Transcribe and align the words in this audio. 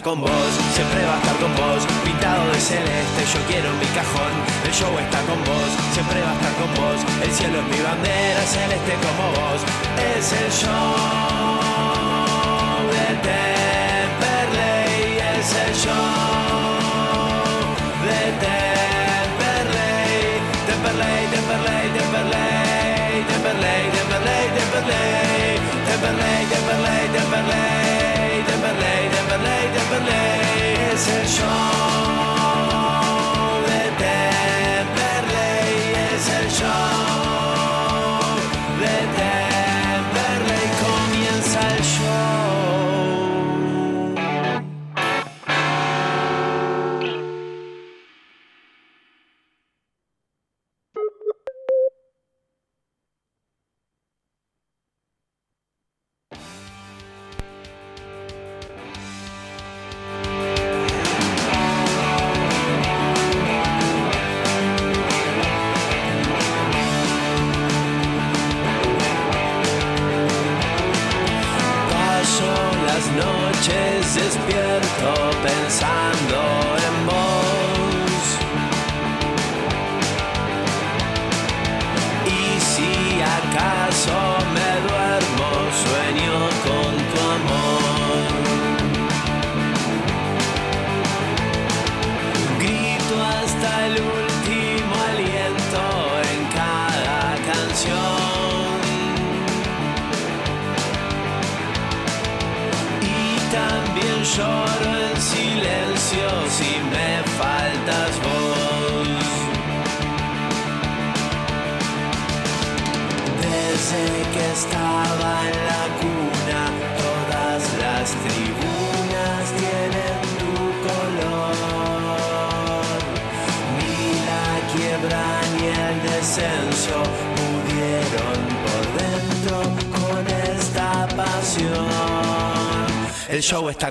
vos, 0.00 0.31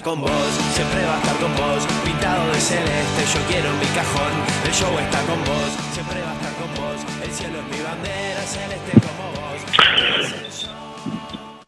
con 0.02 0.20
vos, 0.22 0.52
siempre 0.74 1.06
va 1.06 1.16
a 1.16 1.18
estar 1.20 1.38
con 1.38 1.56
vos, 1.56 1.86
pintado 2.04 2.48
de 2.52 2.60
celeste, 2.60 3.22
yo 3.34 3.40
quiero 3.48 3.70
mi 3.74 3.86
cajón. 3.94 4.34
El 4.66 4.74
show 4.74 4.98
está 4.98 5.20
con 5.30 5.40
vos, 5.46 5.70
siempre 5.94 6.22
va 6.22 6.32
a 6.32 6.34
estar 6.34 6.54
con 6.56 6.74
vos, 6.76 7.06
el 7.24 7.32
cielo 7.32 7.60
es 7.60 7.66
mi 7.66 7.84
bandera, 7.84 8.42
celeste 8.42 8.92
como 9.00 9.32
vos. 9.32 10.70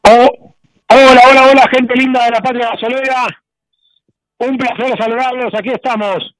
Oh, 0.05 0.53
hola, 0.89 1.21
hola, 1.29 1.47
hola, 1.51 1.69
gente 1.71 1.95
linda 1.95 2.25
de 2.25 2.31
la 2.31 2.41
patria 2.41 2.69
gasolera. 2.71 3.27
Un 4.39 4.57
placer 4.57 4.97
saludarlos. 4.97 5.53
Aquí 5.53 5.69
estamos 5.69 6.35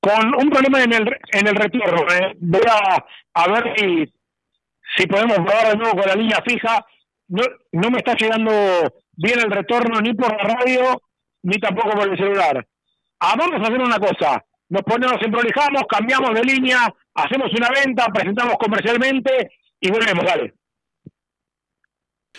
con 0.00 0.34
un 0.36 0.50
problema 0.50 0.82
en 0.82 0.92
el, 0.92 1.16
en 1.32 1.46
el 1.48 1.56
retorno. 1.56 2.02
eh. 2.14 2.34
Voy 2.38 2.60
a, 2.70 3.04
a 3.34 3.48
ver 3.48 3.74
si, 3.76 4.12
si 4.96 5.06
podemos 5.06 5.36
probar 5.36 5.70
de 5.70 5.76
nuevo 5.76 5.98
con 5.98 6.06
la 6.08 6.14
línea 6.14 6.40
fija. 6.46 6.84
No, 7.28 7.42
no 7.72 7.90
me 7.90 7.98
está 7.98 8.14
llegando 8.14 8.52
bien 9.16 9.40
el 9.40 9.50
retorno 9.50 10.00
ni 10.00 10.14
por 10.14 10.30
la 10.30 10.54
radio 10.54 11.02
ni 11.42 11.58
tampoco 11.58 11.90
por 11.90 12.08
el 12.08 12.16
celular. 12.16 12.66
Ah, 13.20 13.34
vamos 13.36 13.60
a 13.60 13.62
hacer 13.62 13.80
una 13.80 13.98
cosa. 13.98 14.44
Nos 14.68 14.82
ponemos, 14.82 15.22
emprolijamos, 15.22 15.82
cambiamos 15.88 16.34
de 16.34 16.42
línea, 16.42 16.92
hacemos 17.14 17.52
una 17.52 17.70
venta, 17.70 18.06
presentamos 18.06 18.56
comercialmente 18.58 19.50
y 19.80 19.90
volvemos, 19.90 20.24
dale. 20.24 20.54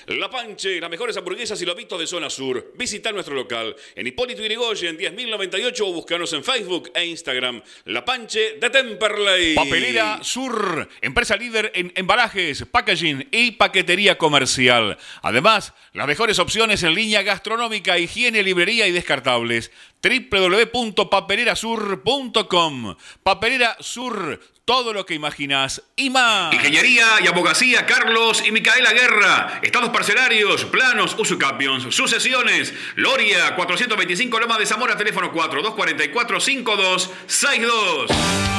La 0.05 0.29
Panche, 0.29 0.79
las 0.79 0.89
mejores 0.89 1.17
hamburguesas 1.17 1.61
y 1.61 1.65
lobitos 1.65 1.99
de 1.99 2.07
zona 2.07 2.29
sur. 2.29 2.71
Visita 2.75 3.11
nuestro 3.11 3.35
local 3.35 3.75
en 3.95 4.07
Hipólito 4.07 4.41
Yrigoyen 4.43 4.97
10.098 4.97 5.81
o 5.81 5.91
búscanos 5.93 6.31
en 6.33 6.43
Facebook 6.43 6.91
e 6.93 7.05
Instagram. 7.05 7.61
La 7.85 8.03
Panche 8.05 8.57
de 8.59 8.69
Temperley. 8.69 9.55
Papelera 9.55 10.19
Sur, 10.23 10.87
empresa 11.01 11.35
líder 11.35 11.71
en 11.75 11.91
embalajes, 11.95 12.65
packaging 12.65 13.27
y 13.31 13.51
paquetería 13.51 14.17
comercial. 14.17 14.97
Además, 15.21 15.73
las 15.93 16.07
mejores 16.07 16.39
opciones 16.39 16.83
en 16.83 16.95
línea 16.95 17.23
gastronómica, 17.23 17.97
higiene, 17.97 18.43
librería 18.43 18.87
y 18.87 18.91
descartables. 18.91 19.71
www.papelerasur.com 20.03 22.95
Papelera 23.23 23.77
Sur, 23.79 24.39
todo 24.67 24.91
lo 24.91 25.05
que 25.05 25.13
imaginas 25.13 25.81
y 25.95 26.09
más. 26.09 26.53
Ingeniería 26.53 27.05
y 27.23 27.27
abogacía 27.27 27.85
Carlos 27.85 28.43
y 28.45 28.51
Micaela 28.51 28.91
Guerra. 28.91 29.61
Estados 29.63 29.91
parcelarios, 29.91 30.65
planos, 30.65 31.15
usucapions, 31.17 31.95
sucesiones. 31.95 32.73
Loria 32.95 33.55
425 33.55 34.41
Loma 34.41 34.57
de 34.57 34.65
Zamora, 34.65 34.97
teléfono 34.97 35.31
4244 35.31 36.41
5262. 36.41 38.56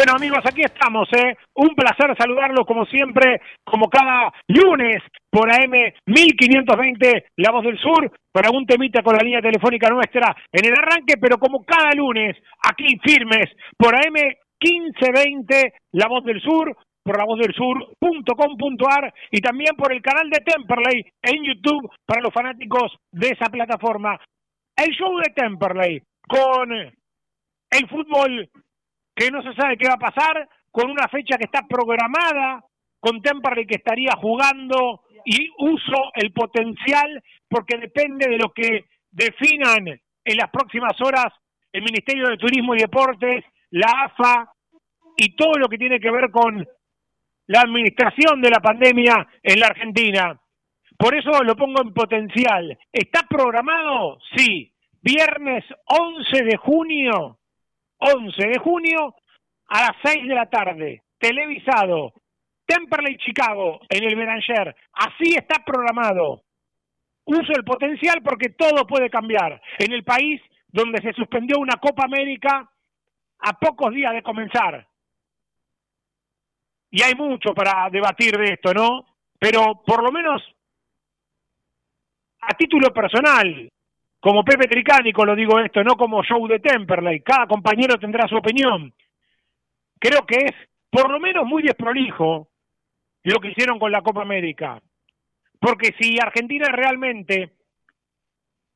Bueno 0.00 0.16
amigos, 0.16 0.40
aquí 0.46 0.62
estamos, 0.62 1.06
¿eh? 1.12 1.36
Un 1.56 1.74
placer 1.74 2.16
saludarlos 2.16 2.64
como 2.66 2.86
siempre, 2.86 3.42
como 3.62 3.90
cada 3.90 4.32
lunes 4.48 5.02
por 5.28 5.52
AM 5.52 5.72
1520, 6.06 7.26
La 7.36 7.52
Voz 7.52 7.66
del 7.66 7.78
Sur, 7.78 8.10
para 8.32 8.50
un 8.50 8.64
temita 8.64 9.02
con 9.02 9.14
la 9.14 9.22
línea 9.22 9.42
telefónica 9.42 9.90
nuestra 9.90 10.34
en 10.52 10.64
el 10.64 10.72
arranque, 10.72 11.18
pero 11.20 11.36
como 11.36 11.62
cada 11.66 11.90
lunes, 11.94 12.34
aquí 12.62 12.98
firmes 13.04 13.50
por 13.76 13.94
AM 13.94 14.14
1520, 14.14 15.74
La 15.92 16.08
Voz 16.08 16.24
del 16.24 16.40
Sur, 16.40 16.74
por 17.04 17.18
la 17.18 17.26
voz 17.26 17.38
del 17.38 17.52
sur.com.ar 17.52 19.12
y 19.30 19.42
también 19.42 19.76
por 19.76 19.92
el 19.92 20.00
canal 20.00 20.30
de 20.30 20.40
Temperley 20.40 21.12
en 21.20 21.44
YouTube 21.44 21.90
para 22.06 22.22
los 22.22 22.32
fanáticos 22.32 22.96
de 23.12 23.28
esa 23.28 23.50
plataforma. 23.50 24.18
El 24.74 24.94
show 24.94 25.18
de 25.18 25.30
Temperley 25.34 26.00
con 26.26 26.72
el 26.72 27.88
fútbol 27.90 28.48
que 29.20 29.30
no 29.30 29.42
se 29.42 29.52
sabe 29.52 29.76
qué 29.76 29.86
va 29.86 29.96
a 29.96 30.10
pasar, 30.12 30.48
con 30.70 30.90
una 30.90 31.06
fecha 31.08 31.36
que 31.36 31.44
está 31.44 31.66
programada, 31.68 32.64
con 32.98 33.20
Temperley 33.20 33.66
que 33.66 33.76
estaría 33.76 34.12
jugando 34.16 35.02
y 35.26 35.50
uso 35.58 36.10
el 36.14 36.32
potencial 36.32 37.22
porque 37.46 37.76
depende 37.76 38.30
de 38.30 38.38
lo 38.38 38.50
que 38.50 38.86
definan 39.10 39.86
en 39.86 40.36
las 40.38 40.50
próximas 40.50 40.98
horas 41.02 41.34
el 41.70 41.82
Ministerio 41.82 42.28
de 42.28 42.38
Turismo 42.38 42.74
y 42.74 42.78
Deportes, 42.78 43.44
la 43.72 44.06
AFA 44.06 44.50
y 45.18 45.36
todo 45.36 45.52
lo 45.58 45.68
que 45.68 45.76
tiene 45.76 46.00
que 46.00 46.10
ver 46.10 46.30
con 46.30 46.66
la 47.48 47.60
administración 47.60 48.40
de 48.40 48.48
la 48.48 48.60
pandemia 48.60 49.28
en 49.42 49.60
la 49.60 49.66
Argentina. 49.66 50.40
Por 50.96 51.14
eso 51.14 51.42
lo 51.44 51.54
pongo 51.56 51.82
en 51.82 51.92
potencial. 51.92 52.78
¿Está 52.90 53.26
programado? 53.28 54.18
Sí. 54.34 54.72
Viernes 55.02 55.64
11 55.84 56.44
de 56.44 56.56
junio 56.56 57.39
11 58.00 58.48
de 58.48 58.58
junio 58.58 59.14
a 59.68 59.82
las 59.82 59.96
6 60.02 60.26
de 60.26 60.34
la 60.34 60.46
tarde, 60.46 61.02
televisado, 61.18 62.12
Temperley 62.66 63.16
Chicago 63.18 63.80
en 63.88 64.04
el 64.04 64.16
Beranger. 64.16 64.74
Así 64.92 65.34
está 65.36 65.64
programado. 65.64 66.42
Uso 67.24 67.52
el 67.52 67.64
potencial 67.64 68.22
porque 68.22 68.50
todo 68.50 68.86
puede 68.86 69.10
cambiar. 69.10 69.60
En 69.78 69.92
el 69.92 70.04
país 70.04 70.40
donde 70.68 71.00
se 71.02 71.12
suspendió 71.12 71.58
una 71.58 71.76
Copa 71.76 72.04
América 72.04 72.70
a 73.40 73.52
pocos 73.54 73.92
días 73.92 74.12
de 74.12 74.22
comenzar. 74.22 74.86
Y 76.90 77.02
hay 77.02 77.14
mucho 77.14 77.54
para 77.54 77.88
debatir 77.90 78.36
de 78.36 78.54
esto, 78.54 78.72
¿no? 78.72 79.06
Pero 79.38 79.82
por 79.84 80.02
lo 80.02 80.10
menos 80.12 80.42
a 82.40 82.54
título 82.54 82.92
personal, 82.92 83.68
como 84.20 84.44
Pepe 84.44 84.68
Tricánico 84.68 85.24
lo 85.24 85.34
digo 85.34 85.58
esto, 85.58 85.82
no 85.82 85.96
como 85.96 86.22
show 86.22 86.46
de 86.46 86.60
Temperley. 86.60 87.20
Cada 87.20 87.46
compañero 87.46 87.98
tendrá 87.98 88.28
su 88.28 88.36
opinión. 88.36 88.92
Creo 89.98 90.26
que 90.26 90.36
es 90.44 90.52
por 90.90 91.10
lo 91.10 91.18
menos 91.18 91.46
muy 91.46 91.62
desprolijo 91.62 92.48
lo 93.22 93.40
que 93.40 93.48
hicieron 93.48 93.78
con 93.78 93.90
la 93.90 94.02
Copa 94.02 94.22
América. 94.22 94.80
Porque 95.58 95.94
si 95.98 96.18
Argentina 96.20 96.68
realmente 96.70 97.52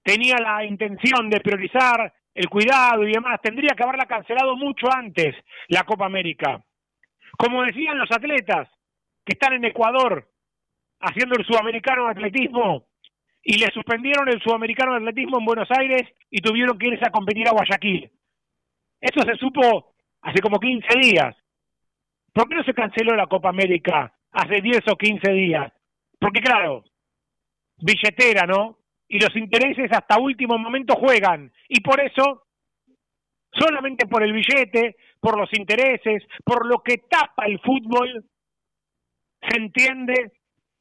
tenía 0.03 0.37
la 0.37 0.65
intención 0.65 1.29
de 1.29 1.41
priorizar 1.41 2.13
el 2.35 2.49
cuidado 2.49 3.07
y 3.07 3.13
demás, 3.13 3.41
tendría 3.43 3.75
que 3.77 3.83
haberla 3.83 4.07
cancelado 4.07 4.57
mucho 4.57 4.87
antes 4.91 5.35
la 5.69 5.85
Copa 5.85 6.07
América. 6.07 6.63
Como 7.37 7.63
decían 7.63 7.99
los 7.99 8.11
atletas 8.11 8.69
que 9.25 9.33
están 9.33 9.55
en 9.55 9.65
Ecuador 9.65 10.29
haciendo 11.01 11.37
el 11.37 11.45
sudamericano 11.45 12.05
de 12.05 12.11
atletismo, 12.13 12.87
y 13.45 13.59
le 13.59 13.71
suspendieron 13.73 14.29
el 14.29 14.41
sudamericano 14.41 14.93
de 14.93 14.99
atletismo 14.99 15.39
en 15.39 15.45
Buenos 15.45 15.69
Aires 15.71 16.03
y 16.31 16.41
tuvieron 16.41 16.79
que 16.79 16.89
irse 16.89 17.05
a 17.07 17.13
competir 17.13 17.47
a 17.47 17.53
Guayaquil. 17.53 18.11
Eso 19.01 19.21
se 19.21 19.37
supo 19.37 19.95
hace 20.23 20.41
como 20.41 20.59
15 20.59 20.99
días. 20.99 21.37
¿Por 22.33 22.49
qué 22.49 22.55
no 22.55 22.65
se 22.65 22.73
canceló 22.73 23.15
la 23.15 23.27
Copa 23.27 23.51
América 23.51 24.15
hace 24.33 24.63
10 24.63 24.81
o 24.91 24.97
15 24.97 25.31
días? 25.33 25.71
Porque 26.19 26.41
claro, 26.41 26.85
billetera, 27.77 28.47
¿no? 28.47 28.79
Y 29.09 29.21
los 29.21 29.37
intereses 29.37 29.93
hasta 29.93 30.19
último 30.19 30.57
momento 30.57 30.95
juegan. 30.95 31.53
Y 31.69 31.83
por 31.83 32.01
eso, 32.01 32.47
solamente 33.53 34.07
por 34.07 34.23
el 34.23 34.33
billete, 34.33 34.97
por 35.21 35.39
los 35.39 35.51
intereses, 35.53 36.23
por 36.43 36.67
lo 36.67 36.83
que 36.83 36.97
tapa 37.11 37.45
el 37.45 37.61
fútbol, 37.61 38.25
se 39.47 39.59
entiende 39.59 40.33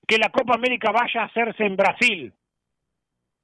que 0.08 0.18
la 0.18 0.30
Copa 0.30 0.56
América 0.56 0.92
vaya 0.94 1.24
a 1.24 1.26
hacerse 1.26 1.66
en 1.66 1.76
Brasil 1.76 2.34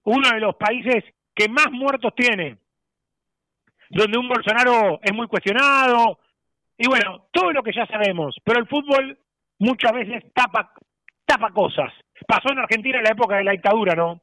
uno 0.03 0.29
de 0.29 0.39
los 0.39 0.55
países 0.55 1.03
que 1.35 1.47
más 1.49 1.71
muertos 1.71 2.13
tiene, 2.15 2.57
donde 3.89 4.17
un 4.17 4.27
Bolsonaro 4.27 4.99
es 5.01 5.13
muy 5.13 5.27
cuestionado, 5.27 6.19
y 6.77 6.87
bueno, 6.87 7.27
todo 7.31 7.51
lo 7.51 7.61
que 7.61 7.73
ya 7.73 7.85
sabemos, 7.87 8.35
pero 8.43 8.59
el 8.59 8.67
fútbol 8.67 9.17
muchas 9.59 9.91
veces 9.91 10.23
tapa, 10.33 10.71
tapa 11.25 11.51
cosas. 11.51 11.91
Pasó 12.25 12.51
en 12.51 12.59
Argentina 12.59 12.97
en 12.97 13.03
la 13.03 13.11
época 13.11 13.37
de 13.37 13.43
la 13.43 13.51
dictadura, 13.51 13.95
¿no? 13.95 14.21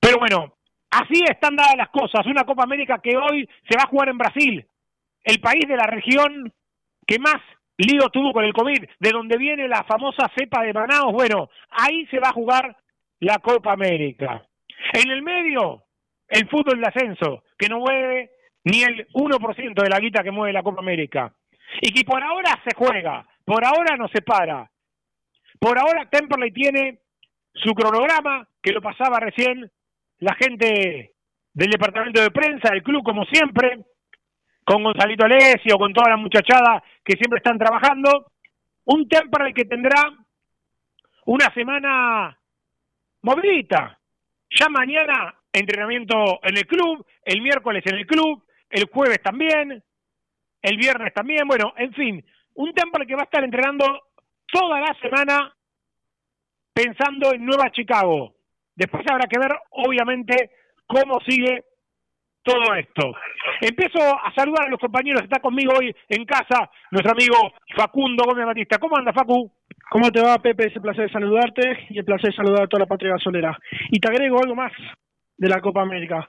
Pero 0.00 0.18
bueno, 0.18 0.56
así 0.90 1.22
están 1.28 1.54
dadas 1.54 1.76
las 1.76 1.90
cosas. 1.90 2.26
Una 2.26 2.44
Copa 2.44 2.64
América 2.64 2.98
que 3.02 3.16
hoy 3.16 3.48
se 3.68 3.76
va 3.76 3.84
a 3.84 3.88
jugar 3.88 4.08
en 4.08 4.18
Brasil, 4.18 4.66
el 5.24 5.40
país 5.40 5.66
de 5.68 5.76
la 5.76 5.86
región 5.86 6.52
que 7.06 7.18
más 7.18 7.42
lío 7.76 8.08
tuvo 8.08 8.32
con 8.32 8.44
el 8.44 8.54
COVID, 8.54 8.84
de 8.98 9.10
donde 9.10 9.36
viene 9.36 9.68
la 9.68 9.84
famosa 9.84 10.30
cepa 10.36 10.62
de 10.62 10.72
Manaus. 10.72 11.12
Bueno, 11.12 11.50
ahí 11.70 12.06
se 12.06 12.18
va 12.18 12.30
a 12.30 12.32
jugar 12.32 12.76
la 13.20 13.38
Copa 13.38 13.72
América. 13.72 14.46
En 14.92 15.10
el 15.10 15.22
medio, 15.22 15.84
el 16.28 16.48
fútbol 16.48 16.80
de 16.80 16.86
ascenso, 16.86 17.44
que 17.58 17.68
no 17.68 17.80
mueve 17.80 18.30
ni 18.64 18.82
el 18.82 19.06
1% 19.08 19.82
de 19.82 19.88
la 19.88 20.00
guita 20.00 20.22
que 20.22 20.30
mueve 20.30 20.52
la 20.52 20.62
Copa 20.62 20.80
América. 20.80 21.32
Y 21.80 21.92
que 21.92 22.04
por 22.04 22.22
ahora 22.22 22.60
se 22.64 22.74
juega, 22.76 23.26
por 23.44 23.64
ahora 23.64 23.96
no 23.96 24.08
se 24.08 24.22
para. 24.22 24.70
Por 25.58 25.78
ahora 25.78 26.08
Temperley 26.10 26.52
tiene 26.52 27.00
su 27.54 27.72
cronograma, 27.74 28.46
que 28.62 28.72
lo 28.72 28.82
pasaba 28.82 29.20
recién 29.20 29.70
la 30.18 30.34
gente 30.34 31.12
del 31.52 31.70
departamento 31.70 32.20
de 32.20 32.30
prensa 32.30 32.70
del 32.70 32.82
club, 32.82 33.02
como 33.02 33.24
siempre, 33.24 33.84
con 34.64 34.82
Gonzalito 34.82 35.24
Alessio, 35.24 35.78
con 35.78 35.92
toda 35.92 36.10
la 36.10 36.16
muchachada 36.16 36.82
que 37.04 37.16
siempre 37.16 37.38
están 37.38 37.58
trabajando. 37.58 38.32
Un 38.84 39.08
Temperley 39.08 39.54
que 39.54 39.64
tendrá 39.64 40.02
una 41.24 41.52
semana 41.54 42.38
movidita, 43.22 43.98
ya 44.50 44.68
mañana 44.68 45.34
entrenamiento 45.52 46.40
en 46.42 46.56
el 46.56 46.66
club, 46.66 47.06
el 47.24 47.40
miércoles 47.42 47.82
en 47.86 47.96
el 47.96 48.06
club, 48.06 48.44
el 48.70 48.86
jueves 48.92 49.22
también, 49.22 49.82
el 50.62 50.76
viernes 50.76 51.14
también, 51.14 51.46
bueno, 51.46 51.72
en 51.76 51.92
fin, 51.94 52.24
un 52.54 52.72
Temple 52.72 53.06
que 53.06 53.14
va 53.14 53.22
a 53.22 53.24
estar 53.24 53.44
entrenando 53.44 53.84
toda 54.50 54.80
la 54.80 54.94
semana 55.00 55.54
pensando 56.72 57.32
en 57.32 57.44
Nueva 57.44 57.70
Chicago. 57.70 58.34
Después 58.74 59.04
habrá 59.10 59.26
que 59.26 59.38
ver, 59.38 59.52
obviamente, 59.70 60.50
cómo 60.86 61.20
sigue 61.20 61.64
todo 62.42 62.74
esto. 62.74 63.12
Empiezo 63.60 63.98
a 64.00 64.32
saludar 64.34 64.66
a 64.66 64.70
los 64.70 64.78
compañeros 64.78 65.22
que 65.22 65.26
están 65.26 65.42
conmigo 65.42 65.72
hoy 65.78 65.94
en 66.08 66.24
casa, 66.24 66.70
nuestro 66.90 67.12
amigo 67.12 67.52
Facundo 67.74 68.24
Gómez 68.24 68.46
Batista. 68.46 68.78
¿Cómo 68.78 68.96
anda, 68.96 69.12
Facu? 69.12 69.50
¿Cómo 69.88 70.10
te 70.10 70.20
va, 70.20 70.38
Pepe? 70.38 70.66
Es 70.66 70.76
un 70.76 70.82
placer 70.82 71.10
saludarte 71.12 71.86
y 71.90 71.98
el 71.98 72.04
placer 72.04 72.30
de 72.30 72.36
saludar 72.36 72.64
a 72.64 72.66
toda 72.66 72.80
la 72.80 72.86
patria 72.86 73.12
gasolera. 73.12 73.56
Y 73.90 74.00
te 74.00 74.08
agrego 74.08 74.40
algo 74.40 74.54
más 74.54 74.72
de 75.36 75.48
la 75.48 75.60
Copa 75.60 75.82
América. 75.82 76.28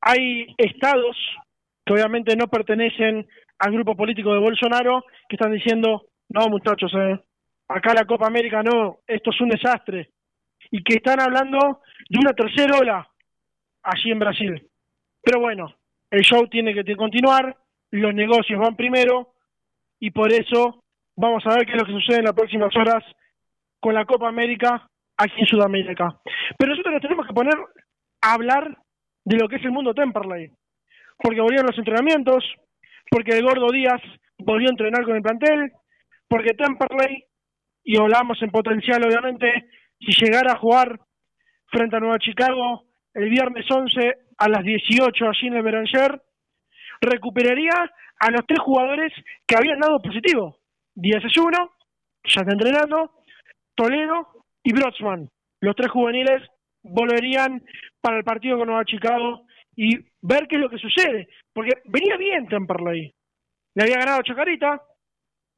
Hay 0.00 0.54
estados 0.58 1.16
que 1.84 1.94
obviamente 1.94 2.36
no 2.36 2.48
pertenecen 2.48 3.26
al 3.58 3.72
grupo 3.72 3.96
político 3.96 4.32
de 4.32 4.40
Bolsonaro 4.40 5.04
que 5.28 5.36
están 5.36 5.52
diciendo, 5.52 6.06
no 6.28 6.48
muchachos, 6.48 6.92
eh, 6.94 7.18
acá 7.68 7.94
la 7.94 8.04
Copa 8.04 8.26
América 8.26 8.62
no, 8.62 8.98
esto 9.06 9.30
es 9.30 9.40
un 9.40 9.48
desastre. 9.48 10.10
Y 10.70 10.82
que 10.82 10.96
están 10.96 11.20
hablando 11.20 11.80
de 12.10 12.18
una 12.18 12.34
tercera 12.34 12.78
ola 12.78 13.08
allí 13.84 14.10
en 14.10 14.18
Brasil. 14.18 14.68
Pero 15.22 15.40
bueno, 15.40 15.74
el 16.10 16.20
show 16.20 16.46
tiene 16.48 16.74
que 16.74 16.94
continuar, 16.94 17.56
los 17.90 18.14
negocios 18.14 18.60
van 18.60 18.76
primero 18.76 19.32
y 19.98 20.10
por 20.10 20.30
eso 20.30 20.84
Vamos 21.20 21.42
a 21.46 21.56
ver 21.56 21.66
qué 21.66 21.72
es 21.72 21.78
lo 21.78 21.84
que 21.84 22.00
sucede 22.00 22.18
en 22.18 22.26
las 22.26 22.32
próximas 22.32 22.70
horas 22.76 23.02
con 23.80 23.92
la 23.92 24.04
Copa 24.04 24.28
América 24.28 24.88
aquí 25.16 25.34
en 25.40 25.46
Sudamérica. 25.48 26.16
Pero 26.56 26.70
nosotros 26.70 26.94
nos 26.94 27.02
tenemos 27.02 27.26
que 27.26 27.34
poner 27.34 27.54
a 28.22 28.34
hablar 28.34 28.78
de 29.24 29.36
lo 29.36 29.48
que 29.48 29.56
es 29.56 29.64
el 29.64 29.72
mundo 29.72 29.94
Temperley. 29.94 30.52
Porque 31.18 31.40
volvieron 31.40 31.66
los 31.66 31.76
entrenamientos, 31.76 32.44
porque 33.10 33.36
el 33.36 33.42
Gordo 33.42 33.66
Díaz 33.72 34.00
volvió 34.38 34.68
a 34.68 34.70
entrenar 34.70 35.02
con 35.02 35.16
el 35.16 35.22
plantel, 35.22 35.72
porque 36.28 36.54
Temperley, 36.54 37.24
y 37.82 37.98
hablamos 37.98 38.40
en 38.40 38.52
potencial 38.52 39.02
obviamente, 39.04 39.70
si 39.98 40.24
llegara 40.24 40.52
a 40.52 40.58
jugar 40.60 41.00
frente 41.66 41.96
a 41.96 42.00
Nueva 42.00 42.20
Chicago 42.20 42.84
el 43.12 43.28
viernes 43.28 43.66
11 43.68 44.14
a 44.38 44.48
las 44.48 44.62
18 44.62 45.24
allí 45.26 45.48
en 45.48 45.54
el 45.54 45.64
Beranger, 45.64 46.22
recuperaría 47.00 47.74
a 48.20 48.30
los 48.30 48.46
tres 48.46 48.60
jugadores 48.60 49.12
que 49.44 49.56
habían 49.56 49.80
dado 49.80 49.98
positivo. 50.00 50.57
Díaz 51.00 51.24
es 51.24 51.36
uno, 51.36 51.76
ya 52.24 52.40
está 52.40 52.52
entrenando, 52.52 53.22
Toledo 53.76 54.42
y 54.64 54.72
Brotsman. 54.72 55.28
Los 55.60 55.76
tres 55.76 55.92
juveniles 55.92 56.42
volverían 56.82 57.62
para 58.00 58.16
el 58.16 58.24
partido 58.24 58.58
con 58.58 58.66
Nueva 58.66 58.84
Chicago 58.84 59.46
y 59.76 59.96
ver 60.20 60.48
qué 60.48 60.56
es 60.56 60.60
lo 60.60 60.68
que 60.68 60.78
sucede. 60.78 61.28
Porque 61.54 61.82
venía 61.84 62.16
bien 62.16 62.48
Temperley. 62.48 63.14
Le 63.76 63.82
había 63.84 63.98
ganado 63.98 64.22
Chacarita, 64.22 64.82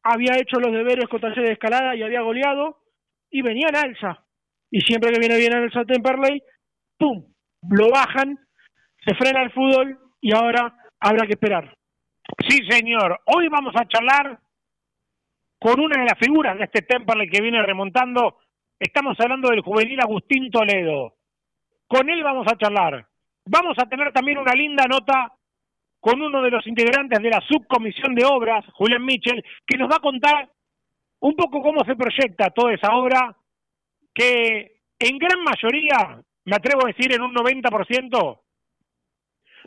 había 0.05 0.37
hecho 0.37 0.61
los 0.61 0.73
deberes 0.73 1.09
con 1.09 1.23
taller 1.23 1.47
de 1.47 1.53
escalada 1.53 1.97
y 1.97 2.03
había 2.03 2.21
goleado, 2.21 2.83
y 3.31 3.41
venía 3.41 3.69
en 3.71 3.77
alza. 3.77 4.23
Y 4.71 4.83
siempre 4.83 5.11
que 5.11 5.21
viene 5.21 5.39
bien 5.39 5.55
en 5.55 5.63
el 5.63 5.87
Temperley, 5.87 6.43
¡pum! 6.99 7.25
Lo 7.71 7.89
bajan, 7.89 8.39
se 9.03 9.15
frena 9.15 9.43
el 9.43 9.53
fútbol 9.53 9.99
y 10.21 10.35
ahora 10.35 10.77
habrá 11.01 11.27
que 11.27 11.33
esperar. 11.33 11.75
Sí, 12.47 12.59
señor. 12.69 13.21
Hoy 13.25 13.49
vamos 13.49 13.75
a 13.75 13.89
charlar 13.89 14.39
con 15.61 15.79
una 15.79 16.01
de 16.01 16.09
las 16.09 16.19
figuras 16.19 16.57
de 16.57 16.65
este 16.65 16.83
Temperley 16.83 17.29
que 17.29 17.43
viene 17.43 17.63
remontando. 17.63 18.39
Estamos 18.79 19.15
hablando 19.21 19.51
del 19.51 19.61
juvenil 19.61 20.01
Agustín 20.01 20.51
Toledo. 20.51 21.17
Con 21.87 22.09
él 22.09 22.23
vamos 22.25 22.47
a 22.51 22.57
charlar. 22.57 23.07
Vamos 23.45 23.77
a 23.79 23.87
tener 23.87 24.11
también 24.13 24.39
una 24.39 24.55
linda 24.55 24.87
nota 24.87 25.33
con 26.01 26.23
uno 26.23 26.41
de 26.41 26.51
los 26.51 26.67
integrantes 26.67 27.23
de 27.23 27.29
la 27.29 27.43
subcomisión 27.47 28.15
de 28.15 28.25
obras, 28.25 28.65
Julián 28.73 29.05
Mitchell, 29.05 29.45
que 29.67 29.77
nos 29.77 29.91
va 29.91 29.97
a 29.97 30.01
contar 30.01 30.49
un 31.21 31.37
poco 31.37 31.61
cómo 31.61 31.85
se 31.85 31.95
proyecta 31.95 32.49
toda 32.51 32.73
esa 32.73 32.95
obra, 32.95 33.37
que 34.15 34.81
en 34.99 35.19
gran 35.19 35.43
mayoría, 35.45 36.23
me 36.47 36.57
atrevo 36.57 36.85
a 36.85 36.89
decir 36.89 37.13
en 37.13 37.21
un 37.21 37.35
90%, 37.35 38.41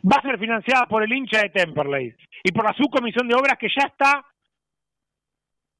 va 0.02 0.16
a 0.16 0.22
ser 0.22 0.40
financiada 0.40 0.86
por 0.86 1.04
el 1.04 1.12
hincha 1.12 1.40
de 1.40 1.50
Temperley 1.50 2.16
y 2.42 2.50
por 2.50 2.64
la 2.64 2.74
subcomisión 2.74 3.28
de 3.28 3.36
obras 3.36 3.56
que 3.58 3.68
ya 3.68 3.86
está, 3.86 4.26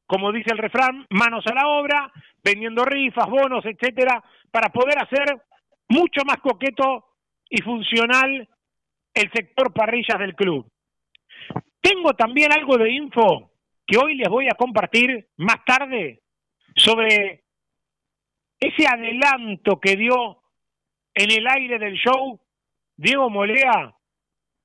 como 0.06 0.32
dice 0.32 0.50
el 0.52 0.58
refrán, 0.58 1.06
manos 1.10 1.44
a 1.46 1.54
la 1.54 1.68
obra, 1.68 2.12
vendiendo 2.42 2.84
rifas, 2.84 3.28
bonos, 3.28 3.64
etcétera, 3.64 4.22
para 4.50 4.68
poder 4.70 4.98
hacer 4.98 5.42
mucho 5.88 6.22
más 6.26 6.38
coqueto 6.38 7.06
y 7.48 7.62
funcional 7.62 8.48
el 9.14 9.30
sector 9.32 9.72
parrillas 9.72 10.18
del 10.18 10.34
club. 10.34 10.66
Tengo 11.80 12.14
también 12.14 12.52
algo 12.52 12.76
de 12.78 12.90
info 12.90 13.50
que 13.86 13.98
hoy 13.98 14.16
les 14.16 14.28
voy 14.28 14.46
a 14.46 14.56
compartir 14.56 15.28
más 15.36 15.64
tarde 15.64 16.22
sobre 16.74 17.44
ese 18.58 18.86
adelanto 18.86 19.78
que 19.78 19.96
dio 19.96 20.42
en 21.14 21.30
el 21.30 21.46
aire 21.46 21.78
del 21.78 21.94
show 21.94 22.40
Diego 22.96 23.28
Molea 23.30 23.94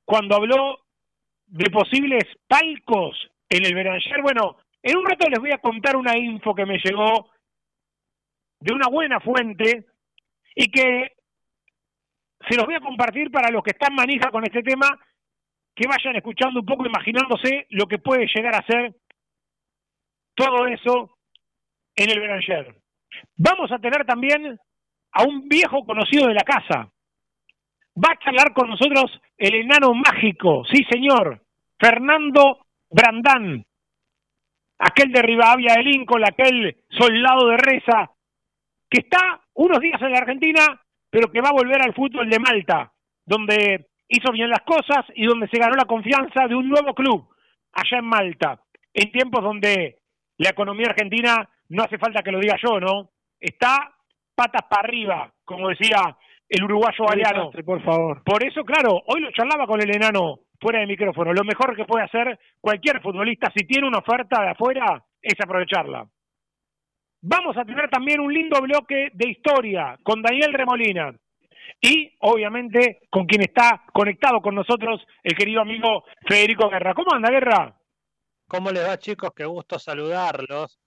cuando 0.05 0.36
habló 0.36 0.79
de 1.48 1.69
posibles 1.69 2.24
palcos 2.48 3.29
en 3.50 3.65
el 3.65 3.75
Beranger. 3.75 4.22
Bueno, 4.22 4.58
en 4.81 4.98
un 4.98 5.05
rato 5.05 5.29
les 5.29 5.39
voy 5.39 5.51
a 5.51 5.59
contar 5.59 5.95
una 5.95 6.17
info 6.17 6.55
que 6.55 6.65
me 6.65 6.77
llegó 6.77 7.31
de 8.59 8.74
una 8.74 8.88
buena 8.88 9.19
fuente 9.19 9.86
y 10.55 10.69
que 10.71 11.13
se 12.48 12.55
los 12.55 12.65
voy 12.65 12.75
a 12.75 12.81
compartir 12.81 13.31
para 13.31 13.51
los 13.51 13.63
que 13.63 13.71
están 13.71 13.93
manija 13.93 14.31
con 14.31 14.43
este 14.45 14.62
tema, 14.62 14.88
que 15.75 15.88
vayan 15.88 16.15
escuchando 16.15 16.62
un 16.62 16.65
poco, 16.65 16.86
imaginándose 16.86 17.67
lo 17.69 17.88
que 17.88 18.00
puede 18.00 18.27
llegar 18.33 18.55
a 18.55 18.65
ser 18.65 18.95
todo 20.36 20.67
eso 20.67 21.17
en 21.95 22.09
el 22.09 22.19
Beranger. 22.19 22.75
Vamos 23.36 23.71
a 23.71 23.79
tener 23.79 24.05
también 24.05 24.57
a 25.12 25.24
un 25.24 25.48
viejo 25.50 25.86
conocido 25.86 26.27
de 26.27 26.33
la 26.33 26.43
casa. 26.43 26.89
Va 27.98 28.13
a 28.13 28.19
charlar 28.19 28.53
con 28.53 28.69
nosotros 28.69 29.19
el 29.38 29.55
enano 29.55 29.93
mágico, 29.93 30.63
sí 30.65 30.86
señor, 30.89 31.43
Fernando 31.77 32.65
Brandán, 32.89 33.65
aquel 34.79 35.12
de 35.12 35.21
Rivadavia 35.21 35.75
de 35.75 35.83
Lincoln, 35.83 36.24
aquel 36.25 36.77
soldado 36.89 37.48
de 37.50 37.57
Reza, 37.57 38.12
que 38.89 39.01
está 39.01 39.41
unos 39.53 39.79
días 39.79 40.01
en 40.01 40.12
la 40.12 40.19
Argentina 40.19 40.81
pero 41.09 41.31
que 41.31 41.41
va 41.41 41.50
a 41.50 41.53
volver 41.53 41.81
al 41.81 41.93
fútbol 41.93 42.29
de 42.29 42.39
Malta, 42.39 42.91
donde 43.25 43.88
hizo 44.07 44.31
bien 44.31 44.50
las 44.50 44.62
cosas 44.62 45.05
y 45.15 45.25
donde 45.25 45.48
se 45.48 45.59
ganó 45.59 45.75
la 45.75 45.86
confianza 45.86 46.48
de 46.48 46.55
un 46.55 46.69
nuevo 46.69 46.93
club 46.93 47.27
allá 47.74 48.00
en 48.00 48.05
Malta, 48.05 48.62
en 48.93 49.12
tiempos 49.12 49.43
donde 49.43 49.98
la 50.38 50.50
economía 50.50 50.88
argentina, 50.89 51.50
no 51.69 51.83
hace 51.83 51.98
falta 51.98 52.24
que 52.24 52.31
lo 52.31 52.39
diga 52.39 52.55
yo, 52.63 52.79
¿no? 52.79 53.09
Está 53.39 53.93
patas 54.33 54.63
para 54.69 54.88
arriba, 54.88 55.33
como 55.43 55.69
decía 55.69 56.17
el 56.48 56.63
uruguayo 56.63 57.09
Ariano. 57.09 57.51
Por 57.51 57.83
favor. 57.83 58.24
Por 58.24 58.43
eso, 58.43 58.63
claro, 58.63 59.01
hoy 59.05 59.21
lo 59.21 59.31
charlaba 59.31 59.67
con 59.67 59.81
el 59.81 59.95
enano 59.95 60.39
fuera 60.59 60.79
de 60.79 60.87
micrófono. 60.87 61.33
Lo 61.33 61.43
mejor 61.43 61.75
que 61.75 61.85
puede 61.85 62.05
hacer 62.05 62.39
cualquier 62.59 63.01
futbolista, 63.01 63.51
si 63.55 63.65
tiene 63.65 63.87
una 63.87 63.99
oferta 63.99 64.41
de 64.41 64.49
afuera, 64.49 65.03
es 65.21 65.35
aprovecharla. 65.41 66.07
Vamos 67.21 67.57
a 67.57 67.65
tener 67.65 67.89
también 67.89 68.21
un 68.21 68.33
lindo 68.33 68.61
bloque 68.61 69.09
de 69.13 69.29
historia 69.29 69.97
con 70.03 70.21
Daniel 70.21 70.53
Remolina 70.53 71.13
y 71.81 72.13
obviamente 72.19 73.01
con 73.09 73.25
quien 73.25 73.41
está 73.41 73.83
conectado 73.93 74.41
con 74.41 74.55
nosotros, 74.55 75.05
el 75.23 75.35
querido 75.35 75.61
amigo 75.61 76.05
Federico 76.27 76.69
Guerra. 76.69 76.93
¿Cómo 76.93 77.13
anda, 77.13 77.29
Guerra? 77.29 77.75
¿Cómo 78.47 78.71
les 78.71 78.87
va, 78.87 78.97
chicos? 78.97 79.31
Qué 79.35 79.45
gusto 79.45 79.77
saludarlos. 79.79 80.79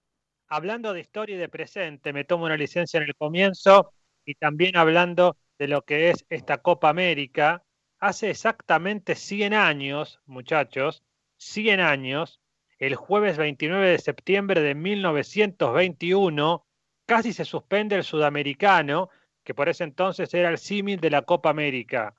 Hablando 0.49 0.93
de 0.93 1.01
historia 1.01 1.35
y 1.35 1.39
de 1.39 1.49
presente, 1.49 2.13
me 2.13 2.25
tomo 2.25 2.45
una 2.45 2.57
licencia 2.57 2.97
en 2.97 3.05
el 3.05 3.15
comienzo 3.15 3.93
y 4.25 4.35
también 4.35 4.75
hablando 4.77 5.37
de 5.57 5.67
lo 5.67 5.81
que 5.83 6.09
es 6.09 6.25
esta 6.29 6.57
Copa 6.57 6.89
América. 6.89 7.63
Hace 8.03 8.29
exactamente 8.29 9.15
100 9.15 9.53
años, 9.53 10.19
muchachos, 10.25 11.05
100 11.37 11.79
años, 11.79 12.41
el 12.77 12.97
jueves 12.97 13.37
29 13.37 13.91
de 13.91 13.97
septiembre 13.97 14.59
de 14.59 14.75
1921, 14.75 16.65
casi 17.05 17.31
se 17.31 17.45
suspende 17.45 17.95
el 17.95 18.03
sudamericano, 18.03 19.09
que 19.45 19.53
por 19.53 19.69
ese 19.69 19.85
entonces 19.85 20.33
era 20.33 20.49
el 20.49 20.57
símil 20.57 20.99
de 20.99 21.11
la 21.11 21.21
Copa 21.21 21.49
América. 21.49 22.13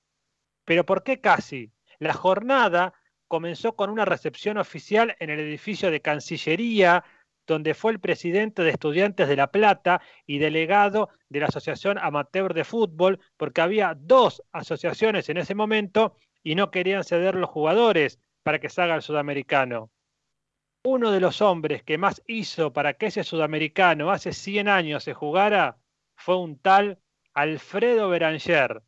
Pero 0.64 0.86
¿por 0.86 1.02
qué 1.02 1.20
casi? 1.20 1.70
La 1.98 2.14
jornada 2.14 2.94
comenzó 3.28 3.76
con 3.76 3.90
una 3.90 4.06
recepción 4.06 4.56
oficial 4.56 5.14
en 5.20 5.28
el 5.28 5.38
edificio 5.38 5.90
de 5.90 6.00
Cancillería, 6.00 7.04
donde 7.46 7.74
fue 7.74 7.92
el 7.92 8.00
presidente 8.00 8.62
de 8.62 8.70
Estudiantes 8.70 9.28
de 9.28 9.36
La 9.36 9.50
Plata 9.50 10.00
y 10.26 10.38
delegado 10.38 11.10
de 11.28 11.40
la 11.40 11.46
Asociación 11.46 11.98
Amateur 11.98 12.54
de 12.54 12.64
Fútbol, 12.64 13.20
porque 13.36 13.60
había 13.60 13.94
dos 13.96 14.42
asociaciones 14.52 15.28
en 15.28 15.38
ese 15.38 15.54
momento 15.54 16.16
y 16.42 16.54
no 16.54 16.70
querían 16.70 17.04
ceder 17.04 17.34
los 17.34 17.50
jugadores 17.50 18.18
para 18.42 18.58
que 18.58 18.68
salga 18.68 18.94
el 18.94 19.02
sudamericano 19.02 19.90
uno 20.86 21.10
de 21.10 21.20
los 21.20 21.40
hombres 21.40 21.82
que 21.82 21.96
más 21.96 22.22
hizo 22.26 22.72
para 22.72 22.92
que 22.92 23.06
ese 23.06 23.24
sudamericano 23.24 24.10
hace 24.10 24.32
100 24.32 24.68
años 24.68 25.02
se 25.02 25.14
jugara 25.14 25.78
fue 26.14 26.36
un 26.36 26.58
tal 26.58 27.00
Alfredo 27.32 28.10
Beranger. 28.10 28.82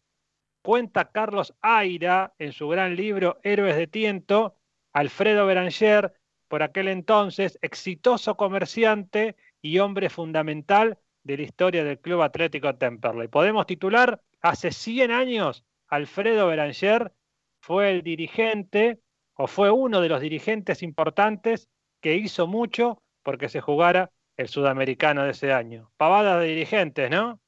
Cuenta 0.62 1.10
Carlos 1.10 1.54
Aira 1.62 2.34
en 2.38 2.52
su 2.52 2.68
gran 2.68 2.96
libro 2.96 3.40
Héroes 3.42 3.76
de 3.76 3.86
Tiento, 3.86 4.56
Alfredo 4.92 5.46
Beranger, 5.46 6.12
por 6.48 6.62
aquel 6.62 6.88
entonces 6.88 7.58
exitoso 7.62 8.36
comerciante 8.36 9.36
y 9.62 9.78
hombre 9.78 10.10
fundamental 10.10 10.98
de 11.24 11.36
la 11.36 11.42
historia 11.42 11.84
del 11.84 11.98
Club 11.98 12.22
Atlético 12.22 12.76
Temperley. 12.76 13.28
Podemos 13.28 13.66
titular, 13.66 14.20
hace 14.40 14.70
100 14.70 15.10
años, 15.10 15.64
Alfredo 15.88 16.46
Beranger 16.46 17.12
fue 17.60 17.90
el 17.90 18.02
dirigente 18.02 19.00
o 19.34 19.46
fue 19.46 19.70
uno 19.70 20.00
de 20.00 20.08
los 20.08 20.20
dirigentes 20.20 20.82
importantes 20.82 21.68
que 22.00 22.14
hizo 22.14 22.46
mucho 22.46 23.02
porque 23.22 23.48
se 23.48 23.60
jugara 23.60 24.10
el 24.36 24.48
sudamericano 24.48 25.24
de 25.24 25.30
ese 25.30 25.52
año. 25.52 25.90
Pavada 25.96 26.38
de 26.38 26.48
dirigentes, 26.48 27.10
¿no? 27.10 27.40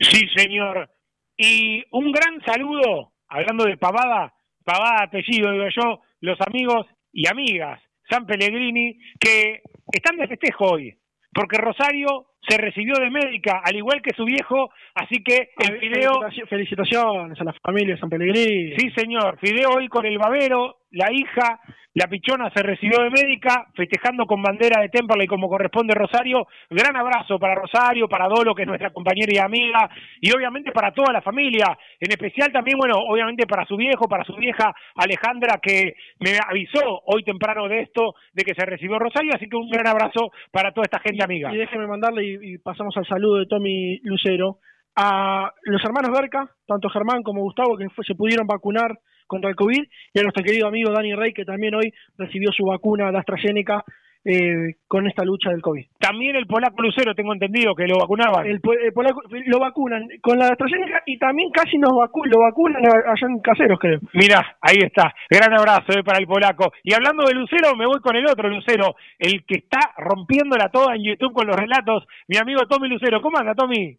Sí, 0.00 0.26
señor. 0.34 0.90
Y 1.36 1.84
un 1.92 2.10
gran 2.10 2.40
saludo, 2.44 3.12
hablando 3.28 3.64
de 3.64 3.76
pavada, 3.76 4.34
pavada 4.64 5.04
apellido, 5.04 5.52
digo 5.52 5.66
yo, 5.68 6.00
los 6.20 6.40
amigos 6.40 6.86
y 7.12 7.28
amigas 7.28 7.80
San 8.08 8.26
Pellegrini, 8.26 8.98
que 9.18 9.62
están 9.92 10.16
de 10.16 10.28
festejo 10.28 10.72
hoy, 10.72 10.96
porque 11.32 11.58
Rosario 11.58 12.35
se 12.48 12.58
recibió 12.58 12.94
de 12.96 13.10
médica, 13.10 13.60
al 13.64 13.76
igual 13.76 14.00
que 14.02 14.14
su 14.14 14.24
viejo, 14.24 14.70
así 14.94 15.22
que 15.22 15.50
el 15.58 15.78
video... 15.78 16.20
Felicitaciones 16.48 17.40
a 17.40 17.44
la 17.44 17.52
familia 17.54 17.94
de 17.94 18.00
San 18.00 18.10
Pellegrini. 18.10 18.76
Sí, 18.76 18.90
señor, 18.96 19.38
video 19.40 19.70
hoy 19.70 19.88
con 19.88 20.06
el 20.06 20.18
babero, 20.18 20.78
la 20.90 21.12
hija 21.12 21.60
la 21.96 22.08
Pichona 22.08 22.52
se 22.54 22.62
recibió 22.62 23.02
de 23.02 23.08
médica, 23.08 23.68
festejando 23.74 24.26
con 24.26 24.42
bandera 24.42 24.82
de 24.82 24.90
Temperley 24.90 25.26
como 25.26 25.48
corresponde 25.48 25.94
Rosario. 25.94 26.46
Gran 26.68 26.94
abrazo 26.94 27.38
para 27.38 27.54
Rosario, 27.54 28.06
para 28.06 28.28
Dolo, 28.28 28.54
que 28.54 28.64
es 28.64 28.68
nuestra 28.68 28.90
compañera 28.90 29.32
y 29.32 29.38
amiga, 29.38 29.88
y 30.20 30.30
obviamente 30.30 30.72
para 30.72 30.92
toda 30.92 31.10
la 31.10 31.22
familia. 31.22 31.74
En 31.98 32.10
especial 32.10 32.52
también, 32.52 32.76
bueno, 32.76 32.96
obviamente 32.98 33.46
para 33.46 33.64
su 33.64 33.78
viejo, 33.78 34.06
para 34.10 34.24
su 34.24 34.36
vieja 34.36 34.74
Alejandra, 34.94 35.58
que 35.62 35.94
me 36.20 36.32
avisó 36.46 37.00
hoy 37.06 37.24
temprano 37.24 37.66
de 37.66 37.80
esto, 37.80 38.14
de 38.34 38.44
que 38.44 38.52
se 38.54 38.66
recibió 38.66 38.98
Rosario. 38.98 39.32
Así 39.34 39.48
que 39.48 39.56
un 39.56 39.70
gran 39.70 39.86
abrazo 39.86 40.32
para 40.50 40.72
toda 40.72 40.84
esta 40.84 41.00
gente 41.00 41.24
amiga. 41.24 41.50
Y 41.50 41.56
déjeme 41.56 41.86
mandarle, 41.86 42.35
y, 42.42 42.58
pasamos 42.58 42.96
al 42.96 43.06
saludo 43.06 43.36
de 43.36 43.46
Tommy 43.46 43.98
Lucero, 44.02 44.58
a 44.96 45.52
los 45.64 45.84
hermanos 45.84 46.10
Berca, 46.18 46.50
tanto 46.66 46.88
Germán 46.88 47.22
como 47.22 47.42
Gustavo, 47.42 47.76
que 47.76 47.86
se 48.06 48.14
pudieron 48.14 48.46
vacunar 48.46 48.98
contra 49.26 49.50
el 49.50 49.56
COVID 49.56 49.82
y 50.14 50.18
a 50.18 50.22
nuestro 50.22 50.42
querido 50.42 50.68
amigo 50.68 50.92
Dani 50.92 51.14
Rey, 51.14 51.32
que 51.32 51.44
también 51.44 51.74
hoy 51.74 51.92
recibió 52.16 52.50
su 52.52 52.64
vacuna 52.64 53.10
de 53.10 53.18
AstraZeneca 53.18 53.84
eh, 54.28 54.74
con 54.88 55.06
esta 55.06 55.22
lucha 55.24 55.50
del 55.50 55.62
COVID. 55.62 55.86
También 56.00 56.34
el 56.34 56.48
polaco 56.48 56.82
Lucero, 56.82 57.14
tengo 57.14 57.32
entendido, 57.32 57.76
que 57.76 57.86
lo 57.86 57.98
vacunaban. 57.98 58.44
El, 58.44 58.60
polaco 58.60 59.22
lo 59.30 59.58
vacunan 59.60 60.08
con 60.20 60.36
la 60.36 60.48
AstraZeneca 60.48 61.04
y 61.06 61.16
también 61.16 61.50
casi 61.52 61.78
nos 61.78 61.92
vacunan, 61.96 62.32
lo 62.32 62.40
vacunan 62.40 62.84
allá 62.84 63.26
en 63.28 63.38
Caseros, 63.38 63.78
creo. 63.78 64.00
Mira, 64.14 64.56
ahí 64.60 64.78
está. 64.82 65.14
Gran 65.30 65.56
abrazo 65.56 65.92
eh, 65.92 66.02
para 66.02 66.18
el 66.18 66.26
polaco. 66.26 66.72
Y 66.82 66.92
hablando 66.92 67.24
de 67.24 67.34
Lucero, 67.34 67.76
me 67.76 67.86
voy 67.86 68.00
con 68.00 68.16
el 68.16 68.26
otro 68.26 68.48
Lucero, 68.48 68.96
el 69.16 69.44
que 69.46 69.58
está 69.58 69.78
rompiéndola 69.96 70.70
toda 70.70 70.96
en 70.96 71.04
YouTube 71.04 71.32
con 71.32 71.46
los 71.46 71.54
relatos, 71.54 72.04
mi 72.26 72.36
amigo 72.36 72.66
Tommy 72.66 72.88
Lucero. 72.88 73.22
¿Cómo 73.22 73.38
anda, 73.38 73.54
Tommy? 73.54 73.96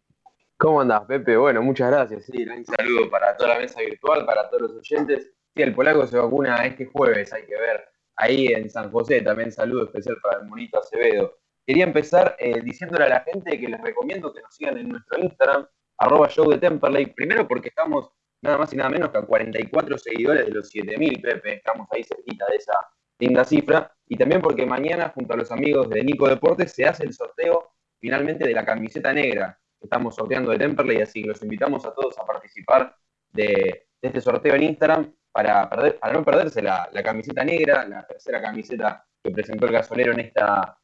¿Cómo 0.57 0.81
andás, 0.81 1.05
Pepe? 1.05 1.37
Bueno, 1.37 1.61
muchas 1.61 1.89
gracias. 1.89 2.25
Sí, 2.25 2.43
un 2.43 2.65
saludo 2.65 3.09
para 3.09 3.37
toda 3.37 3.53
la 3.53 3.59
mesa 3.59 3.79
virtual, 3.79 4.25
para 4.25 4.49
todos 4.49 4.63
los 4.63 4.71
oyentes. 4.77 5.31
Sí, 5.55 5.61
el 5.61 5.73
polaco 5.73 6.05
se 6.05 6.17
vacuna 6.17 6.65
este 6.65 6.85
jueves, 6.85 7.31
hay 7.31 7.45
que 7.45 7.55
ver 7.55 7.96
ahí 8.17 8.47
en 8.47 8.69
San 8.69 8.91
José. 8.91 9.21
También 9.21 9.51
saludo 9.51 9.85
especial 9.85 10.17
para 10.21 10.39
el 10.41 10.47
monito 10.47 10.79
Acevedo. 10.79 11.37
Quería 11.65 11.83
empezar 11.83 12.35
eh, 12.39 12.61
diciéndole 12.61 13.05
a 13.05 13.09
la 13.09 13.19
gente 13.21 13.59
que 13.59 13.67
les 13.67 13.81
recomiendo 13.81 14.33
que 14.33 14.41
nos 14.41 14.53
sigan 14.55 14.77
en 14.77 14.89
nuestro 14.89 15.19
Instagram, 15.19 15.67
arroba 15.97 16.29
show 16.29 16.49
de 16.49 16.57
Temperley. 16.57 17.07
Primero 17.07 17.47
porque 17.47 17.69
estamos 17.69 18.11
nada 18.41 18.57
más 18.57 18.73
y 18.73 18.77
nada 18.77 18.89
menos 18.89 19.09
que 19.09 19.17
a 19.17 19.21
44 19.21 19.97
seguidores 19.97 20.45
de 20.45 20.51
los 20.51 20.69
7000, 20.69 21.21
Pepe. 21.21 21.53
Estamos 21.55 21.87
ahí 21.91 22.03
cerquita 22.03 22.45
de 22.49 22.57
esa 22.57 22.73
linda 23.19 23.43
cifra. 23.43 23.93
Y 24.07 24.15
también 24.15 24.41
porque 24.41 24.65
mañana, 24.65 25.09
junto 25.13 25.33
a 25.33 25.37
los 25.37 25.51
amigos 25.51 25.89
de 25.89 26.03
Nico 26.03 26.27
Deportes, 26.27 26.71
se 26.71 26.85
hace 26.85 27.03
el 27.03 27.13
sorteo 27.13 27.71
finalmente 27.99 28.47
de 28.47 28.53
la 28.53 28.63
camiseta 28.65 29.11
negra 29.11 29.59
estamos 29.81 30.15
sorteando 30.15 30.51
de 30.51 30.59
Temperley. 30.59 31.01
Así 31.01 31.21
que 31.21 31.29
los 31.29 31.41
invitamos 31.41 31.85
a 31.85 31.93
todos 31.93 32.17
a 32.17 32.25
participar 32.25 32.95
de 33.31 33.86
este 34.01 34.21
sorteo 34.21 34.55
en 34.55 34.63
Instagram 34.63 35.13
para, 35.31 35.69
perder, 35.69 35.99
para 35.99 36.13
no 36.13 36.23
perderse 36.23 36.61
la, 36.61 36.89
camiseta 37.03 37.43
negra, 37.43 37.87
la 37.87 38.05
tercera 38.05 38.41
camiseta 38.41 39.05
que 39.23 39.31
presentó 39.31 39.65
el 39.65 39.73
gasolero 39.73 40.13
en 40.13 40.21
esta, 40.21 40.77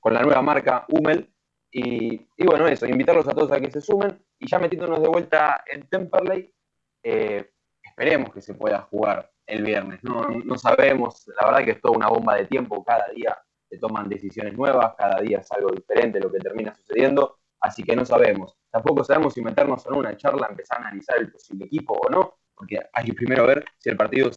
con 0.00 0.14
la 0.14 0.22
nueva 0.22 0.42
marca 0.42 0.84
Hummel. 0.88 1.32
Y, 1.70 2.26
bueno, 2.44 2.66
eso, 2.66 2.86
invitarlos 2.86 3.28
a 3.28 3.34
todos 3.34 3.52
a 3.52 3.60
que 3.60 3.70
se 3.70 3.80
sumen. 3.80 4.18
Y 4.38 4.48
ya 4.48 4.58
metiéndonos 4.58 5.02
de 5.02 5.08
vuelta 5.08 5.64
en 5.70 5.88
Temperley, 5.88 6.52
eh, 7.02 7.50
esperemos 7.82 8.32
que 8.32 8.40
se 8.40 8.54
pueda 8.54 8.82
jugar 8.82 9.30
el 9.46 9.64
viernes. 9.64 10.02
No, 10.02 10.28
no 10.28 10.56
sabemos, 10.56 11.28
la 11.40 11.46
verdad 11.46 11.64
que 11.64 11.70
es 11.72 11.80
toda 11.80 11.96
una 11.96 12.08
bomba 12.08 12.36
de 12.36 12.46
tiempo, 12.46 12.84
cada 12.84 13.08
día 13.08 13.36
se 13.68 13.78
toman 13.78 14.08
decisiones 14.08 14.56
nuevas, 14.56 14.94
cada 14.96 15.20
día 15.20 15.38
es 15.38 15.52
algo 15.52 15.70
diferente 15.70 16.20
lo 16.20 16.30
que 16.30 16.38
termina 16.38 16.74
sucediendo, 16.74 17.37
así 17.60 17.82
que 17.82 17.96
no 17.96 18.04
sabemos. 18.04 18.56
Tampoco 18.70 19.04
sabemos 19.04 19.34
si 19.34 19.42
meternos 19.42 19.86
en 19.86 19.94
una 19.94 20.16
charla, 20.16 20.48
empezar 20.50 20.78
a 20.78 20.88
analizar 20.88 21.18
el 21.18 21.30
posible 21.30 21.66
equipo 21.66 21.94
o 21.94 22.10
no, 22.10 22.34
porque 22.54 22.78
hay 22.92 23.04
que 23.06 23.14
primero 23.14 23.46
ver 23.46 23.64
si 23.78 23.90
el 23.90 23.96
partido... 23.96 24.30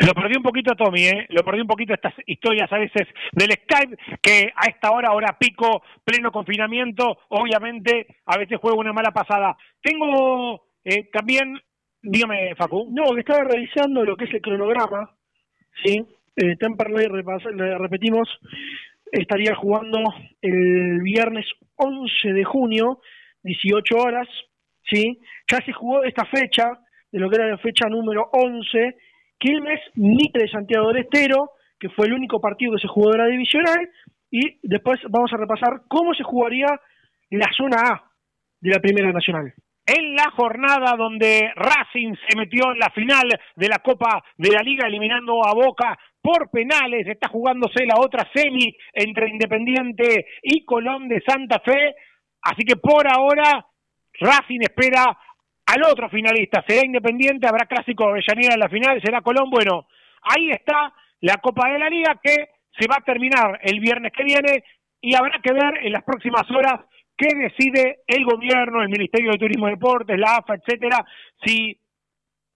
Lo 0.00 0.14
perdí 0.14 0.36
un 0.36 0.42
poquito, 0.42 0.74
Tommy, 0.74 1.04
¿eh? 1.04 1.26
Lo 1.30 1.44
perdí 1.44 1.60
un 1.60 1.66
poquito 1.66 1.94
estas 1.94 2.14
historias 2.26 2.72
a 2.72 2.78
veces 2.78 3.06
del 3.32 3.52
Skype, 3.52 3.96
que 4.20 4.52
a 4.54 4.68
esta 4.68 4.90
hora, 4.90 5.12
hora 5.12 5.36
pico, 5.38 5.82
pleno 6.04 6.32
confinamiento, 6.32 7.18
obviamente 7.28 8.06
a 8.26 8.38
veces 8.38 8.58
juega 8.60 8.78
una 8.78 8.92
mala 8.92 9.12
pasada. 9.12 9.56
Tengo 9.80 10.64
eh, 10.84 11.08
también, 11.12 11.60
dígame, 12.02 12.54
Facu. 12.56 12.88
No, 12.90 13.14
que 13.14 13.20
estaba 13.20 13.44
revisando 13.44 14.04
lo 14.04 14.16
que 14.16 14.24
es 14.24 14.34
el 14.34 14.40
cronograma, 14.40 15.16
¿sí? 15.84 16.04
Eh, 16.36 16.56
Temperley, 16.56 17.08
le 17.54 17.78
repetimos, 17.78 18.28
estaría 19.12 19.54
jugando 19.54 19.98
el 20.40 21.00
viernes 21.02 21.46
11 21.76 22.32
de 22.32 22.44
junio, 22.44 23.00
18 23.42 23.96
horas, 23.96 24.28
¿sí? 24.88 25.18
Ya 25.50 25.58
se 25.64 25.72
jugó 25.72 26.04
esta 26.04 26.24
fecha, 26.26 26.78
de 27.10 27.18
lo 27.18 27.28
que 27.28 27.36
era 27.36 27.48
la 27.48 27.58
fecha 27.58 27.88
número 27.88 28.28
11, 28.32 28.96
Quilmes, 29.38 29.80
Mitre 29.94 30.44
de 30.44 30.50
Santiago 30.50 30.88
del 30.88 31.04
Estero, 31.04 31.50
que 31.78 31.88
fue 31.88 32.06
el 32.06 32.12
único 32.12 32.40
partido 32.40 32.74
que 32.74 32.82
se 32.82 32.88
jugó 32.88 33.10
de 33.10 33.18
la 33.18 33.26
divisional, 33.26 33.88
y 34.30 34.58
después 34.62 35.00
vamos 35.08 35.32
a 35.32 35.38
repasar 35.38 35.82
cómo 35.88 36.14
se 36.14 36.22
jugaría 36.22 36.68
la 37.30 37.48
zona 37.56 37.76
A 37.80 38.10
de 38.60 38.70
la 38.70 38.80
Primera 38.80 39.12
Nacional. 39.12 39.52
En 39.92 40.14
la 40.14 40.30
jornada 40.30 40.94
donde 40.96 41.50
Racing 41.56 42.14
se 42.28 42.38
metió 42.38 42.70
en 42.70 42.78
la 42.78 42.90
final 42.90 43.28
de 43.56 43.68
la 43.68 43.80
Copa 43.80 44.22
de 44.36 44.52
la 44.52 44.62
Liga 44.62 44.86
eliminando 44.86 45.44
a 45.44 45.52
Boca 45.52 45.98
por 46.22 46.48
penales, 46.48 47.08
está 47.08 47.28
jugándose 47.28 47.84
la 47.86 47.96
otra 47.98 48.24
semi 48.32 48.72
entre 48.92 49.30
Independiente 49.30 50.26
y 50.44 50.64
Colón 50.64 51.08
de 51.08 51.20
Santa 51.26 51.58
Fe, 51.58 51.96
así 52.42 52.62
que 52.64 52.76
por 52.76 53.08
ahora 53.12 53.66
Racing 54.20 54.60
espera 54.60 55.18
al 55.66 55.82
otro 55.82 56.08
finalista, 56.08 56.62
será 56.68 56.86
Independiente, 56.86 57.48
habrá 57.48 57.66
Clásico 57.66 58.04
Avellaneda 58.04 58.54
en 58.54 58.60
la 58.60 58.68
final, 58.68 59.02
será 59.02 59.22
Colón, 59.22 59.50
bueno, 59.50 59.88
ahí 60.22 60.52
está 60.52 60.94
la 61.22 61.38
Copa 61.38 61.68
de 61.68 61.80
la 61.80 61.90
Liga 61.90 62.20
que 62.22 62.36
se 62.78 62.86
va 62.86 62.98
a 63.00 63.04
terminar 63.04 63.58
el 63.64 63.80
viernes 63.80 64.12
que 64.16 64.22
viene 64.22 64.62
y 65.00 65.16
habrá 65.16 65.40
que 65.42 65.52
ver 65.52 65.84
en 65.84 65.92
las 65.92 66.04
próximas 66.04 66.48
horas 66.48 66.80
qué 67.20 67.36
decide 67.36 67.98
el 68.06 68.24
gobierno, 68.24 68.82
el 68.82 68.88
Ministerio 68.88 69.32
de 69.32 69.38
Turismo 69.38 69.68
y 69.68 69.72
Deportes, 69.72 70.18
la 70.18 70.36
AFA, 70.36 70.54
etcétera, 70.54 71.04
si 71.44 71.78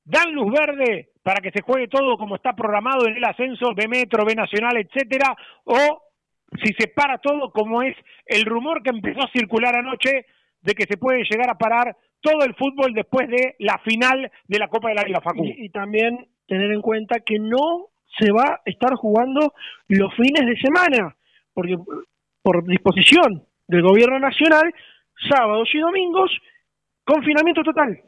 dan 0.04 0.32
luz 0.32 0.50
verde 0.50 1.10
para 1.22 1.40
que 1.40 1.50
se 1.50 1.62
juegue 1.62 1.88
todo 1.88 2.16
como 2.16 2.36
está 2.36 2.54
programado 2.54 3.06
en 3.06 3.16
el 3.16 3.24
ascenso 3.24 3.74
de 3.74 3.88
Metro, 3.88 4.24
B 4.24 4.34
Nacional, 4.34 4.78
etcétera, 4.78 5.36
o 5.64 6.02
si 6.62 6.72
se 6.78 6.88
para 6.88 7.18
todo 7.18 7.50
como 7.50 7.82
es 7.82 7.94
el 8.26 8.44
rumor 8.44 8.82
que 8.82 8.90
empezó 8.90 9.20
a 9.20 9.30
circular 9.32 9.76
anoche 9.76 10.24
de 10.62 10.72
que 10.72 10.86
se 10.88 10.96
puede 10.96 11.24
llegar 11.24 11.50
a 11.50 11.58
parar 11.58 11.96
todo 12.20 12.44
el 12.44 12.54
fútbol 12.54 12.94
después 12.94 13.28
de 13.28 13.56
la 13.58 13.78
final 13.84 14.30
de 14.48 14.58
la 14.58 14.68
Copa 14.68 14.88
de 14.88 15.10
la 15.10 15.20
Facu. 15.20 15.44
Y, 15.44 15.68
también 15.68 16.26
tener 16.46 16.72
en 16.72 16.80
cuenta 16.80 17.20
que 17.20 17.38
no 17.38 17.88
se 18.18 18.30
va 18.30 18.44
a 18.44 18.60
estar 18.64 18.94
jugando 18.94 19.52
los 19.88 20.14
fines 20.14 20.46
de 20.46 20.56
semana, 20.56 21.16
porque 21.52 21.76
por 22.42 22.64
disposición 22.66 23.44
del 23.74 23.82
gobierno 23.82 24.18
nacional, 24.18 24.72
sábados 25.28 25.68
y 25.74 25.78
domingos, 25.78 26.30
confinamiento 27.04 27.62
total. 27.62 27.98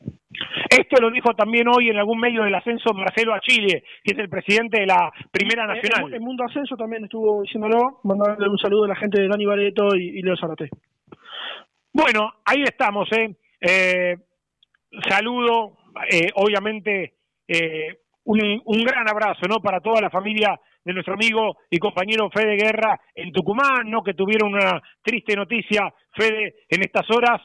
Esto 0.70 1.00
lo 1.00 1.11
dijo 1.11 1.35
también 1.35 1.66
hoy 1.68 1.88
en 1.88 1.96
algún 1.96 2.20
medio 2.20 2.42
del 2.44 2.55
ascenso 2.55 2.92
Marcelo 2.92 3.35
Achille, 3.35 3.83
que 4.05 4.12
es 4.12 4.18
el 4.18 4.29
presidente 4.29 4.81
de 4.81 4.87
la 4.87 5.11
Primera 5.31 5.66
Nacional. 5.66 6.12
El, 6.12 6.20
Mundo 6.20 6.44
Ascenso 6.44 6.76
también 6.76 7.05
estuvo 7.05 7.42
diciéndolo, 7.42 8.00
mandándole 8.05 8.48
un 8.48 8.59
saludo 8.59 8.85
a 8.85 8.88
la 8.88 8.96
gente 8.96 9.20
de 9.20 9.29
Dani 9.29 9.46
Bareto 9.46 9.96
y, 9.96 10.18
y 10.18 10.22
Leo 10.22 10.37
Zarate. 10.37 10.68
Bueno, 11.92 12.35
ahí 12.44 12.62
estamos, 12.62 13.11
¿eh? 13.12 13.35
eh 13.61 14.16
saludo, 15.09 15.79
eh, 16.11 16.29
obviamente, 16.35 17.14
eh, 17.48 17.98
un, 18.24 18.62
un, 18.64 18.85
gran 18.85 19.09
abrazo, 19.09 19.46
¿no? 19.48 19.61
Para 19.61 19.81
toda 19.81 20.00
la 20.00 20.11
familia 20.11 20.61
de 20.87 20.94
nuestro 20.94 21.14
amigo 21.14 21.59
y 21.68 21.79
compañero 21.79 22.31
Fede 22.31 22.55
Guerra 22.55 22.99
en 23.12 23.33
Tucumán, 23.33 23.90
¿no? 23.90 24.05
Que 24.05 24.14
tuvieron 24.14 24.55
una 24.55 24.81
triste 25.03 25.35
noticia, 25.35 25.92
Fede, 26.14 26.55
en 26.68 26.83
estas 26.83 27.11
horas. 27.11 27.42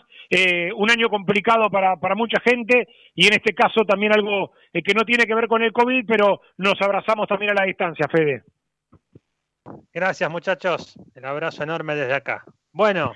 un 0.78 0.92
año 0.92 1.10
complicado 1.10 1.70
para, 1.70 1.98
para 1.98 2.16
mucha 2.16 2.40
gente 2.40 2.88
y 3.16 3.26
en 3.26 3.34
este 3.34 3.54
caso 3.54 3.84
también 3.84 4.14
algo 4.14 4.52
que 4.72 4.94
no 4.94 5.04
tiene 5.04 5.26
que 5.26 5.36
ver 5.36 5.48
con 5.48 5.64
el 5.64 5.74
COVID, 5.74 6.06
pero 6.08 6.42
nos 6.58 6.80
abrazamos 6.82 7.28
también 7.28 7.52
a 7.52 7.62
la 7.62 7.66
distancia, 7.66 8.08
Fede. 8.08 8.44
Gracias, 9.92 10.30
muchachos. 10.30 10.98
El 11.16 11.26
abrazo 11.26 11.64
enorme 11.64 11.96
desde 11.96 12.14
acá. 12.14 12.46
Bueno, 12.72 13.14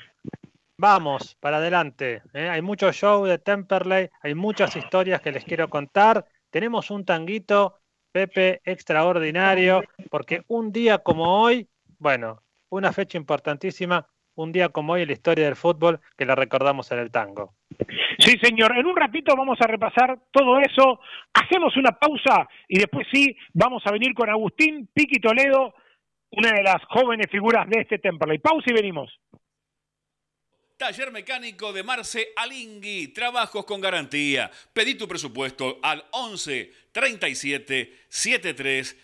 Vamos, 0.77 1.37
para 1.39 1.57
adelante. 1.57 2.21
¿eh? 2.33 2.49
Hay 2.49 2.61
mucho 2.61 2.91
show 2.91 3.25
de 3.25 3.37
Temperley, 3.37 4.09
hay 4.21 4.35
muchas 4.35 4.75
historias 4.75 5.21
que 5.21 5.31
les 5.31 5.45
quiero 5.45 5.69
contar. 5.69 6.25
Tenemos 6.49 6.91
un 6.91 7.05
tanguito, 7.05 7.79
Pepe, 8.15 8.61
extraordinario, 8.63 9.83
porque 10.09 10.43
un 10.47 10.71
día 10.71 10.99
como 10.99 11.41
hoy, 11.41 11.67
bueno, 11.99 12.41
una 12.69 12.93
fecha 12.93 13.17
importantísima, 13.17 14.07
un 14.35 14.53
día 14.53 14.69
como 14.69 14.93
hoy 14.93 15.01
en 15.01 15.09
la 15.09 15.13
historia 15.15 15.43
del 15.43 15.57
fútbol 15.57 15.99
que 16.17 16.25
la 16.25 16.33
recordamos 16.33 16.89
en 16.93 16.99
el 16.99 17.11
tango. 17.11 17.55
Sí, 18.19 18.37
señor. 18.41 18.77
En 18.77 18.85
un 18.85 18.95
ratito 18.95 19.35
vamos 19.35 19.57
a 19.59 19.67
repasar 19.67 20.17
todo 20.31 20.59
eso. 20.61 21.01
Hacemos 21.33 21.75
una 21.75 21.91
pausa 21.91 22.47
y 22.69 22.79
después 22.79 23.05
sí 23.11 23.35
vamos 23.53 23.83
a 23.85 23.91
venir 23.91 24.13
con 24.13 24.29
Agustín 24.29 24.87
Piqui 24.93 25.19
Toledo, 25.19 25.73
una 26.31 26.53
de 26.53 26.63
las 26.63 26.81
jóvenes 26.85 27.27
figuras 27.29 27.67
de 27.67 27.81
este 27.81 27.99
Temperley. 27.99 28.37
Pausa 28.37 28.67
y 28.67 28.75
venimos. 28.75 29.19
Taller 30.77 31.09
Mecánico 31.09 31.71
de 31.71 31.83
Marce 31.83 32.33
Alingui. 32.35 33.07
Trabajos 33.09 33.63
con 33.63 33.79
garantía. 33.79 34.51
Pedí 34.73 34.95
tu 34.95 35.07
presupuesto 35.07 35.79
al 35.81 36.05
11 36.11 36.71
37 36.91 38.05
73 38.09 38.95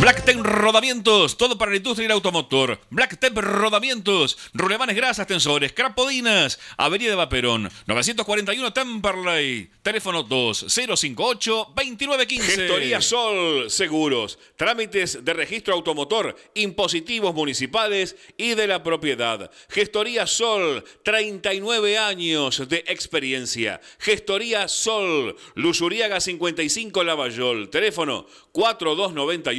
Blacktep 0.00 0.40
Rodamientos, 0.40 1.36
todo 1.36 1.58
para 1.58 1.72
la 1.72 1.76
industria 1.76 2.04
del 2.04 2.14
automotor. 2.14 2.80
Blacktep 2.88 3.36
Rodamientos, 3.36 4.38
rulemanes 4.54 4.96
grasas, 4.96 5.26
tensores, 5.26 5.74
crapodinas, 5.74 6.58
Avenida 6.78 7.10
de 7.10 7.16
Vaperón, 7.16 7.70
941 7.86 8.72
Temperley, 8.72 9.70
teléfono 9.82 10.26
2058-2915. 10.26 12.40
Gestoría 12.40 13.02
Sol, 13.02 13.70
seguros, 13.70 14.38
trámites 14.56 15.26
de 15.26 15.34
registro 15.34 15.74
automotor, 15.74 16.34
impositivos 16.54 17.34
municipales 17.34 18.16
y 18.38 18.54
de 18.54 18.66
la 18.66 18.82
propiedad. 18.82 19.50
Gestoría 19.68 20.26
Sol, 20.26 20.82
39 21.04 21.98
años 21.98 22.66
de 22.66 22.82
experiencia. 22.86 23.82
Gestoría 23.98 24.68
Sol, 24.68 25.36
Lusuriaga 25.54 26.18
55 26.18 27.04
Lavallol, 27.04 27.68
teléfono 27.68 28.24
4298 28.52 29.49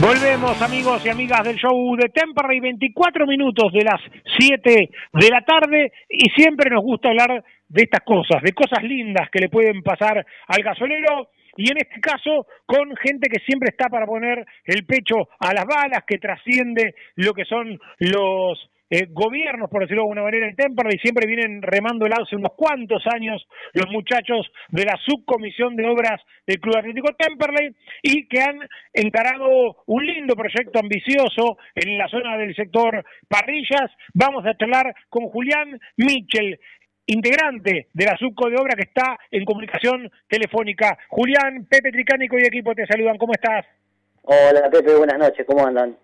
Volvemos 0.00 0.60
amigos 0.60 1.04
y 1.06 1.08
amigas 1.08 1.42
del 1.42 1.56
show 1.56 1.96
de 1.96 2.10
Temperley, 2.10 2.60
24 2.60 3.26
minutos 3.26 3.72
de 3.72 3.82
las 3.82 4.00
7 4.38 4.90
de 5.12 5.30
la 5.30 5.40
tarde 5.40 5.90
y 6.10 6.28
siempre 6.30 6.70
nos 6.70 6.82
gusta 6.82 7.08
hablar 7.08 7.42
de 7.68 7.82
estas 7.82 8.04
cosas, 8.04 8.42
de 8.42 8.52
cosas 8.52 8.82
lindas 8.82 9.30
que 9.30 9.40
le 9.40 9.48
pueden 9.48 9.82
pasar 9.82 10.24
al 10.48 10.62
gasolero 10.62 11.30
y 11.56 11.70
en 11.70 11.78
este 11.78 11.98
caso 12.00 12.46
con 12.66 12.94
gente 12.96 13.30
que 13.30 13.40
siempre 13.40 13.70
está 13.70 13.88
para 13.88 14.06
poner 14.06 14.44
el 14.66 14.84
pecho 14.84 15.28
a 15.40 15.54
las 15.54 15.64
balas, 15.64 16.04
que 16.06 16.18
trasciende 16.18 16.94
lo 17.14 17.32
que 17.32 17.46
son 17.46 17.80
los 17.98 18.70
eh, 18.90 19.06
gobiernos, 19.10 19.68
por 19.68 19.82
decirlo 19.82 20.02
de 20.02 20.06
alguna 20.06 20.22
manera, 20.22 20.48
en 20.48 20.56
Temperley, 20.56 20.98
siempre 20.98 21.26
vienen 21.26 21.60
remando 21.62 22.06
el 22.06 22.12
hace 22.12 22.36
unos 22.36 22.52
cuantos 22.56 23.02
años 23.12 23.46
los 23.72 23.90
muchachos 23.90 24.46
de 24.68 24.84
la 24.84 24.96
subcomisión 25.04 25.74
de 25.76 25.86
obras 25.86 26.20
del 26.46 26.60
Club 26.60 26.76
Atlético 26.76 27.08
Temperley 27.18 27.74
y 28.02 28.28
que 28.28 28.40
han 28.40 28.58
encarado 28.92 29.82
un 29.86 30.06
lindo 30.06 30.34
proyecto 30.34 30.78
ambicioso 30.78 31.58
en 31.74 31.98
la 31.98 32.08
zona 32.08 32.36
del 32.36 32.54
sector 32.54 33.04
parrillas. 33.28 33.90
Vamos 34.14 34.46
a 34.46 34.56
charlar 34.56 34.94
con 35.08 35.28
Julián 35.28 35.80
Michel, 35.96 36.58
integrante 37.06 37.88
de 37.92 38.04
la 38.04 38.16
subco 38.16 38.48
de 38.48 38.56
obra 38.56 38.76
que 38.76 38.88
está 38.88 39.18
en 39.30 39.44
comunicación 39.44 40.10
telefónica. 40.28 40.96
Julián, 41.08 41.66
Pepe 41.68 41.90
Tricánico 41.90 42.38
y 42.38 42.46
equipo 42.46 42.74
te 42.74 42.86
saludan. 42.86 43.18
¿Cómo 43.18 43.32
estás? 43.32 43.66
Hola 44.22 44.68
Pepe, 44.70 44.94
buenas 44.96 45.18
noches, 45.18 45.46
¿cómo 45.46 45.64
andan? 45.64 45.96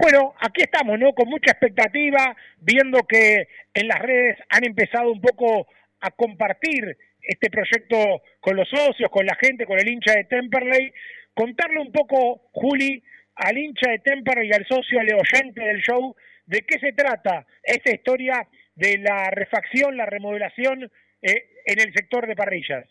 Bueno, 0.00 0.34
aquí 0.40 0.62
estamos, 0.62 0.98
¿no? 0.98 1.12
Con 1.12 1.28
mucha 1.28 1.52
expectativa, 1.52 2.36
viendo 2.58 3.02
que 3.06 3.48
en 3.72 3.88
las 3.88 3.98
redes 4.00 4.38
han 4.48 4.64
empezado 4.64 5.10
un 5.10 5.20
poco 5.20 5.66
a 6.00 6.10
compartir 6.10 6.96
este 7.20 7.50
proyecto 7.50 8.22
con 8.40 8.56
los 8.56 8.68
socios, 8.68 9.10
con 9.10 9.26
la 9.26 9.36
gente, 9.36 9.66
con 9.66 9.78
el 9.78 9.88
hincha 9.88 10.12
de 10.12 10.24
Temperley. 10.24 10.92
Contarle 11.32 11.80
un 11.80 11.92
poco, 11.92 12.48
Juli, 12.52 13.02
al 13.36 13.58
hincha 13.58 13.90
de 13.90 13.98
Temperley 14.00 14.48
y 14.48 14.52
al 14.52 14.66
socio, 14.66 15.00
al 15.00 15.08
oyente 15.14 15.62
del 15.62 15.80
show, 15.80 16.14
de 16.46 16.62
qué 16.62 16.78
se 16.78 16.92
trata 16.92 17.46
esta 17.62 17.92
historia 17.92 18.46
de 18.74 18.98
la 18.98 19.30
refacción, 19.30 19.96
la 19.96 20.06
remodelación 20.06 20.90
eh, 21.22 21.44
en 21.66 21.80
el 21.80 21.92
sector 21.94 22.26
de 22.26 22.36
parrillas. 22.36 22.84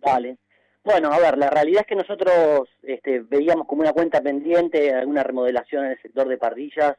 Vale. 0.00 0.36
Bueno, 0.84 1.12
a 1.12 1.18
ver, 1.18 1.36
la 1.36 1.50
realidad 1.50 1.82
es 1.82 1.86
que 1.86 1.96
nosotros 1.96 2.68
este, 2.82 3.20
veíamos 3.20 3.66
como 3.66 3.82
una 3.82 3.92
cuenta 3.92 4.20
pendiente 4.20 4.94
alguna 4.94 5.22
remodelación 5.22 5.84
en 5.84 5.90
el 5.92 6.02
sector 6.02 6.28
de 6.28 6.38
parrillas. 6.38 6.96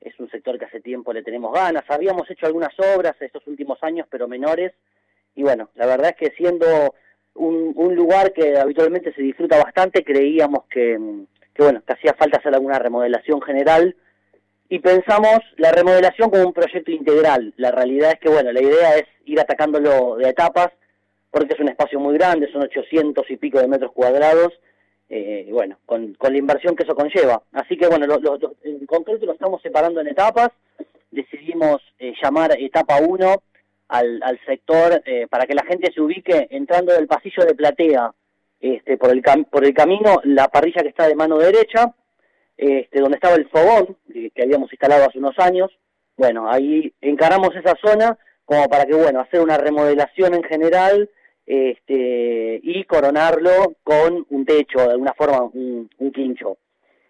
Es 0.00 0.18
un 0.18 0.30
sector 0.30 0.58
que 0.58 0.64
hace 0.64 0.80
tiempo 0.80 1.12
le 1.12 1.22
tenemos 1.22 1.52
ganas. 1.52 1.84
Habíamos 1.88 2.30
hecho 2.30 2.46
algunas 2.46 2.72
obras 2.94 3.14
estos 3.20 3.46
últimos 3.46 3.82
años, 3.82 4.06
pero 4.10 4.28
menores. 4.28 4.72
Y 5.34 5.42
bueno, 5.42 5.70
la 5.74 5.86
verdad 5.86 6.10
es 6.10 6.16
que 6.16 6.36
siendo 6.36 6.94
un, 7.34 7.72
un 7.76 7.94
lugar 7.94 8.32
que 8.32 8.58
habitualmente 8.58 9.12
se 9.14 9.22
disfruta 9.22 9.58
bastante, 9.62 10.04
creíamos 10.04 10.64
que, 10.70 10.98
que, 11.54 11.62
bueno, 11.62 11.82
que 11.86 11.92
hacía 11.92 12.14
falta 12.14 12.38
hacer 12.38 12.54
alguna 12.54 12.78
remodelación 12.78 13.40
general. 13.42 13.96
Y 14.68 14.78
pensamos 14.80 15.40
la 15.56 15.72
remodelación 15.72 16.30
como 16.30 16.44
un 16.46 16.52
proyecto 16.52 16.90
integral. 16.90 17.54
La 17.56 17.70
realidad 17.70 18.12
es 18.12 18.20
que, 18.20 18.28
bueno, 18.28 18.52
la 18.52 18.62
idea 18.62 18.96
es 18.96 19.04
ir 19.24 19.40
atacándolo 19.40 20.16
de 20.16 20.28
etapas 20.28 20.68
porque 21.30 21.54
es 21.54 21.60
un 21.60 21.68
espacio 21.68 22.00
muy 22.00 22.14
grande, 22.14 22.50
son 22.52 22.62
800 22.62 23.30
y 23.30 23.36
pico 23.36 23.60
de 23.60 23.68
metros 23.68 23.92
cuadrados, 23.92 24.52
eh, 25.08 25.48
bueno, 25.50 25.78
con, 25.86 26.14
con, 26.14 26.32
la 26.32 26.38
inversión 26.38 26.76
que 26.76 26.84
eso 26.84 26.94
conlleva. 26.94 27.42
Así 27.52 27.76
que 27.76 27.88
bueno, 27.88 28.06
en 28.62 28.86
concreto 28.86 29.26
lo 29.26 29.32
estamos 29.32 29.60
separando 29.62 30.00
en 30.00 30.08
etapas, 30.08 30.50
decidimos 31.10 31.82
eh, 31.98 32.12
llamar 32.22 32.56
etapa 32.58 33.00
1 33.00 33.42
al, 33.88 34.22
al 34.22 34.40
sector 34.46 35.02
eh, 35.04 35.26
para 35.28 35.46
que 35.46 35.54
la 35.54 35.64
gente 35.64 35.92
se 35.92 36.00
ubique 36.00 36.46
entrando 36.50 36.92
del 36.92 37.08
pasillo 37.08 37.44
de 37.44 37.54
platea 37.54 38.12
este, 38.60 38.96
por, 38.96 39.10
el 39.10 39.22
por 39.50 39.64
el 39.64 39.74
camino, 39.74 40.20
la 40.24 40.48
parrilla 40.48 40.82
que 40.82 40.90
está 40.90 41.08
de 41.08 41.16
mano 41.16 41.38
derecha, 41.38 41.92
este, 42.56 43.00
donde 43.00 43.16
estaba 43.16 43.36
el 43.36 43.48
fogón 43.48 43.96
que 44.12 44.42
habíamos 44.42 44.70
instalado 44.72 45.06
hace 45.06 45.18
unos 45.18 45.38
años. 45.38 45.70
Bueno, 46.16 46.48
ahí 46.48 46.92
encaramos 47.00 47.50
esa 47.56 47.74
zona 47.82 48.18
como 48.44 48.68
para 48.68 48.84
que, 48.84 48.94
bueno, 48.94 49.20
hacer 49.20 49.40
una 49.40 49.56
remodelación 49.56 50.34
en 50.34 50.42
general 50.42 51.08
este, 51.52 52.60
y 52.62 52.84
coronarlo 52.84 53.74
con 53.82 54.24
un 54.30 54.44
techo, 54.44 54.78
de 54.78 54.92
alguna 54.92 55.14
forma 55.14 55.42
un, 55.52 55.90
quincho. 56.14 56.58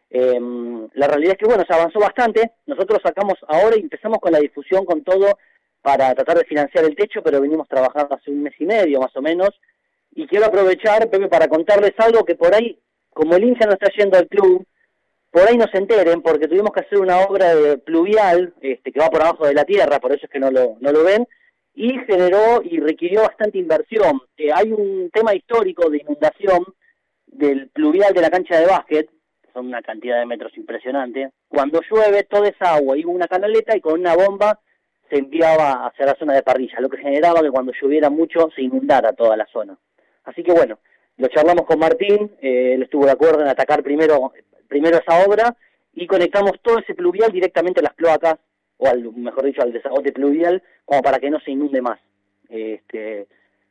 Em, 0.08 0.88
la 0.94 1.08
realidad 1.08 1.32
es 1.32 1.38
que, 1.38 1.44
bueno, 1.44 1.62
se 1.68 1.74
avanzó 1.74 2.00
bastante. 2.00 2.52
Nosotros 2.64 3.00
sacamos 3.04 3.34
ahora 3.46 3.76
y 3.76 3.80
empezamos 3.80 4.16
con 4.18 4.32
la 4.32 4.38
difusión, 4.38 4.86
con 4.86 5.04
todo, 5.04 5.36
para 5.82 6.14
tratar 6.14 6.38
de 6.38 6.46
financiar 6.46 6.86
el 6.86 6.96
techo, 6.96 7.22
pero 7.22 7.38
venimos 7.42 7.68
trabajando 7.68 8.14
hace 8.14 8.30
un 8.30 8.42
mes 8.44 8.54
y 8.58 8.64
medio 8.64 8.98
más 8.98 9.14
o 9.14 9.20
menos. 9.20 9.50
Y 10.14 10.26
quiero 10.26 10.46
aprovechar, 10.46 11.10
Pepe, 11.10 11.28
para 11.28 11.46
contarles 11.46 11.92
algo 11.98 12.24
que 12.24 12.34
por 12.34 12.54
ahí, 12.54 12.78
como 13.12 13.36
el 13.36 13.44
hincha 13.44 13.66
no 13.66 13.74
está 13.74 13.92
yendo 13.94 14.16
al 14.16 14.26
club, 14.26 14.66
por 15.30 15.46
ahí 15.46 15.58
no 15.58 15.66
se 15.70 15.76
enteren, 15.76 16.22
porque 16.22 16.48
tuvimos 16.48 16.72
que 16.72 16.80
hacer 16.80 16.98
una 16.98 17.20
obra 17.20 17.54
de 17.54 17.76
pluvial 17.76 18.54
este, 18.62 18.90
que 18.90 19.00
va 19.00 19.10
por 19.10 19.20
abajo 19.20 19.46
de 19.46 19.52
la 19.52 19.64
tierra, 19.64 20.00
por 20.00 20.12
eso 20.12 20.24
es 20.24 20.32
que 20.32 20.40
no 20.40 20.50
lo, 20.50 20.78
no 20.80 20.92
lo 20.92 21.04
ven, 21.04 21.28
y 21.74 21.98
generó 22.00 22.62
y 22.62 22.78
requirió 22.80 23.22
bastante 23.22 23.58
inversión. 23.58 24.20
Eh, 24.36 24.50
hay 24.52 24.72
un 24.72 25.10
tema 25.12 25.34
histórico 25.34 25.88
de 25.88 25.98
inundación 25.98 26.64
del 27.26 27.68
pluvial 27.70 28.12
de 28.12 28.20
la 28.20 28.30
cancha 28.30 28.58
de 28.58 28.66
básquet, 28.66 29.08
son 29.52 29.66
una 29.66 29.82
cantidad 29.82 30.18
de 30.18 30.26
metros 30.26 30.56
impresionante. 30.56 31.30
Cuando 31.48 31.80
llueve, 31.88 32.24
toda 32.24 32.48
esa 32.48 32.74
agua 32.74 32.96
iba 32.96 33.10
una 33.10 33.28
canaleta 33.28 33.76
y 33.76 33.80
con 33.80 34.00
una 34.00 34.14
bomba 34.14 34.60
se 35.08 35.18
enviaba 35.18 35.86
hacia 35.86 36.06
la 36.06 36.14
zona 36.14 36.34
de 36.34 36.42
parrilla, 36.42 36.80
lo 36.80 36.88
que 36.88 36.98
generaba 36.98 37.42
que 37.42 37.50
cuando 37.50 37.72
lloviera 37.72 38.10
mucho 38.10 38.48
se 38.54 38.62
inundara 38.62 39.12
toda 39.12 39.36
la 39.36 39.46
zona. 39.46 39.76
Así 40.24 40.42
que 40.42 40.52
bueno, 40.52 40.78
lo 41.16 41.28
charlamos 41.28 41.66
con 41.66 41.78
Martín, 41.78 42.30
eh, 42.40 42.74
él 42.74 42.82
estuvo 42.82 43.06
de 43.06 43.12
acuerdo 43.12 43.42
en 43.42 43.48
atacar 43.48 43.82
primero, 43.82 44.32
primero 44.68 44.98
esa 44.98 45.26
obra 45.26 45.56
y 45.92 46.06
conectamos 46.06 46.52
todo 46.62 46.78
ese 46.78 46.94
pluvial 46.94 47.32
directamente 47.32 47.80
a 47.80 47.84
las 47.84 47.94
cloacas 47.94 48.36
o 48.80 48.88
al, 48.88 49.12
mejor 49.12 49.44
dicho, 49.44 49.62
al 49.62 49.72
desagote 49.72 50.10
pluvial, 50.10 50.62
como 50.84 51.02
para 51.02 51.18
que 51.18 51.30
no 51.30 51.38
se 51.40 51.50
inunde 51.50 51.82
más. 51.82 52.00
Este, 52.48 53.28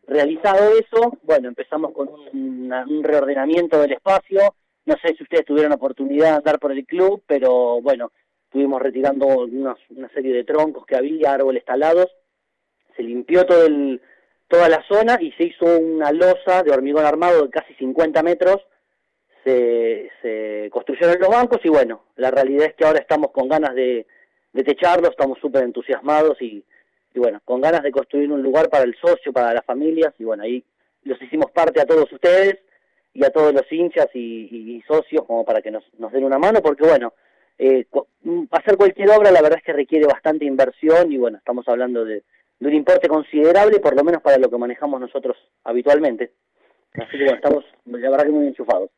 realizado 0.07 0.71
eso, 0.77 1.17
bueno, 1.23 1.49
empezamos 1.49 1.91
con 1.93 2.09
un, 2.09 3.03
reordenamiento 3.03 3.81
del 3.81 3.93
espacio. 3.93 4.53
No 4.85 4.95
sé 5.01 5.15
si 5.15 5.23
ustedes 5.23 5.45
tuvieron 5.45 5.73
oportunidad 5.73 6.29
de 6.29 6.37
andar 6.37 6.59
por 6.59 6.71
el 6.71 6.85
club, 6.85 7.23
pero 7.25 7.81
bueno, 7.81 8.11
estuvimos 8.45 8.81
retirando 8.81 9.25
una, 9.25 9.75
una 9.89 10.09
serie 10.09 10.33
de 10.33 10.43
troncos 10.43 10.85
que 10.85 10.95
había, 10.95 11.33
árboles 11.33 11.65
talados. 11.65 12.07
Se 12.95 13.01
limpió 13.01 13.45
todo 13.45 13.65
el, 13.65 13.99
toda 14.47 14.69
la 14.69 14.83
zona 14.87 15.17
y 15.19 15.31
se 15.31 15.45
hizo 15.45 15.65
una 15.79 16.11
losa 16.11 16.61
de 16.63 16.71
hormigón 16.71 17.05
armado 17.05 17.45
de 17.45 17.49
casi 17.49 17.73
50 17.75 18.21
metros. 18.21 18.57
Se, 19.43 20.11
se 20.21 20.69
construyeron 20.71 21.19
los 21.19 21.29
bancos 21.29 21.59
y 21.63 21.69
bueno, 21.69 22.03
la 22.15 22.29
realidad 22.29 22.67
es 22.67 22.75
que 22.75 22.85
ahora 22.85 22.99
estamos 22.99 23.31
con 23.31 23.47
ganas 23.47 23.73
de, 23.73 24.05
de 24.53 24.63
techarlo, 24.63 25.09
estamos 25.09 25.37
súper 25.39 25.63
entusiasmados 25.63 26.41
y, 26.41 26.63
y, 27.13 27.19
bueno, 27.19 27.41
con 27.45 27.61
ganas 27.61 27.83
de 27.83 27.91
construir 27.91 28.31
un 28.31 28.41
lugar 28.41 28.69
para 28.69 28.83
el 28.83 28.95
socio, 28.95 29.31
para 29.31 29.53
las 29.53 29.65
familias 29.65 30.13
y 30.19 30.23
bueno, 30.23 30.43
ahí 30.43 30.63
los 31.03 31.21
hicimos 31.21 31.51
parte 31.51 31.81
a 31.81 31.85
todos 31.85 32.11
ustedes 32.11 32.59
y 33.13 33.23
a 33.23 33.29
todos 33.31 33.53
los 33.53 33.71
hinchas 33.71 34.07
y, 34.13 34.81
socios 34.87 35.25
como 35.25 35.45
para 35.45 35.61
que 35.61 35.71
nos, 35.71 35.83
nos, 35.97 36.11
den 36.11 36.23
una 36.23 36.39
mano 36.39 36.61
porque 36.61 36.85
bueno, 36.85 37.13
eh, 37.57 37.85
mm, 38.23 38.45
hacer 38.51 38.77
cualquier 38.77 39.09
obra 39.11 39.31
la 39.31 39.41
verdad 39.41 39.59
es 39.59 39.63
que 39.63 39.73
requiere 39.73 40.05
bastante 40.07 40.45
inversión 40.45 41.11
y 41.11 41.17
bueno, 41.17 41.37
estamos 41.37 41.67
hablando 41.67 42.05
de, 42.05 42.23
de 42.59 42.67
un 42.67 42.73
importe 42.73 43.07
considerable 43.07 43.79
por 43.79 43.95
lo 43.95 44.03
menos 44.03 44.21
para 44.21 44.37
lo 44.37 44.49
que 44.49 44.57
manejamos 44.57 44.99
nosotros 44.99 45.37
habitualmente. 45.63 46.31
Así 46.93 47.17
que 47.17 47.23
bueno, 47.23 47.35
estamos 47.35 47.65
la 47.85 48.09
verdad 48.09 48.25
que 48.25 48.31
muy 48.31 48.47
enchufados. 48.47 48.89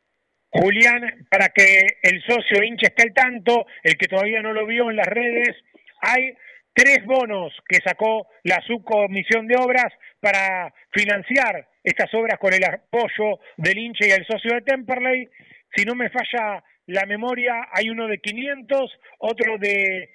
Julián, 0.52 1.26
para 1.30 1.48
que 1.48 1.86
el 2.02 2.22
socio 2.22 2.62
hincha 2.62 2.88
esté 2.88 3.04
al 3.04 3.14
tanto, 3.14 3.66
el 3.82 3.96
que 3.96 4.06
todavía 4.06 4.42
no 4.42 4.52
lo 4.52 4.66
vio 4.66 4.90
en 4.90 4.96
las 4.96 5.06
redes, 5.06 5.56
hay 6.00 6.34
tres 6.74 7.04
bonos 7.06 7.52
que 7.66 7.78
sacó 7.84 8.28
la 8.44 8.60
subcomisión 8.66 9.46
de 9.46 9.56
obras 9.56 9.92
para 10.20 10.72
financiar 10.90 11.68
estas 11.82 12.12
obras 12.14 12.38
con 12.38 12.52
el 12.52 12.64
apoyo 12.64 13.40
del 13.56 13.78
hincha 13.78 14.06
y 14.06 14.10
el 14.10 14.26
socio 14.26 14.54
de 14.54 14.62
Temperley. 14.62 15.28
Si 15.74 15.84
no 15.84 15.94
me 15.94 16.10
falla 16.10 16.62
la 16.86 17.06
memoria, 17.06 17.68
hay 17.72 17.88
uno 17.88 18.06
de 18.06 18.18
500, 18.18 18.98
otro 19.20 19.56
de 19.58 20.10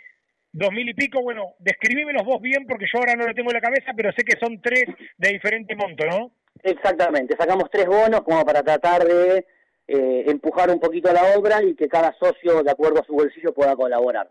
dos 0.51 0.71
mil 0.71 0.87
y 0.87 0.93
pico. 0.93 1.21
Bueno, 1.21 1.55
describímelos 1.59 2.23
vos 2.23 2.41
bien 2.41 2.65
porque 2.67 2.85
yo 2.91 2.99
ahora 2.99 3.15
no 3.15 3.25
lo 3.25 3.33
tengo 3.33 3.49
en 3.49 3.55
la 3.55 3.61
cabeza, 3.61 3.91
pero 3.95 4.11
sé 4.11 4.23
que 4.23 4.39
son 4.39 4.61
tres 4.61 4.85
de 5.17 5.29
diferente 5.29 5.75
monto, 5.75 6.05
¿no? 6.05 6.31
Exactamente, 6.63 7.35
sacamos 7.37 7.69
tres 7.71 7.85
bonos 7.85 8.21
como 8.21 8.43
para 8.43 8.63
tratar 8.63 9.03
de 9.03 9.45
eh, 9.87 10.25
empujar 10.27 10.69
un 10.69 10.79
poquito 10.79 11.11
la 11.13 11.37
obra 11.37 11.63
y 11.63 11.75
que 11.75 11.87
cada 11.87 12.13
socio, 12.19 12.63
de 12.63 12.71
acuerdo 12.71 12.99
a 13.01 13.05
su 13.05 13.13
bolsillo, 13.13 13.53
pueda 13.53 13.75
colaborar. 13.75 14.29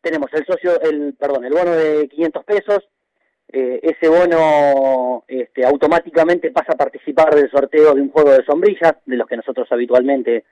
Tenemos 0.00 0.30
el 0.34 0.44
socio, 0.46 0.80
el 0.82 1.14
perdón, 1.14 1.44
el 1.44 1.52
bono 1.52 1.72
de 1.72 2.08
500 2.08 2.44
pesos. 2.44 2.88
eh, 3.52 3.80
ese 3.82 4.08
bono 4.08 5.24
este, 5.28 5.64
automáticamente 5.64 6.50
pasa 6.50 6.72
a 6.72 6.76
participar 6.76 7.34
del 7.34 7.50
sorteo 7.50 7.94
de 7.94 8.00
un 8.00 8.10
juego 8.10 8.30
de 8.32 8.44
sombrillas, 8.44 8.94
de 9.06 9.16
los 9.16 9.28
que 9.28 9.36
nosotros 9.36 9.68
habitualmente 9.70 10.44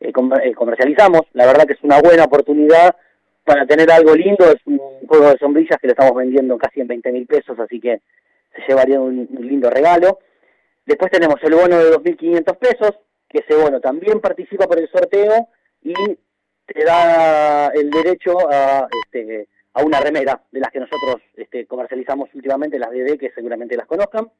eh, 0.00 0.12
eh, 0.12 0.54
comercializamos. 0.54 1.22
La 1.32 1.46
verdad 1.46 1.66
que 1.66 1.72
es 1.74 1.82
una 1.82 2.00
buena 2.00 2.24
oportunidad 2.24 2.94
para 3.44 3.66
tener 3.66 3.90
algo 3.90 4.14
lindo. 4.14 4.44
Es 4.46 4.60
un 4.66 4.78
juego 5.08 5.30
de 5.30 5.38
sombrillas 5.38 5.78
que 5.80 5.88
lo 5.88 5.92
estamos 5.94 6.14
vendiendo 6.14 6.56
casi 6.58 6.80
en 6.80 6.86
20 6.88 7.12
mil 7.12 7.26
pesos, 7.26 7.58
así 7.58 7.80
que 7.80 8.00
se 8.54 8.62
llevaría 8.68 9.00
un, 9.00 9.28
un 9.30 9.48
lindo 9.48 9.68
regalo. 9.70 10.18
Después 10.86 11.10
tenemos 11.10 11.36
el 11.42 11.54
bono 11.54 11.78
de 11.78 11.90
2.500 11.92 12.58
pesos, 12.58 12.92
que 13.34 13.40
ese 13.40 13.60
bono 13.60 13.80
también 13.80 14.20
participa 14.20 14.68
por 14.68 14.78
el 14.78 14.88
sorteo 14.88 15.48
y 15.82 15.92
te 16.66 16.84
da 16.84 17.66
el 17.74 17.90
derecho 17.90 18.38
a, 18.48 18.86
este, 19.04 19.48
a 19.72 19.82
una 19.82 19.98
remera 20.00 20.40
de 20.52 20.60
las 20.60 20.70
que 20.70 20.78
nosotros 20.78 21.16
este, 21.34 21.66
comercializamos 21.66 22.32
últimamente, 22.32 22.78
las 22.78 22.90
DD, 22.90 23.18
que 23.18 23.32
seguramente 23.34 23.76
las 23.76 23.88
conozcan. 23.88 24.30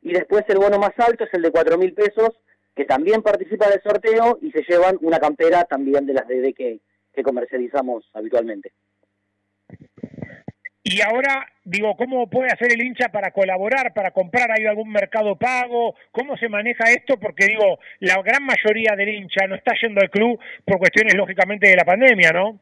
Y 0.00 0.14
después 0.14 0.44
el 0.48 0.58
bono 0.58 0.78
más 0.78 0.92
alto 0.96 1.24
es 1.24 1.34
el 1.34 1.42
de 1.42 1.52
4.000 1.52 1.94
pesos, 1.94 2.30
que 2.74 2.86
también 2.86 3.20
participa 3.20 3.68
del 3.68 3.82
sorteo 3.82 4.38
y 4.40 4.50
se 4.50 4.64
llevan 4.66 4.96
una 5.02 5.20
campera 5.20 5.64
también 5.64 6.06
de 6.06 6.14
las 6.14 6.26
DD 6.26 6.54
que, 6.56 6.80
que 7.12 7.22
comercializamos 7.22 8.08
habitualmente. 8.14 8.72
Y 10.84 11.00
ahora, 11.00 11.46
digo, 11.64 11.96
¿cómo 11.96 12.28
puede 12.28 12.48
hacer 12.52 12.72
el 12.72 12.84
hincha 12.84 13.08
para 13.10 13.30
colaborar, 13.30 13.94
para 13.94 14.10
comprar? 14.10 14.50
¿Hay 14.50 14.66
algún 14.66 14.90
mercado 14.90 15.36
pago? 15.36 15.94
¿Cómo 16.10 16.36
se 16.36 16.48
maneja 16.48 16.90
esto? 16.90 17.18
Porque 17.18 17.46
digo, 17.46 17.78
la 18.00 18.20
gran 18.22 18.44
mayoría 18.44 18.96
del 18.96 19.10
hincha 19.10 19.46
no 19.46 19.54
está 19.54 19.72
yendo 19.80 20.00
al 20.00 20.10
club 20.10 20.40
por 20.64 20.78
cuestiones, 20.78 21.14
lógicamente, 21.14 21.68
de 21.68 21.76
la 21.76 21.84
pandemia, 21.84 22.32
¿no? 22.32 22.58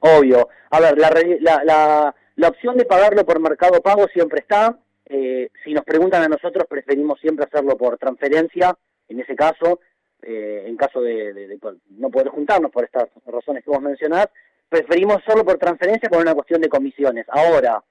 Obvio. 0.00 0.48
A 0.70 0.80
ver, 0.80 0.96
la, 0.96 1.10
la, 1.40 1.62
la, 1.64 2.14
la 2.36 2.48
opción 2.48 2.76
de 2.78 2.86
pagarlo 2.86 3.26
por 3.26 3.38
mercado 3.40 3.82
pago 3.82 4.06
siempre 4.14 4.40
está. 4.40 4.78
Eh, 5.04 5.50
si 5.62 5.72
nos 5.74 5.84
preguntan 5.84 6.22
a 6.22 6.28
nosotros, 6.28 6.66
preferimos 6.68 7.20
siempre 7.20 7.44
hacerlo 7.44 7.76
por 7.76 7.98
transferencia, 7.98 8.74
en 9.08 9.20
ese 9.20 9.34
caso, 9.36 9.80
eh, 10.22 10.64
en 10.66 10.76
caso 10.76 11.00
de, 11.02 11.32
de- 11.34 11.48
de 11.48 11.58
no 11.98 12.10
poder 12.10 12.28
juntarnos 12.28 12.70
por 12.70 12.84
estas 12.84 13.08
razones 13.26 13.62
que 13.64 13.70
vos 13.70 13.80
mencionás, 13.82 14.28
preferimos 14.68 15.16
hacerlo 15.18 15.44
por 15.44 15.58
transferencia 15.58 16.08
por 16.08 16.20
una 16.20 16.34
cuestión 16.34 16.60
de 16.60 16.68
comisiones. 16.68 17.26
Ahora, 17.28 17.82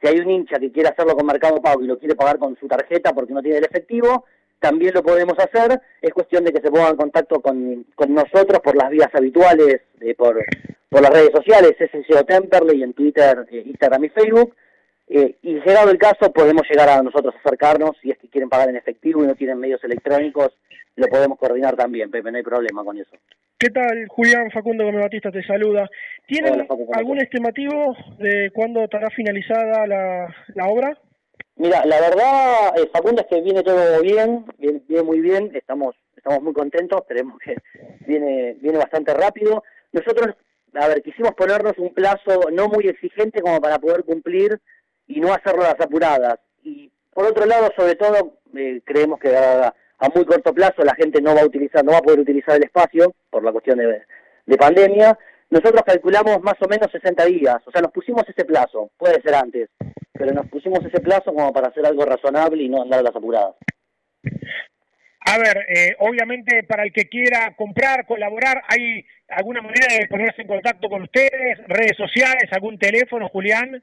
si 0.00 0.08
hay 0.08 0.18
un 0.18 0.30
hincha 0.30 0.58
que 0.58 0.72
quiere 0.72 0.88
hacerlo 0.88 1.16
con 1.16 1.26
mercado 1.26 1.60
pago 1.60 1.82
y 1.82 1.86
lo 1.86 1.98
quiere 1.98 2.14
pagar 2.14 2.38
con 2.38 2.56
su 2.56 2.66
tarjeta 2.66 3.12
porque 3.12 3.32
no 3.32 3.42
tiene 3.42 3.58
el 3.58 3.64
efectivo, 3.64 4.24
también 4.58 4.94
lo 4.94 5.02
podemos 5.02 5.34
hacer. 5.38 5.80
Es 6.00 6.12
cuestión 6.12 6.44
de 6.44 6.52
que 6.52 6.60
se 6.60 6.70
ponga 6.70 6.88
en 6.88 6.96
contacto 6.96 7.40
con, 7.40 7.86
con 7.94 8.14
nosotros 8.14 8.60
por 8.62 8.76
las 8.76 8.90
vías 8.90 9.10
habituales, 9.12 9.82
eh, 10.00 10.14
por, 10.14 10.42
por 10.88 11.02
las 11.02 11.10
redes 11.10 11.30
sociales, 11.34 11.74
SCO 11.78 12.24
Temperley 12.24 12.82
en 12.82 12.94
Twitter, 12.94 13.46
eh, 13.50 13.62
Instagram 13.66 14.04
y 14.04 14.08
Facebook. 14.08 14.54
Eh, 15.06 15.36
y 15.42 15.54
llegado 15.60 15.90
el 15.90 15.98
caso, 15.98 16.32
podemos 16.32 16.62
llegar 16.68 16.88
a 16.88 17.02
nosotros 17.02 17.34
acercarnos. 17.38 17.90
Si 18.00 18.10
es 18.10 18.18
que 18.18 18.28
quieren 18.28 18.48
pagar 18.48 18.70
en 18.70 18.76
efectivo 18.76 19.22
y 19.22 19.26
no 19.26 19.34
tienen 19.34 19.58
medios 19.58 19.84
electrónicos, 19.84 20.56
lo 20.96 21.06
podemos 21.08 21.38
coordinar 21.38 21.76
también, 21.76 22.10
Pepe, 22.10 22.30
no 22.30 22.38
hay 22.38 22.44
problema 22.44 22.84
con 22.84 22.98
eso. 22.98 23.16
¿Qué 23.58 23.70
tal, 23.70 24.06
Julián 24.08 24.50
Facundo 24.50 24.84
Gómez 24.84 25.02
Batista 25.02 25.30
te 25.30 25.42
saluda? 25.44 25.88
¿Tienen 26.26 26.54
Hola, 26.54 26.64
Facu, 26.66 26.86
¿cómo 26.86 26.98
algún 26.98 27.18
estimativo 27.20 27.96
de 28.18 28.50
cuándo 28.52 28.84
estará 28.84 29.10
finalizada 29.10 29.86
la, 29.86 30.34
la 30.54 30.66
obra? 30.66 30.98
Mira, 31.56 31.84
la 31.84 32.00
verdad, 32.00 32.78
eh, 32.78 32.90
Facundo, 32.92 33.22
es 33.22 33.28
que 33.28 33.40
viene 33.40 33.62
todo 33.62 34.00
bien, 34.02 34.44
viene, 34.58 34.82
viene 34.88 35.02
muy 35.02 35.20
bien, 35.20 35.50
estamos 35.54 35.94
estamos 36.16 36.42
muy 36.42 36.52
contentos, 36.54 37.00
esperemos 37.00 37.38
que 37.38 37.56
viene 38.06 38.54
viene 38.60 38.78
bastante 38.78 39.12
rápido. 39.14 39.62
Nosotros, 39.92 40.34
a 40.74 40.88
ver, 40.88 41.02
quisimos 41.02 41.34
ponernos 41.34 41.74
un 41.78 41.92
plazo 41.92 42.50
no 42.50 42.68
muy 42.68 42.86
exigente 42.86 43.40
como 43.40 43.60
para 43.60 43.78
poder 43.78 44.04
cumplir 44.04 44.60
y 45.06 45.20
no 45.20 45.32
hacerlo 45.32 45.62
a 45.62 45.74
las 45.74 45.80
apuradas. 45.80 46.40
Y 46.62 46.90
por 47.12 47.26
otro 47.26 47.46
lado, 47.46 47.70
sobre 47.76 47.94
todo, 47.94 48.38
eh, 48.56 48.80
creemos 48.84 49.20
que 49.20 49.36
a, 49.36 49.74
a 49.98 50.08
muy 50.14 50.24
corto 50.24 50.52
plazo 50.52 50.82
la 50.84 50.94
gente 50.94 51.20
no 51.22 51.34
va 51.34 51.42
a 51.42 51.46
utilizar, 51.46 51.84
no 51.84 51.92
va 51.92 51.98
a 51.98 52.02
poder 52.02 52.20
utilizar 52.20 52.56
el 52.56 52.64
espacio 52.64 53.14
por 53.30 53.42
la 53.44 53.52
cuestión 53.52 53.78
de, 53.78 54.02
de 54.46 54.56
pandemia. 54.56 55.18
Nosotros 55.50 55.82
calculamos 55.86 56.42
más 56.42 56.54
o 56.60 56.68
menos 56.68 56.90
60 56.90 57.24
días, 57.26 57.56
o 57.66 57.70
sea, 57.70 57.80
nos 57.82 57.92
pusimos 57.92 58.24
ese 58.28 58.44
plazo, 58.44 58.90
puede 58.96 59.20
ser 59.22 59.34
antes, 59.34 59.68
pero 60.12 60.32
nos 60.32 60.48
pusimos 60.48 60.84
ese 60.84 61.00
plazo 61.00 61.32
como 61.32 61.52
para 61.52 61.68
hacer 61.68 61.86
algo 61.86 62.04
razonable 62.04 62.62
y 62.62 62.68
no 62.68 62.82
andar 62.82 63.00
a 63.00 63.04
las 63.04 63.14
apuradas. 63.16 63.54
A 65.26 65.38
ver, 65.38 65.56
eh, 65.68 65.96
obviamente 66.00 66.64
para 66.64 66.82
el 66.84 66.92
que 66.92 67.08
quiera 67.08 67.54
comprar, 67.56 68.04
colaborar, 68.06 68.62
¿hay 68.68 69.04
alguna 69.28 69.62
manera 69.62 69.86
de 69.98 70.06
ponerse 70.06 70.42
en 70.42 70.48
contacto 70.48 70.88
con 70.88 71.02
ustedes? 71.02 71.58
¿Redes 71.66 71.96
sociales? 71.96 72.44
¿Algún 72.52 72.78
teléfono, 72.78 73.28
Julián? 73.28 73.82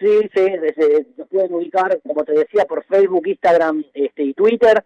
Sí, 0.00 0.30
sí, 0.34 0.42
desde- 0.60 1.06
nos 1.16 1.28
pueden 1.28 1.54
ubicar, 1.54 2.00
como 2.02 2.24
te 2.24 2.32
decía, 2.32 2.64
por 2.64 2.84
Facebook, 2.86 3.26
Instagram 3.28 3.84
este, 3.94 4.22
y 4.24 4.34
Twitter, 4.34 4.82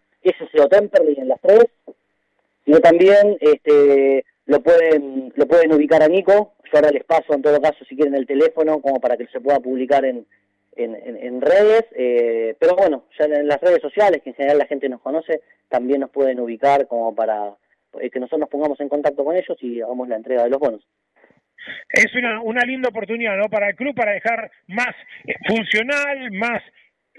SCO 0.57 0.69
Temperley 0.69 1.17
en 1.19 1.29
las 1.29 1.41
tres. 1.41 1.67
Sino 2.65 2.81
también 2.81 3.37
este, 3.41 4.25
lo 4.47 4.61
pueden 4.63 5.33
lo 5.37 5.47
pueden 5.47 5.73
ubicar 5.73 6.03
a 6.03 6.09
Nico. 6.09 6.55
Yo 6.65 6.71
ahora 6.79 6.91
les 6.91 7.05
paso, 7.05 7.35
en 7.35 7.43
todo 7.43 7.61
caso, 7.61 7.85
si 7.89 7.95
quieren 7.95 8.15
el 8.17 8.27
teléfono, 8.27 8.81
como 8.81 9.01
para 9.01 9.17
que 9.17 9.27
se 9.29 9.41
pueda 9.41 9.61
publicar 9.61 10.05
en- 10.05 10.27
en 10.79 11.41
redes. 11.41 11.85
eh, 11.95 12.55
pero 12.59 12.77
bueno, 12.77 13.05
ya 13.19 13.25
en 13.27 13.49
las 13.49 13.61
redes 13.61 13.81
sociales, 13.81 14.21
que 14.23 14.31
en 14.31 14.37
general 14.37 14.59
la 14.59 14.67
gente 14.67 14.89
nos 14.89 15.01
conoce, 15.01 15.41
también 15.69 16.01
nos 16.01 16.11
pueden 16.11 16.39
ubicar 16.41 16.87
como 16.87 17.15
para 17.15 17.55
eh, 18.01 18.11
que 18.11 18.21
nosotros 18.21 18.41
nos 18.41 18.51
pongamos 18.51 18.79
en 18.81 18.89
contacto 18.91 19.25
con 19.25 19.35
ellos 19.37 19.57
y 19.63 19.81
hagamos 19.81 20.07
la 20.09 20.17
entrega 20.17 20.43
de 20.45 20.51
los 20.51 20.59
bonos. 20.59 20.87
Es 21.91 22.15
una, 22.15 22.43
una 22.43 22.61
linda 22.67 22.91
oportunidad, 22.91 23.37
¿no? 23.39 23.49
Para 23.49 23.71
el 23.71 23.75
club, 23.77 23.95
para 23.95 24.13
dejar 24.13 24.51
más 24.69 24.95
eh, 25.27 25.35
funcional, 25.49 26.31
más 26.33 26.63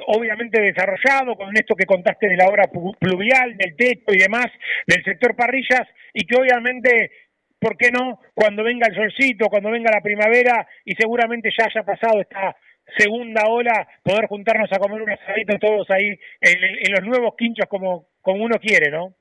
obviamente 0.06 0.62
desarrollado 0.62 1.36
con 1.36 1.56
esto 1.56 1.76
que 1.76 1.86
contaste 1.86 2.28
de 2.28 2.38
la 2.38 2.48
obra 2.48 2.70
pluvial, 3.00 3.58
del 3.58 3.76
techo 3.76 4.14
y 4.14 4.18
demás, 4.18 4.48
del 4.86 5.04
sector 5.04 5.36
parrillas, 5.36 5.88
y 6.14 6.26
que 6.26 6.36
obviamente, 6.36 7.12
¿por 7.60 7.78
qué 7.78 7.92
no? 7.92 8.20
Cuando 8.34 8.64
venga 8.64 8.88
el 8.88 8.96
solcito, 8.96 9.48
cuando 9.48 9.72
venga 9.72 9.92
la 9.92 10.02
primavera, 10.02 10.68
y 10.86 10.94
seguramente 10.96 11.50
ya 11.58 11.66
haya 11.66 11.84
pasado 11.84 12.22
esta 12.22 12.56
segunda 12.98 13.48
ola, 13.48 13.88
poder 14.04 14.28
juntarnos 14.28 14.72
a 14.72 14.80
comer 14.80 15.02
un 15.02 15.10
asadito 15.10 15.58
todos 15.60 15.90
ahí 15.90 16.18
en, 16.40 16.92
los 16.94 17.04
nuevos 17.04 17.36
quinchos 17.38 17.66
como, 17.68 18.08
como 18.22 18.44
uno 18.44 18.58
quiere, 18.60 18.90
¿no? 18.92 19.14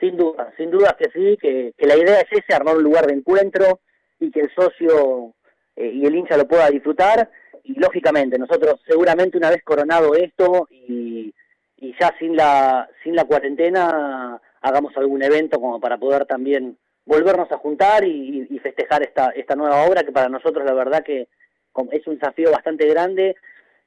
Sin 0.00 0.16
duda, 0.16 0.52
sin 0.56 0.70
duda 0.70 0.96
que 0.98 1.10
sí, 1.10 1.38
que, 1.40 1.72
que 1.76 1.86
la 1.86 1.96
idea 1.96 2.20
es 2.20 2.26
ese, 2.30 2.54
armar 2.54 2.76
un 2.76 2.82
lugar 2.82 3.06
de 3.06 3.14
encuentro 3.14 3.80
y 4.20 4.30
que 4.30 4.40
el 4.40 4.50
socio 4.54 5.34
eh, 5.76 5.90
y 5.92 6.06
el 6.06 6.16
hincha 6.16 6.36
lo 6.36 6.48
pueda 6.48 6.68
disfrutar. 6.70 7.30
Y 7.68 7.74
lógicamente, 7.80 8.38
nosotros 8.38 8.80
seguramente 8.86 9.36
una 9.38 9.50
vez 9.50 9.62
coronado 9.64 10.14
esto 10.14 10.68
y, 10.70 11.34
y 11.78 11.94
ya 12.00 12.14
sin 12.18 12.36
la, 12.36 12.88
sin 13.02 13.16
la 13.16 13.24
cuarentena, 13.24 14.40
hagamos 14.60 14.96
algún 14.96 15.22
evento 15.22 15.60
como 15.60 15.80
para 15.80 15.98
poder 15.98 16.26
también 16.26 16.76
volvernos 17.04 17.50
a 17.52 17.58
juntar 17.58 18.04
y, 18.04 18.46
festejar 18.60 19.02
esta, 19.02 19.30
esta 19.30 19.54
nueva 19.56 19.84
obra 19.84 20.02
que 20.02 20.12
para 20.12 20.28
nosotros 20.28 20.64
la 20.64 20.72
verdad 20.74 21.04
que 21.04 21.28
es 21.92 22.06
un 22.06 22.14
desafío 22.14 22.50
bastante 22.50 22.86
grande 22.86 23.36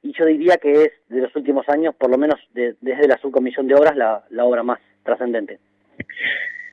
y 0.02 0.12
yo 0.16 0.24
diría 0.24 0.56
que 0.56 0.72
es 0.84 0.92
de 1.08 1.20
los 1.20 1.34
últimos 1.36 1.68
años, 1.68 1.94
por 1.96 2.10
lo 2.10 2.16
menos 2.16 2.38
de- 2.54 2.76
desde 2.80 3.08
la 3.08 3.18
subcomisión 3.18 3.66
de 3.66 3.74
obras, 3.74 3.96
la, 3.96 4.24
la 4.30 4.44
obra 4.44 4.62
más 4.62 4.78
trascendente. 5.04 5.58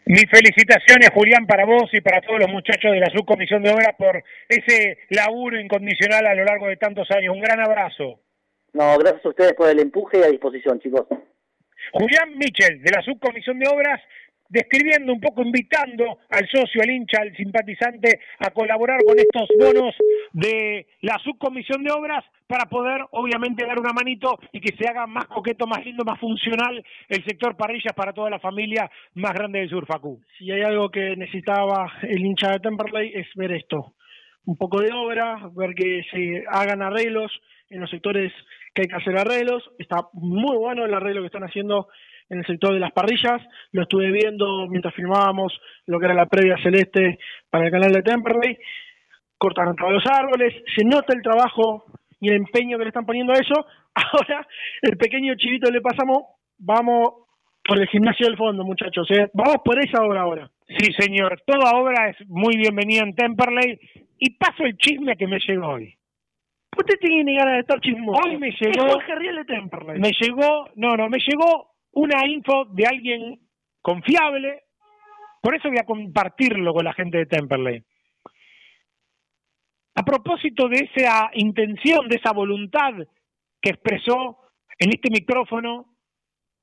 Mis 0.09 0.23
felicitaciones, 0.31 1.09
Julián, 1.13 1.45
para 1.45 1.65
vos 1.65 1.89
y 1.91 1.99
para 1.99 2.21
todos 2.21 2.39
los 2.39 2.49
muchachos 2.49 2.93
de 2.93 2.99
la 3.01 3.09
subcomisión 3.09 3.61
de 3.61 3.71
obras 3.71 3.93
por 3.97 4.23
ese 4.47 4.99
laburo 5.09 5.59
incondicional 5.59 6.25
a 6.25 6.33
lo 6.33 6.45
largo 6.45 6.67
de 6.67 6.77
tantos 6.77 7.11
años. 7.11 7.35
Un 7.35 7.41
gran 7.41 7.59
abrazo. 7.59 8.21
No, 8.71 8.97
gracias 8.99 9.25
a 9.25 9.29
ustedes 9.29 9.53
por 9.53 9.69
el 9.69 9.79
empuje 9.79 10.19
y 10.19 10.23
a 10.23 10.31
disposición, 10.31 10.79
chicos. 10.79 11.07
Julián 11.91 12.37
Michel, 12.37 12.81
de 12.81 12.91
la 12.91 13.01
subcomisión 13.01 13.59
de 13.59 13.67
obras, 13.67 14.01
describiendo 14.47 15.11
un 15.11 15.19
poco, 15.19 15.41
invitando 15.41 16.19
al 16.29 16.47
socio, 16.47 16.81
al 16.81 16.89
hincha, 16.89 17.19
al 17.19 17.35
simpatizante 17.35 18.21
a 18.39 18.51
colaborar 18.51 19.03
con 19.03 19.19
estos 19.19 19.49
bonos 19.59 19.93
de 20.31 20.87
la 21.01 21.19
subcomisión 21.19 21.83
de 21.83 21.91
obras 21.91 22.23
para 22.47 22.65
poder, 22.65 23.05
obviamente, 23.11 23.65
dar 23.65 23.79
una 23.79 23.93
manito 23.93 24.39
y 24.51 24.61
que 24.61 24.75
se 24.77 24.87
haga 24.87 25.05
más 25.05 25.25
coqueto, 25.27 25.67
más 25.67 25.85
lindo, 25.85 26.03
más 26.05 26.19
funcional 26.19 26.83
el 27.09 27.23
sector 27.25 27.57
parrillas 27.57 27.93
para 27.93 28.13
toda 28.13 28.29
la 28.29 28.39
familia 28.39 28.89
más 29.15 29.33
grande 29.33 29.59
del 29.59 29.69
sur, 29.69 29.85
Facu. 29.85 30.21
Si 30.37 30.49
hay 30.51 30.61
algo 30.61 30.89
que 30.89 31.15
necesitaba 31.15 31.91
el 32.03 32.25
hincha 32.25 32.51
de 32.51 32.59
Temperley 32.59 33.11
es 33.13 33.27
ver 33.35 33.51
esto. 33.51 33.93
Un 34.45 34.55
poco 34.55 34.79
de 34.79 34.93
obra, 34.93 35.49
ver 35.53 35.75
que 35.75 36.03
se 36.09 36.43
hagan 36.49 36.81
arreglos 36.81 37.31
en 37.69 37.81
los 37.81 37.89
sectores 37.89 38.31
que 38.73 38.83
hay 38.83 38.87
que 38.87 38.95
hacer 38.95 39.17
arreglos. 39.17 39.69
Está 39.77 39.97
muy 40.13 40.55
bueno 40.55 40.85
el 40.85 40.93
arreglo 40.93 41.21
que 41.21 41.27
están 41.27 41.43
haciendo 41.43 41.87
en 42.29 42.39
el 42.39 42.45
sector 42.45 42.73
de 42.73 42.79
las 42.79 42.93
parrillas. 42.93 43.41
Lo 43.71 43.81
estuve 43.81 44.09
viendo 44.09 44.67
mientras 44.69 44.95
filmábamos 44.95 45.59
lo 45.85 45.99
que 45.99 46.05
era 46.05 46.15
la 46.15 46.27
previa 46.27 46.55
celeste 46.63 47.19
para 47.49 47.65
el 47.65 47.71
canal 47.71 47.91
de 47.91 48.03
Temperley. 48.03 48.57
Cortaron 49.37 49.75
todos 49.75 49.91
los 49.91 50.05
árboles. 50.05 50.53
Se 50.75 50.85
nota 50.85 51.13
el 51.13 51.21
trabajo 51.21 51.85
y 52.19 52.29
el 52.29 52.35
empeño 52.35 52.77
que 52.77 52.83
le 52.85 52.89
están 52.89 53.05
poniendo 53.05 53.33
a 53.33 53.37
eso. 53.37 53.65
Ahora, 53.93 54.47
el 54.81 54.97
pequeño 54.97 55.35
chivito 55.35 55.69
le 55.71 55.81
pasamos, 55.81 56.23
vamos 56.57 57.25
Por 57.63 57.79
el 57.79 57.87
gimnasio 57.87 58.27
del 58.27 58.37
fondo, 58.37 58.63
muchachos. 58.63 59.09
¿eh? 59.11 59.29
Vamos 59.33 59.57
por 59.65 59.77
esa 59.79 60.01
obra 60.01 60.21
ahora. 60.21 60.49
Sí, 60.67 60.91
señor. 60.97 61.41
Toda 61.45 61.71
obra 61.77 62.09
es 62.09 62.17
muy 62.29 62.55
bienvenida 62.57 63.03
en 63.03 63.13
Temperley. 63.13 63.77
Y 64.19 64.31
paso 64.37 64.63
el 64.63 64.77
chisme 64.77 65.17
que 65.17 65.27
me 65.27 65.37
llegó 65.39 65.67
hoy. 65.67 65.93
Usted 66.77 66.95
tiene 66.99 67.35
ganas 67.35 67.55
de 67.55 67.59
estar 67.61 67.81
chismoso. 67.81 68.21
Hoy 68.23 68.37
me 68.37 68.51
llegó- 68.51 68.87
Jorge 68.89 69.15
Riel 69.15 69.35
de 69.37 69.45
Temperley. 69.45 69.99
Me 69.99 70.11
llegó, 70.19 70.69
no, 70.75 70.95
no, 70.95 71.09
me 71.09 71.17
llegó 71.19 71.71
una 71.91 72.25
info 72.27 72.65
de 72.71 72.85
alguien 72.85 73.39
confiable. 73.81 74.63
Por 75.41 75.55
eso 75.55 75.69
voy 75.69 75.77
a 75.79 75.85
compartirlo 75.85 76.73
con 76.73 76.85
la 76.85 76.93
gente 76.93 77.17
de 77.17 77.25
Temperley. 77.25 77.83
A 79.97 80.03
propósito 80.03 80.69
de 80.69 80.87
esa 80.93 81.31
intención, 81.33 82.07
de 82.07 82.17
esa 82.17 82.31
voluntad 82.31 82.93
que 83.59 83.71
expresó 83.71 84.37
en 84.77 84.89
este 84.89 85.09
micrófono 85.09 85.87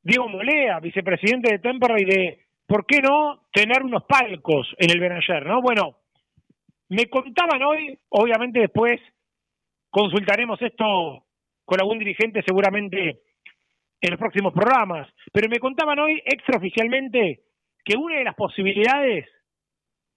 Diego 0.04 0.28
Molea, 0.28 0.78
vicepresidente 0.78 1.50
de 1.50 1.58
Temperley, 1.58 2.04
de 2.04 2.44
por 2.64 2.86
qué 2.86 3.00
no 3.02 3.48
tener 3.52 3.82
unos 3.82 4.04
palcos 4.04 4.72
en 4.78 4.88
el 4.92 5.00
Benayer, 5.00 5.44
¿no? 5.46 5.60
Bueno, 5.62 5.96
me 6.90 7.06
contaban 7.06 7.60
hoy, 7.64 7.98
obviamente 8.10 8.60
después 8.60 9.00
consultaremos 9.90 10.62
esto 10.62 11.26
con 11.64 11.80
algún 11.80 11.98
dirigente 11.98 12.40
seguramente 12.46 13.18
en 14.00 14.10
los 14.10 14.20
próximos 14.20 14.52
programas, 14.52 15.12
pero 15.32 15.48
me 15.48 15.58
contaban 15.58 15.98
hoy 15.98 16.22
extraoficialmente 16.24 17.40
que 17.84 17.96
una 17.96 18.18
de 18.18 18.24
las 18.24 18.36
posibilidades 18.36 19.26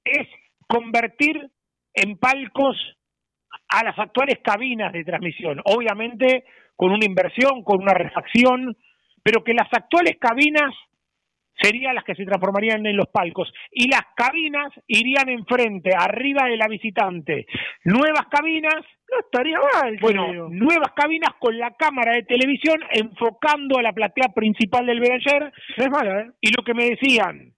es 0.05 0.28
convertir 0.68 1.49
en 1.95 2.15
palcos 2.20 2.78
a 3.69 3.83
las 3.83 3.97
actuales 3.97 4.39
cabinas 4.43 4.93
de 4.93 5.03
transmisión, 5.03 5.61
obviamente 5.65 6.45
con 6.75 6.91
una 6.91 7.05
inversión, 7.05 7.63
con 7.63 7.81
una 7.81 7.93
refacción, 7.93 8.75
pero 9.23 9.43
que 9.43 9.53
las 9.53 9.67
actuales 9.71 10.17
cabinas 10.19 10.73
serían 11.59 11.95
las 11.95 12.03
que 12.03 12.13
se 12.13 12.23
transformarían 12.23 12.85
en 12.85 12.95
los 12.95 13.07
palcos 13.07 13.51
y 13.71 13.89
las 13.89 14.01
cabinas 14.15 14.71
irían 14.85 15.27
enfrente, 15.29 15.89
arriba 15.97 16.45
de 16.47 16.55
la 16.55 16.67
visitante. 16.67 17.47
Nuevas 17.83 18.27
cabinas, 18.29 18.75
No 19.11 19.19
estaría 19.21 19.57
mal. 19.73 19.97
bueno, 19.99 20.27
creo. 20.29 20.49
nuevas 20.49 20.91
cabinas 20.95 21.31
con 21.39 21.57
la 21.57 21.71
cámara 21.75 22.13
de 22.13 22.23
televisión 22.23 22.79
enfocando 22.91 23.79
a 23.79 23.81
la 23.81 23.93
platea 23.93 24.33
principal 24.35 24.85
del 24.85 24.99
Benayer 24.99 25.51
No 25.77 25.83
es 25.83 25.89
mala, 25.89 26.21
¿eh? 26.21 26.31
y 26.41 26.51
lo 26.55 26.63
que 26.63 26.75
me 26.75 26.89
decían 26.89 27.53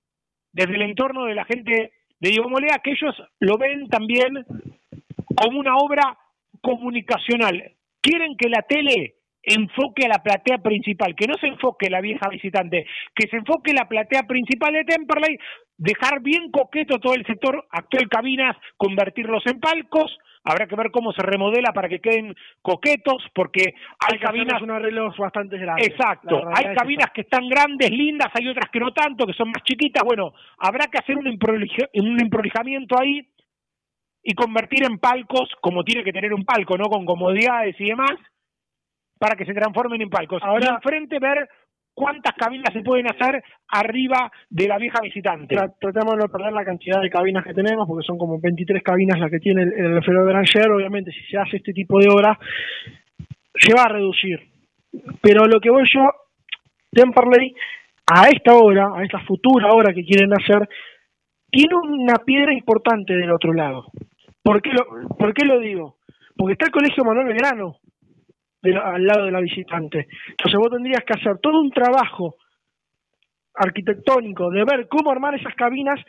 desde 0.54 0.76
el 0.76 0.82
entorno 0.84 1.26
de 1.26 1.36
la 1.36 1.44
gente 1.46 1.92
de 2.22 2.30
Diego 2.30 2.50
Molea, 2.50 2.80
que 2.84 2.92
ellos 2.92 3.16
lo 3.40 3.58
ven 3.58 3.88
también 3.90 4.46
como 5.40 5.60
una 5.60 5.78
obra 5.78 6.18
comunicacional. 6.62 7.74
Quieren 8.02 8.36
que 8.38 8.50
la 8.50 8.62
tele 8.64 9.16
enfoque 9.42 10.06
a 10.06 10.10
la 10.10 10.24
platea 10.24 10.58
principal, 10.60 11.16
que 11.16 11.28
no 11.28 11.36
se 11.36 11.48
enfoque 11.48 11.90
la 11.90 12.02
vieja 12.02 12.30
visitante, 12.30 12.86
que 13.16 13.28
se 13.28 13.38
enfoque 13.38 13.74
la 13.74 13.88
platea 13.88 14.24
principal 14.24 14.74
de 14.74 14.84
Temperley, 14.84 15.38
dejar 15.78 16.22
bien 16.22 16.52
coqueto 16.52 17.00
todo 17.00 17.14
el 17.14 17.26
sector 17.26 17.66
actual 17.72 18.10
cabinas, 18.10 18.58
convertirlos 18.78 19.44
en 19.48 19.60
palcos, 19.60 20.18
habrá 20.44 20.68
que 20.68 20.76
ver 20.76 20.92
cómo 20.92 21.12
se 21.14 21.22
remodela 21.22 21.72
para 21.74 21.88
que 21.88 22.00
queden 22.00 22.36
coquetos, 22.62 23.24
porque 23.34 23.74
hay, 24.00 24.14
Hay 24.14 24.20
cabinas 24.20 24.62
unos 24.62 24.78
arreglos 24.78 25.18
bastante 25.18 25.58
grandes. 25.58 25.88
Exacto, 25.88 26.42
hay 26.54 26.66
es 26.72 26.78
cabinas 26.78 27.12
que 27.14 27.22
están 27.22 27.48
grandes, 27.48 27.90
lindas, 27.92 28.30
hay 28.34 28.48
otras 28.48 28.70
que 28.70 28.80
no 28.80 28.92
tanto, 28.92 29.26
que 29.26 29.34
son 29.34 29.50
más 29.50 29.64
chiquitas. 29.64 30.04
Bueno, 30.04 30.34
habrá 30.58 30.88
que 30.88 30.98
hacer 30.98 31.18
un, 31.18 31.28
emprolijamiento 31.28 33.00
ahí 33.00 33.26
y 34.30 34.36
convertir 34.36 34.84
en 34.84 35.00
palcos, 35.00 35.50
como 35.60 35.84
tiene 35.84 36.04
que 36.04 36.14
tener 36.14 36.34
un 36.36 36.46
palco, 36.46 36.78
¿no? 36.78 36.86
Con 36.86 37.04
comodidades 37.04 37.76
y 37.80 37.86
demás, 37.86 38.12
para 39.18 39.36
que 39.36 39.44
se 39.46 39.54
transformen 39.56 40.00
en 40.04 40.10
palcos. 40.12 40.44
Ahora- 40.44 40.68
y 40.72 40.76
enfrente 40.76 41.18
ver 41.18 41.50
cuántas 41.96 42.34
cabinas 42.36 42.72
se 42.72 42.82
pueden 42.84 43.08
hacer 43.10 43.44
arriba 43.70 44.32
de 44.50 44.68
la 44.68 44.78
vieja 44.78 45.02
visitante. 45.02 45.56
Tra- 45.56 45.74
tratamos 45.82 46.14
de 46.16 46.20
no 46.20 46.30
perder 46.30 46.54
la 46.54 46.64
cantidad 46.64 47.02
de 47.02 47.10
cabinas 47.10 47.44
que 47.44 47.56
tenemos, 47.56 47.88
porque 47.88 48.06
son 48.06 48.20
como 48.20 48.40
23 48.40 48.84
cabinas 48.84 49.20
las 49.20 49.32
que 49.32 49.40
tiene 49.40 49.64
el, 49.64 49.74
el 49.74 49.98
Alfredo 49.98 50.24
Granger. 50.26 50.70
Obviamente, 50.72 51.12
si 51.12 51.24
se 51.32 51.38
hace 51.40 51.58
este 51.58 51.74
tipo 51.74 52.00
de 52.00 52.08
obra, 52.10 52.38
se 53.56 53.74
va 53.74 53.84
a 53.86 53.90
reducir. 53.90 54.40
Pero 55.22 55.46
lo 55.46 55.60
que 55.60 55.72
voy 55.72 55.84
yo, 55.92 56.02
Temperley, 56.92 57.56
a 58.12 58.30
esta 58.30 58.54
hora, 58.54 58.92
a 58.96 59.04
esta 59.04 59.20
futura 59.22 59.74
hora 59.74 59.92
que 59.94 60.06
quieren 60.06 60.32
hacer, 60.34 60.70
tiene 61.52 61.76
una 61.76 62.16
piedra 62.24 62.54
importante 62.54 63.14
del 63.14 63.32
otro 63.32 63.54
lado. 63.54 63.88
¿Por 64.44 64.62
qué 64.62 64.72
lo, 64.72 64.86
por 65.18 65.34
qué 65.34 65.46
lo 65.46 65.60
digo? 65.60 65.98
Porque 66.36 66.54
está 66.54 66.66
el 66.66 66.72
Colegio 66.72 67.04
Manuel 67.04 67.28
Belgrano 67.28 67.78
al 68.84 69.06
lado 69.06 69.26
de 69.26 69.32
la 69.32 69.40
visitante. 69.42 70.08
Entonces 70.30 70.58
vos 70.60 70.70
tendrías 70.72 71.04
que 71.06 71.14
hacer 71.14 71.38
todo 71.42 71.62
un 71.62 71.72
trabajo 71.72 72.36
arquitectónico 73.54 74.50
de 74.50 74.64
ver 74.64 74.88
cómo 74.88 75.12
armar 75.12 75.36
esas 75.36 75.54
cabinas 75.56 76.00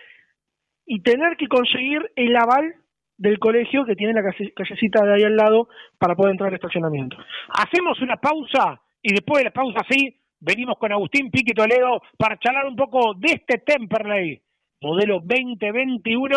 y 0.87 1.01
tener 1.03 1.37
que 1.37 1.49
conseguir 1.49 2.11
el 2.17 2.37
aval 2.37 2.75
del 3.17 3.39
colegio 3.39 3.85
que 3.85 3.95
tiene 3.97 4.15
la 4.15 4.23
calle- 4.23 4.53
callecita 4.55 5.05
de 5.05 5.15
ahí 5.15 5.23
al 5.25 5.37
lado 5.37 5.69
para 5.99 6.15
poder 6.15 6.33
entrar 6.33 6.49
al 6.49 6.55
estacionamiento. 6.55 7.17
Hacemos 7.51 8.01
una 8.01 8.17
pausa 8.17 8.81
y 9.03 9.13
después 9.13 9.39
de 9.41 9.45
la 9.45 9.53
pausa 9.53 9.81
sí, 9.89 10.17
venimos 10.41 10.79
con 10.79 10.93
Agustín 10.93 11.31
Pique 11.31 11.53
Toledo 11.55 12.01
para 12.17 12.39
charlar 12.39 12.67
un 12.67 12.77
poco 12.77 13.15
de 13.15 13.33
este 13.33 13.59
Temperley, 13.59 14.41
modelo 14.81 15.21
2021, 15.21 16.37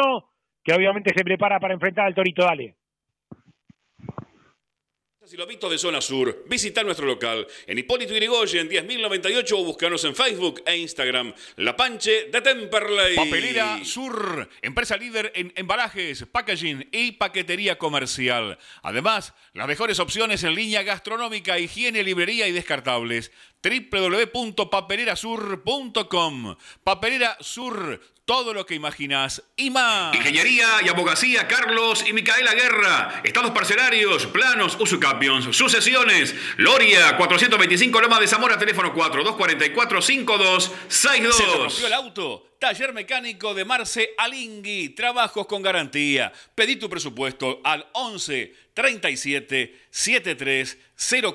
que 0.64 0.74
obviamente 0.74 1.14
se 1.16 1.24
prepara 1.24 1.60
para 1.60 1.74
enfrentar 1.74 2.06
al 2.06 2.16
Torito. 2.16 2.44
Dale. 2.44 2.76
Si 5.26 5.38
lo 5.38 5.48
visto 5.48 5.70
de 5.70 5.78
zona 5.78 6.02
sur, 6.02 6.44
visita 6.50 6.84
nuestro 6.84 7.06
local 7.06 7.48
en 7.66 7.80
Hipólito 7.80 8.14
Yrigoyen 8.14 8.70
10.098 8.70 9.54
o 9.54 9.64
buscanos 9.64 10.04
en 10.04 10.14
Facebook 10.14 10.62
e 10.66 10.76
Instagram. 10.76 11.34
La 11.56 11.78
Panche 11.78 12.26
de 12.30 12.42
Temperley. 12.42 13.16
Papelera 13.16 13.80
Sur, 13.86 14.50
empresa 14.62 14.98
líder 14.98 15.32
en 15.34 15.54
embalajes, 15.56 16.26
packaging 16.26 16.90
y 16.92 17.14
paquetería 17.14 17.78
comercial. 17.78 18.60
Además, 18.82 19.34
las 19.54 19.66
mejores 19.66 20.00
opciones 20.00 20.44
en 20.44 20.56
línea 20.56 20.84
gastronómica, 20.84 21.58
higiene, 21.58 22.04
librería 22.04 22.48
y 22.50 22.52
descartables. 22.52 23.32
www.papelerasur.com 23.64 26.56
Papelera 26.84 27.38
Sur, 27.40 28.00
todo 28.26 28.54
lo 28.54 28.66
que 28.66 28.76
imaginas 28.76 29.42
y 29.56 29.70
más. 29.70 30.14
Ingeniería 30.16 30.68
y 30.86 30.90
abogacía 30.90 31.48
Carlos 31.48 32.04
y 32.08 32.14
Micaela 32.14 32.54
Guerra. 32.54 33.22
Estados 33.24 33.52
parcelarios, 33.52 34.26
planos, 34.28 34.78
usucapions, 34.80 35.56
sucesiones. 35.56 36.36
Loria, 36.58 37.16
425 37.18 38.02
Loma 38.02 38.20
de 38.20 38.28
Zamora, 38.28 38.58
teléfono 38.58 38.94
4 38.94 39.24
244 39.24 40.02
¿Se 40.02 40.14
rompió 40.14 40.36
el 40.36 40.62
5262. 40.90 41.92
auto? 41.94 42.48
Taller 42.60 42.94
mecánico 42.94 43.54
de 43.54 43.66
Marce 43.66 44.12
Alingui. 44.18 44.90
Trabajos 44.90 45.46
con 45.48 45.62
garantía. 45.62 46.32
Pedí 46.56 46.78
tu 46.78 46.90
presupuesto 46.90 47.60
al 47.64 47.88
11 47.94 48.54
37 48.74 49.82
73 49.90 50.78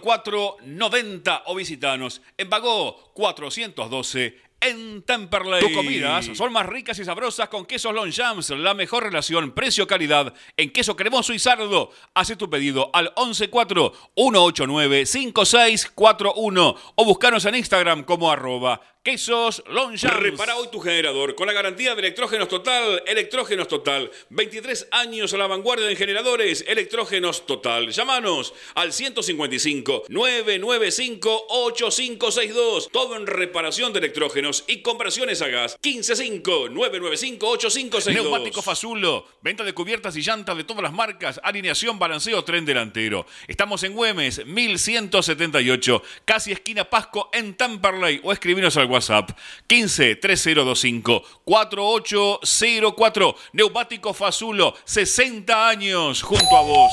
04 0.03 0.57
90 0.65 1.43
o 1.47 1.55
visitanos 1.55 2.23
en 2.37 2.51
Bagó 2.51 3.13
412 3.15 4.49
en 4.61 5.03
Temperley. 5.03 5.61
Tus 5.61 5.73
comidas 5.73 6.31
son 6.35 6.53
más 6.53 6.67
ricas 6.67 6.99
y 6.99 7.05
sabrosas 7.05 7.49
con 7.49 7.65
quesos 7.65 7.95
Longchamps. 7.95 8.51
La 8.51 8.75
mejor 8.75 9.05
relación 9.05 9.53
precio-calidad 9.53 10.35
en 10.57 10.71
queso 10.71 10.97
cremoso 10.97 11.33
y 11.33 11.39
sardo. 11.39 11.91
Haz 12.15 12.37
tu 12.37 12.51
pedido 12.51 12.91
al 12.93 13.13
114 13.17 13.97
189 14.17 15.07
5641 15.07 16.77
o 16.95 17.05
buscanos 17.05 17.45
en 17.45 17.55
Instagram 17.55 18.05
como 18.05 18.31
arroba 18.31 18.81
quesos 19.09 19.63
Longchamps. 19.69 20.19
Repara 20.19 20.57
hoy 20.57 20.69
tu 20.71 20.81
generador 20.81 21.35
con 21.35 21.47
la 21.47 21.55
garantía 21.55 21.95
de 21.95 22.01
Electrógenos 22.01 22.47
Total. 22.47 23.03
Electrógenos 23.07 23.67
Total. 23.67 24.11
23 24.29 24.89
años 24.91 25.33
a 25.33 25.39
la 25.39 25.47
vanguardia 25.47 25.89
en 25.89 25.97
generadores. 25.97 26.63
Electrógenos 26.69 27.47
Total. 27.47 27.89
Llámanos 27.91 28.53
al 28.75 28.93
155 28.93 30.05
995 30.11 31.47
8562. 31.49 32.91
Todo 32.93 33.17
en 33.17 33.27
reparación 33.27 33.95
de 33.95 34.01
electrógenos 34.01 34.65
y 34.67 34.83
conversiones 34.83 35.41
a 35.41 35.49
gas. 35.49 35.79
155 35.83 36.69
995 36.69 37.49
8562. 37.49 38.31
Neumático 38.31 38.61
Fazulo, 38.61 39.27
venta 39.41 39.65
de 39.65 39.73
cubiertas 39.73 40.19
y 40.19 40.21
llantas 40.21 40.55
de 40.55 40.65
todas 40.65 40.83
las 40.83 40.93
marcas, 40.93 41.41
alineación, 41.43 41.99
balanceo, 41.99 42.45
tren 42.45 42.67
delantero. 42.67 43.25
Estamos 43.47 43.83
en 43.85 43.95
Güemes, 43.95 44.45
1178, 44.45 46.03
casi 46.27 46.53
esquina 46.53 46.91
Pasco 46.91 47.31
en 47.33 47.55
Temperley 47.55 48.21
o 48.23 48.33
escribinos 48.33 48.77
al 48.77 48.98
WhatsApp 48.99 49.31
15 49.67 50.17
3025 50.17 51.23
4804. 51.45 53.37
Neumático 53.53 54.13
Fazulo, 54.13 54.75
60 54.85 55.69
años 55.69 56.23
junto 56.23 56.57
a 56.57 56.63
vos. 56.63 56.93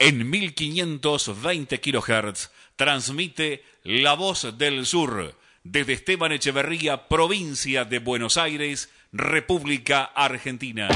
En 0.00 0.28
1520 0.28 1.80
kHz 1.80 2.50
transmite 2.76 3.64
La 3.84 4.14
Voz 4.14 4.56
del 4.58 4.86
Sur 4.86 5.34
desde 5.62 5.92
Esteban 5.92 6.32
Echeverría, 6.32 7.06
provincia 7.06 7.84
de 7.84 7.98
Buenos 7.98 8.38
Aires, 8.38 8.88
República 9.12 10.04
Argentina. 10.04 10.88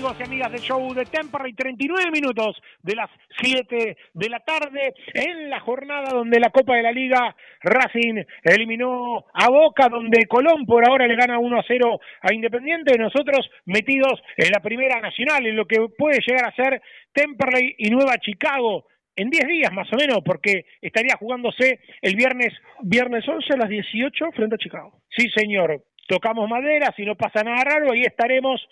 Amigos 0.00 0.16
y 0.18 0.22
amigas 0.22 0.52
del 0.52 0.60
show 0.62 0.94
de 0.94 1.04
Temperley, 1.04 1.52
39 1.52 2.10
minutos 2.10 2.56
de 2.82 2.94
las 2.94 3.10
7 3.42 3.98
de 4.14 4.28
la 4.30 4.40
tarde 4.40 4.94
en 5.12 5.50
la 5.50 5.60
jornada 5.60 6.14
donde 6.14 6.40
la 6.40 6.48
Copa 6.48 6.74
de 6.76 6.82
la 6.82 6.90
Liga 6.90 7.36
Racing 7.60 8.24
eliminó 8.42 9.26
a 9.34 9.50
Boca, 9.50 9.90
donde 9.90 10.24
Colón 10.26 10.64
por 10.64 10.88
ahora 10.88 11.06
le 11.06 11.16
gana 11.16 11.38
1 11.38 11.58
a 11.58 11.64
0 11.68 12.00
a 12.22 12.32
Independiente, 12.32 12.96
nosotros 12.96 13.50
metidos 13.66 14.22
en 14.38 14.50
la 14.52 14.60
Primera 14.60 15.02
Nacional, 15.02 15.44
en 15.44 15.56
lo 15.56 15.66
que 15.66 15.76
puede 15.98 16.20
llegar 16.26 16.46
a 16.46 16.54
ser 16.54 16.80
Temperley 17.12 17.74
y 17.76 17.90
Nueva 17.90 18.16
Chicago 18.16 18.86
en 19.16 19.28
10 19.28 19.46
días 19.48 19.72
más 19.74 19.92
o 19.92 19.96
menos, 19.96 20.20
porque 20.24 20.64
estaría 20.80 21.16
jugándose 21.18 21.80
el 22.00 22.16
viernes, 22.16 22.54
viernes 22.80 23.28
11 23.28 23.52
a 23.52 23.58
las 23.58 23.68
18 23.68 24.32
frente 24.32 24.54
a 24.54 24.58
Chicago. 24.58 25.02
Sí, 25.14 25.28
señor, 25.28 25.84
tocamos 26.08 26.48
madera, 26.48 26.90
si 26.96 27.04
no 27.04 27.16
pasa 27.16 27.42
nada 27.42 27.62
raro, 27.64 27.92
ahí 27.92 28.00
estaremos 28.00 28.66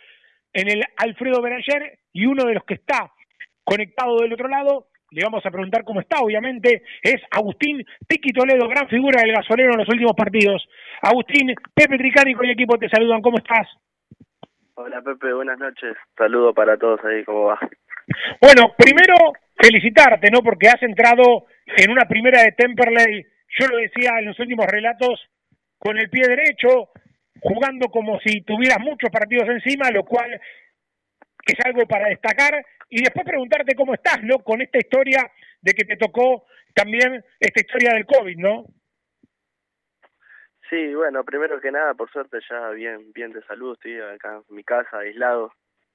en 0.53 0.69
el 0.69 0.85
Alfredo 0.97 1.43
Beranger 1.43 1.99
y 2.13 2.27
uno 2.27 2.45
de 2.45 2.55
los 2.55 2.65
que 2.65 2.75
está 2.75 3.13
conectado 3.65 4.19
del 4.21 4.33
otro 4.33 4.49
lado, 4.49 4.87
le 5.11 5.25
vamos 5.25 5.45
a 5.45 5.51
preguntar 5.51 5.85
cómo 5.85 6.01
está, 6.01 6.21
obviamente, 6.21 6.83
es 7.03 7.21
Agustín 7.31 7.85
Piqui 8.07 8.33
Toledo, 8.33 8.69
gran 8.69 8.89
figura 8.89 9.23
del 9.23 9.33
gasolero 9.33 9.73
en 9.73 9.79
los 9.79 9.89
últimos 9.89 10.15
partidos. 10.15 10.67
Agustín, 11.03 11.55
Pepe 11.75 11.97
Tricánico 11.97 12.45
y 12.45 12.51
equipo 12.51 12.79
te 12.79 12.89
saludan, 12.89 13.23
¿cómo 13.23 13.39
estás? 13.39 13.69
Hola 14.75 15.03
Pepe, 15.03 15.33
buenas 15.33 15.59
noches. 15.59 15.97
Saludo 16.17 16.55
para 16.55 16.77
todos 16.77 17.01
ahí, 17.05 17.25
¿cómo 17.25 17.45
va? 17.47 17.59
Bueno, 18.41 18.75
primero 18.77 19.33
felicitarte, 19.57 20.31
¿no? 20.31 20.41
Porque 20.41 20.69
has 20.69 20.83
entrado 20.83 21.47
en 21.67 21.91
una 21.91 22.07
primera 22.07 22.43
de 22.43 22.53
Temperley, 22.53 23.27
yo 23.59 23.67
lo 23.67 23.77
decía 23.79 24.13
en 24.19 24.27
los 24.27 24.39
últimos 24.39 24.67
relatos, 24.67 25.29
con 25.79 25.99
el 25.99 26.09
pie 26.11 26.29
derecho, 26.29 26.91
jugando 27.41 27.89
como 27.89 28.19
si 28.21 28.43
tuvieras 28.43 28.81
muchos 28.81 29.11
partidos 29.11 29.49
encima, 29.49 29.91
lo 29.91 30.05
cual 30.05 30.41
es 31.47 31.65
algo 31.65 31.87
para 31.87 32.09
destacar. 32.09 32.65
Y 32.91 33.03
después 33.03 33.27
preguntarte 33.27 33.75
cómo 33.75 33.95
estás, 33.95 34.23
¿no? 34.23 34.39
Con 34.39 34.63
esta 34.63 34.79
historia 34.79 35.31
de 35.61 35.73
que 35.73 35.85
te 35.85 35.97
tocó 35.97 36.45
también 36.75 37.23
esta 37.39 37.61
historia 37.61 37.93
del 37.95 38.07
COVID, 38.07 38.39
¿no? 38.39 38.65
Sí, 40.71 40.95
bueno, 40.95 41.25
primero 41.25 41.61
que 41.61 41.73
nada, 41.73 41.95
por 41.95 42.11
suerte 42.11 42.39
ya 42.49 42.71
bien 42.71 43.13
bien 43.15 43.33
de 43.33 43.43
salud, 43.43 43.73
estoy 43.73 43.99
acá 44.01 44.43
en 44.49 44.55
mi 44.55 44.63
casa, 44.65 44.99
aislado, 44.99 45.53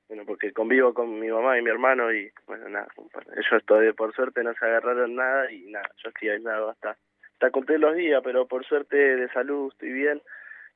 bueno, 0.08 0.24
porque 0.26 0.52
convivo 0.52 0.94
con 0.94 1.20
mi 1.20 1.30
mamá 1.30 1.60
y 1.60 1.62
mi 1.62 1.70
hermano 1.70 2.12
y, 2.12 2.32
bueno, 2.48 2.68
nada, 2.70 2.88
ellos 3.36 3.64
todavía 3.66 3.94
por 3.94 4.16
suerte 4.16 4.44
no 4.44 4.54
se 4.56 4.66
agarraron 4.66 5.16
nada 5.16 5.52
y 5.52 5.70
nada, 5.70 5.88
yo 6.04 6.10
estoy 6.10 6.30
aislado 6.30 6.72
hasta, 6.72 6.98
hasta 7.34 7.52
conté 7.52 7.78
los 7.78 7.96
días, 7.96 8.22
pero 8.24 8.48
por 8.48 8.66
suerte 8.66 8.98
de 8.98 9.30
salud 9.30 9.72
estoy 9.72 9.94
bien 9.94 10.22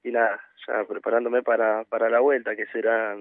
y 0.07 0.11
nada, 0.11 0.39
ya 0.65 0.85
preparándome 0.85 1.43
para, 1.43 1.83
para 1.83 2.09
la 2.09 2.19
vuelta, 2.19 2.55
que 2.55 2.65
será 2.67 3.15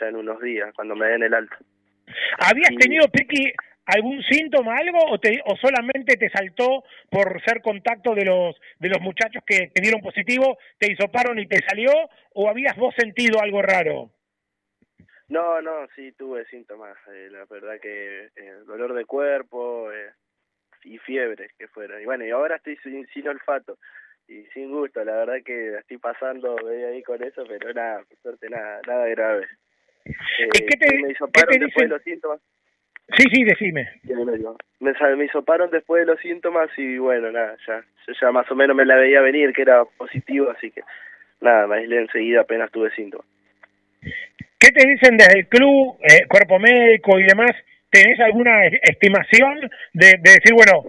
ya 0.00 0.06
en 0.08 0.16
unos 0.16 0.40
días, 0.40 0.72
cuando 0.74 0.96
me 0.96 1.06
den 1.06 1.22
el 1.22 1.34
alto. 1.34 1.56
¿Habías 2.38 2.74
tenido, 2.78 3.06
Pequi, 3.08 3.52
algún 3.84 4.22
síntoma, 4.22 4.76
algo, 4.76 4.98
o, 5.10 5.18
te, 5.18 5.40
o 5.44 5.56
solamente 5.56 6.16
te 6.16 6.30
saltó 6.30 6.84
por 7.10 7.42
ser 7.42 7.60
contacto 7.60 8.14
de 8.14 8.24
los, 8.24 8.56
de 8.78 8.88
los 8.88 9.00
muchachos 9.00 9.42
que 9.46 9.68
te 9.68 9.82
dieron 9.82 10.00
positivo, 10.00 10.58
te 10.78 10.90
hisoparon 10.90 11.38
y 11.38 11.46
te 11.46 11.60
salió, 11.66 11.92
o 12.34 12.48
habías 12.48 12.76
vos 12.76 12.94
sentido 12.96 13.40
algo 13.40 13.60
raro? 13.60 14.10
No, 15.28 15.60
no, 15.60 15.86
sí 15.94 16.12
tuve 16.12 16.46
síntomas, 16.46 16.96
eh, 17.12 17.28
la 17.30 17.44
verdad 17.44 17.78
que 17.80 18.30
eh, 18.34 18.52
dolor 18.66 18.94
de 18.94 19.04
cuerpo 19.04 19.92
eh, 19.92 20.10
y 20.84 20.96
fiebre 20.96 21.50
que 21.58 21.68
fueron. 21.68 22.00
Y 22.00 22.06
bueno, 22.06 22.24
y 22.24 22.30
ahora 22.30 22.56
estoy 22.56 22.76
sin, 22.78 23.06
sin 23.08 23.28
olfato 23.28 23.76
y 24.28 24.44
sin 24.52 24.70
gusto, 24.70 25.02
la 25.04 25.16
verdad 25.16 25.42
que 25.44 25.78
estoy 25.78 25.96
pasando 25.96 26.56
ahí 26.68 27.02
con 27.02 27.22
eso, 27.22 27.44
pero 27.48 27.72
nada, 27.72 28.02
por 28.08 28.18
suerte 28.18 28.50
nada, 28.50 28.80
nada 28.86 29.06
grave. 29.06 29.46
Eh, 30.04 30.48
¿Qué 30.52 30.76
te, 30.76 31.02
me 31.02 31.12
hisoparon 31.12 31.58
después 31.58 31.88
de 31.88 31.94
los 31.94 32.02
síntomas. 32.02 32.40
Sí, 33.16 33.24
sí, 33.32 33.44
decime. 33.44 33.88
Me, 34.80 34.92
me 35.16 35.24
hisoparon 35.24 35.70
después 35.70 36.00
de 36.00 36.12
los 36.12 36.20
síntomas 36.20 36.68
y 36.76 36.98
bueno, 36.98 37.32
nada, 37.32 37.56
ya, 37.66 37.82
yo 38.06 38.12
ya 38.20 38.30
más 38.30 38.50
o 38.50 38.54
menos 38.54 38.76
me 38.76 38.84
la 38.84 38.96
veía 38.96 39.22
venir 39.22 39.52
que 39.54 39.62
era 39.62 39.84
positivo, 39.84 40.50
así 40.50 40.70
que 40.70 40.82
nada, 41.40 41.66
me 41.66 41.76
aislé 41.76 42.00
enseguida 42.00 42.42
apenas 42.42 42.70
tuve 42.70 42.90
síntomas. 42.94 43.26
¿Qué 44.60 44.68
te 44.72 44.86
dicen 44.86 45.16
desde 45.16 45.38
el 45.38 45.48
club, 45.48 45.96
eh, 46.02 46.26
cuerpo 46.28 46.58
médico 46.58 47.18
y 47.18 47.24
demás? 47.24 47.52
¿Tenés 47.90 48.20
alguna 48.20 48.66
estimación 48.66 49.70
de, 49.94 50.06
de 50.20 50.30
decir, 50.30 50.52
bueno, 50.52 50.84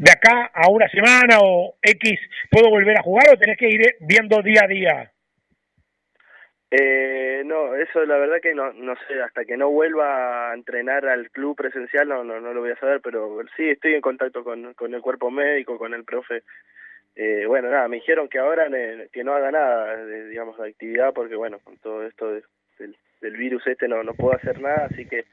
de 0.00 0.10
acá 0.10 0.50
a 0.54 0.70
una 0.70 0.88
semana 0.88 1.40
o 1.42 1.76
X 1.82 2.18
puedo 2.50 2.70
volver 2.70 2.96
a 2.96 3.02
jugar 3.02 3.26
o 3.30 3.38
tenés 3.38 3.58
que 3.58 3.68
ir 3.68 3.82
viendo 4.00 4.40
día 4.40 4.62
a 4.64 4.66
día? 4.66 5.12
Eh, 6.70 7.42
no, 7.44 7.74
eso 7.74 8.06
la 8.06 8.16
verdad 8.16 8.40
que 8.40 8.54
no, 8.54 8.72
no 8.72 8.94
sé, 9.06 9.20
hasta 9.20 9.44
que 9.44 9.58
no 9.58 9.68
vuelva 9.68 10.50
a 10.50 10.54
entrenar 10.54 11.06
al 11.06 11.30
club 11.30 11.54
presencial 11.54 12.08
no, 12.08 12.24
no, 12.24 12.40
no 12.40 12.54
lo 12.54 12.60
voy 12.60 12.70
a 12.70 12.80
saber, 12.80 13.02
pero 13.02 13.40
sí 13.56 13.68
estoy 13.68 13.94
en 13.94 14.00
contacto 14.00 14.42
con, 14.42 14.72
con 14.72 14.94
el 14.94 15.02
cuerpo 15.02 15.30
médico, 15.30 15.76
con 15.76 15.92
el 15.92 16.04
profe. 16.04 16.44
Eh, 17.14 17.44
bueno, 17.46 17.68
nada, 17.68 17.86
me 17.88 17.96
dijeron 17.96 18.28
que 18.28 18.38
ahora 18.38 18.68
que 19.12 19.22
no 19.22 19.34
haga 19.34 19.50
nada, 19.50 19.96
de, 19.96 20.28
digamos, 20.28 20.56
de 20.56 20.68
actividad, 20.68 21.12
porque 21.12 21.34
bueno, 21.34 21.58
con 21.62 21.76
todo 21.76 22.06
esto 22.06 22.30
del, 22.78 22.96
del 23.20 23.36
virus 23.36 23.66
este 23.66 23.86
no, 23.86 24.02
no 24.02 24.14
puedo 24.14 24.34
hacer 24.34 24.62
nada, 24.62 24.86
así 24.90 25.04
que 25.04 25.26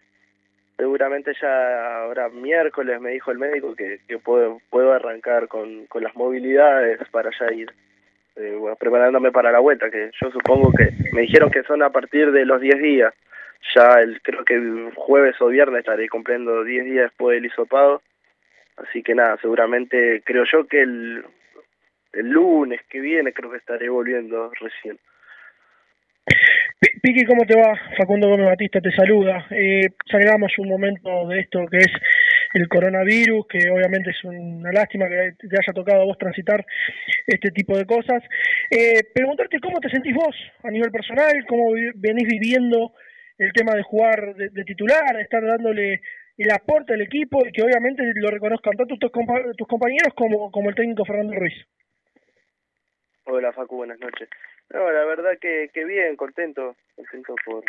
seguramente 0.77 1.33
ya 1.41 2.03
ahora 2.03 2.29
miércoles 2.29 3.01
me 3.01 3.11
dijo 3.11 3.31
el 3.31 3.39
médico 3.39 3.75
que, 3.75 3.99
puedo, 4.23 4.61
puedo 4.69 4.93
arrancar 4.93 5.47
con, 5.47 5.87
las 5.99 6.15
movilidades 6.15 6.99
para 7.09 7.31
ya 7.37 7.51
ir 7.51 7.73
eh, 8.35 8.59
preparándome 8.79 9.31
para 9.31 9.51
la 9.51 9.59
vuelta, 9.59 9.89
que 9.89 10.11
yo 10.21 10.31
supongo 10.31 10.71
que 10.71 10.91
me 11.11 11.21
dijeron 11.21 11.49
que 11.49 11.63
son 11.63 11.81
a 11.81 11.89
partir 11.89 12.31
de 12.31 12.45
los 12.45 12.61
10 12.61 12.79
días. 12.79 13.13
Ya 13.75 13.99
el, 13.99 14.21
creo 14.21 14.45
que 14.45 14.91
jueves 14.95 15.35
o 15.41 15.47
viernes 15.47 15.79
estaré 15.79 16.07
cumpliendo 16.07 16.63
10 16.63 16.85
días 16.85 17.03
después 17.05 17.35
del 17.35 17.47
hisopado. 17.47 18.03
Así 18.77 19.01
que 19.01 19.15
nada, 19.15 19.37
seguramente 19.41 20.21
creo 20.23 20.43
yo 20.43 20.67
que 20.67 20.81
el, 20.83 21.25
el 22.13 22.29
lunes 22.29 22.81
que 22.87 22.99
viene 22.99 23.33
creo 23.33 23.49
que 23.49 23.57
estaré 23.57 23.89
volviendo 23.89 24.51
recién. 24.59 24.99
Piqui, 26.79 27.25
¿cómo 27.25 27.43
te 27.43 27.55
va? 27.55 27.73
Facundo 27.97 28.29
Gómez 28.29 28.45
Batista 28.45 28.79
te 28.79 28.91
saluda. 28.91 29.47
Eh, 29.49 29.89
salgamos 30.11 30.51
un 30.59 30.69
momento 30.69 31.27
de 31.27 31.39
esto 31.39 31.65
que 31.71 31.77
es 31.77 31.91
el 32.53 32.67
coronavirus, 32.67 33.47
que 33.47 33.69
obviamente 33.71 34.11
es 34.11 34.23
una 34.23 34.71
lástima 34.71 35.09
que 35.09 35.33
te 35.39 35.57
haya 35.57 35.73
tocado 35.73 36.03
a 36.03 36.05
vos 36.05 36.19
transitar 36.19 36.63
este 37.25 37.49
tipo 37.49 37.75
de 37.75 37.85
cosas. 37.87 38.21
Eh, 38.69 39.01
preguntarte 39.11 39.59
cómo 39.59 39.79
te 39.79 39.89
sentís 39.89 40.13
vos 40.13 40.35
a 40.63 40.69
nivel 40.69 40.91
personal, 40.91 41.33
cómo 41.47 41.71
venís 41.95 42.27
viviendo 42.27 42.93
el 43.39 43.51
tema 43.53 43.73
de 43.73 43.81
jugar 43.81 44.35
de, 44.35 44.63
titular, 44.63 45.15
de 45.15 45.23
estar 45.23 45.43
dándole 45.43 46.01
el 46.37 46.51
aporte 46.51 46.93
al 46.93 47.01
equipo 47.01 47.43
y 47.43 47.51
que 47.53 47.63
obviamente 47.63 48.03
lo 48.15 48.29
reconozcan 48.29 48.77
tanto 48.77 48.97
tus, 48.97 49.11
tus 49.57 49.67
compañeros 49.67 50.13
como, 50.15 50.51
como 50.51 50.69
el 50.69 50.75
técnico 50.75 51.05
Fernando 51.05 51.33
Ruiz. 51.33 51.55
Hola 53.25 53.51
Facu, 53.51 53.77
buenas 53.77 53.99
noches. 53.99 54.29
No, 54.73 54.91
la 54.91 55.05
verdad 55.05 55.37
que, 55.39 55.69
que 55.73 55.85
bien, 55.85 56.15
contento, 56.17 56.75
contento 56.95 57.35
por, 57.45 57.63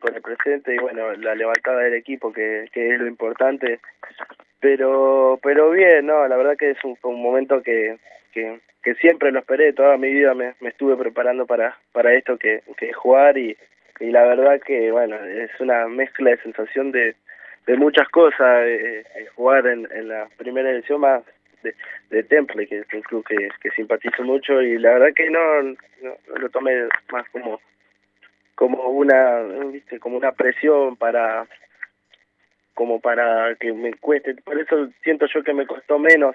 por 0.00 0.14
el 0.14 0.20
presente 0.20 0.74
y 0.74 0.78
bueno, 0.78 1.12
la 1.14 1.34
levantada 1.34 1.80
del 1.80 1.94
equipo 1.94 2.32
que, 2.32 2.68
que 2.72 2.94
es 2.94 3.00
lo 3.00 3.06
importante, 3.06 3.80
pero 4.60 5.38
pero 5.42 5.70
bien, 5.70 6.06
no, 6.06 6.28
la 6.28 6.36
verdad 6.36 6.56
que 6.58 6.70
es 6.72 6.84
un, 6.84 6.98
un 7.02 7.22
momento 7.22 7.62
que, 7.62 7.98
que, 8.32 8.60
que 8.82 8.94
siempre 8.96 9.32
lo 9.32 9.38
esperé, 9.38 9.72
toda 9.72 9.96
mi 9.96 10.12
vida 10.12 10.34
me, 10.34 10.54
me 10.60 10.68
estuve 10.68 10.96
preparando 10.96 11.46
para, 11.46 11.78
para 11.92 12.12
esto 12.12 12.36
que, 12.36 12.62
que 12.76 12.90
es 12.90 12.96
jugar 12.96 13.38
y, 13.38 13.56
y 14.00 14.10
la 14.10 14.24
verdad 14.24 14.60
que 14.60 14.90
bueno, 14.90 15.16
es 15.16 15.50
una 15.58 15.86
mezcla 15.88 16.30
de 16.30 16.42
sensación 16.42 16.92
de, 16.92 17.16
de 17.66 17.76
muchas 17.76 18.08
cosas, 18.10 18.66
eh, 18.66 19.04
eh 19.16 19.26
jugar 19.34 19.66
en, 19.66 19.88
en 19.90 20.08
la 20.08 20.28
primera 20.36 20.70
edición 20.70 21.00
más 21.00 21.22
de, 21.62 21.74
de 22.10 22.22
Temple, 22.22 22.66
que 22.66 22.78
es 22.78 22.86
un 22.92 23.02
club 23.02 23.24
que, 23.26 23.48
que 23.60 23.70
simpatizo 23.70 24.22
mucho 24.22 24.60
y 24.62 24.78
la 24.78 24.92
verdad 24.94 25.14
que 25.14 25.30
no, 25.30 25.40
lo 26.38 26.48
tomé 26.50 26.88
más 27.10 27.28
como 27.30 27.60
como 28.54 28.88
una 28.88 29.42
viste 29.70 29.98
como 30.00 30.16
una 30.16 30.32
presión 30.32 30.96
para 30.96 31.46
como 32.74 33.00
para 33.00 33.54
que 33.56 33.72
me 33.72 33.92
cueste 33.94 34.34
por 34.36 34.58
eso 34.58 34.88
siento 35.02 35.26
yo 35.26 35.42
que 35.42 35.52
me 35.52 35.66
costó 35.66 35.98
menos 35.98 36.34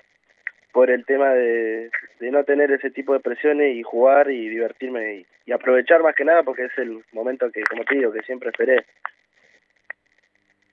por 0.71 0.91
el 0.91 1.03
tema 1.05 1.33
de, 1.33 1.89
de 2.19 2.31
no 2.31 2.43
tener 2.43 2.71
ese 2.71 2.91
tipo 2.91 3.13
de 3.13 3.19
presiones 3.19 3.75
y 3.75 3.81
jugar 3.81 4.29
y 4.29 4.49
divertirme 4.49 5.15
y, 5.15 5.25
y 5.47 5.51
aprovechar 5.51 6.03
más 6.03 6.15
que 6.15 6.23
nada 6.23 6.43
porque 6.43 6.65
es 6.65 6.77
el 6.77 7.03
momento 7.11 7.51
que 7.51 7.63
como 7.63 7.83
te 7.85 7.95
digo 7.95 8.11
que 8.13 8.21
siempre 8.21 8.49
esperé 8.49 8.85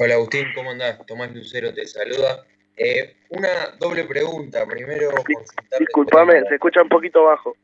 Hola 0.00 0.14
Agustín, 0.14 0.46
¿cómo 0.54 0.70
andás? 0.70 1.04
Tomás 1.06 1.34
Lucero 1.34 1.74
te 1.74 1.84
saluda. 1.84 2.44
Eh, 2.78 3.14
una 3.30 3.76
doble 3.78 4.04
pregunta. 4.04 4.64
Primero, 4.66 5.10
Disculpame, 5.78 6.42
se 6.48 6.54
escucha 6.54 6.82
un 6.82 6.88
poquito 6.88 7.24
bajo. 7.24 7.56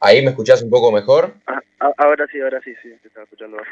¿Ahí 0.00 0.22
me 0.22 0.30
escuchás 0.30 0.62
un 0.62 0.70
poco 0.70 0.90
mejor? 0.90 1.34
Ah, 1.46 1.60
ah, 1.80 1.92
ahora 1.98 2.26
sí, 2.30 2.40
ahora 2.40 2.60
sí, 2.62 2.72
sí, 2.82 2.90
te 3.02 3.08
estaba 3.08 3.24
escuchando 3.24 3.58
bajo. 3.58 3.70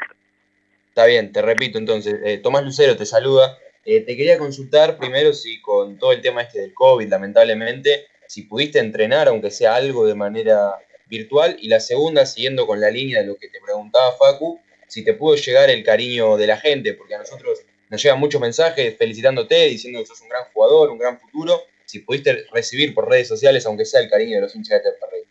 Está 0.89 1.05
bien, 1.05 1.31
te 1.31 1.41
repito 1.41 1.77
entonces. 1.77 2.19
Eh, 2.23 2.37
Tomás 2.37 2.63
Lucero 2.63 2.95
te 2.95 3.05
saluda. 3.05 3.57
Eh, 3.83 4.01
te 4.01 4.15
quería 4.15 4.37
consultar 4.37 4.97
primero 4.97 5.33
si 5.33 5.61
con 5.61 5.97
todo 5.97 6.11
el 6.11 6.21
tema 6.21 6.41
este 6.41 6.61
del 6.61 6.73
COVID, 6.73 7.07
lamentablemente, 7.07 8.07
si 8.27 8.43
pudiste 8.43 8.79
entrenar, 8.79 9.27
aunque 9.27 9.51
sea 9.51 9.75
algo 9.75 10.05
de 10.05 10.15
manera 10.15 10.75
virtual. 11.07 11.57
Y 11.59 11.67
la 11.67 11.79
segunda, 11.79 12.25
siguiendo 12.25 12.65
con 12.65 12.79
la 12.79 12.89
línea 12.89 13.21
de 13.21 13.27
lo 13.27 13.35
que 13.35 13.49
te 13.49 13.59
preguntaba 13.59 14.15
Facu, 14.17 14.59
si 14.87 15.03
te 15.03 15.13
pudo 15.13 15.35
llegar 15.35 15.69
el 15.69 15.83
cariño 15.83 16.37
de 16.37 16.47
la 16.47 16.57
gente, 16.57 16.93
porque 16.93 17.15
a 17.15 17.19
nosotros 17.19 17.64
nos 17.89 18.01
llegan 18.01 18.19
muchos 18.19 18.41
mensajes 18.41 18.97
felicitándote, 18.97 19.67
diciendo 19.67 19.99
que 19.99 20.05
sos 20.05 20.21
un 20.21 20.29
gran 20.29 20.43
jugador, 20.53 20.89
un 20.89 20.97
gran 20.97 21.19
futuro, 21.19 21.61
si 21.85 21.99
pudiste 21.99 22.45
recibir 22.51 22.93
por 22.93 23.09
redes 23.09 23.27
sociales, 23.27 23.65
aunque 23.65 23.85
sea 23.85 24.01
el 24.01 24.09
cariño 24.09 24.35
de 24.35 24.41
los 24.41 24.55
hinchas 24.55 24.83
de 24.83 24.91
Temperley. 24.91 25.23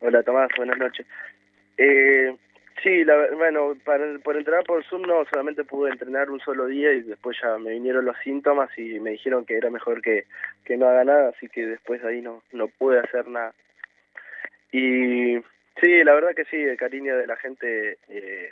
Hola 0.00 0.22
Tomás, 0.22 0.48
buenas 0.56 0.78
noches. 0.78 1.06
Eh, 1.76 2.34
sí, 2.82 3.04
la, 3.04 3.30
bueno, 3.36 3.76
por 4.24 4.36
entrenar 4.36 4.64
por 4.64 4.84
Zoom 4.84 5.02
no, 5.02 5.24
solamente 5.30 5.64
pude 5.64 5.90
entrenar 5.90 6.30
un 6.30 6.40
solo 6.40 6.66
día 6.66 6.92
y 6.92 7.02
después 7.02 7.36
ya 7.42 7.56
me 7.58 7.70
vinieron 7.72 8.04
los 8.04 8.16
síntomas 8.24 8.70
y 8.76 8.98
me 9.00 9.10
dijeron 9.10 9.44
que 9.44 9.56
era 9.56 9.70
mejor 9.70 10.02
que, 10.02 10.24
que 10.64 10.76
no 10.76 10.88
haga 10.88 11.04
nada, 11.04 11.28
así 11.30 11.48
que 11.48 11.66
después 11.66 12.02
ahí 12.04 12.20
no, 12.20 12.42
no 12.52 12.68
pude 12.68 12.98
hacer 12.98 13.28
nada. 13.28 13.54
Y 14.72 15.36
sí, 15.80 16.04
la 16.04 16.14
verdad 16.14 16.34
que 16.34 16.46
sí, 16.46 16.56
el 16.56 16.76
cariño 16.76 17.16
de 17.16 17.26
la 17.26 17.36
gente 17.36 17.98
eh, 18.08 18.50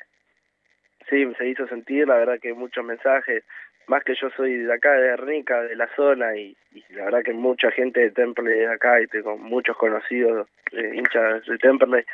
sí 1.10 1.30
se 1.36 1.48
hizo 1.48 1.66
sentir, 1.66 2.08
la 2.08 2.16
verdad 2.16 2.38
que 2.40 2.54
muchos 2.54 2.84
mensajes, 2.84 3.44
más 3.86 4.04
que 4.04 4.14
yo 4.14 4.30
soy 4.30 4.56
de 4.56 4.72
acá, 4.72 4.92
de 4.92 5.16
Rica, 5.16 5.62
de 5.62 5.76
la 5.76 5.88
zona, 5.96 6.36
y, 6.36 6.56
la 6.90 7.06
verdad 7.06 7.22
que 7.24 7.32
mucha 7.32 7.70
gente 7.72 8.00
de 8.00 8.10
Temple 8.12 8.50
de 8.50 8.68
acá 8.68 9.00
y 9.00 9.06
tengo 9.08 9.36
muchos 9.36 9.76
conocidos 9.76 10.48
eh, 10.72 10.92
hinchas 10.94 11.44
de 11.46 11.58
Temple. 11.58 12.06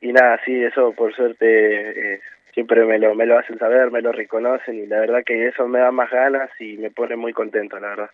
Y 0.00 0.12
nada, 0.12 0.40
sí, 0.44 0.62
eso 0.62 0.92
por 0.92 1.14
suerte 1.14 2.14
eh, 2.14 2.20
siempre 2.54 2.84
me 2.84 2.98
lo, 2.98 3.14
me 3.14 3.26
lo 3.26 3.38
hacen 3.38 3.58
saber, 3.58 3.90
me 3.90 4.00
lo 4.00 4.12
reconocen 4.12 4.78
y 4.78 4.86
la 4.86 5.00
verdad 5.00 5.24
que 5.24 5.48
eso 5.48 5.66
me 5.66 5.80
da 5.80 5.90
más 5.90 6.10
ganas 6.10 6.50
y 6.60 6.76
me 6.76 6.90
pone 6.90 7.16
muy 7.16 7.32
contento, 7.32 7.78
la 7.78 7.88
verdad. 7.88 8.10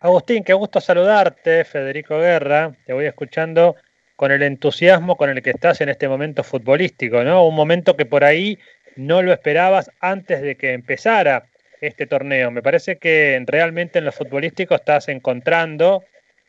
Agustín, 0.00 0.44
qué 0.44 0.54
gusto 0.54 0.80
saludarte, 0.80 1.64
Federico 1.64 2.18
Guerra, 2.18 2.72
te 2.86 2.92
voy 2.92 3.04
escuchando 3.04 3.76
con 4.20 4.32
el 4.32 4.42
entusiasmo 4.42 5.16
con 5.16 5.30
el 5.30 5.40
que 5.40 5.48
estás 5.48 5.80
en 5.80 5.88
este 5.88 6.06
momento 6.06 6.44
futbolístico, 6.44 7.24
¿no? 7.24 7.48
Un 7.48 7.54
momento 7.54 7.96
que 7.96 8.04
por 8.04 8.22
ahí 8.22 8.58
no 8.94 9.22
lo 9.22 9.32
esperabas 9.32 9.90
antes 9.98 10.42
de 10.42 10.56
que 10.56 10.74
empezara 10.74 11.44
este 11.80 12.06
torneo. 12.06 12.50
Me 12.50 12.60
parece 12.60 12.98
que 12.98 13.42
realmente 13.46 13.98
en 13.98 14.04
lo 14.04 14.12
futbolístico 14.12 14.74
estás 14.74 15.08
encontrando 15.08 16.04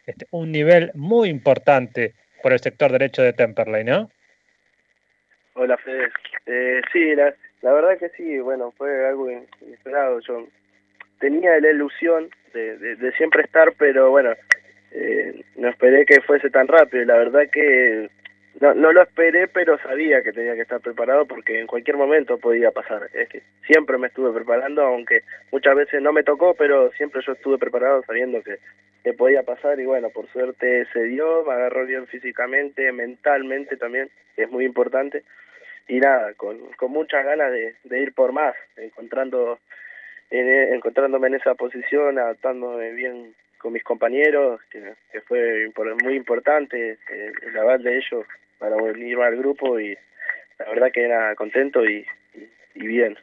este, 0.05 0.25
un 0.31 0.51
nivel 0.51 0.91
muy 0.95 1.29
importante 1.29 2.13
por 2.43 2.51
el 2.51 2.59
sector 2.59 2.91
derecho 2.91 3.21
de 3.21 3.31
Temperley, 3.31 3.85
¿no? 3.85 4.11
Hola, 5.53 5.77
Fede. 5.77 6.09
Eh, 6.47 6.81
sí, 6.91 7.15
la, 7.15 7.33
verdad 7.61 7.97
que 7.97 8.09
sí, 8.17 8.37
bueno, 8.39 8.73
fue 8.75 9.07
algo 9.07 9.31
inesperado. 9.61 10.19
Yo 10.19 10.45
tenía 11.21 11.57
la 11.61 11.69
ilusión 11.69 12.31
de, 12.53 13.13
siempre 13.15 13.43
estar, 13.43 13.71
pero 13.77 14.09
bueno, 14.09 14.33
eh, 14.91 15.43
no 15.55 15.69
esperé 15.69 16.05
que 16.05 16.21
fuese 16.21 16.49
tan 16.49 16.67
rápido. 16.67 17.03
Y 17.03 17.05
la 17.05 17.17
verdad 17.17 17.49
que 17.51 18.09
no, 18.59 18.73
no 18.73 18.91
lo 18.91 19.01
esperé, 19.01 19.47
pero 19.47 19.77
sabía 19.79 20.21
que 20.21 20.33
tenía 20.33 20.55
que 20.55 20.61
estar 20.61 20.81
preparado 20.81 21.25
porque 21.25 21.59
en 21.59 21.67
cualquier 21.67 21.97
momento 21.97 22.37
podía 22.37 22.71
pasar. 22.71 23.09
Es 23.13 23.29
que 23.29 23.41
siempre 23.65 23.97
me 23.97 24.07
estuve 24.07 24.33
preparando, 24.33 24.83
aunque 24.83 25.21
muchas 25.51 25.75
veces 25.75 26.01
no 26.01 26.11
me 26.11 26.23
tocó, 26.23 26.53
pero 26.53 26.91
siempre 26.91 27.21
yo 27.25 27.33
estuve 27.33 27.57
preparado 27.57 28.03
sabiendo 28.03 28.43
que, 28.43 28.57
que 29.03 29.13
podía 29.13 29.43
pasar 29.43 29.79
y 29.79 29.85
bueno, 29.85 30.09
por 30.09 30.27
suerte 30.27 30.85
se 30.91 31.03
dio, 31.03 31.43
me 31.45 31.53
agarró 31.53 31.85
bien 31.85 32.07
físicamente, 32.07 32.91
mentalmente 32.91 33.77
también, 33.77 34.09
que 34.35 34.43
es 34.43 34.51
muy 34.51 34.65
importante. 34.65 35.23
Y 35.87 35.99
nada, 35.99 36.33
con, 36.35 36.57
con 36.77 36.91
muchas 36.91 37.25
ganas 37.25 37.51
de, 37.51 37.75
de 37.83 37.99
ir 37.99 38.13
por 38.13 38.31
más, 38.31 38.55
encontrando 38.77 39.59
en, 40.29 40.73
encontrándome 40.73 41.27
en 41.27 41.35
esa 41.35 41.55
posición, 41.55 42.17
adaptándome 42.17 42.91
bien 42.91 43.33
con 43.61 43.73
mis 43.73 43.83
compañeros, 43.83 44.59
que, 44.69 44.93
que 45.11 45.21
fue 45.21 45.71
muy 46.03 46.15
importante 46.15 46.97
eh, 47.09 47.31
el 47.43 47.57
aval 47.57 47.83
de 47.83 47.97
ellos 47.97 48.25
para 48.57 48.75
venir 48.75 49.17
al 49.19 49.37
grupo 49.37 49.79
y 49.79 49.97
la 50.57 50.69
verdad 50.69 50.91
que 50.91 51.03
era 51.03 51.35
contento 51.35 51.85
y, 51.85 52.05
y, 52.75 52.87
bien. 52.87 53.17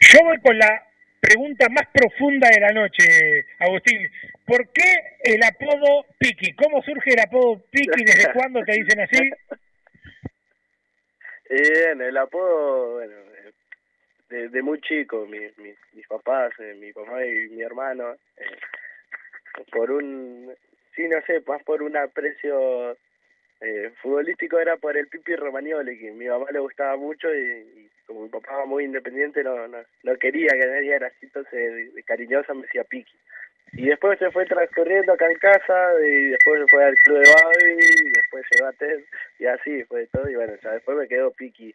Yo 0.00 0.18
voy 0.24 0.38
con 0.40 0.58
la 0.58 0.86
pregunta 1.20 1.68
más 1.68 1.86
profunda 1.92 2.48
de 2.48 2.60
la 2.60 2.72
noche, 2.72 3.46
Agustín. 3.58 4.10
¿Por 4.46 4.68
qué 4.72 4.94
el 5.24 5.42
apodo 5.42 6.06
Piki? 6.18 6.54
¿Cómo 6.54 6.82
surge 6.82 7.12
el 7.12 7.20
apodo 7.20 7.62
Piki? 7.70 8.04
¿Desde 8.04 8.32
cuándo 8.34 8.62
te 8.64 8.72
dicen 8.72 9.00
así? 9.00 9.30
Bien, 11.50 12.00
el 12.00 12.16
apodo, 12.16 12.94
bueno, 12.94 13.14
de, 14.30 14.62
muy 14.62 14.80
chico, 14.80 15.26
mi, 15.26 15.40
mis 15.92 16.06
papás, 16.08 16.52
eh, 16.60 16.74
mi 16.78 16.92
papá 16.92 17.24
y 17.26 17.48
mi 17.48 17.62
hermano, 17.62 18.14
eh, 18.36 19.64
por 19.72 19.90
un, 19.90 20.52
sí, 20.94 21.08
no 21.08 21.20
sé, 21.22 21.42
más 21.46 21.62
por 21.64 21.82
un 21.82 21.96
aprecio 21.96 22.96
eh, 23.60 23.92
futbolístico 24.00 24.58
era 24.58 24.76
por 24.76 24.96
el 24.96 25.08
Pipi 25.08 25.34
Romagnoli, 25.34 25.98
que 25.98 26.12
mi 26.12 26.26
mamá 26.26 26.46
le 26.52 26.60
gustaba 26.60 26.96
mucho 26.96 27.28
y, 27.34 27.90
como 28.06 28.22
mi 28.22 28.28
papá 28.28 28.54
era 28.54 28.64
muy 28.64 28.84
independiente 28.84 29.44
no, 29.44 29.68
no, 29.68 29.78
no 30.02 30.16
quería 30.16 30.50
que 30.52 30.66
nadie 30.66 30.94
era 30.94 31.08
así, 31.08 31.26
entonces 31.26 31.94
de, 31.94 32.02
cariñosa 32.04 32.54
me 32.54 32.62
decía 32.62 32.84
Piqui. 32.84 33.16
Y 33.72 33.86
después 33.86 34.18
se 34.18 34.30
fue 34.32 34.46
transcurriendo 34.46 35.12
acá 35.12 35.30
en 35.30 35.38
casa, 35.38 35.92
y 36.04 36.30
después 36.30 36.60
se 36.60 36.66
fue 36.70 36.84
al 36.84 36.96
club 37.04 37.18
de 37.18 37.30
Babi, 37.30 37.78
y 37.80 38.10
después 38.10 38.44
llegó 38.50 38.66
a 38.66 38.72
TED, 38.72 39.00
y 39.38 39.46
así 39.46 39.84
fue 39.84 40.06
todo, 40.08 40.28
y 40.28 40.34
bueno, 40.34 40.54
ya 40.60 40.72
después 40.72 40.98
me 40.98 41.06
quedó 41.06 41.30
Piqui, 41.30 41.72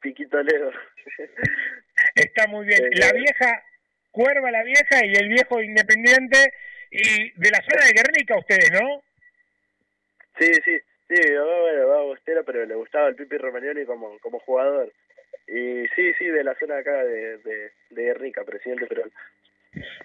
Piqui 0.00 0.26
Toledo. 0.26 0.72
Está 2.14 2.46
muy 2.46 2.66
bien. 2.66 2.80
La 2.92 3.12
vieja, 3.12 3.62
Cuerva 4.10 4.50
la 4.50 4.62
vieja 4.62 5.04
y 5.04 5.12
el 5.12 5.28
viejo 5.28 5.62
independiente, 5.62 6.52
y 6.90 7.32
de 7.38 7.50
la 7.50 7.62
zona 7.68 7.84
de 7.84 7.92
Guernica 7.92 8.38
ustedes, 8.38 8.70
¿no? 8.72 9.02
Sí, 10.38 10.50
sí, 10.64 10.78
sí, 11.08 11.32
bueno, 11.34 11.88
va 11.88 12.02
Bostero, 12.02 12.44
pero 12.44 12.64
le 12.64 12.74
gustaba 12.74 13.08
el 13.08 13.16
Pipi 13.16 13.36
Romagnoli 13.36 13.84
como, 13.84 14.18
como 14.20 14.38
jugador. 14.40 14.92
Y 15.46 15.86
sí, 15.94 16.12
sí, 16.18 16.26
de 16.26 16.44
la 16.44 16.54
zona 16.58 16.78
acá 16.78 17.04
de, 17.04 17.38
de, 17.38 17.72
de 17.90 18.02
Guernica, 18.02 18.42
presidente 18.44 18.86
Perón. 18.86 19.12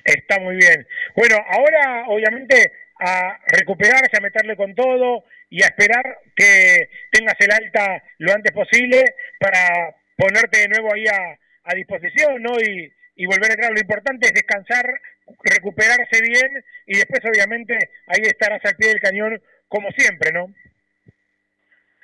Está 0.04 0.40
muy 0.40 0.58
bien. 0.58 0.86
Bueno, 1.16 1.38
ahora 1.48 2.06
obviamente 2.08 2.72
a 3.00 3.40
recuperarse, 3.48 4.18
a 4.18 4.22
meterle 4.22 4.56
con 4.56 4.76
todo 4.76 5.24
y 5.50 5.64
a 5.64 5.68
esperar 5.68 6.20
que 6.36 6.90
tengas 7.12 7.36
el 7.40 7.52
alta 7.52 8.04
lo 8.20 8.34
antes 8.34 8.52
posible 8.52 9.16
para 9.40 9.96
ponerte 10.18 10.60
de 10.60 10.68
nuevo 10.68 10.94
ahí 10.94 11.08
a, 11.08 11.40
a 11.64 11.76
disposición, 11.76 12.42
¿no? 12.42 12.60
Y, 12.60 12.92
volver 13.26 13.52
a 13.52 13.54
entrar. 13.54 13.72
Lo 13.72 13.80
importante 13.80 14.28
es 14.28 14.34
descansar, 14.34 15.00
recuperarse 15.44 16.22
bien 16.22 16.64
y 16.88 16.98
después 16.98 17.22
obviamente 17.24 17.78
ahí 18.08 18.22
estarás 18.24 18.66
al 18.66 18.76
pie 18.76 18.90
del 18.90 19.00
cañón 19.00 19.40
como 19.68 19.92
siempre, 19.92 20.32
¿no? 20.32 20.48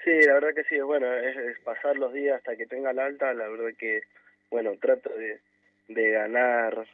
Sí, 0.03 0.12
la 0.22 0.36
verdad 0.36 0.53
que 0.55 0.64
sí, 0.66 0.80
bueno, 0.80 1.12
es, 1.12 1.60
pasar 1.62 1.97
los 1.97 2.14
días 2.14 2.38
hasta 2.38 2.55
que 2.55 2.68
tenga 2.68 2.93
la 2.93 3.05
alta, 3.05 3.34
la 3.34 3.47
verdad 3.47 3.76
que, 3.78 4.01
bueno, 4.51 4.76
trato 4.80 5.10
de, 5.10 5.39
de 5.88 6.12
ganar 6.12 6.86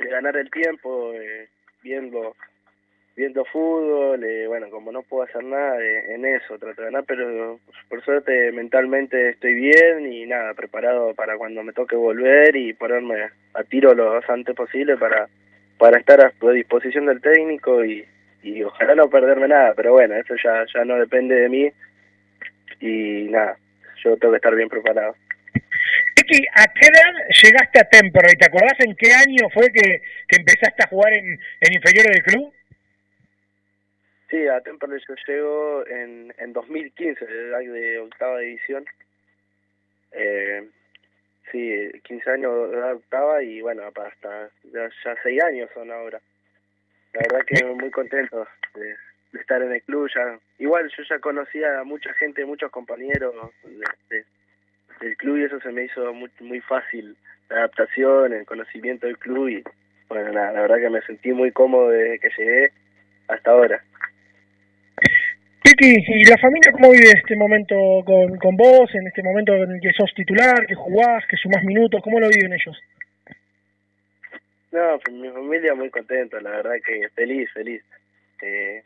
de 0.00 0.08
ganar 0.08 0.36
el 0.36 0.50
tiempo 0.50 1.12
eh, 1.14 1.48
viendo 1.82 2.34
viendo 3.14 3.44
fútbol, 3.44 4.24
eh, 4.24 4.46
bueno, 4.46 4.70
como 4.70 4.90
no 4.90 5.02
puedo 5.02 5.24
hacer 5.24 5.44
nada 5.44 5.76
en 5.80 6.24
eso, 6.24 6.58
trato 6.58 6.80
de 6.80 6.86
ganar, 6.86 7.04
pero 7.06 7.60
por 7.88 8.02
suerte 8.04 8.52
mentalmente 8.52 9.30
estoy 9.30 9.54
bien 9.54 10.10
y 10.10 10.26
nada, 10.26 10.54
preparado 10.54 11.14
para 11.14 11.36
cuando 11.36 11.62
me 11.62 11.72
toque 11.72 11.96
volver 11.96 12.56
y 12.56 12.72
ponerme 12.72 13.28
a 13.54 13.64
tiro 13.64 13.94
lo 13.94 14.20
antes 14.26 14.54
posible 14.54 14.96
para, 14.96 15.28
para 15.78 15.98
estar 15.98 16.20
a 16.24 16.52
disposición 16.52 17.06
del 17.06 17.20
técnico 17.20 17.84
y, 17.84 18.04
y 18.42 18.62
ojalá 18.62 18.94
no 18.94 19.10
perderme 19.10 19.48
nada, 19.48 19.74
pero 19.74 19.92
bueno, 19.92 20.14
eso 20.16 20.34
ya, 20.42 20.64
ya 20.74 20.84
no 20.84 20.96
depende 20.96 21.34
de 21.34 21.48
mí 21.48 21.72
y 22.80 23.28
nada, 23.30 23.56
yo 24.02 24.16
tengo 24.16 24.32
que 24.32 24.36
estar 24.36 24.54
bien 24.54 24.68
preparado. 24.68 25.14
Tiki, 26.14 26.44
¿a 26.54 26.64
qué 26.72 26.86
edad 26.86 27.12
llegaste 27.42 27.80
a 27.80 27.88
Temperley? 27.88 28.36
¿Te 28.36 28.46
acordás 28.46 28.78
en 28.80 28.94
qué 28.96 29.12
año 29.12 29.48
fue 29.52 29.70
que, 29.72 30.02
que 30.28 30.36
empezaste 30.36 30.82
a 30.84 30.88
jugar 30.88 31.12
en, 31.14 31.38
en 31.60 31.72
inferiores 31.72 32.12
del 32.12 32.22
club? 32.22 32.52
Sí, 34.32 34.48
a 34.48 34.62
Temperley 34.62 34.98
yo 35.06 35.14
llego 35.26 35.86
en, 35.86 36.32
en 36.38 36.54
2015, 36.54 37.22
de 37.26 37.98
octava 37.98 38.38
división. 38.38 38.82
Eh, 40.12 40.70
sí, 41.50 41.90
15 42.02 42.30
años 42.30 42.70
de 42.70 42.78
octava 42.78 43.42
y 43.42 43.60
bueno, 43.60 43.82
hasta 43.82 44.48
ya, 44.72 44.88
ya 45.04 45.16
6 45.22 45.44
años 45.44 45.70
son 45.74 45.90
ahora. 45.90 46.18
La 47.12 47.20
verdad 47.20 47.46
que 47.46 47.62
muy 47.62 47.90
contento 47.90 48.48
de, 48.74 48.96
estar 49.38 49.60
en 49.60 49.74
el 49.74 49.82
club. 49.82 50.08
ya 50.14 50.38
Igual 50.58 50.90
yo 50.96 51.02
ya 51.02 51.18
conocía 51.18 51.80
a 51.80 51.84
mucha 51.84 52.14
gente, 52.14 52.46
muchos 52.46 52.70
compañeros 52.70 53.34
de, 54.08 54.24
del 55.00 55.16
club 55.18 55.36
y 55.36 55.44
eso 55.44 55.60
se 55.60 55.72
me 55.72 55.84
hizo 55.84 56.14
muy, 56.14 56.30
muy 56.40 56.60
fácil 56.62 57.18
la 57.50 57.56
adaptación, 57.56 58.32
el 58.32 58.46
conocimiento 58.46 59.06
del 59.06 59.18
club 59.18 59.48
y 59.48 59.62
bueno, 60.08 60.32
la 60.32 60.52
verdad 60.52 60.78
que 60.78 60.88
me 60.88 61.02
sentí 61.02 61.34
muy 61.34 61.52
cómodo 61.52 61.90
desde 61.90 62.18
que 62.18 62.30
llegué 62.38 62.72
hasta 63.28 63.50
ahora. 63.50 63.84
Tiki, 65.62 65.94
¿y 66.08 66.24
la 66.24 66.38
familia 66.38 66.72
cómo 66.72 66.90
vive 66.90 67.12
este 67.14 67.36
momento 67.36 67.76
con, 68.04 68.36
con 68.38 68.56
vos, 68.56 68.92
en 68.94 69.06
este 69.06 69.22
momento 69.22 69.54
en 69.54 69.70
el 69.70 69.80
que 69.80 69.92
sos 69.92 70.12
titular, 70.14 70.66
que 70.66 70.74
jugás, 70.74 71.24
que 71.28 71.36
sumás 71.36 71.62
minutos? 71.62 72.02
¿Cómo 72.02 72.18
lo 72.18 72.28
viven 72.28 72.52
ellos? 72.52 72.76
No, 74.72 74.98
pues 75.04 75.16
mi 75.16 75.28
familia 75.30 75.74
muy 75.74 75.90
contenta, 75.90 76.40
la 76.40 76.50
verdad 76.50 76.74
que 76.84 77.08
feliz, 77.10 77.48
feliz. 77.52 77.82
Eh, 78.42 78.82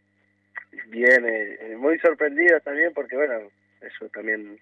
bien, 0.89 1.25
eh, 1.27 1.77
muy 1.79 1.99
sorprendida 1.99 2.61
también 2.61 2.93
porque, 2.93 3.17
bueno, 3.17 3.51
eso 3.81 4.09
también, 4.11 4.59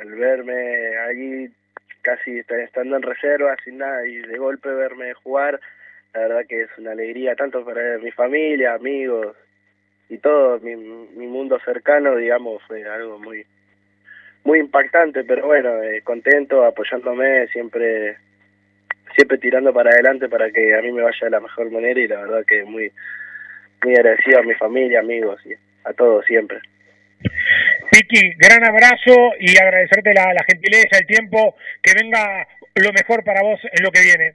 al, 0.00 0.14
verme 0.14 0.96
allí 0.96 1.52
casi 2.00 2.38
estando 2.38 2.96
en 2.96 3.02
reserva, 3.02 3.54
sin 3.64 3.78
nada, 3.78 4.06
y 4.06 4.16
de 4.16 4.38
golpe 4.38 4.70
verme 4.70 5.12
jugar, 5.14 5.60
la 6.14 6.20
verdad 6.20 6.46
que 6.48 6.62
es 6.62 6.70
una 6.78 6.92
alegría 6.92 7.34
tanto 7.34 7.64
para 7.64 7.98
mi 7.98 8.10
familia, 8.12 8.74
amigos 8.74 9.36
y 10.08 10.18
todo 10.18 10.58
mi, 10.60 10.76
mi 10.76 11.26
mundo 11.26 11.58
cercano, 11.64 12.16
digamos, 12.16 12.62
fue 12.66 12.84
algo 12.84 13.18
muy 13.18 13.44
muy 14.44 14.58
impactante, 14.60 15.24
pero 15.24 15.46
bueno, 15.46 15.82
eh, 15.82 16.02
contento, 16.02 16.64
apoyándome, 16.64 17.48
siempre 17.48 18.18
siempre 19.14 19.38
tirando 19.38 19.72
para 19.72 19.90
adelante 19.90 20.28
para 20.28 20.50
que 20.50 20.74
a 20.74 20.82
mí 20.82 20.90
me 20.92 21.02
vaya 21.02 21.18
de 21.22 21.30
la 21.30 21.40
mejor 21.40 21.70
manera 21.70 22.00
y 22.00 22.08
la 22.08 22.20
verdad 22.20 22.44
que 22.46 22.64
muy 22.64 22.92
muy 23.82 23.94
agradecido 23.94 24.40
a 24.40 24.42
mi 24.42 24.54
familia, 24.54 25.00
amigos 25.00 25.40
y 25.46 25.52
a 25.84 25.92
todos 25.92 26.24
siempre. 26.26 26.58
Vicky, 27.92 28.34
gran 28.38 28.64
abrazo 28.64 29.32
y 29.38 29.56
agradecerte 29.56 30.12
la, 30.14 30.32
la 30.32 30.44
gentileza, 30.44 30.98
el 30.98 31.06
tiempo, 31.06 31.54
que 31.82 31.92
venga 31.94 32.46
lo 32.74 32.92
mejor 32.92 33.22
para 33.24 33.42
vos 33.42 33.60
en 33.64 33.84
lo 33.84 33.90
que 33.90 34.02
viene. 34.02 34.34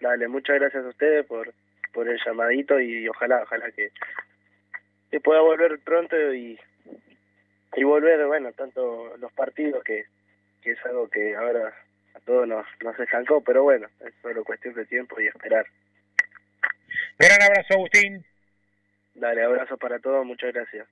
Dale, 0.00 0.28
muchas 0.28 0.58
gracias 0.58 0.84
a 0.84 0.88
ustedes 0.88 1.24
por, 1.26 1.52
por 1.96 2.06
el 2.06 2.20
llamadito 2.22 2.78
y 2.78 3.08
ojalá, 3.08 3.42
ojalá 3.42 3.70
que, 3.70 3.90
que 5.10 5.18
pueda 5.18 5.40
volver 5.40 5.78
pronto 5.78 6.14
y, 6.34 6.60
y 7.74 7.84
volver, 7.84 8.26
bueno, 8.26 8.52
tanto 8.52 9.16
los 9.16 9.32
partidos 9.32 9.82
que, 9.82 10.04
que 10.62 10.72
es 10.72 10.84
algo 10.84 11.08
que 11.08 11.34
ahora 11.34 11.74
a 12.14 12.20
todos 12.20 12.46
nos, 12.46 12.66
nos 12.84 13.00
estancó, 13.00 13.40
pero 13.40 13.62
bueno, 13.62 13.88
es 14.00 14.12
solo 14.20 14.44
cuestión 14.44 14.74
de 14.74 14.84
tiempo 14.84 15.18
y 15.18 15.26
esperar. 15.26 15.64
Gran 17.18 17.40
abrazo, 17.40 17.72
Agustín. 17.72 18.22
Dale, 19.14 19.42
abrazo 19.42 19.78
para 19.78 19.98
todos, 19.98 20.26
muchas 20.26 20.52
gracias. 20.52 20.86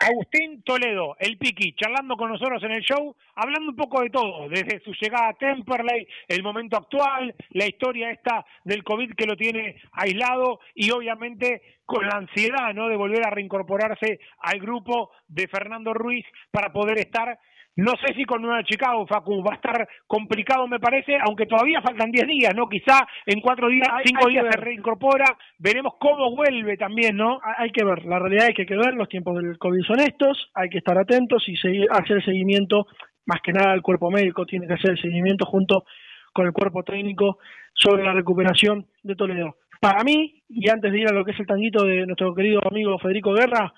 Agustín 0.00 0.62
Toledo, 0.62 1.16
el 1.18 1.38
Piqui, 1.38 1.74
charlando 1.74 2.16
con 2.16 2.30
nosotros 2.30 2.62
en 2.62 2.70
el 2.70 2.82
show, 2.82 3.16
hablando 3.34 3.70
un 3.70 3.76
poco 3.76 4.00
de 4.00 4.10
todo, 4.10 4.48
desde 4.48 4.80
su 4.84 4.92
llegada 4.92 5.30
a 5.30 5.34
Temperley, 5.34 6.06
el 6.28 6.42
momento 6.44 6.76
actual, 6.76 7.34
la 7.50 7.66
historia 7.66 8.12
esta 8.12 8.46
del 8.62 8.84
COVID 8.84 9.14
que 9.14 9.26
lo 9.26 9.36
tiene 9.36 9.82
aislado 9.90 10.60
y 10.76 10.92
obviamente 10.92 11.80
con 11.84 12.06
la 12.06 12.16
ansiedad 12.16 12.72
¿no? 12.74 12.88
de 12.88 12.94
volver 12.94 13.26
a 13.26 13.30
reincorporarse 13.30 14.20
al 14.38 14.60
grupo 14.60 15.10
de 15.26 15.48
Fernando 15.48 15.92
Ruiz 15.92 16.24
para 16.52 16.72
poder 16.72 16.98
estar 16.98 17.36
no 17.78 17.92
sé 18.04 18.12
si 18.14 18.24
con 18.24 18.42
Nueva 18.42 18.64
Chicago, 18.64 19.06
Facu, 19.06 19.40
va 19.40 19.52
a 19.52 19.54
estar 19.54 19.88
complicado, 20.08 20.66
me 20.66 20.80
parece, 20.80 21.16
aunque 21.24 21.46
todavía 21.46 21.80
faltan 21.80 22.10
10 22.10 22.26
días, 22.26 22.52
¿no? 22.52 22.68
Quizá 22.68 23.06
en 23.24 23.40
4 23.40 23.68
días, 23.68 23.88
5 24.04 24.28
días 24.30 24.46
se 24.50 24.60
reincorpora. 24.60 25.38
Veremos 25.58 25.92
cómo 26.00 26.34
vuelve 26.34 26.76
también, 26.76 27.16
¿no? 27.16 27.38
Hay 27.56 27.70
que 27.70 27.84
ver, 27.84 28.04
la 28.04 28.18
realidad 28.18 28.48
es 28.48 28.56
que 28.56 28.62
hay 28.62 28.66
que 28.66 28.76
ver, 28.76 28.94
los 28.94 29.08
tiempos 29.08 29.40
del 29.40 29.58
COVID 29.58 29.84
son 29.84 30.00
estos, 30.00 30.50
hay 30.54 30.68
que 30.70 30.78
estar 30.78 30.98
atentos 30.98 31.48
y 31.48 31.54
seguir, 31.54 31.86
hacer 31.92 32.16
el 32.16 32.24
seguimiento, 32.24 32.88
más 33.26 33.40
que 33.44 33.52
nada 33.52 33.74
el 33.74 33.82
cuerpo 33.82 34.10
médico 34.10 34.44
tiene 34.44 34.66
que 34.66 34.74
hacer 34.74 34.90
el 34.90 35.00
seguimiento 35.00 35.46
junto 35.46 35.84
con 36.32 36.46
el 36.46 36.52
cuerpo 36.52 36.82
técnico 36.82 37.38
sobre 37.74 38.02
la 38.02 38.12
recuperación 38.12 38.86
de 39.04 39.14
Toledo. 39.14 39.54
Para 39.80 40.02
mí, 40.02 40.42
y 40.48 40.68
antes 40.68 40.90
de 40.90 40.98
ir 40.98 41.06
a 41.06 41.12
lo 41.12 41.24
que 41.24 41.30
es 41.30 41.38
el 41.38 41.46
tanguito 41.46 41.84
de 41.84 42.06
nuestro 42.06 42.34
querido 42.34 42.60
amigo 42.68 42.98
Federico 42.98 43.32
Guerra, 43.34 43.72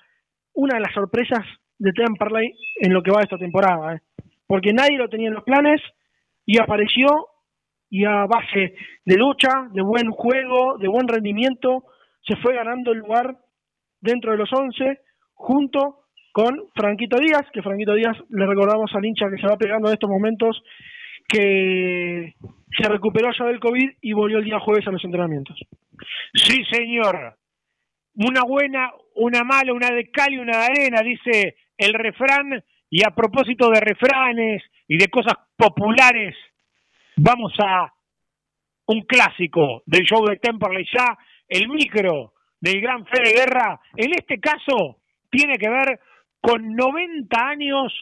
una 0.55 0.73
de 0.73 0.81
las 0.81 0.93
sorpresas 0.95 1.45
de 1.81 1.93
Temperley 1.93 2.53
en 2.79 2.93
lo 2.93 3.01
que 3.01 3.11
va 3.11 3.23
esta 3.23 3.37
temporada, 3.37 3.95
¿eh? 3.95 4.01
porque 4.45 4.71
nadie 4.71 4.97
lo 4.97 5.09
tenía 5.09 5.29
en 5.29 5.33
los 5.33 5.43
planes 5.43 5.81
y 6.45 6.59
apareció 6.59 7.07
y 7.89 8.05
a 8.05 8.25
base 8.25 8.75
de 9.03 9.15
lucha, 9.17 9.67
de 9.73 9.81
buen 9.81 10.11
juego, 10.11 10.77
de 10.77 10.87
buen 10.87 11.07
rendimiento, 11.07 11.83
se 12.21 12.35
fue 12.37 12.53
ganando 12.53 12.91
el 12.91 12.99
lugar 12.99 13.35
dentro 13.99 14.31
de 14.31 14.37
los 14.37 14.49
11 14.53 14.99
junto 15.33 16.05
con 16.31 16.55
Franquito 16.75 17.17
Díaz, 17.17 17.47
que 17.51 17.63
Franquito 17.63 17.95
Díaz 17.95 18.15
le 18.29 18.45
recordamos 18.45 18.91
al 18.93 19.03
hincha 19.03 19.29
que 19.29 19.41
se 19.41 19.47
va 19.47 19.57
pegando 19.57 19.87
en 19.87 19.93
estos 19.93 20.09
momentos, 20.09 20.63
que 21.27 22.35
se 22.77 22.89
recuperó 22.89 23.31
ya 23.37 23.45
del 23.45 23.59
COVID 23.59 23.89
y 24.01 24.13
volvió 24.13 24.37
el 24.37 24.45
día 24.45 24.59
jueves 24.59 24.87
a 24.87 24.91
los 24.91 25.03
entrenamientos. 25.03 25.59
Sí, 26.33 26.63
señor. 26.71 27.35
Una 28.15 28.43
buena, 28.43 28.91
una 29.15 29.43
mala, 29.43 29.73
una 29.73 29.89
de 29.89 30.09
cal 30.11 30.31
y 30.33 30.37
una 30.37 30.59
de 30.59 30.65
arena, 30.65 31.01
dice 31.01 31.55
el 31.81 31.93
refrán, 31.93 32.63
y 32.89 33.03
a 33.05 33.11
propósito 33.11 33.69
de 33.69 33.79
refranes 33.79 34.61
y 34.87 34.97
de 34.97 35.07
cosas 35.07 35.33
populares, 35.57 36.35
vamos 37.15 37.53
a 37.59 37.91
un 38.87 39.01
clásico 39.01 39.81
del 39.85 40.03
show 40.03 40.25
de 40.27 40.37
Temperley 40.37 40.85
ya, 40.93 41.17
el 41.47 41.69
micro 41.69 42.33
del 42.59 42.81
gran 42.81 43.05
Fede 43.05 43.33
Guerra, 43.33 43.79
en 43.95 44.11
este 44.11 44.39
caso 44.39 44.97
tiene 45.29 45.57
que 45.57 45.69
ver 45.69 45.99
con 46.41 46.75
90 46.75 47.47
años 47.47 47.93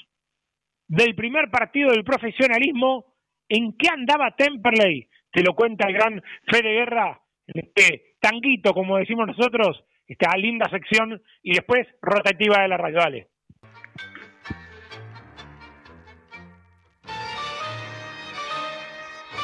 del 0.87 1.15
primer 1.15 1.49
partido 1.49 1.91
del 1.91 2.03
profesionalismo, 2.03 3.05
¿en 3.47 3.77
qué 3.77 3.89
andaba 3.89 4.35
Temperley? 4.35 5.07
Te 5.31 5.43
lo 5.43 5.53
cuenta 5.53 5.87
el 5.87 5.93
gran 5.93 6.21
Fede 6.51 6.73
Guerra, 6.73 7.21
este 7.45 8.15
tanguito, 8.19 8.73
como 8.73 8.97
decimos 8.97 9.27
nosotros, 9.27 9.85
esta 10.07 10.35
linda 10.35 10.67
sección, 10.69 11.21
y 11.43 11.53
después 11.53 11.87
rotativa 12.01 12.63
de 12.63 12.67
la 12.67 12.77
radio. 12.77 12.97
Dale. 12.97 13.27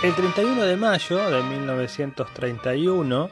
El 0.06 0.14
31 0.14 0.66
de 0.66 0.78
mayo 0.78 1.32
de 1.32 1.42
1931 1.42 3.32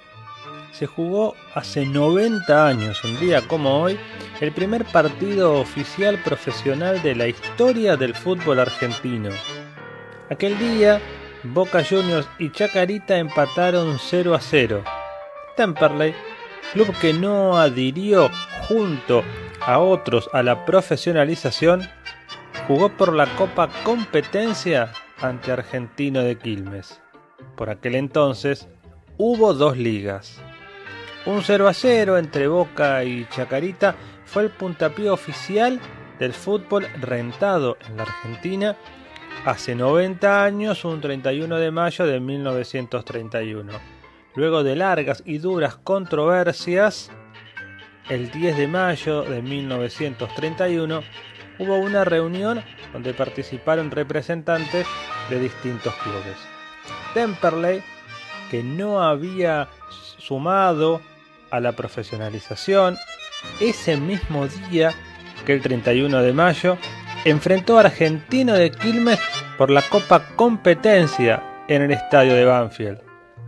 se 0.71 0.87
jugó 0.87 1.35
hace 1.53 1.85
90 1.85 2.67
años, 2.67 3.03
un 3.03 3.19
día 3.19 3.47
como 3.47 3.79
hoy, 3.83 3.99
el 4.41 4.51
primer 4.53 4.83
partido 4.85 5.59
oficial 5.59 6.17
profesional 6.23 6.99
de 7.03 7.13
la 7.13 7.27
historia 7.27 7.95
del 7.95 8.15
fútbol 8.15 8.59
argentino. 8.59 9.29
Aquel 10.31 10.57
día, 10.57 10.99
Boca 11.43 11.83
Juniors 11.87 12.27
y 12.39 12.49
Chacarita 12.49 13.19
empataron 13.19 13.99
0 13.99 14.33
a 14.33 14.41
0. 14.41 14.83
Temperley, 15.55 16.15
club 16.73 16.91
que 16.99 17.13
no 17.13 17.55
adhirió 17.55 18.31
junto 18.67 19.23
a 19.61 19.77
otros 19.77 20.27
a 20.33 20.41
la 20.41 20.65
profesionalización, 20.65 21.87
jugó 22.67 22.89
por 22.89 23.13
la 23.13 23.27
Copa 23.35 23.69
Competencia 23.83 24.91
ante 25.23 25.51
Argentino 25.51 26.21
de 26.21 26.37
Quilmes. 26.37 27.01
Por 27.55 27.69
aquel 27.69 27.95
entonces 27.95 28.67
hubo 29.17 29.53
dos 29.53 29.77
ligas. 29.77 30.41
Un 31.25 31.41
0 31.41 31.67
a 31.67 31.73
0 31.73 32.17
entre 32.17 32.47
Boca 32.47 33.03
y 33.03 33.25
Chacarita 33.29 33.95
fue 34.25 34.43
el 34.43 34.49
puntapié 34.49 35.09
oficial 35.09 35.79
del 36.19 36.33
fútbol 36.33 36.87
rentado 36.99 37.77
en 37.87 37.97
la 37.97 38.03
Argentina 38.03 38.77
hace 39.45 39.75
90 39.75 40.43
años, 40.43 40.85
un 40.85 41.01
31 41.01 41.57
de 41.57 41.71
mayo 41.71 42.05
de 42.05 42.19
1931. 42.19 43.71
Luego 44.35 44.63
de 44.63 44.75
largas 44.75 45.21
y 45.25 45.37
duras 45.37 45.77
controversias, 45.77 47.11
el 48.09 48.31
10 48.31 48.57
de 48.57 48.67
mayo 48.67 49.23
de 49.23 49.41
1931 49.41 51.03
hubo 51.59 51.77
una 51.77 52.03
reunión 52.03 52.63
donde 52.91 53.13
participaron 53.13 53.91
representantes 53.91 54.87
de 55.29 55.39
distintos 55.39 55.93
clubes. 55.95 56.37
Temperley, 57.13 57.83
que 58.49 58.63
no 58.63 59.01
había 59.01 59.69
sumado 60.17 61.01
a 61.51 61.59
la 61.59 61.73
profesionalización, 61.73 62.97
ese 63.59 63.97
mismo 63.97 64.47
día 64.47 64.93
que 65.45 65.53
el 65.53 65.61
31 65.61 66.21
de 66.21 66.33
mayo, 66.33 66.77
enfrentó 67.25 67.77
a 67.77 67.81
Argentino 67.81 68.53
de 68.53 68.71
Quilmes 68.71 69.19
por 69.57 69.69
la 69.69 69.81
Copa 69.81 70.23
Competencia 70.35 71.43
en 71.67 71.81
el 71.81 71.91
estadio 71.91 72.33
de 72.33 72.45
Banfield, 72.45 72.99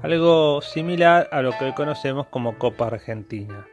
algo 0.02 0.62
similar 0.62 1.28
a 1.32 1.42
lo 1.42 1.52
que 1.58 1.66
hoy 1.66 1.74
conocemos 1.74 2.28
como 2.28 2.58
Copa 2.58 2.88
Argentina. 2.88 3.66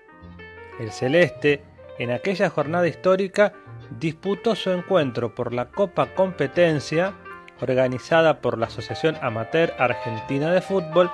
El 0.81 0.91
Celeste, 0.91 1.63
en 1.99 2.11
aquella 2.11 2.49
jornada 2.49 2.89
histórica, 2.89 3.53
disputó 3.99 4.55
su 4.55 4.71
encuentro 4.71 5.35
por 5.35 5.53
la 5.53 5.67
Copa 5.67 6.15
Competencia 6.15 7.15
organizada 7.61 8.41
por 8.41 8.59
la 8.59 8.67
Asociación 8.67 9.17
Amateur 9.23 9.73
Argentina 9.79 10.51
de 10.53 10.61
Fútbol 10.61 11.11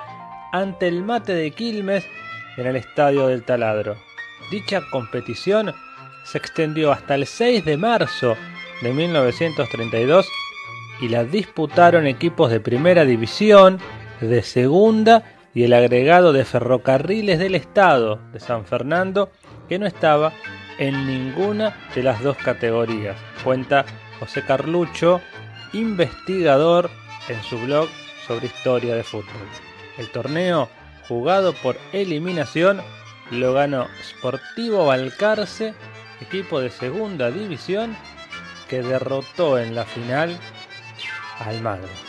ante 0.51 0.87
el 0.87 1.03
Mate 1.03 1.33
de 1.33 1.51
Quilmes 1.51 2.05
en 2.57 2.67
el 2.67 2.75
Estadio 2.75 3.27
del 3.27 3.43
Taladro. 3.43 3.97
Dicha 4.51 4.81
competición 4.91 5.73
se 6.23 6.37
extendió 6.37 6.91
hasta 6.91 7.15
el 7.15 7.27
6 7.27 7.65
de 7.65 7.77
marzo 7.77 8.35
de 8.81 8.93
1932 8.93 10.27
y 11.01 11.09
la 11.09 11.23
disputaron 11.23 12.07
equipos 12.07 12.49
de 12.51 12.59
primera 12.59 13.05
división, 13.05 13.79
de 14.19 14.41
segunda 14.41 15.23
y 15.53 15.63
el 15.63 15.73
agregado 15.73 16.33
de 16.33 16.45
ferrocarriles 16.45 17.39
del 17.39 17.55
estado 17.55 18.19
de 18.33 18.39
San 18.39 18.65
Fernando 18.65 19.31
que 19.67 19.79
no 19.79 19.85
estaba 19.85 20.33
en 20.79 21.05
ninguna 21.05 21.75
de 21.93 22.01
las 22.01 22.23
dos 22.23 22.37
categorías. 22.37 23.17
Cuenta 23.43 23.85
José 24.19 24.43
Carlucho, 24.43 25.21
investigador 25.73 26.89
en 27.27 27.43
su 27.43 27.59
blog 27.59 27.87
sobre 28.25 28.47
historia 28.47 28.95
de 28.95 29.03
fútbol. 29.03 29.47
El 29.97 30.09
torneo, 30.09 30.69
jugado 31.07 31.53
por 31.53 31.77
eliminación, 31.91 32.81
lo 33.29 33.53
ganó 33.53 33.87
Sportivo 34.01 34.85
Balcarce, 34.85 35.73
equipo 36.21 36.59
de 36.59 36.71
segunda 36.71 37.29
división, 37.29 37.95
que 38.67 38.81
derrotó 38.81 39.59
en 39.59 39.75
la 39.75 39.83
final 39.83 40.37
al 41.39 41.61
Magro. 41.61 42.08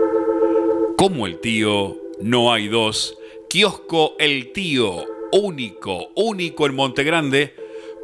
Como 1.01 1.25
el 1.25 1.39
tío, 1.39 1.97
no 2.21 2.53
hay 2.53 2.67
dos. 2.67 3.17
Kiosco 3.49 4.13
El 4.19 4.51
Tío, 4.51 5.03
único, 5.31 6.09
único 6.15 6.67
en 6.67 6.75
Montegrande. 6.75 7.55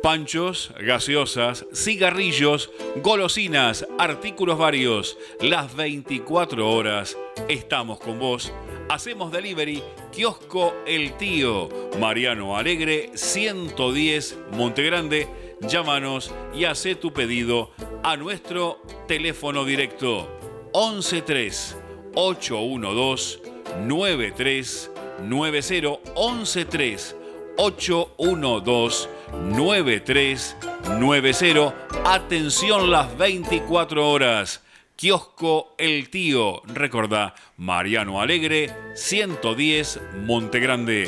Panchos, 0.01 0.73
gaseosas, 0.79 1.67
cigarrillos, 1.71 2.71
golosinas, 3.03 3.85
artículos 3.99 4.57
varios. 4.57 5.15
Las 5.41 5.75
24 5.75 6.67
horas 6.67 7.15
estamos 7.47 7.99
con 7.99 8.17
vos. 8.17 8.51
Hacemos 8.89 9.31
delivery, 9.31 9.83
kiosco 10.11 10.73
El 10.87 11.15
Tío, 11.17 11.69
Mariano 11.99 12.57
Alegre, 12.57 13.11
110, 13.13 14.39
Montegrande. 14.53 15.27
Llámanos 15.61 16.33
y 16.51 16.65
hace 16.65 16.95
tu 16.95 17.13
pedido 17.13 17.69
a 18.01 18.17
nuestro 18.17 18.81
teléfono 19.07 19.65
directo 19.65 20.27
113 20.73 21.86
812 22.19 23.39
9390 23.85 25.99
113 26.15 27.15
812 27.57 29.07
9390. 29.53 31.75
Atención 32.05 32.89
las 32.89 33.15
24 33.17 34.09
horas. 34.09 34.63
Kiosco 34.95 35.75
El 35.77 36.09
Tío. 36.09 36.63
Recordá, 36.65 37.35
Mariano 37.55 38.19
Alegre, 38.19 38.73
110 38.95 40.01
Montegrande. 40.25 41.07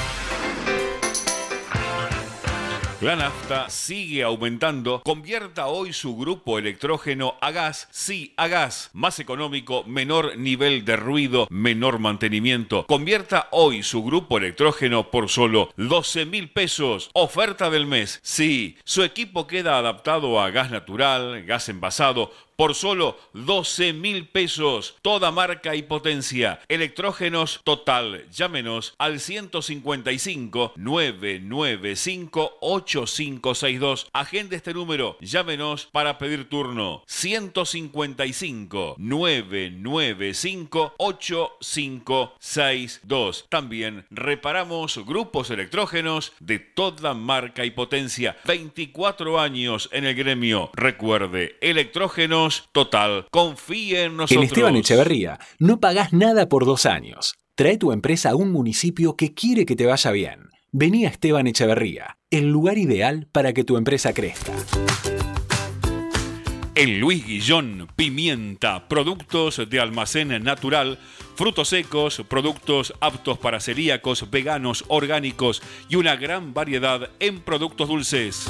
La 3.01 3.15
nafta 3.15 3.67
sigue 3.67 4.21
aumentando. 4.21 5.01
Convierta 5.03 5.65
hoy 5.65 5.91
su 5.91 6.15
grupo 6.15 6.59
electrógeno 6.59 7.33
a 7.41 7.49
gas. 7.49 7.87
Sí, 7.89 8.35
a 8.37 8.47
gas. 8.47 8.91
Más 8.93 9.19
económico, 9.19 9.83
menor 9.85 10.37
nivel 10.37 10.85
de 10.85 10.97
ruido, 10.97 11.47
menor 11.49 11.97
mantenimiento. 11.97 12.85
Convierta 12.85 13.47
hoy 13.49 13.81
su 13.81 14.03
grupo 14.03 14.37
electrógeno 14.37 15.09
por 15.09 15.29
solo 15.29 15.73
12 15.77 16.27
mil 16.27 16.51
pesos. 16.51 17.09
Oferta 17.13 17.71
del 17.71 17.87
mes. 17.87 18.19
Sí, 18.21 18.77
su 18.83 19.01
equipo 19.01 19.47
queda 19.47 19.79
adaptado 19.79 20.39
a 20.39 20.51
gas 20.51 20.69
natural, 20.69 21.43
gas 21.43 21.69
envasado 21.69 22.31
por 22.61 22.75
solo 22.75 23.17
12 23.33 23.93
mil 23.93 24.27
pesos. 24.27 24.95
Toda 25.01 25.31
marca 25.31 25.73
y 25.73 25.81
potencia. 25.81 26.59
Electrógenos 26.67 27.59
total. 27.63 28.29
Llámenos 28.29 28.93
al 28.99 29.19
155 29.19 30.73
995 30.75 32.57
8562. 32.61 34.09
Agende 34.13 34.57
este 34.57 34.75
número. 34.75 35.17
Llámenos 35.21 35.87
para 35.91 36.19
pedir 36.19 36.49
turno. 36.49 37.01
155 37.07 38.95
995 38.99 40.93
8562. 40.99 43.47
También 43.49 44.05
reparamos 44.11 45.03
grupos 45.03 45.49
electrógenos 45.49 46.33
de 46.39 46.59
toda 46.59 47.15
marca 47.15 47.65
y 47.65 47.71
potencia. 47.71 48.37
24 48.45 49.39
años 49.39 49.89
en 49.91 50.05
el 50.05 50.13
gremio. 50.13 50.69
Recuerde, 50.75 51.57
electrógenos 51.61 52.50
total. 52.71 53.27
Confíe 53.31 54.03
en 54.03 54.17
nosotros. 54.17 54.43
En 54.43 54.43
Esteban 54.43 54.75
Echeverría 54.75 55.39
no 55.59 55.79
pagás 55.79 56.13
nada 56.13 56.47
por 56.49 56.65
dos 56.65 56.85
años. 56.85 57.35
Trae 57.55 57.77
tu 57.77 57.91
empresa 57.91 58.31
a 58.31 58.35
un 58.35 58.51
municipio 58.51 59.15
que 59.15 59.33
quiere 59.33 59.65
que 59.65 59.75
te 59.75 59.85
vaya 59.85 60.11
bien. 60.11 60.49
Vení 60.71 61.05
a 61.05 61.09
Esteban 61.09 61.47
Echeverría, 61.47 62.17
el 62.29 62.49
lugar 62.49 62.77
ideal 62.77 63.27
para 63.31 63.53
que 63.53 63.63
tu 63.63 63.77
empresa 63.77 64.13
crezca. 64.13 64.53
En 66.73 67.01
Luis 67.01 67.27
Guillón, 67.27 67.89
pimienta, 67.97 68.87
productos 68.87 69.61
de 69.69 69.79
almacén 69.81 70.29
natural, 70.41 70.97
frutos 71.35 71.67
secos, 71.67 72.23
productos 72.29 72.93
aptos 73.01 73.37
para 73.37 73.59
celíacos, 73.59 74.31
veganos, 74.31 74.85
orgánicos 74.87 75.61
y 75.89 75.97
una 75.97 76.15
gran 76.15 76.53
variedad 76.53 77.09
en 77.19 77.41
productos 77.41 77.89
dulces. 77.89 78.49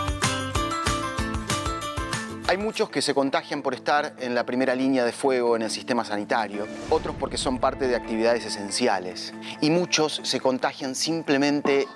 Hay 2.51 2.57
muchos 2.57 2.89
que 2.89 3.01
se 3.01 3.13
contagian 3.13 3.61
por 3.61 3.73
estar 3.73 4.13
en 4.19 4.35
la 4.35 4.45
primera 4.45 4.75
línea 4.75 5.05
de 5.05 5.13
fuego 5.13 5.55
en 5.55 5.61
el 5.61 5.71
sistema 5.71 6.03
sanitario, 6.03 6.67
otros 6.89 7.15
porque 7.17 7.37
son 7.37 7.59
parte 7.59 7.87
de 7.87 7.95
actividades 7.95 8.45
esenciales 8.45 9.33
y 9.61 9.69
muchos 9.69 10.19
se 10.25 10.41
contagian 10.41 10.93
simplemente 10.93 11.87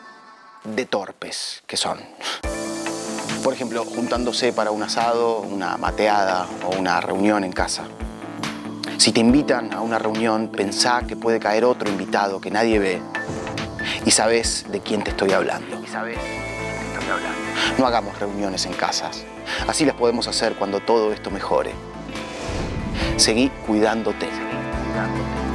de 0.63 0.85
torpes 0.85 1.61
que 1.67 1.75
son. 1.75 1.99
Por 3.43 3.53
ejemplo, 3.53 3.83
juntándose 3.83 4.53
para 4.53 4.71
un 4.71 4.81
asado, 4.81 5.41
una 5.41 5.75
mateada 5.75 6.47
o 6.63 6.79
una 6.79 7.01
reunión 7.01 7.43
en 7.43 7.51
casa. 7.51 7.83
Si 8.97 9.11
te 9.11 9.19
invitan 9.19 9.73
a 9.73 9.81
una 9.81 9.99
reunión, 9.99 10.47
pensá 10.47 11.01
que 11.05 11.17
puede 11.17 11.37
caer 11.37 11.65
otro 11.65 11.89
invitado 11.89 12.39
que 12.39 12.49
nadie 12.49 12.79
ve 12.79 13.01
Y 14.05 14.11
sabes 14.11 14.71
de 14.71 14.79
quién 14.79 15.03
te 15.03 15.09
estoy 15.09 15.33
hablando. 15.33 15.83
Y 15.83 15.87
sabes 15.87 16.15
de 16.15 16.23
quién 16.23 16.93
te 16.93 16.99
estoy 16.99 17.09
hablando. 17.09 17.44
No 17.77 17.85
hagamos 17.85 18.19
reuniones 18.19 18.65
en 18.65 18.73
casas. 18.73 19.25
Así 19.67 19.85
las 19.85 19.95
podemos 19.95 20.27
hacer 20.27 20.53
cuando 20.55 20.79
todo 20.79 21.11
esto 21.13 21.31
mejore. 21.31 21.71
Seguí 23.17 23.49
cuidándote. 23.65 24.27
Seguí 24.27 24.37
cuidándote. 24.91 25.45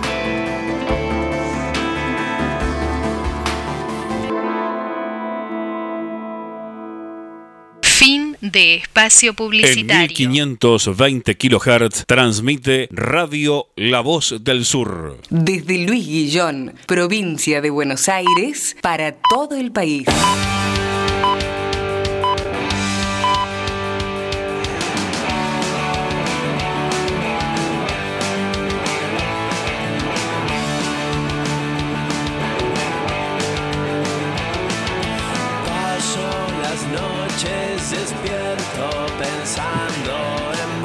Fin 7.82 8.34
de 8.40 8.76
espacio 8.76 9.30
En 9.30 9.36
publicitario. 9.36 10.28
1520 10.30 11.36
kHz 11.36 12.06
transmite 12.06 12.88
Radio 12.90 13.66
La 13.76 14.00
Voz 14.00 14.36
del 14.40 14.64
Sur. 14.64 15.18
Desde 15.28 15.84
Luis 15.84 16.06
Guillón, 16.06 16.74
provincia 16.86 17.60
de 17.60 17.68
Buenos 17.68 18.08
Aires, 18.08 18.74
para 18.80 19.12
todo 19.12 19.54
el 19.56 19.70
país. 19.70 20.06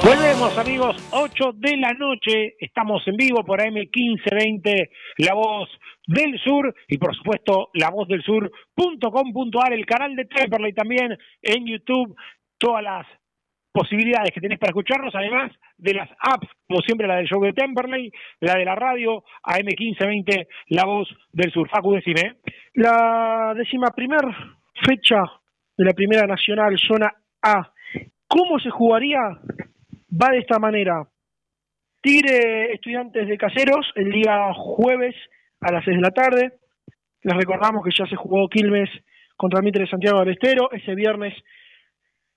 Volvemos 0.06 0.56
amigos, 0.60 0.95
8 1.14 1.53
de 1.56 1.78
la 1.78 1.91
noche, 1.93 2.53
estamos 2.60 3.01
en 3.08 3.16
vivo 3.16 3.43
por 3.43 3.60
AM 3.60 3.74
1520, 3.74 4.91
La 5.18 5.34
Voz 5.34 5.68
del 6.06 6.38
Sur 6.43 6.76
y 6.88 6.99
por 6.99 7.16
supuesto 7.16 7.70
la 7.74 7.89
voz 7.89 8.08
del 8.08 8.22
sur.com.ar, 8.22 9.74
el 9.74 9.84
canal 9.88 10.16
de 10.16 10.26
Temperley 10.26 10.74
también 10.74 11.18
en 11.41 11.66
YouTube, 11.66 12.16
todas 12.60 12.84
las 12.84 13.08
posibilidades 13.72 14.30
que 14.32 14.41
tenés 14.41 14.60
para 14.60 14.70
escucharnos, 14.70 15.16
además 15.16 15.51
de 15.80 15.95
las 15.95 16.12
apps, 16.20 16.49
como 16.68 16.82
siempre 16.82 17.08
la 17.08 17.16
del 17.16 17.26
show 17.26 17.41
de 17.41 17.53
Temperley, 17.53 18.12
la 18.41 18.53
de 18.60 18.66
la 18.66 18.76
radio, 18.76 19.24
AM 19.41 19.66
1520, 19.66 20.47
La 20.68 20.86
Voz 20.86 21.10
del 21.34 21.51
Sur. 21.51 21.68
Facu, 21.68 21.93
decime. 21.95 22.36
La 22.76 23.56
décima 23.58 23.88
primer 23.88 24.22
fecha 24.86 25.24
de 25.76 25.84
la 25.84 25.93
Primera 25.93 26.28
Nacional, 26.28 26.78
zona 26.78 27.12
A. 27.41 27.72
¿Cómo 28.28 28.60
se 28.60 28.70
jugaría? 28.70 29.39
Va 30.22 30.32
de 30.32 30.39
esta 30.39 30.59
manera. 30.59 31.03
Tigre 32.01 32.72
Estudiantes 32.74 33.28
de 33.28 33.38
Caseros 33.38 33.91
el 33.95 34.11
día 34.11 34.53
jueves 34.53 35.16
a 35.59 35.74
las 35.74 35.84
6 35.84 35.97
de 35.97 36.01
la 36.01 36.11
tarde. 36.11 36.53
Les 37.22 37.36
recordamos 37.36 37.84
que 37.84 37.91
ya 37.97 38.05
se 38.07 38.16
jugó 38.16 38.47
Quilmes 38.47 38.89
contra 39.36 39.61
Mitre 39.61 39.84
de 39.84 39.89
Santiago 39.89 40.20
del 40.20 40.34
Estero 40.34 40.72
ese 40.72 40.95
viernes 40.95 41.34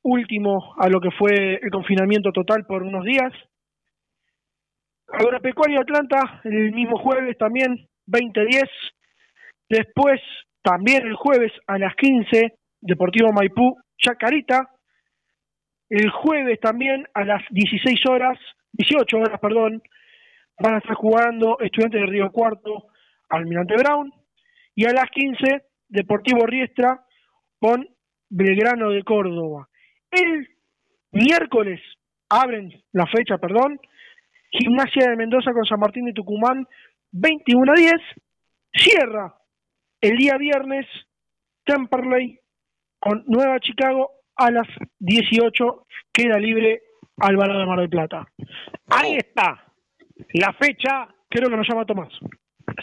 último 0.02 0.74
a 0.78 0.88
lo 0.88 1.00
que 1.00 1.10
fue 1.10 1.60
el 1.62 1.70
confinamiento 1.70 2.32
total 2.32 2.64
por 2.66 2.82
unos 2.82 3.04
días. 3.04 3.32
Agropecuario 5.12 5.80
Atlanta 5.80 6.40
el 6.44 6.72
mismo 6.72 6.98
jueves 6.98 7.36
también, 7.38 7.86
20-10. 8.06 8.68
Después, 9.68 10.20
también 10.62 11.06
el 11.06 11.14
jueves 11.14 11.52
a 11.66 11.78
las 11.78 11.94
15, 11.94 12.54
Deportivo 12.80 13.32
Maipú, 13.32 13.76
Chacarita. 13.98 14.68
El 15.88 16.10
jueves 16.10 16.60
también 16.60 17.06
a 17.14 17.24
las 17.24 17.42
16 17.50 18.00
horas, 18.06 18.38
18 18.72 19.16
horas, 19.16 19.40
perdón, 19.40 19.82
van 20.58 20.74
a 20.74 20.78
estar 20.78 20.94
jugando 20.94 21.58
Estudiantes 21.60 22.00
de 22.00 22.06
Río 22.06 22.30
Cuarto, 22.30 22.88
Almirante 23.30 23.74
Brown. 23.76 24.12
Y 24.74 24.86
a 24.86 24.92
las 24.92 25.10
15, 25.10 25.64
Deportivo 25.88 26.46
Riestra 26.46 27.04
con 27.58 27.88
Belgrano 28.28 28.90
de 28.90 29.02
Córdoba. 29.02 29.68
El 30.10 30.48
miércoles 31.12 31.80
abren 32.28 32.72
la 32.92 33.06
fecha, 33.06 33.38
perdón, 33.38 33.80
Gimnasia 34.50 35.10
de 35.10 35.16
Mendoza 35.16 35.52
con 35.52 35.64
San 35.64 35.80
Martín 35.80 36.04
de 36.06 36.12
Tucumán, 36.12 36.66
21 37.12 37.72
a 37.72 37.74
10. 37.74 37.92
Cierra 38.72 39.34
el 40.00 40.16
día 40.16 40.36
viernes 40.36 40.86
Temperley 41.64 42.38
con 42.98 43.24
Nueva 43.26 43.58
Chicago 43.60 44.17
a 44.38 44.50
las 44.50 44.66
18. 45.00 45.86
Queda 46.12 46.38
libre 46.38 46.82
Alvarado 47.18 47.60
de 47.60 47.66
Mar 47.66 47.80
del 47.80 47.90
Plata. 47.90 48.26
Ahí 48.88 49.16
está, 49.16 49.72
la 50.34 50.52
fecha, 50.54 51.08
Creo 51.28 51.50
que 51.50 51.56
nos 51.56 51.68
llama 51.68 51.84
Tomás. 51.84 52.12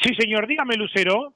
sí 0.03 0.13
señor, 0.15 0.47
dígame 0.47 0.75
Lucero. 0.75 1.33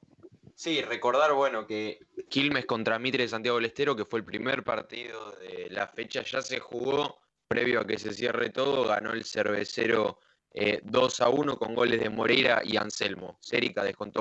Sí, 0.54 0.82
recordar, 0.82 1.34
bueno, 1.34 1.66
que 1.66 2.00
Quilmes 2.30 2.66
contra 2.66 3.00
Mitre 3.00 3.24
de 3.24 3.30
Santiago 3.30 3.58
del 3.58 3.66
Estero, 3.66 3.96
que 3.96 4.06
fue 4.06 4.20
el 4.20 4.26
primer 4.26 4.64
partido 4.64 5.32
de 5.32 5.70
la 5.70 5.88
fecha, 5.88 6.22
ya 6.22 6.42
se 6.42 6.60
jugó 6.60 7.18
previo 7.48 7.80
a 7.80 7.88
que 7.88 7.98
se 7.98 8.14
cierre 8.14 8.50
todo, 8.50 8.86
ganó 8.88 9.12
el 9.14 9.24
cervecero 9.24 10.20
eh, 10.54 10.82
2 10.84 11.22
a 11.22 11.30
1 11.30 11.58
con 11.58 11.74
goles 11.74 12.00
de 12.00 12.10
Moreira 12.10 12.62
y 12.64 12.78
Anselmo. 12.78 13.38
Cérica 13.42 13.84
descontó. 13.84 14.20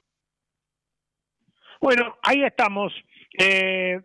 Bueno, 1.81 2.17
ahí 2.23 2.43
estamos. 2.45 2.93
Eh, 3.39 4.01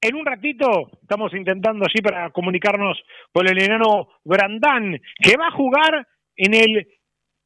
en 0.00 0.14
un 0.14 0.24
ratito 0.26 0.90
estamos 1.02 1.32
intentando 1.34 1.84
así 1.86 2.00
para 2.02 2.30
comunicarnos 2.30 3.00
con 3.32 3.46
el 3.48 3.60
enano 3.62 4.08
Brandán, 4.24 5.00
que 5.22 5.36
va 5.36 5.48
a 5.48 5.52
jugar 5.52 6.06
en 6.36 6.54
el 6.54 6.86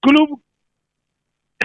club 0.00 0.42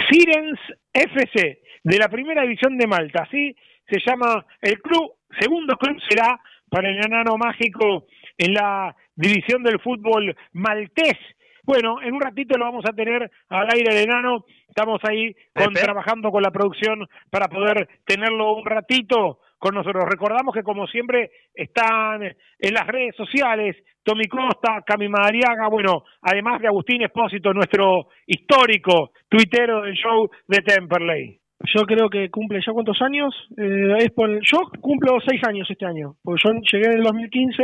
Sirens 0.09 0.59
FC 0.93 1.59
de 1.83 1.97
la 1.97 2.07
primera 2.09 2.43
división 2.43 2.77
de 2.77 2.87
Malta. 2.87 3.23
Así 3.23 3.55
se 3.89 3.99
llama 4.05 4.45
el 4.61 4.79
club. 4.81 5.13
Segundo 5.39 5.75
club 5.77 5.99
será 6.07 6.39
para 6.69 6.89
el 6.89 6.97
enano 7.03 7.37
mágico 7.37 8.05
en 8.37 8.53
la 8.53 8.95
división 9.15 9.63
del 9.63 9.79
fútbol 9.79 10.35
maltés. 10.53 11.17
Bueno, 11.63 12.01
en 12.01 12.13
un 12.13 12.21
ratito 12.21 12.57
lo 12.57 12.65
vamos 12.65 12.85
a 12.87 12.93
tener 12.93 13.29
al 13.49 13.67
aire 13.73 13.91
el 13.91 14.03
enano. 14.09 14.45
Estamos 14.69 15.01
ahí 15.03 15.35
con- 15.53 15.73
trabajando 15.73 16.31
con 16.31 16.43
la 16.43 16.51
producción 16.51 17.05
para 17.29 17.47
poder 17.49 17.89
tenerlo 18.05 18.53
un 18.53 18.65
ratito 18.65 19.39
con 19.57 19.75
nosotros. 19.75 20.05
Recordamos 20.09 20.53
que 20.53 20.63
como 20.63 20.87
siempre 20.87 21.31
están 21.53 22.23
en 22.23 22.73
las 22.73 22.87
redes 22.87 23.15
sociales 23.15 23.75
Tommy 24.03 24.25
Costa, 24.27 24.81
Cami 24.85 25.09
Madariaga, 25.09 25.67
bueno, 25.69 26.03
además 26.21 26.61
de 26.61 26.67
Agustín 26.67 27.01
Espósito, 27.01 27.53
nuestro 27.53 28.07
histórico 28.25 29.11
tuitero 29.29 29.81
del 29.81 29.95
show 29.95 30.29
de 30.47 30.61
Temperley. 30.61 31.39
Yo 31.73 31.81
creo 31.85 32.07
que 32.09 32.29
cumple 32.29 32.59
ya 32.65 32.71
cuántos 32.71 33.01
años. 33.01 33.33
Eh, 33.57 33.95
es 34.05 34.11
por, 34.11 34.29
yo 34.41 34.59
cumplo 34.79 35.17
seis 35.27 35.41
años 35.47 35.67
este 35.69 35.85
año, 35.85 36.13
porque 36.23 36.41
yo 36.45 36.53
llegué 36.71 36.85
en 36.91 36.97
el 36.99 37.03
2015, 37.03 37.63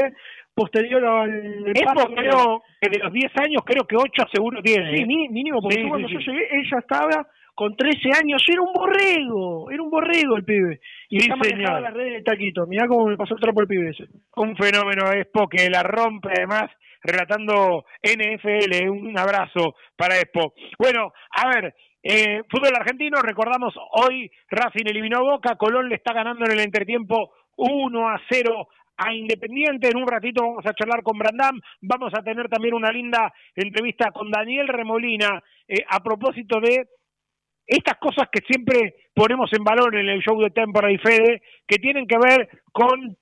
posterior 0.55 1.05
al 1.05 1.67
Epo 1.75 1.93
paso- 1.93 2.13
creo 2.15 2.61
que 2.81 2.89
de 2.89 2.99
los 3.03 3.13
10 3.13 3.31
años, 3.37 3.61
creo 3.65 3.85
que 3.87 3.95
8 3.95 4.23
seguro 4.33 4.61
tiene. 4.61 4.97
Sí, 4.97 5.05
mínimo, 5.05 5.61
porque 5.61 5.77
Sí, 5.77 5.83
yo 5.83 5.89
cuando 5.89 6.07
sí, 6.07 6.13
yo 6.15 6.19
llegué, 6.19 6.47
él 6.57 6.63
ya 6.71 6.77
estaba 6.79 7.27
con 7.55 7.75
13 7.75 8.09
años, 8.19 8.43
era 8.47 8.61
un 8.61 8.73
borrego, 8.73 9.69
era 9.71 9.83
un 9.83 9.89
borrego 9.89 10.35
el 10.37 10.43
pibe. 10.43 10.79
Y 11.09 11.19
Sí, 11.19 11.29
ya 11.29 11.35
manejaba 11.35 11.81
las 11.81 11.93
redes 11.93 12.13
del 12.13 12.23
taquito. 12.23 12.65
Mirá 12.67 12.87
cómo 12.87 13.07
me 13.07 13.17
pasó 13.17 13.35
el 13.35 13.41
trapo 13.41 13.61
el 13.61 13.67
pibe 13.67 13.89
ese. 13.89 14.05
un 14.35 14.55
fenómeno 14.55 15.11
Expo 15.11 15.47
que 15.47 15.69
la 15.69 15.83
rompe 15.83 16.29
además 16.35 16.71
relatando 17.03 17.85
NFL, 18.01 18.89
un 18.89 19.17
abrazo 19.17 19.75
para 19.95 20.17
Expo. 20.19 20.53
Bueno, 20.79 21.11
a 21.35 21.49
ver, 21.49 21.75
eh, 22.01 22.41
fútbol 22.49 22.75
argentino, 22.75 23.21
recordamos 23.21 23.73
hoy 23.91 24.29
Racing 24.49 24.87
eliminó 24.87 25.19
a 25.19 25.33
Boca, 25.33 25.55
Colón 25.55 25.89
le 25.89 25.95
está 25.95 26.13
ganando 26.13 26.45
en 26.45 26.51
el 26.51 26.59
entretiempo 26.59 27.31
1 27.55 28.09
a 28.09 28.21
0 28.29 28.67
a 28.97 29.13
Independiente, 29.13 29.89
en 29.89 29.97
un 29.97 30.07
ratito 30.07 30.43
vamos 30.43 30.65
a 30.65 30.73
charlar 30.73 31.01
con 31.01 31.17
Brandam, 31.17 31.59
vamos 31.81 32.13
a 32.13 32.21
tener 32.21 32.47
también 32.47 32.73
una 32.73 32.91
linda 32.91 33.33
entrevista 33.55 34.11
con 34.11 34.29
Daniel 34.29 34.67
Remolina 34.67 35.41
eh, 35.67 35.83
a 35.89 36.01
propósito 36.01 36.59
de 36.59 36.87
estas 37.65 37.97
cosas 37.97 38.29
que 38.31 38.41
siempre 38.45 38.95
ponemos 39.13 39.51
en 39.53 39.63
valor 39.63 39.95
en 39.95 40.09
el 40.09 40.21
show 40.21 40.39
de 40.41 40.49
Tempora 40.49 40.91
y 40.91 40.97
Fede, 40.97 41.41
que 41.67 41.77
tienen 41.77 42.07
que 42.07 42.17
ver 42.17 42.49
con 42.71 43.15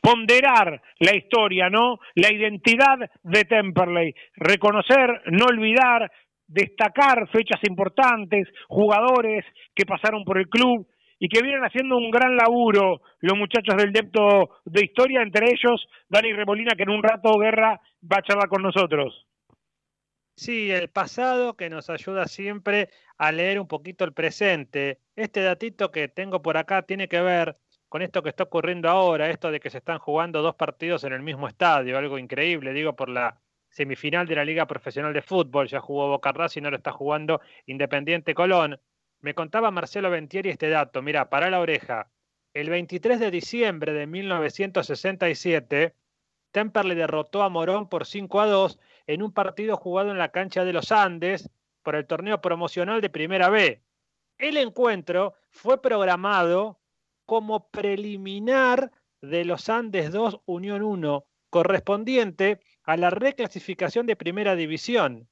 ponderar 0.00 0.80
la 0.98 1.14
historia, 1.14 1.68
¿no? 1.70 1.98
La 2.14 2.32
identidad 2.32 2.98
de 3.22 3.44
Temperley, 3.44 4.14
reconocer, 4.36 5.22
no 5.26 5.46
olvidar, 5.46 6.10
destacar 6.46 7.28
fechas 7.30 7.60
importantes, 7.68 8.48
jugadores 8.68 9.44
que 9.74 9.86
pasaron 9.86 10.24
por 10.24 10.38
el 10.38 10.48
club 10.48 10.86
y 11.18 11.28
que 11.28 11.42
vienen 11.42 11.62
haciendo 11.62 11.96
un 11.96 12.10
gran 12.10 12.36
laburo 12.36 13.00
los 13.20 13.38
muchachos 13.38 13.76
del 13.76 13.92
depto 13.92 14.60
de 14.64 14.84
historia, 14.84 15.22
entre 15.22 15.46
ellos 15.46 15.86
Dani 16.08 16.32
Remolina, 16.32 16.74
que 16.76 16.82
en 16.82 16.90
un 16.90 17.02
rato 17.02 17.38
Guerra 17.38 17.80
va 18.02 18.16
a 18.18 18.22
charlar 18.22 18.48
con 18.48 18.62
nosotros. 18.62 19.26
Sí, 20.34 20.70
el 20.70 20.88
pasado 20.88 21.56
que 21.56 21.68
nos 21.68 21.90
ayuda 21.90 22.26
siempre 22.26 22.88
a 23.18 23.32
leer 23.32 23.60
un 23.60 23.68
poquito 23.68 24.04
el 24.04 24.12
presente. 24.12 25.00
Este 25.14 25.42
datito 25.42 25.90
que 25.90 26.08
tengo 26.08 26.42
por 26.42 26.56
acá 26.56 26.82
tiene 26.82 27.08
que 27.08 27.20
ver 27.20 27.58
con 27.88 28.00
esto 28.00 28.22
que 28.22 28.30
está 28.30 28.44
ocurriendo 28.44 28.88
ahora, 28.88 29.28
esto 29.28 29.50
de 29.50 29.60
que 29.60 29.68
se 29.68 29.78
están 29.78 29.98
jugando 29.98 30.40
dos 30.40 30.54
partidos 30.54 31.04
en 31.04 31.12
el 31.12 31.22
mismo 31.22 31.46
estadio, 31.46 31.98
algo 31.98 32.18
increíble, 32.18 32.72
digo, 32.72 32.96
por 32.96 33.10
la 33.10 33.38
semifinal 33.68 34.26
de 34.26 34.36
la 34.36 34.44
Liga 34.44 34.66
Profesional 34.66 35.12
de 35.12 35.20
Fútbol, 35.20 35.68
ya 35.68 35.80
jugó 35.80 36.08
Boca 36.08 36.32
Racing, 36.32 36.62
ahora 36.64 36.78
está 36.78 36.92
jugando 36.92 37.42
Independiente 37.66 38.34
Colón. 38.34 38.80
Me 39.20 39.34
contaba 39.34 39.70
Marcelo 39.70 40.10
Ventieri 40.10 40.48
este 40.50 40.70
dato, 40.70 41.02
mira, 41.02 41.28
para 41.28 41.50
la 41.50 41.60
oreja. 41.60 42.10
El 42.54 42.70
23 42.70 43.20
de 43.20 43.30
diciembre 43.30 43.92
de 43.92 44.06
1967, 44.06 45.94
Temperley 46.50 46.96
derrotó 46.96 47.42
a 47.42 47.50
Morón 47.50 47.88
por 47.88 48.06
5 48.06 48.40
a 48.40 48.46
2 48.46 48.78
en 49.06 49.22
un 49.22 49.32
partido 49.32 49.76
jugado 49.76 50.10
en 50.10 50.18
la 50.18 50.30
cancha 50.30 50.64
de 50.64 50.72
los 50.72 50.92
Andes 50.92 51.50
por 51.82 51.96
el 51.96 52.06
torneo 52.06 52.40
promocional 52.40 53.00
de 53.00 53.10
Primera 53.10 53.48
B. 53.48 53.82
El 54.38 54.56
encuentro 54.56 55.34
fue 55.50 55.80
programado 55.80 56.80
como 57.26 57.68
preliminar 57.68 58.90
de 59.20 59.44
los 59.44 59.68
Andes 59.68 60.10
2 60.10 60.40
Unión 60.46 60.82
1, 60.82 61.24
correspondiente 61.50 62.60
a 62.82 62.96
la 62.96 63.10
reclasificación 63.10 64.06
de 64.06 64.16
Primera 64.16 64.56
División. 64.56 65.28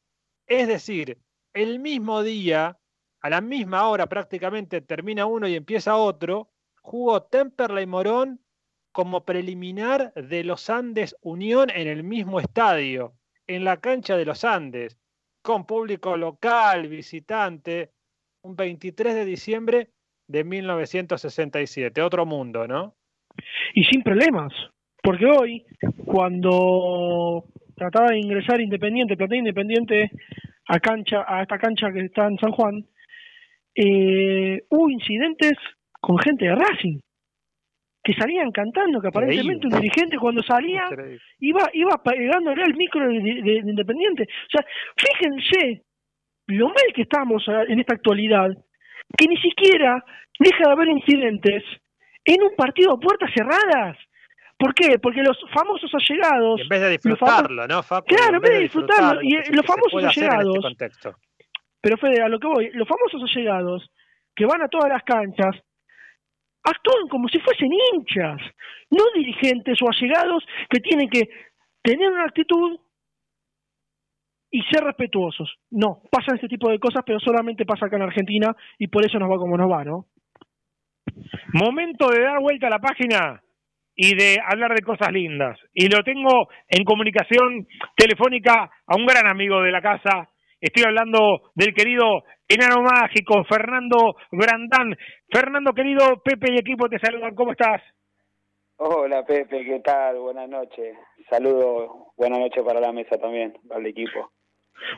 Es 0.46 0.68
decir, 0.68 1.18
el 1.52 1.80
mismo 1.80 2.22
día, 2.22 2.78
a 3.20 3.30
la 3.30 3.40
misma 3.40 3.88
hora 3.88 4.06
prácticamente 4.06 4.80
termina 4.80 5.26
uno 5.26 5.48
y 5.48 5.56
empieza 5.56 5.96
otro, 5.96 6.50
jugó 6.82 7.22
Temperley 7.22 7.86
Morón 7.86 8.40
como 8.92 9.24
preliminar 9.24 10.12
de 10.14 10.44
los 10.44 10.70
Andes 10.70 11.16
Unión 11.20 11.70
en 11.70 11.88
el 11.88 12.02
mismo 12.02 12.40
estadio, 12.40 13.14
en 13.56 13.64
la 13.64 13.78
cancha 13.78 14.16
de 14.16 14.24
los 14.24 14.44
Andes, 14.44 14.96
con 15.42 15.66
público 15.66 16.16
local, 16.16 16.86
visitante, 16.86 17.90
un 18.42 18.54
23 18.54 19.14
de 19.14 19.24
diciembre 19.24 19.88
de 20.28 20.44
1967. 20.44 22.00
Otro 22.00 22.24
mundo, 22.26 22.68
¿no? 22.68 22.94
Y 23.74 23.82
sin 23.84 24.02
problemas, 24.02 24.52
porque 25.02 25.26
hoy, 25.26 25.64
cuando 26.04 27.44
trataba 27.74 28.10
de 28.10 28.18
ingresar 28.18 28.60
Independiente, 28.60 29.16
Platea 29.16 29.38
Independiente 29.38 30.10
a 30.68 30.78
cancha, 30.78 31.24
a 31.26 31.42
esta 31.42 31.58
cancha 31.58 31.90
que 31.92 32.04
está 32.04 32.28
en 32.28 32.38
San 32.38 32.52
Juan, 32.52 32.86
eh, 33.74 34.62
hubo 34.68 34.90
incidentes 34.90 35.54
con 36.00 36.18
gente 36.18 36.44
de 36.44 36.54
Racing 36.54 37.00
que 38.02 38.14
salían 38.14 38.50
cantando, 38.50 39.00
que 39.00 39.08
aparentemente 39.08 39.66
un 39.66 39.80
dirigente 39.80 40.16
cuando 40.18 40.42
salía 40.42 40.88
iba 41.38 41.68
iba 41.74 42.02
pegándole 42.02 42.62
al 42.62 42.74
micro 42.74 43.06
de, 43.06 43.20
de 43.20 43.62
Independiente. 43.70 44.22
O 44.22 44.50
sea, 44.50 44.64
fíjense 44.96 45.82
lo 46.46 46.68
mal 46.68 46.92
que 46.94 47.02
estamos 47.02 47.44
en 47.68 47.78
esta 47.78 47.94
actualidad, 47.94 48.48
que 49.16 49.26
ni 49.26 49.36
siquiera 49.36 50.02
deja 50.38 50.64
de 50.66 50.72
haber 50.72 50.88
incidentes 50.88 51.62
en 52.24 52.42
un 52.42 52.54
partido 52.56 52.94
a 52.94 53.00
puertas 53.00 53.30
cerradas. 53.34 53.96
¿Por 54.58 54.74
qué? 54.74 54.98
Porque 54.98 55.22
los 55.22 55.38
famosos 55.54 55.90
allegados... 55.94 56.60
En 56.60 56.68
vez 56.68 56.80
de 56.82 56.90
disfrutarlo, 56.90 57.66
¿no, 57.66 57.82
Claro, 57.82 58.36
en 58.36 58.40
vez 58.42 58.50
de 58.50 58.60
disfrutarlo. 58.60 59.22
Y 59.22 59.36
los 59.52 59.64
famosos 59.64 60.04
este 60.04 60.26
allegados... 60.26 60.76
pero 61.80 61.96
Fede, 61.96 62.22
a 62.22 62.28
lo 62.28 62.38
que 62.38 62.46
voy, 62.46 62.70
los 62.74 62.86
famosos 62.86 63.22
allegados 63.30 63.90
que 64.34 64.44
van 64.44 64.60
a 64.62 64.68
todas 64.68 64.90
las 64.90 65.02
canchas 65.02 65.62
actúan 66.62 67.08
como 67.08 67.28
si 67.28 67.38
fuesen 67.40 67.70
hinchas, 67.72 68.40
no 68.90 69.04
dirigentes 69.14 69.78
o 69.82 69.88
allegados 69.88 70.44
que 70.68 70.80
tienen 70.80 71.08
que 71.08 71.28
tener 71.82 72.10
una 72.10 72.24
actitud 72.24 72.78
y 74.50 74.62
ser 74.62 74.84
respetuosos. 74.84 75.54
No, 75.70 76.02
pasan 76.10 76.36
este 76.36 76.48
tipo 76.48 76.70
de 76.70 76.78
cosas, 76.78 77.02
pero 77.06 77.20
solamente 77.20 77.64
pasa 77.64 77.86
acá 77.86 77.96
en 77.96 78.02
Argentina 78.02 78.54
y 78.78 78.88
por 78.88 79.04
eso 79.04 79.18
nos 79.18 79.30
va 79.30 79.38
como 79.38 79.56
nos 79.56 79.70
va, 79.70 79.84
¿no? 79.84 80.06
Momento 81.52 82.08
de 82.08 82.22
dar 82.22 82.40
vuelta 82.40 82.66
a 82.66 82.70
la 82.70 82.78
página 82.78 83.42
y 83.94 84.14
de 84.14 84.38
hablar 84.44 84.74
de 84.74 84.82
cosas 84.82 85.12
lindas. 85.12 85.58
Y 85.74 85.88
lo 85.88 86.02
tengo 86.02 86.48
en 86.68 86.84
comunicación 86.84 87.66
telefónica 87.96 88.70
a 88.86 88.96
un 88.96 89.06
gran 89.06 89.28
amigo 89.28 89.60
de 89.62 89.72
la 89.72 89.82
casa. 89.82 90.28
Estoy 90.60 90.84
hablando 90.84 91.52
del 91.54 91.74
querido 91.74 92.22
enano 92.46 92.82
mágico, 92.82 93.44
Fernando 93.44 94.16
Brandán. 94.30 94.94
Fernando, 95.32 95.72
querido, 95.72 96.22
Pepe 96.22 96.52
y 96.52 96.58
equipo 96.58 96.86
te 96.88 96.98
saludan. 96.98 97.34
¿Cómo 97.34 97.52
estás? 97.52 97.80
Hola, 98.76 99.24
Pepe, 99.24 99.64
¿qué 99.64 99.80
tal? 99.80 100.18
Buenas 100.18 100.48
noches. 100.50 100.96
Saludos, 101.30 102.12
buenas 102.16 102.40
noches 102.40 102.62
para 102.62 102.80
la 102.80 102.92
mesa 102.92 103.16
también, 103.16 103.54
para 103.68 103.80
el 103.80 103.86
equipo. 103.86 104.32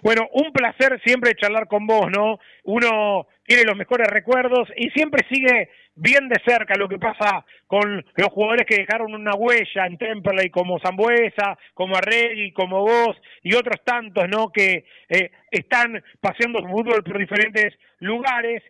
Bueno, 0.03 0.29
un 0.33 0.53
placer 0.53 1.01
siempre 1.05 1.35
charlar 1.35 1.69
con 1.69 1.87
vos, 1.87 2.07
¿no? 2.11 2.39
Uno 2.65 3.27
tiene 3.45 3.65
los 3.65 3.77
mejores 3.77 4.09
recuerdos 4.09 4.69
y 4.77 4.91
siempre 4.91 5.27
sigue 5.29 5.69
bien 5.95 6.29
de 6.29 6.41
cerca 6.45 6.75
lo 6.77 6.89
que 6.89 6.99
pasa 6.99 7.45
con 7.67 8.05
los 8.17 8.29
jugadores 8.29 8.67
que 8.67 8.77
dejaron 8.77 9.15
una 9.15 9.35
huella 9.35 9.87
en 9.87 9.99
Temperley, 9.99 10.51
como 10.51 10.81
Zambuesa, 10.81 11.59
como 11.75 11.97
Arregui, 11.97 12.53
como 12.53 12.81
vos 12.81 13.17
y 13.43 13.55
otros 13.55 13.83
tantos, 13.85 14.29
¿no? 14.29 14.51
Que 14.51 14.85
eh, 15.09 15.31
están 15.51 16.03
paseando 16.21 16.61
su 16.61 16.69
fútbol 16.69 17.03
por 17.03 17.19
diferentes 17.19 17.75
lugares. 17.99 18.63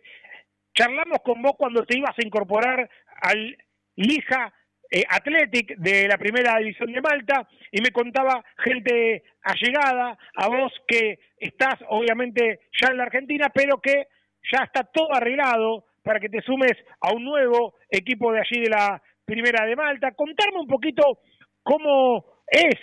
Charlamos 0.73 1.19
con 1.23 1.41
vos 1.41 1.53
cuando 1.57 1.85
te 1.85 1.97
ibas 1.97 2.17
a 2.17 2.25
incorporar 2.25 2.89
al 3.21 3.57
Lija 3.95 4.53
eh, 4.89 5.03
Athletic 5.09 5.77
de 5.77 6.07
la 6.07 6.17
primera 6.17 6.57
división 6.57 6.91
de 6.91 7.01
Malta 7.01 7.47
y 7.71 7.81
me 7.81 7.91
contaba 7.91 8.43
gente 8.57 9.23
allegada 9.43 10.17
a 10.35 10.47
vos 10.47 10.71
que 10.87 11.19
estás 11.37 11.75
obviamente 11.89 12.61
ya 12.79 12.89
en 12.89 12.97
la 12.97 13.03
Argentina, 13.03 13.49
pero 13.53 13.79
que 13.81 14.07
ya 14.51 14.63
está 14.63 14.83
todo 14.83 15.13
arreglado 15.15 15.85
para 16.03 16.19
que 16.19 16.29
te 16.29 16.41
sumes 16.41 16.73
a 17.01 17.13
un 17.13 17.23
nuevo 17.23 17.75
equipo 17.89 18.31
de 18.31 18.39
allí 18.39 18.61
de 18.61 18.69
la 18.69 19.01
primera 19.25 19.65
de 19.65 19.75
Malta. 19.75 20.11
Contarme 20.11 20.59
un 20.59 20.67
poquito 20.67 21.19
cómo 21.63 22.25
es 22.47 22.75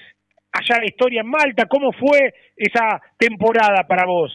allá 0.52 0.80
la 0.80 0.86
historia 0.86 1.20
en 1.20 1.28
Malta, 1.28 1.66
cómo 1.66 1.92
fue 1.92 2.32
esa 2.56 3.00
temporada 3.18 3.86
para 3.86 4.06
vos. 4.06 4.32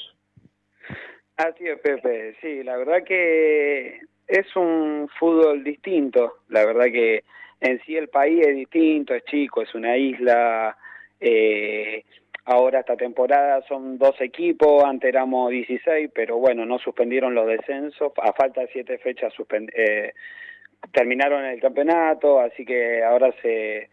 Así 1.37 1.67
es, 1.67 1.79
Pepe. 1.79 2.35
Sí, 2.41 2.63
la 2.63 2.77
verdad 2.77 3.03
que 3.03 3.99
es 4.27 4.55
un 4.55 5.09
fútbol 5.19 5.63
distinto. 5.63 6.37
La 6.49 6.65
verdad 6.65 6.85
que 6.85 7.23
en 7.59 7.81
sí 7.83 7.95
el 7.95 8.07
país 8.07 8.45
es 8.47 8.55
distinto, 8.55 9.13
es 9.13 9.25
chico, 9.25 9.61
es 9.61 9.73
una 9.75 9.97
isla. 9.97 10.77
Eh, 11.19 12.03
ahora 12.45 12.79
esta 12.79 12.95
temporada 12.95 13.61
son 13.67 13.97
dos 13.97 14.19
equipos, 14.21 14.83
antes 14.83 15.09
éramos 15.09 15.51
16, 15.51 16.11
pero 16.13 16.37
bueno, 16.37 16.65
no 16.65 16.79
suspendieron 16.79 17.35
los 17.35 17.47
descensos, 17.47 18.11
a 18.17 18.33
falta 18.33 18.61
de 18.61 18.69
siete 18.71 18.97
fechas 18.97 19.33
eh, 19.49 20.13
terminaron 20.91 21.43
el 21.45 21.59
campeonato, 21.59 22.39
así 22.39 22.65
que 22.65 23.03
ahora 23.03 23.33
se 23.41 23.89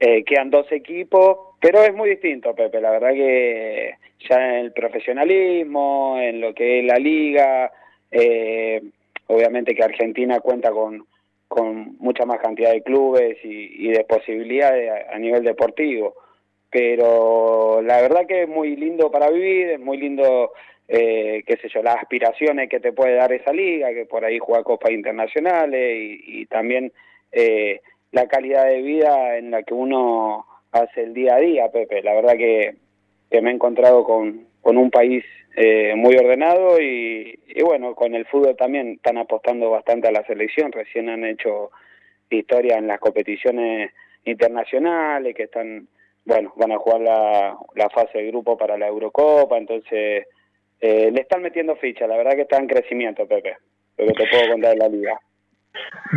eh, 0.00 0.24
quedan 0.24 0.50
dos 0.50 0.70
equipos, 0.72 1.56
pero 1.60 1.82
es 1.82 1.94
muy 1.94 2.10
distinto, 2.10 2.54
Pepe, 2.54 2.80
la 2.80 2.90
verdad 2.90 3.12
que 3.12 3.94
ya 4.28 4.36
en 4.36 4.64
el 4.66 4.72
profesionalismo, 4.72 6.18
en 6.20 6.40
lo 6.40 6.54
que 6.54 6.80
es 6.80 6.84
la 6.84 6.96
liga, 6.96 7.72
eh, 8.10 8.82
obviamente 9.26 9.74
que 9.74 9.84
Argentina 9.84 10.40
cuenta 10.40 10.70
con 10.70 11.04
con 11.48 11.96
mucha 11.98 12.26
más 12.26 12.40
cantidad 12.40 12.72
de 12.72 12.82
clubes 12.82 13.38
y, 13.42 13.88
de 13.88 14.04
posibilidades 14.04 15.06
a, 15.10 15.18
nivel 15.18 15.42
deportivo. 15.42 16.14
Pero 16.70 17.80
la 17.82 18.00
verdad 18.00 18.26
que 18.26 18.42
es 18.42 18.48
muy 18.48 18.76
lindo 18.76 19.10
para 19.10 19.30
vivir, 19.30 19.70
es 19.70 19.80
muy 19.80 19.96
lindo, 19.96 20.52
eh, 20.86 21.42
qué 21.46 21.56
sé 21.56 21.68
yo, 21.68 21.82
las 21.82 21.96
aspiraciones 21.96 22.68
que 22.68 22.80
te 22.80 22.92
puede 22.92 23.14
dar 23.14 23.32
esa 23.32 23.52
liga, 23.52 23.92
que 23.92 24.04
por 24.04 24.24
ahí 24.24 24.38
juega 24.38 24.64
copas 24.64 24.92
internacionales 24.92 25.96
y, 26.26 26.46
también 26.46 26.92
eh, 27.32 27.80
la 28.12 28.26
calidad 28.26 28.66
de 28.66 28.82
vida 28.82 29.36
en 29.38 29.50
la 29.50 29.62
que 29.62 29.74
uno 29.74 30.46
hace 30.72 31.02
el 31.02 31.14
día 31.14 31.36
a 31.36 31.40
día, 31.40 31.70
Pepe. 31.70 32.02
La 32.02 32.14
verdad 32.14 32.36
que, 32.36 32.74
que 33.30 33.40
me 33.40 33.50
he 33.50 33.54
encontrado 33.54 34.04
con, 34.04 34.46
con 34.60 34.76
un 34.76 34.90
país 34.90 35.24
eh, 35.56 35.94
muy 35.96 36.14
ordenado 36.16 36.80
y, 36.80 37.38
bueno, 37.64 37.94
con 37.94 38.14
el 38.14 38.26
fútbol 38.26 38.56
también 38.56 38.92
están 38.92 39.18
apostando 39.18 39.70
bastante 39.70 40.06
a 40.06 40.12
la 40.12 40.24
selección, 40.24 40.70
recién 40.70 41.08
han 41.08 41.24
hecho 41.24 41.70
historia 42.30 42.76
en 42.76 42.86
las 42.86 43.00
competiciones 43.00 43.90
internacionales 44.24 45.34
que 45.34 45.44
están, 45.44 45.88
bueno, 46.28 46.52
van 46.56 46.72
a 46.72 46.76
jugar 46.76 47.00
la, 47.00 47.56
la 47.74 47.88
fase 47.88 48.18
de 48.18 48.26
grupo 48.26 48.58
para 48.58 48.76
la 48.76 48.86
Eurocopa, 48.86 49.56
entonces 49.56 50.26
eh, 50.78 51.10
le 51.10 51.20
están 51.22 51.40
metiendo 51.40 51.74
ficha, 51.76 52.06
la 52.06 52.18
verdad 52.18 52.32
que 52.32 52.42
está 52.42 52.58
en 52.58 52.66
crecimiento, 52.66 53.26
Pepe, 53.26 53.56
lo 53.96 54.06
que 54.08 54.12
te 54.12 54.28
puedo 54.28 54.50
contar 54.52 54.72
de 54.72 54.76
la 54.76 54.88
liga. 54.88 55.18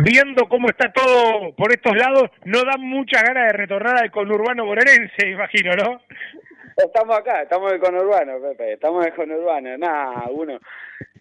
Viendo 0.04 0.46
cómo 0.50 0.68
está 0.68 0.92
todo 0.92 1.54
por 1.56 1.72
estos 1.72 1.96
lados, 1.96 2.30
no 2.44 2.62
dan 2.62 2.82
muchas 2.82 3.22
ganas 3.22 3.52
de 3.52 3.58
retornar 3.58 4.02
al 4.02 4.10
conurbano 4.10 4.66
bonaerense, 4.66 5.30
imagino, 5.30 5.72
¿no? 5.76 6.02
Estamos 6.76 7.18
acá, 7.18 7.42
estamos 7.42 7.72
en 7.72 7.80
conurbano, 7.80 8.38
Pepe, 8.38 8.74
estamos 8.74 9.06
en 9.06 9.14
conurbano. 9.14 9.78
Nada, 9.78 10.24
uno, 10.30 10.58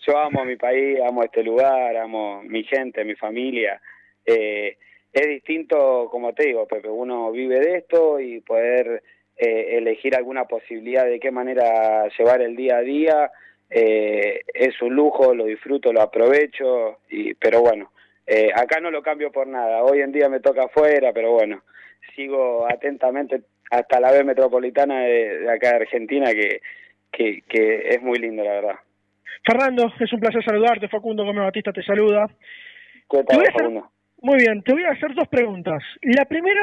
yo 0.06 0.18
amo 0.18 0.44
mi 0.44 0.58
país, 0.58 1.00
amo 1.08 1.24
este 1.24 1.44
lugar, 1.44 1.96
amo 1.96 2.42
mi 2.44 2.66
gente, 2.66 3.06
mi 3.06 3.16
familia. 3.16 3.82
Eh, 4.26 4.76
es 5.14 5.28
distinto, 5.28 6.08
como 6.10 6.34
te 6.34 6.48
digo, 6.48 6.68
Pepe, 6.68 6.90
uno 6.90 7.32
vive 7.32 7.60
de 7.60 7.78
esto 7.78 8.20
y 8.20 8.40
poder 8.42 9.04
eh, 9.38 9.78
elegir 9.78 10.16
alguna 10.16 10.46
posibilidad 10.46 11.06
de 11.06 11.20
qué 11.20 11.32
manera 11.32 12.08
llevar 12.18 12.42
el 12.42 12.56
día 12.56 12.78
a 12.78 12.82
día. 12.82 13.32
Eh, 13.70 14.42
es 14.54 14.82
un 14.82 14.96
lujo, 14.96 15.34
lo 15.34 15.46
disfruto, 15.46 15.92
lo 15.92 16.02
aprovecho, 16.02 17.00
y, 17.10 17.34
pero 17.34 17.62
bueno, 17.62 17.92
eh, 18.26 18.50
acá 18.54 18.80
no 18.80 18.92
lo 18.92 19.02
cambio 19.02 19.32
por 19.32 19.48
nada. 19.48 19.84
Hoy 19.84 20.02
en 20.02 20.12
día 20.12 20.30
me 20.30 20.40
toca 20.40 20.64
afuera, 20.64 21.12
pero 21.14 21.32
bueno, 21.32 21.64
sigo 22.16 22.66
atentamente 22.70 23.42
hasta 23.70 24.00
la 24.00 24.12
B 24.12 24.24
metropolitana 24.24 25.02
de, 25.02 25.50
acá 25.50 25.72
de 25.72 25.76
Argentina, 25.78 26.32
que, 26.32 26.62
que, 27.12 27.88
es 27.90 28.02
muy 28.02 28.20
lindo, 28.20 28.44
la 28.44 28.52
verdad. 28.54 28.76
Fernando, 29.46 29.92
es 30.00 30.14
un 30.14 30.20
placer 30.20 30.44
saludarte. 30.44 30.88
Facundo 30.88 31.26
Gómez 31.26 31.44
Batista 31.44 31.74
te 31.74 31.84
saluda. 31.84 32.30
¿Qué 33.10 33.24
tal, 33.24 33.44
Facundo? 33.54 33.90
Muy 34.22 34.38
bien, 34.38 34.62
te 34.62 34.74
voy 34.74 34.84
a 34.84 34.92
hacer 34.92 35.16
dos 35.16 35.28
preguntas. 35.28 35.82
La 36.04 36.26
primera 36.26 36.62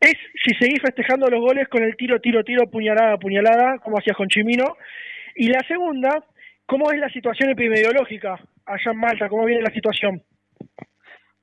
es 0.00 0.14
si 0.44 0.54
seguís 0.56 0.80
festejando 0.82 1.28
los 1.28 1.40
goles 1.40 1.68
con 1.68 1.84
el 1.84 1.96
tiro, 1.96 2.20
tiro, 2.20 2.42
tiro, 2.42 2.68
puñalada, 2.68 3.16
puñalada, 3.16 3.78
como 3.78 3.98
hacías 3.98 4.16
con 4.16 4.28
Chimino. 4.28 4.76
Y 5.36 5.46
la 5.46 5.60
segunda, 5.68 6.24
¿cómo 6.66 6.90
es 6.90 6.98
la 6.98 7.08
situación 7.10 7.50
epidemiológica 7.50 8.40
allá 8.64 8.90
en 8.90 8.98
Malta? 8.98 9.28
¿Cómo 9.28 9.44
viene 9.44 9.62
la 9.62 9.72
situación? 9.72 10.20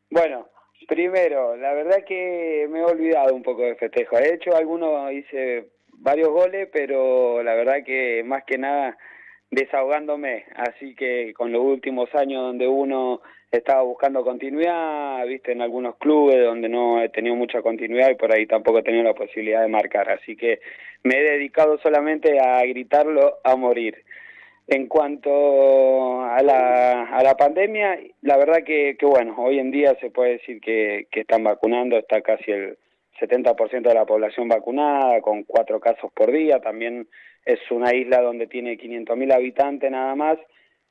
Bueno, 0.10 0.50
primero, 0.86 1.56
la 1.56 1.74
verdad 1.74 2.04
que 2.06 2.68
me 2.70 2.80
he 2.80 2.84
olvidado 2.84 3.34
un 3.34 3.42
poco 3.42 3.62
de 3.62 3.76
festejo. 3.76 4.18
He 4.18 4.34
hecho 4.34 4.58
algunos, 4.58 5.14
hice 5.14 5.70
varios 5.94 6.28
goles, 6.28 6.68
pero 6.74 7.42
la 7.42 7.56
verdad 7.56 7.86
que 7.86 8.22
más 8.26 8.44
que 8.44 8.58
nada 8.58 8.98
desahogándome. 9.50 10.44
Así 10.56 10.94
que 10.94 11.34
con 11.34 11.54
los 11.54 11.62
últimos 11.62 12.14
años 12.16 12.42
donde 12.42 12.68
uno 12.68 13.22
estaba 13.58 13.84
buscando 13.84 14.24
continuidad, 14.24 15.26
viste, 15.28 15.52
en 15.52 15.62
algunos 15.62 15.96
clubes 15.98 16.44
donde 16.44 16.70
no 16.70 17.02
he 17.02 17.10
tenido 17.10 17.36
mucha 17.36 17.62
continuidad 17.62 18.10
y 18.10 18.16
por 18.16 18.34
ahí 18.34 18.48
tampoco 18.48 18.80
he 18.80 18.84
tenido 18.84 19.04
la 19.04 19.14
posibilidad 19.14 19.62
de 19.62 19.68
marcar. 19.68 20.10
Así 20.10 20.36
que 20.36 20.60
me 21.04 21.18
he 21.18 21.24
dedicado 21.24 21.78
solamente 21.78 22.40
a 22.40 22.62
gritarlo 22.66 23.38
a 23.44 23.56
morir. 23.56 24.04
En 24.68 24.88
cuanto 24.88 26.24
a 26.24 26.42
la, 26.42 27.04
a 27.04 27.22
la 27.22 27.36
pandemia, 27.36 28.00
la 28.22 28.38
verdad 28.38 28.64
que, 28.66 28.96
que 28.98 29.06
bueno, 29.06 29.36
hoy 29.38 29.60
en 29.60 29.72
día 29.72 29.96
se 30.00 30.10
puede 30.10 30.34
decir 30.34 30.60
que, 30.62 31.08
que 31.12 31.22
están 31.22 31.44
vacunando, 31.44 31.98
está 31.98 32.22
casi 32.22 32.50
el 32.50 32.78
70% 33.20 33.82
de 33.82 33.94
la 33.94 34.06
población 34.06 34.48
vacunada, 34.48 35.22
con 35.22 35.44
cuatro 35.44 35.80
casos 35.80 36.12
por 36.14 36.32
día, 36.32 36.60
también 36.60 37.08
es 37.46 37.60
una 37.72 37.94
isla 37.94 38.22
donde 38.22 38.48
tiene 38.48 38.78
500.000 38.78 39.34
habitantes 39.34 39.92
nada 39.92 40.16
más, 40.16 40.40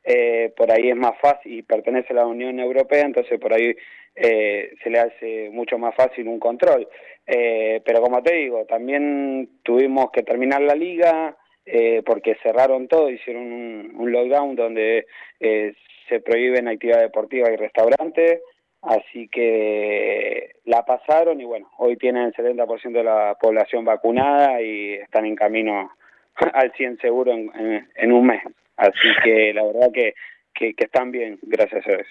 eh, 0.04 0.52
por 0.56 0.70
ahí 0.70 0.90
es 0.90 0.96
más 0.96 1.18
fácil 1.20 1.52
y 1.52 1.62
pertenece 1.62 2.12
a 2.12 2.16
la 2.16 2.26
Unión 2.26 2.58
Europea, 2.58 3.02
entonces 3.02 3.38
por 3.38 3.52
ahí 3.54 3.74
eh, 4.14 4.74
se 4.82 4.90
le 4.90 4.98
hace 4.98 5.50
mucho 5.50 5.78
más 5.78 5.94
fácil 5.94 6.28
un 6.28 6.38
control. 6.38 6.88
Eh, 7.26 7.80
pero 7.84 8.00
como 8.00 8.22
te 8.22 8.34
digo, 8.34 8.64
también 8.66 9.60
tuvimos 9.62 10.10
que 10.10 10.22
terminar 10.22 10.60
la 10.60 10.74
liga 10.74 11.36
eh, 11.64 12.02
porque 12.04 12.36
cerraron 12.42 12.88
todo, 12.88 13.08
hicieron 13.10 13.44
un, 13.44 13.94
un 13.96 14.12
lockdown 14.12 14.56
donde 14.56 15.06
eh, 15.38 15.74
se 16.08 16.20
prohíben 16.20 16.66
actividades 16.66 17.04
deportivas 17.04 17.50
y 17.52 17.56
restaurantes, 17.56 18.40
así 18.82 19.28
que 19.28 20.56
la 20.64 20.84
pasaron 20.84 21.40
y 21.40 21.44
bueno, 21.44 21.70
hoy 21.78 21.96
tienen 21.96 22.24
el 22.24 22.34
70% 22.34 22.90
de 22.90 23.04
la 23.04 23.36
población 23.40 23.84
vacunada 23.84 24.60
y 24.60 24.94
están 24.94 25.24
en 25.24 25.36
camino 25.36 25.92
al 26.52 26.72
100 26.72 26.98
seguro 26.98 27.32
en 27.32 28.12
un 28.12 28.26
mes. 28.26 28.42
Así 28.76 29.08
que 29.24 29.52
la 29.54 29.64
verdad 29.64 29.88
que, 29.92 30.14
que, 30.54 30.74
están 30.78 31.10
bien, 31.12 31.38
gracias 31.42 31.86
a 31.86 31.92
eso. 31.92 32.10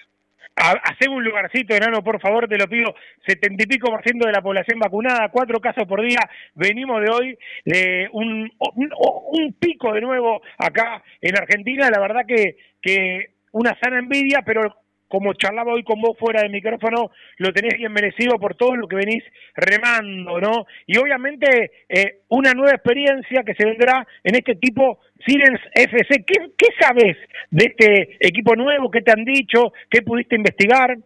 Ha- 0.56 0.80
Hacé 0.84 1.08
un 1.08 1.24
lugarcito, 1.24 1.74
enano, 1.74 2.02
por 2.04 2.20
favor, 2.20 2.46
te 2.48 2.58
lo 2.58 2.68
pido. 2.68 2.94
Setenta 3.26 3.62
y 3.64 3.66
pico 3.66 3.90
por 3.90 4.02
ciento 4.02 4.26
de 4.26 4.32
la 4.32 4.42
población 4.42 4.78
vacunada, 4.78 5.30
cuatro 5.30 5.60
casos 5.60 5.84
por 5.86 6.02
día. 6.02 6.20
Venimos 6.54 7.00
de 7.02 7.10
hoy 7.10 7.38
de 7.64 8.08
un, 8.12 8.50
un, 8.74 8.90
un 8.96 9.52
pico 9.54 9.92
de 9.92 10.00
nuevo 10.02 10.42
acá 10.58 11.02
en 11.20 11.36
Argentina. 11.36 11.88
La 11.90 12.00
verdad 12.00 12.26
que, 12.26 12.56
que 12.82 13.30
una 13.52 13.78
sana 13.80 13.98
envidia, 13.98 14.42
pero 14.44 14.76
como 15.12 15.34
charlaba 15.34 15.74
hoy 15.74 15.84
con 15.84 16.00
vos 16.00 16.16
fuera 16.18 16.40
de 16.40 16.48
micrófono, 16.48 17.10
lo 17.36 17.52
tenés 17.52 17.76
bien 17.76 17.92
merecido 17.92 18.38
por 18.38 18.54
todo 18.54 18.74
lo 18.76 18.88
que 18.88 18.96
venís 18.96 19.22
remando, 19.54 20.40
¿no? 20.40 20.64
Y 20.86 20.96
obviamente 20.96 21.70
eh, 21.86 22.20
una 22.30 22.54
nueva 22.54 22.72
experiencia 22.72 23.42
que 23.44 23.54
se 23.54 23.66
vendrá 23.66 24.06
en 24.24 24.36
este 24.36 24.54
tipo 24.54 25.00
Sirens 25.26 25.60
FC. 25.74 26.24
¿Qué, 26.26 26.52
¿Qué 26.56 26.68
sabes 26.80 27.18
de 27.50 27.64
este 27.66 28.16
equipo 28.20 28.56
nuevo? 28.56 28.90
¿Qué 28.90 29.02
te 29.02 29.12
han 29.12 29.22
dicho? 29.22 29.74
¿Qué 29.90 30.00
pudiste 30.00 30.34
investigar? 30.34 30.96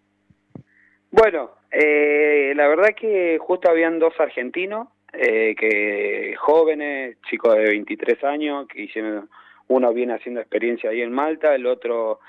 Bueno, 1.11 1.57
eh, 1.73 2.53
la 2.55 2.69
verdad 2.69 2.95
que 2.97 3.39
justo 3.41 3.69
habían 3.69 3.99
dos 3.99 4.15
argentinos, 4.20 4.87
eh, 5.15 5.57
que 5.59 6.37
jóvenes, 6.39 7.16
chicos 7.28 7.57
de 7.57 7.70
23 7.70 8.23
años, 8.23 8.69
que 8.69 8.83
hicieron, 8.83 9.28
uno 9.66 9.93
viene 9.93 10.15
haciendo 10.15 10.41
experiencia 10.41 10.91
ahí 10.91 11.03
en 11.03 11.11
Malta, 11.11 11.57
el 11.57 11.66
otro 11.66 12.20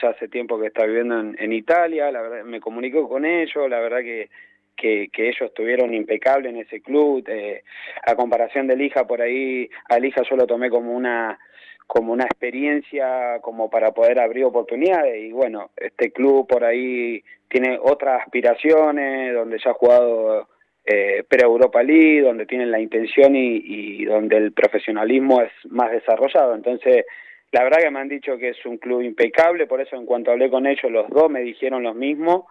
ya 0.00 0.10
hace 0.10 0.28
tiempo 0.28 0.58
que 0.58 0.68
está 0.68 0.84
viviendo 0.84 1.18
en, 1.18 1.36
en 1.38 1.52
Italia, 1.52 2.10
la 2.10 2.22
verdad, 2.22 2.44
me 2.44 2.60
comunico 2.60 3.08
con 3.08 3.24
ellos, 3.24 3.68
la 3.68 3.80
verdad 3.80 3.98
que, 3.98 4.28
que, 4.76 5.08
ellos 5.16 5.42
estuvieron 5.42 5.92
impecables 5.92 6.52
en 6.52 6.60
ese 6.60 6.80
club, 6.80 7.24
eh, 7.28 7.62
a 8.06 8.14
comparación 8.14 8.66
del 8.66 8.80
hija 8.80 9.06
por 9.06 9.20
ahí, 9.20 9.68
al 9.88 10.04
hija 10.04 10.22
yo 10.28 10.36
lo 10.36 10.46
tomé 10.46 10.70
como 10.70 10.92
una 10.92 11.38
como 11.86 12.12
una 12.12 12.24
experiencia 12.24 13.38
como 13.40 13.70
para 13.70 13.92
poder 13.92 14.20
abrir 14.20 14.44
oportunidades 14.44 15.22
y 15.22 15.32
bueno, 15.32 15.70
este 15.74 16.12
club 16.12 16.46
por 16.46 16.62
ahí 16.62 17.24
tiene 17.48 17.78
otras 17.80 18.20
aspiraciones, 18.22 19.34
donde 19.34 19.58
ya 19.58 19.70
ha 19.70 19.74
jugado 19.74 20.48
eh, 20.84 21.24
pre-Europa 21.26 21.82
League, 21.82 22.20
donde 22.20 22.44
tienen 22.44 22.70
la 22.70 22.78
intención 22.78 23.34
y, 23.34 23.62
y 23.64 24.04
donde 24.04 24.36
el 24.36 24.52
profesionalismo 24.52 25.40
es 25.40 25.50
más 25.70 25.90
desarrollado. 25.90 26.54
Entonces, 26.54 27.06
la 27.52 27.64
verdad 27.64 27.78
que 27.80 27.90
me 27.90 28.00
han 28.00 28.08
dicho 28.08 28.36
que 28.36 28.50
es 28.50 28.66
un 28.66 28.78
club 28.78 29.02
impecable, 29.02 29.66
por 29.66 29.80
eso 29.80 29.96
en 29.96 30.06
cuanto 30.06 30.30
hablé 30.30 30.50
con 30.50 30.66
ellos, 30.66 30.90
los 30.90 31.08
dos 31.08 31.30
me 31.30 31.40
dijeron 31.40 31.82
lo 31.82 31.94
mismo. 31.94 32.48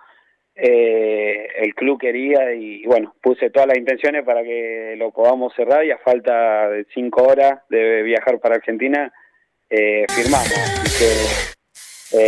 Eh, 0.60 1.49
el 1.57 1.76
club 1.76 1.99
quería 1.99 2.52
y 2.52 2.84
bueno, 2.86 3.14
puse 3.22 3.52
todas 3.52 3.68
las 3.68 3.78
intenciones 3.78 4.26
para 4.26 4.41
que 4.41 4.95
lo 4.98 5.11
podamos 5.11 5.53
cerrar 5.53 5.86
y 5.86 5.91
a 5.91 5.99
falta 5.99 6.69
de 6.72 6.86
cinco 6.95 7.28
horas 7.28 7.61
de 7.69 8.02
viajar 8.02 8.40
para 8.40 8.56
Argentina, 8.56 9.14
eh, 9.69 10.06
firmamos. 10.10 10.57
Así 10.82 11.56
que 12.11 12.19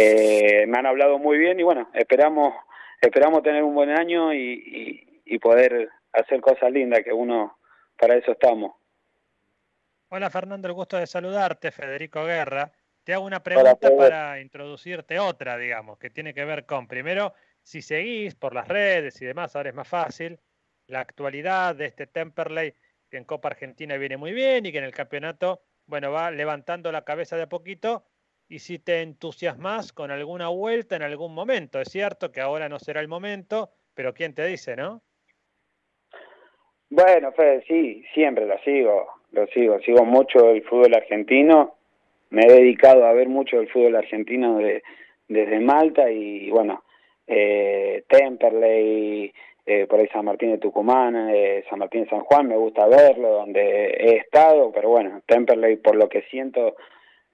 eh, 0.62 0.68
me 0.68 0.78
han 0.78 0.86
hablado 0.86 1.18
muy 1.18 1.40
bien 1.40 1.60
y 1.60 1.64
bueno, 1.64 1.90
esperamos 1.96 2.54
esperamos 3.02 3.42
tener 3.42 3.64
un 3.64 3.74
buen 3.74 3.90
año 3.90 4.32
y, 4.32 4.38
y, 4.38 5.22
y 5.26 5.40
poder 5.40 5.90
hacer 6.14 6.40
cosas 6.42 6.72
lindas, 6.72 7.02
que 7.04 7.14
uno, 7.14 7.58
para 7.98 8.16
eso 8.16 8.34
estamos. 8.34 8.79
Hola 10.12 10.32
Fernando, 10.32 10.68
el 10.68 10.74
gusto 10.74 10.98
de 10.98 11.06
saludarte, 11.06 11.70
Federico 11.70 12.26
Guerra. 12.26 12.72
Te 13.04 13.14
hago 13.14 13.26
una 13.26 13.44
pregunta 13.44 13.96
para 13.96 14.42
introducirte 14.42 15.20
otra, 15.20 15.56
digamos, 15.56 16.00
que 16.00 16.10
tiene 16.10 16.34
que 16.34 16.46
ver 16.46 16.66
con, 16.66 16.88
primero, 16.88 17.36
si 17.62 17.84
seguís 17.84 18.34
por 18.34 18.56
las 18.56 18.68
redes 18.68 19.22
y 19.22 19.26
demás, 19.26 19.56
ahora 19.56 19.70
es 19.70 19.76
más 19.76 19.88
fácil, 19.88 20.40
la 20.88 21.02
actualidad 21.02 21.76
de 21.76 21.86
este 21.86 22.08
Temperley, 22.08 22.74
que 23.08 23.18
en 23.18 23.24
Copa 23.24 23.50
Argentina 23.50 23.98
viene 23.98 24.18
muy 24.18 24.34
bien 24.34 24.66
y 24.66 24.72
que 24.72 24.80
en 24.80 24.84
el 24.84 24.96
campeonato, 24.96 25.62
bueno, 25.86 26.12
va 26.12 26.32
levantando 26.32 26.92
la 26.92 27.06
cabeza 27.06 27.36
de 27.36 27.44
a 27.44 27.50
poquito, 27.50 28.04
y 28.48 28.58
si 28.58 28.80
te 28.80 29.04
entusiasmas 29.04 29.94
con 29.94 30.10
alguna 30.10 30.48
vuelta 30.48 30.96
en 30.96 31.04
algún 31.04 31.36
momento. 31.36 31.80
Es 31.80 31.90
cierto 31.90 32.32
que 32.32 32.42
ahora 32.42 32.68
no 32.68 32.80
será 32.80 33.00
el 33.00 33.08
momento, 33.08 33.72
pero 33.94 34.16
¿quién 34.16 34.34
te 34.34 34.44
dice, 34.48 34.76
no? 34.76 35.04
Bueno, 36.90 37.32
Fede, 37.34 37.64
sí, 37.68 38.04
siempre 38.16 38.48
lo 38.48 38.58
sigo, 38.60 39.08
lo 39.32 39.46
sigo, 39.48 39.80
sigo 39.82 40.06
mucho 40.06 40.50
el 40.50 40.64
fútbol 40.64 40.96
argentino, 40.96 41.76
me 42.32 42.46
he 42.46 42.52
dedicado 42.52 43.06
a 43.06 43.14
ver 43.14 43.30
mucho 43.30 43.60
el 43.60 43.70
fútbol 43.70 43.96
argentino 43.96 44.58
de, 44.58 44.82
desde 45.28 45.60
Malta 45.60 46.10
y 46.10 46.50
bueno, 46.50 46.84
eh, 47.28 48.04
Temperley, 48.08 49.32
eh, 49.68 49.86
por 49.86 50.00
ahí 50.00 50.08
San 50.08 50.26
Martín 50.26 50.50
de 50.50 50.58
Tucumán, 50.58 51.30
eh, 51.30 51.64
San 51.70 51.78
Martín 51.78 52.06
de 52.06 52.10
San 52.10 52.22
Juan, 52.22 52.48
me 52.48 52.58
gusta 52.58 52.88
verlo, 52.88 53.30
donde 53.34 53.62
he 53.62 54.16
estado, 54.18 54.72
pero 54.72 54.90
bueno, 54.90 55.22
Temperley 55.28 55.76
por 55.78 55.96
lo 55.96 56.10
que 56.10 56.24
siento 56.24 56.76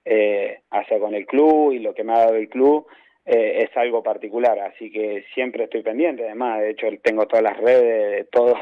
eh, 0.04 0.60
hacia 0.70 1.00
con 1.00 1.14
el 1.14 1.24
club 1.26 1.72
y 1.72 1.78
lo 1.78 1.94
que 1.94 2.04
me 2.04 2.12
ha 2.12 2.18
dado 2.18 2.34
el 2.34 2.50
club 2.50 2.86
eh, 3.26 3.68
es 3.68 3.76
algo 3.76 4.02
particular, 4.02 4.58
así 4.60 4.90
que 4.90 5.24
siempre 5.34 5.64
estoy 5.64 5.82
pendiente, 5.82 6.24
además, 6.24 6.60
de 6.60 6.70
hecho 6.70 6.86
tengo 7.02 7.26
todas 7.26 7.42
las 7.42 7.56
redes 7.58 8.18
de 8.18 8.24
todos 8.24 8.58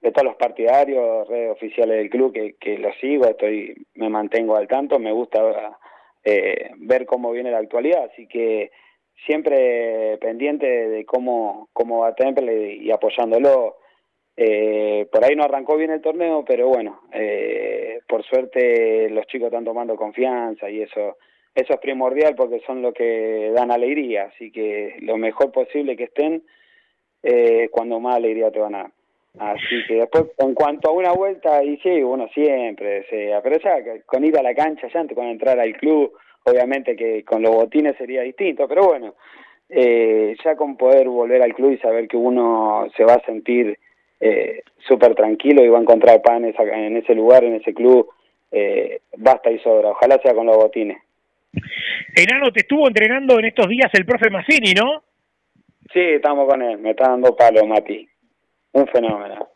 de 0.00 0.12
todos 0.12 0.26
los 0.26 0.36
partidarios, 0.36 1.28
redes 1.28 1.50
oficiales 1.50 1.98
del 1.98 2.10
club 2.10 2.32
que, 2.32 2.54
que 2.54 2.78
lo 2.78 2.92
sigo, 2.94 3.26
estoy 3.26 3.74
me 3.94 4.08
mantengo 4.08 4.56
al 4.56 4.68
tanto, 4.68 4.98
me 4.98 5.12
gusta 5.12 5.76
eh, 6.24 6.70
ver 6.76 7.04
cómo 7.06 7.32
viene 7.32 7.50
la 7.50 7.58
actualidad, 7.58 8.10
así 8.12 8.26
que 8.28 8.70
siempre 9.26 10.18
pendiente 10.18 10.66
de 10.66 11.04
cómo, 11.04 11.68
cómo 11.72 12.00
va 12.00 12.14
Temple 12.14 12.76
y 12.76 12.90
apoyándolo. 12.90 13.76
Eh, 14.36 15.08
por 15.10 15.24
ahí 15.24 15.34
no 15.34 15.42
arrancó 15.42 15.76
bien 15.76 15.90
el 15.90 16.00
torneo, 16.00 16.44
pero 16.46 16.68
bueno, 16.68 17.00
eh, 17.12 17.98
por 18.06 18.22
suerte 18.24 19.10
los 19.10 19.26
chicos 19.26 19.46
están 19.46 19.64
tomando 19.64 19.96
confianza 19.96 20.70
y 20.70 20.82
eso 20.82 21.16
eso 21.58 21.74
es 21.74 21.80
primordial 21.80 22.36
porque 22.36 22.60
son 22.66 22.82
lo 22.82 22.92
que 22.92 23.50
dan 23.52 23.72
alegría, 23.72 24.30
así 24.32 24.52
que 24.52 24.96
lo 25.00 25.16
mejor 25.16 25.50
posible 25.50 25.96
que 25.96 26.04
estén 26.04 26.42
eh, 27.22 27.68
cuando 27.72 27.98
más 27.98 28.14
alegría 28.14 28.52
te 28.52 28.60
van 28.60 28.76
a 28.76 28.78
dar. 28.78 28.90
Así 29.40 29.84
que 29.86 29.94
después, 29.94 30.26
en 30.38 30.54
cuanto 30.54 30.88
a 30.88 30.92
una 30.92 31.12
vuelta, 31.12 31.62
y 31.64 31.76
sí, 31.78 32.02
uno 32.02 32.28
siempre 32.28 33.00
desea, 33.00 33.40
pero 33.42 33.58
ya 33.58 33.76
con 34.06 34.24
ir 34.24 34.38
a 34.38 34.42
la 34.42 34.54
cancha, 34.54 34.88
ya 34.88 35.00
antes 35.00 35.16
con 35.16 35.26
entrar 35.26 35.58
al 35.58 35.76
club, 35.76 36.12
obviamente 36.44 36.94
que 36.94 37.24
con 37.24 37.42
los 37.42 37.54
botines 37.54 37.96
sería 37.96 38.22
distinto, 38.22 38.68
pero 38.68 38.86
bueno, 38.86 39.14
eh, 39.68 40.36
ya 40.44 40.54
con 40.54 40.76
poder 40.76 41.08
volver 41.08 41.42
al 41.42 41.54
club 41.54 41.72
y 41.72 41.78
saber 41.78 42.06
que 42.06 42.16
uno 42.16 42.86
se 42.96 43.04
va 43.04 43.14
a 43.14 43.26
sentir 43.26 43.78
eh, 44.20 44.62
súper 44.86 45.16
tranquilo 45.16 45.64
y 45.64 45.68
va 45.68 45.78
a 45.78 45.82
encontrar 45.82 46.22
paz 46.22 46.40
en, 46.40 46.54
en 46.74 46.96
ese 46.96 47.14
lugar, 47.14 47.42
en 47.42 47.56
ese 47.56 47.74
club, 47.74 48.08
eh, 48.52 49.00
basta 49.16 49.50
y 49.50 49.58
sobra. 49.58 49.90
Ojalá 49.90 50.18
sea 50.22 50.34
con 50.34 50.46
los 50.46 50.56
botines. 50.56 50.98
Enano, 52.14 52.50
te 52.52 52.60
estuvo 52.60 52.88
entrenando 52.88 53.38
en 53.38 53.46
estos 53.46 53.68
días 53.68 53.90
el 53.92 54.04
profe 54.04 54.30
Massini, 54.30 54.72
¿no? 54.72 55.04
Sí, 55.92 56.00
estamos 56.00 56.48
con 56.48 56.62
él, 56.62 56.78
me 56.78 56.90
está 56.90 57.10
dando 57.10 57.34
palo, 57.34 57.66
Mati. 57.66 58.06
Un 58.72 58.86
fenómeno. 58.88 59.48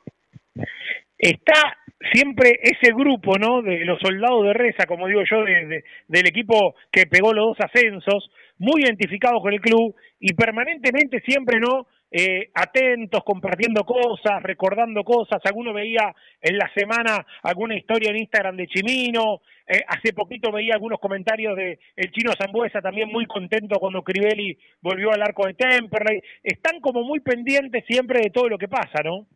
Está 1.18 1.76
siempre 2.12 2.58
ese 2.62 2.92
grupo, 2.92 3.38
¿no? 3.38 3.62
De 3.62 3.84
los 3.84 4.00
soldados 4.00 4.44
de 4.44 4.52
Reza, 4.54 4.86
como 4.86 5.06
digo 5.06 5.22
yo, 5.28 5.44
de, 5.44 5.84
del 6.08 6.26
equipo 6.26 6.74
que 6.90 7.06
pegó 7.06 7.32
los 7.32 7.56
dos 7.56 7.60
ascensos, 7.60 8.30
muy 8.58 8.82
identificado 8.82 9.40
con 9.40 9.52
el 9.52 9.60
club 9.60 9.94
y 10.18 10.34
permanentemente 10.34 11.20
siempre, 11.20 11.60
¿no? 11.60 11.86
Eh, 12.14 12.50
atentos, 12.52 13.24
compartiendo 13.24 13.84
cosas, 13.84 14.42
recordando 14.42 15.02
cosas. 15.02 15.40
Alguno 15.46 15.72
veía 15.72 16.14
en 16.42 16.58
la 16.58 16.70
semana 16.74 17.24
alguna 17.42 17.74
historia 17.74 18.10
en 18.10 18.18
Instagram 18.18 18.54
de 18.54 18.66
Chimino. 18.66 19.40
Eh, 19.66 19.80
hace 19.88 20.12
poquito 20.12 20.52
veía 20.52 20.74
algunos 20.74 21.00
comentarios 21.00 21.56
de 21.56 21.78
el 21.96 22.10
chino 22.10 22.32
Zambuesa 22.36 22.82
también 22.82 23.08
muy 23.08 23.24
contento 23.24 23.78
cuando 23.80 24.02
Crivelli 24.02 24.58
volvió 24.82 25.10
al 25.10 25.22
arco 25.22 25.46
de 25.46 25.54
Temperley. 25.54 26.20
Están 26.42 26.80
como 26.80 27.02
muy 27.02 27.20
pendientes 27.20 27.82
siempre 27.86 28.20
de 28.20 28.28
todo 28.28 28.50
lo 28.50 28.58
que 28.58 28.68
pasa, 28.68 29.02
¿no? 29.02 29.26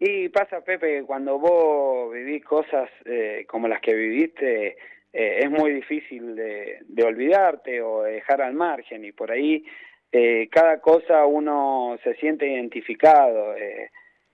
Y 0.00 0.28
pasa, 0.30 0.60
Pepe, 0.60 0.98
que 0.98 1.04
cuando 1.04 1.38
vos 1.38 2.12
vivís 2.12 2.44
cosas 2.44 2.90
eh, 3.04 3.44
como 3.46 3.68
las 3.68 3.80
que 3.80 3.94
viviste, 3.94 4.76
es 5.12 5.48
muy 5.48 5.70
difícil 5.70 6.34
de, 6.34 6.78
de 6.88 7.04
olvidarte 7.04 7.80
o 7.80 8.02
de 8.02 8.14
dejar 8.14 8.42
al 8.42 8.54
margen 8.54 9.04
y 9.04 9.12
por 9.12 9.30
ahí 9.30 9.64
eh, 10.16 10.48
cada 10.48 10.78
cosa 10.78 11.26
uno 11.26 11.98
se 12.04 12.14
siente 12.14 12.46
identificado. 12.46 13.56
Eh, 13.56 13.90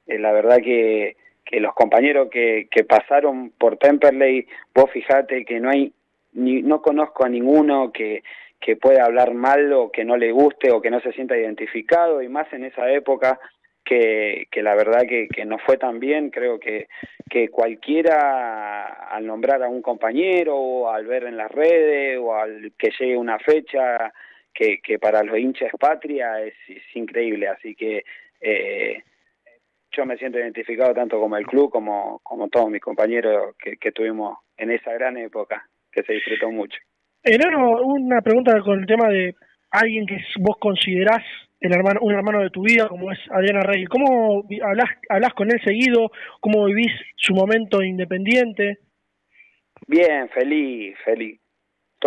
eh, 0.06 0.18
la 0.18 0.30
verdad 0.30 0.58
que, 0.58 1.16
que 1.42 1.58
los 1.58 1.74
compañeros 1.74 2.28
que, 2.30 2.68
que 2.70 2.84
pasaron 2.84 3.50
por 3.56 3.78
Temperley, 3.78 4.46
vos 4.74 4.90
fijate 4.90 5.46
que 5.46 5.58
no 5.58 5.70
hay, 5.70 5.90
ni, 6.34 6.60
no 6.60 6.82
conozco 6.82 7.24
a 7.24 7.30
ninguno 7.30 7.92
que, 7.92 8.22
que 8.60 8.76
pueda 8.76 9.06
hablar 9.06 9.32
mal 9.32 9.72
o 9.72 9.90
que 9.90 10.04
no 10.04 10.18
le 10.18 10.32
guste 10.32 10.70
o 10.70 10.82
que 10.82 10.90
no 10.90 11.00
se 11.00 11.12
sienta 11.12 11.38
identificado 11.38 12.20
y 12.20 12.28
más 12.28 12.52
en 12.52 12.64
esa 12.64 12.90
época 12.90 13.40
que, 13.82 14.48
que 14.50 14.62
la 14.62 14.74
verdad 14.74 15.06
que, 15.08 15.28
que 15.28 15.46
no 15.46 15.56
fue 15.58 15.78
tan 15.78 15.98
bien, 15.98 16.28
creo 16.28 16.60
que, 16.60 16.88
que 17.30 17.48
cualquiera 17.48 19.08
al 19.10 19.26
nombrar 19.26 19.62
a 19.62 19.68
un 19.70 19.80
compañero 19.80 20.56
o 20.56 20.90
al 20.90 21.06
ver 21.06 21.24
en 21.24 21.38
las 21.38 21.50
redes 21.50 22.18
o 22.20 22.34
al 22.34 22.72
que 22.76 22.90
llegue 22.98 23.16
una 23.16 23.38
fecha 23.38 24.12
que, 24.52 24.80
que 24.80 24.98
para 24.98 25.22
los 25.22 25.38
hinchas 25.38 25.70
patria 25.78 26.42
es, 26.42 26.54
increíble, 26.94 27.48
así 27.48 27.74
que 27.74 28.04
eh, 28.40 29.02
yo 29.92 30.06
me 30.06 30.16
siento 30.16 30.38
identificado 30.38 30.94
tanto 30.94 31.18
como 31.18 31.36
el 31.36 31.46
club 31.46 31.70
como, 31.70 32.20
como 32.22 32.48
todos 32.48 32.70
mis 32.70 32.80
compañeros 32.80 33.54
que, 33.58 33.76
que 33.76 33.92
tuvimos 33.92 34.38
en 34.56 34.70
esa 34.70 34.92
gran 34.92 35.16
época, 35.16 35.66
que 35.90 36.02
se 36.02 36.14
disfrutó 36.14 36.50
mucho. 36.50 36.78
Enano, 37.22 37.80
una 37.82 38.20
pregunta 38.22 38.58
con 38.60 38.80
el 38.80 38.86
tema 38.86 39.08
de 39.08 39.34
alguien 39.70 40.06
que 40.06 40.18
vos 40.38 40.56
considerás 40.58 41.22
el 41.60 41.72
hermano, 41.72 42.00
un 42.02 42.14
hermano 42.14 42.40
de 42.40 42.50
tu 42.50 42.62
vida, 42.62 42.88
como 42.88 43.12
es 43.12 43.18
Adriana 43.30 43.60
Rey. 43.60 43.84
¿Cómo 43.84 44.44
hablas, 44.62 44.88
hablas 45.10 45.34
con 45.34 45.50
él 45.50 45.60
seguido? 45.62 46.10
¿Cómo 46.40 46.64
vivís 46.64 46.92
su 47.16 47.34
momento 47.34 47.82
independiente? 47.82 48.78
Bien, 49.86 50.28
feliz, 50.30 50.96
feliz 51.04 51.40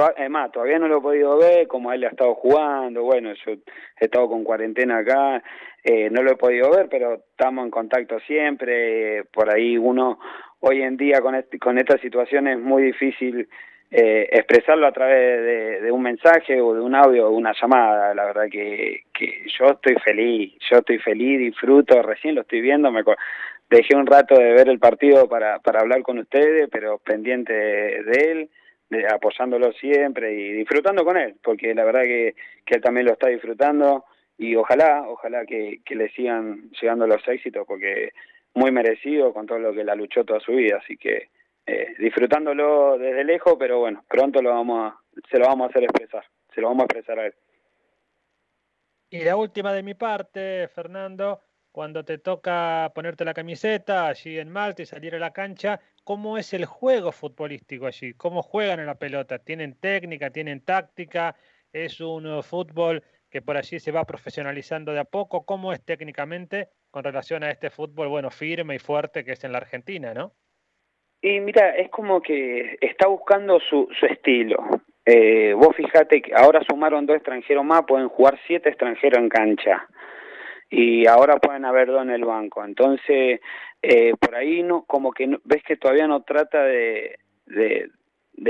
además, 0.01 0.51
todavía 0.51 0.79
no 0.79 0.87
lo 0.87 0.97
he 0.97 1.01
podido 1.01 1.37
ver, 1.37 1.67
como 1.67 1.91
él 1.91 2.03
ha 2.03 2.09
estado 2.09 2.33
jugando, 2.35 3.03
bueno, 3.03 3.33
yo 3.33 3.51
he 3.51 4.05
estado 4.05 4.27
con 4.27 4.43
cuarentena 4.43 4.99
acá, 4.99 5.43
eh, 5.83 6.09
no 6.09 6.23
lo 6.23 6.31
he 6.31 6.35
podido 6.35 6.71
ver, 6.71 6.87
pero 6.89 7.15
estamos 7.15 7.65
en 7.65 7.71
contacto 7.71 8.19
siempre, 8.21 9.23
por 9.25 9.53
ahí 9.53 9.77
uno 9.77 10.19
hoy 10.61 10.81
en 10.81 10.97
día 10.97 11.19
con, 11.21 11.35
este, 11.35 11.59
con 11.59 11.77
esta 11.77 11.97
situación 11.97 12.47
es 12.47 12.57
muy 12.57 12.83
difícil 12.83 13.47
eh, 13.91 14.27
expresarlo 14.31 14.87
a 14.87 14.91
través 14.91 15.81
de, 15.83 15.91
un 15.91 16.01
mensaje 16.01 16.59
o 16.59 16.73
de 16.73 16.81
un 16.81 16.95
audio 16.95 17.27
o 17.27 17.31
una 17.31 17.53
llamada, 17.53 18.15
la 18.15 18.25
verdad 18.25 18.45
que, 18.49 19.03
que 19.13 19.45
yo 19.59 19.67
estoy 19.67 19.95
feliz, 20.03 20.53
yo 20.71 20.77
estoy 20.77 20.97
feliz, 20.97 21.37
disfruto, 21.37 22.01
recién 22.01 22.33
lo 22.33 22.41
estoy 22.41 22.61
viendo, 22.61 22.91
me 22.91 23.03
dejé 23.69 23.95
un 23.95 24.07
rato 24.07 24.35
de 24.35 24.53
ver 24.53 24.69
el 24.69 24.79
partido 24.79 25.27
para, 25.29 25.59
para 25.59 25.81
hablar 25.81 26.01
con 26.01 26.17
ustedes, 26.17 26.69
pero 26.71 26.97
pendiente 26.97 27.53
de 27.53 28.31
él, 28.31 28.49
apoyándolo 29.09 29.71
siempre 29.73 30.33
y 30.33 30.53
disfrutando 30.53 31.03
con 31.03 31.17
él, 31.17 31.35
porque 31.43 31.73
la 31.73 31.83
verdad 31.83 32.01
que, 32.01 32.35
él 32.65 32.81
también 32.81 33.05
lo 33.05 33.13
está 33.13 33.27
disfrutando 33.27 34.05
y 34.37 34.55
ojalá, 34.55 35.05
ojalá 35.07 35.45
que, 35.45 35.81
que 35.85 35.95
le 35.95 36.09
sigan 36.09 36.71
llegando 36.81 37.05
los 37.07 37.27
éxitos, 37.27 37.65
porque 37.67 38.11
muy 38.55 38.71
merecido 38.71 39.33
con 39.33 39.45
todo 39.45 39.59
lo 39.59 39.73
que 39.73 39.83
la 39.83 39.95
luchó 39.95 40.23
toda 40.23 40.39
su 40.39 40.53
vida, 40.53 40.79
así 40.83 40.97
que 40.97 41.29
eh, 41.65 41.93
disfrutándolo 41.97 42.97
desde 42.97 43.23
lejos, 43.23 43.55
pero 43.57 43.79
bueno, 43.79 44.03
pronto 44.07 44.41
lo 44.41 44.49
vamos 44.49 44.91
a, 44.91 44.99
se 45.31 45.39
lo 45.39 45.47
vamos 45.47 45.67
a 45.67 45.69
hacer 45.69 45.83
expresar, 45.83 46.25
se 46.53 46.61
lo 46.61 46.67
vamos 46.67 46.81
a 46.81 46.85
expresar 46.85 47.19
a 47.19 47.25
él. 47.27 47.33
Y 49.09 49.23
la 49.23 49.35
última 49.35 49.71
de 49.73 49.83
mi 49.83 49.93
parte, 49.93 50.67
Fernando, 50.69 51.39
cuando 51.73 52.05
te 52.05 52.19
toca 52.19 52.91
ponerte 52.93 53.25
la 53.25 53.33
camiseta 53.33 54.07
allí 54.07 54.37
en 54.37 54.49
Malta 54.49 54.83
y 54.83 54.85
salir 54.85 55.15
a 55.15 55.19
la 55.19 55.33
cancha, 55.33 55.79
cómo 56.03 56.37
es 56.37 56.53
el 56.53 56.65
juego 56.65 57.11
futbolístico 57.11 57.87
allí, 57.87 58.13
cómo 58.13 58.43
juegan 58.43 58.79
en 58.79 58.85
la 58.85 58.99
pelota, 58.99 59.39
tienen 59.39 59.73
técnica, 59.79 60.29
tienen 60.29 60.61
táctica, 60.61 61.35
es 61.73 61.99
un 61.99 62.43
fútbol 62.43 63.03
que 63.27 63.41
por 63.41 63.57
allí 63.57 63.79
se 63.79 63.91
va 63.91 64.05
profesionalizando 64.05 64.93
de 64.93 64.99
a 64.99 65.03
poco, 65.03 65.45
cómo 65.45 65.73
es 65.73 65.83
técnicamente 65.83 66.69
con 66.91 67.03
relación 67.03 67.43
a 67.43 67.49
este 67.49 67.71
fútbol, 67.71 68.07
bueno, 68.07 68.29
firme 68.29 68.75
y 68.75 68.79
fuerte 68.79 69.25
que 69.25 69.31
es 69.31 69.43
en 69.43 69.51
la 69.51 69.57
Argentina, 69.57 70.13
¿no? 70.13 70.31
Y 71.23 71.39
mira, 71.39 71.75
es 71.75 71.89
como 71.89 72.21
que 72.21 72.77
está 72.81 73.07
buscando 73.07 73.59
su, 73.59 73.89
su 73.99 74.05
estilo. 74.05 74.63
Eh, 75.05 75.53
vos 75.55 75.75
fijate 75.75 76.21
que 76.21 76.35
ahora 76.35 76.61
sumaron 76.69 77.07
dos 77.07 77.15
extranjeros 77.15 77.65
más, 77.65 77.83
pueden 77.87 78.09
jugar 78.09 78.37
siete 78.45 78.69
extranjeros 78.69 79.19
en 79.19 79.29
cancha 79.29 79.87
y 80.69 81.05
ahora 81.07 81.37
pueden 81.37 81.65
haber 81.65 81.87
dos 81.87 82.01
en 82.01 82.11
el 82.11 82.25
banco. 82.25 82.63
Entonces, 82.63 83.39
eh, 83.81 84.13
por 84.19 84.35
ahí 84.35 84.63
no, 84.63 84.83
como 84.85 85.11
que 85.11 85.37
ves 85.43 85.63
que 85.63 85.77
todavía 85.77 86.07
no 86.07 86.23
trata 86.23 86.63
de, 86.63 87.19
de, 87.45 87.89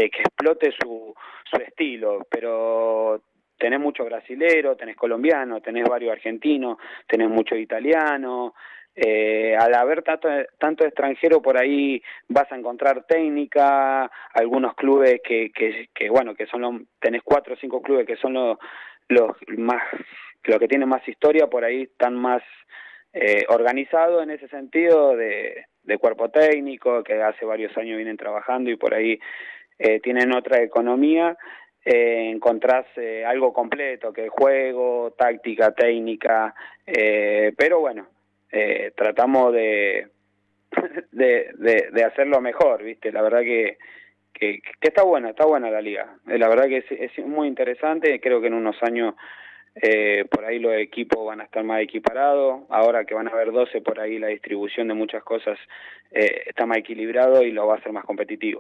que 0.09 0.21
explote 0.21 0.71
su, 0.81 1.13
su 1.49 1.57
estilo, 1.57 2.25
pero 2.29 3.21
tenés 3.57 3.79
mucho 3.79 4.05
brasilero, 4.05 4.75
tenés 4.75 4.95
colombiano, 4.95 5.61
tenés 5.61 5.87
varios 5.87 6.11
argentinos, 6.11 6.77
tenés 7.07 7.29
mucho 7.29 7.55
italiano, 7.55 8.53
eh, 8.95 9.55
al 9.59 9.73
haber 9.73 10.03
tanto, 10.03 10.29
tanto 10.59 10.85
extranjero 10.85 11.41
por 11.41 11.57
ahí 11.57 12.01
vas 12.27 12.51
a 12.51 12.55
encontrar 12.55 13.05
técnica, 13.05 14.09
algunos 14.33 14.75
clubes 14.75 15.19
que, 15.23 15.51
que, 15.51 15.89
que 15.95 16.09
bueno, 16.09 16.35
que 16.35 16.45
son 16.45 16.61
los, 16.61 16.75
tenés 16.99 17.23
cuatro 17.23 17.55
o 17.55 17.57
cinco 17.57 17.81
clubes 17.81 18.05
que 18.05 18.17
son 18.17 18.33
los, 18.33 18.57
los 19.09 19.31
más 19.57 19.81
los 20.45 20.59
que 20.59 20.67
tienen 20.67 20.89
más 20.89 21.07
historia 21.07 21.47
por 21.47 21.63
ahí 21.63 21.83
están 21.83 22.15
más 22.15 22.43
eh, 23.13 23.45
organizados 23.47 24.23
en 24.23 24.31
ese 24.31 24.47
sentido 24.49 25.15
de, 25.15 25.65
de, 25.83 25.97
cuerpo 25.97 26.29
técnico, 26.29 27.03
que 27.03 27.21
hace 27.21 27.45
varios 27.45 27.75
años 27.77 27.97
vienen 27.97 28.17
trabajando 28.17 28.69
y 28.69 28.75
por 28.75 28.93
ahí 28.93 29.19
eh, 29.79 29.99
tienen 30.01 30.33
otra 30.33 30.61
economía, 30.61 31.37
eh, 31.85 32.29
encontrás 32.31 32.85
eh, 32.95 33.23
algo 33.25 33.53
completo, 33.53 34.13
que 34.13 34.29
juego, 34.29 35.13
táctica, 35.17 35.71
técnica, 35.71 36.53
eh, 36.85 37.53
pero 37.57 37.79
bueno, 37.79 38.07
eh, 38.51 38.91
tratamos 38.95 39.53
de, 39.53 40.07
de, 41.11 41.51
de, 41.55 41.89
de, 41.91 42.03
hacerlo 42.03 42.41
mejor, 42.41 42.83
¿viste? 42.83 43.11
La 43.11 43.21
verdad 43.21 43.41
que, 43.41 43.77
que, 44.33 44.61
que 44.61 44.87
está 44.87 45.03
buena, 45.03 45.29
está 45.29 45.45
buena 45.45 45.69
la 45.69 45.81
liga. 45.81 46.17
La 46.25 46.47
verdad 46.47 46.65
que 46.67 46.77
es, 46.77 46.91
es 46.91 47.25
muy 47.25 47.47
interesante, 47.47 48.19
creo 48.19 48.41
que 48.41 48.47
en 48.47 48.55
unos 48.55 48.81
años 48.81 49.15
eh, 49.75 50.25
por 50.29 50.45
ahí 50.45 50.59
los 50.59 50.73
equipos 50.73 51.25
van 51.25 51.41
a 51.41 51.45
estar 51.45 51.63
más 51.63 51.81
equiparados, 51.81 52.63
ahora 52.69 53.05
que 53.05 53.15
van 53.15 53.27
a 53.27 53.31
haber 53.31 53.51
12 53.51 53.81
por 53.81 53.99
ahí 53.99 54.19
la 54.19 54.27
distribución 54.27 54.87
de 54.87 54.93
muchas 54.93 55.23
cosas 55.23 55.57
eh, 56.11 56.43
está 56.47 56.65
más 56.65 56.77
equilibrado 56.77 57.43
y 57.43 57.51
lo 57.51 57.67
va 57.67 57.75
a 57.75 57.77
hacer 57.77 57.91
más 57.91 58.05
competitivo. 58.05 58.59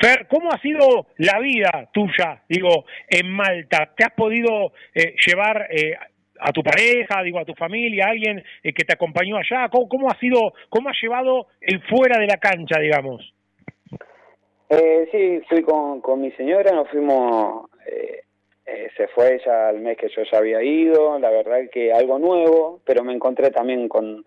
Fer, 0.00 0.26
¿cómo 0.28 0.52
ha 0.52 0.58
sido 0.58 1.06
la 1.18 1.38
vida 1.40 1.88
tuya, 1.92 2.42
digo, 2.48 2.86
en 3.08 3.30
Malta? 3.30 3.92
¿Te 3.96 4.04
has 4.04 4.12
podido 4.12 4.72
eh, 4.94 5.14
llevar 5.26 5.68
eh, 5.70 5.94
a 6.40 6.52
tu 6.52 6.62
pareja, 6.62 7.22
digo, 7.22 7.38
a 7.38 7.44
tu 7.44 7.54
familia, 7.54 8.06
a 8.06 8.10
alguien 8.10 8.42
eh, 8.62 8.72
que 8.72 8.84
te 8.84 8.94
acompañó 8.94 9.36
allá? 9.36 9.68
¿Cómo, 9.68 9.88
¿Cómo, 9.88 10.10
ha 10.10 10.18
sido, 10.18 10.54
cómo 10.68 10.88
ha 10.88 10.94
llevado 11.00 11.48
el 11.60 11.82
fuera 11.82 12.18
de 12.18 12.26
la 12.26 12.38
cancha, 12.38 12.80
digamos? 12.80 13.34
Eh, 14.68 15.08
sí, 15.12 15.42
fui 15.48 15.62
con, 15.62 16.00
con 16.00 16.20
mi 16.20 16.30
señora, 16.32 16.72
nos 16.72 16.88
fuimos 16.88 17.68
eh, 17.86 18.22
eh, 18.64 18.90
se 18.96 19.08
fue 19.08 19.34
ella 19.34 19.68
al 19.68 19.80
mes 19.80 19.96
que 19.96 20.08
yo 20.08 20.22
ya 20.22 20.38
había 20.38 20.62
ido, 20.62 21.18
la 21.18 21.30
verdad 21.30 21.58
que 21.72 21.92
algo 21.92 22.18
nuevo, 22.18 22.80
pero 22.84 23.02
me 23.02 23.12
encontré 23.12 23.50
también 23.50 23.88
con, 23.88 24.24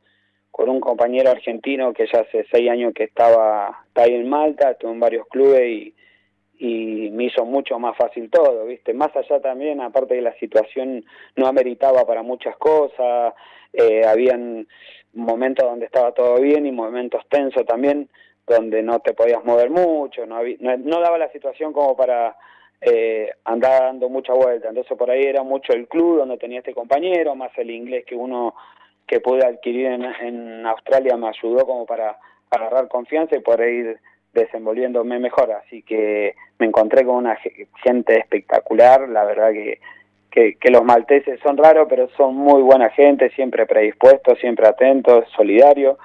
con 0.51 0.69
un 0.69 0.81
compañero 0.81 1.31
argentino 1.31 1.93
que 1.93 2.05
ya 2.11 2.19
hace 2.21 2.45
seis 2.51 2.69
años 2.69 2.93
que 2.93 3.05
estaba 3.05 3.85
ahí 3.95 4.13
en 4.13 4.27
Malta, 4.27 4.71
estuvo 4.71 4.91
en 4.91 4.99
varios 4.99 5.25
clubes 5.27 5.63
y, 5.67 5.95
y 6.59 7.09
me 7.11 7.25
hizo 7.25 7.45
mucho 7.45 7.79
más 7.79 7.97
fácil 7.97 8.29
todo, 8.29 8.65
¿viste? 8.65 8.93
Más 8.93 9.15
allá 9.15 9.39
también, 9.39 9.79
aparte 9.79 10.15
de 10.15 10.21
la 10.21 10.37
situación 10.37 11.05
no 11.37 11.47
ameritaba 11.47 12.05
para 12.05 12.21
muchas 12.21 12.57
cosas, 12.57 13.33
eh, 13.71 14.05
habían 14.05 14.67
momentos 15.13 15.65
donde 15.67 15.85
estaba 15.85 16.11
todo 16.11 16.41
bien 16.41 16.65
y 16.65 16.71
momentos 16.73 17.23
tensos 17.29 17.65
también, 17.65 18.09
donde 18.47 18.83
no 18.83 18.99
te 18.99 19.13
podías 19.13 19.43
mover 19.43 19.69
mucho, 19.69 20.25
no, 20.25 20.37
había- 20.37 20.57
no, 20.59 20.77
no 20.77 20.99
daba 21.01 21.17
la 21.17 21.29
situación 21.31 21.73
como 21.73 21.95
para 21.95 22.35
eh, 22.81 23.29
andar 23.45 23.81
dando 23.83 24.09
mucha 24.09 24.33
vuelta. 24.33 24.69
Entonces 24.69 24.97
por 24.97 25.09
ahí 25.09 25.23
era 25.23 25.43
mucho 25.43 25.73
el 25.73 25.87
club 25.87 26.17
donde 26.19 26.37
tenía 26.37 26.59
este 26.59 26.73
compañero, 26.73 27.33
más 27.35 27.51
el 27.57 27.71
inglés 27.71 28.05
que 28.05 28.15
uno 28.15 28.53
que 29.07 29.19
pude 29.19 29.45
adquirir 29.45 29.85
en, 29.87 30.03
en 30.03 30.65
Australia 30.65 31.15
me 31.17 31.27
ayudó 31.29 31.65
como 31.65 31.85
para 31.85 32.17
agarrar 32.49 32.87
confianza 32.87 33.35
y 33.35 33.39
poder 33.39 33.69
ir 33.73 33.97
desenvolviéndome 34.33 35.19
mejor. 35.19 35.51
Así 35.51 35.81
que 35.83 36.35
me 36.59 36.65
encontré 36.67 37.05
con 37.05 37.15
una 37.15 37.35
ge- 37.37 37.67
gente 37.83 38.17
espectacular, 38.19 39.07
la 39.09 39.23
verdad 39.23 39.51
que, 39.51 39.79
que, 40.31 40.55
que 40.55 40.69
los 40.71 40.83
malteses 40.83 41.39
son 41.41 41.57
raros, 41.57 41.87
pero 41.89 42.09
son 42.17 42.35
muy 42.35 42.61
buena 42.61 42.89
gente, 42.89 43.29
siempre 43.31 43.65
predispuestos, 43.65 44.37
siempre 44.39 44.67
atentos, 44.67 45.25
solidarios. 45.35 45.97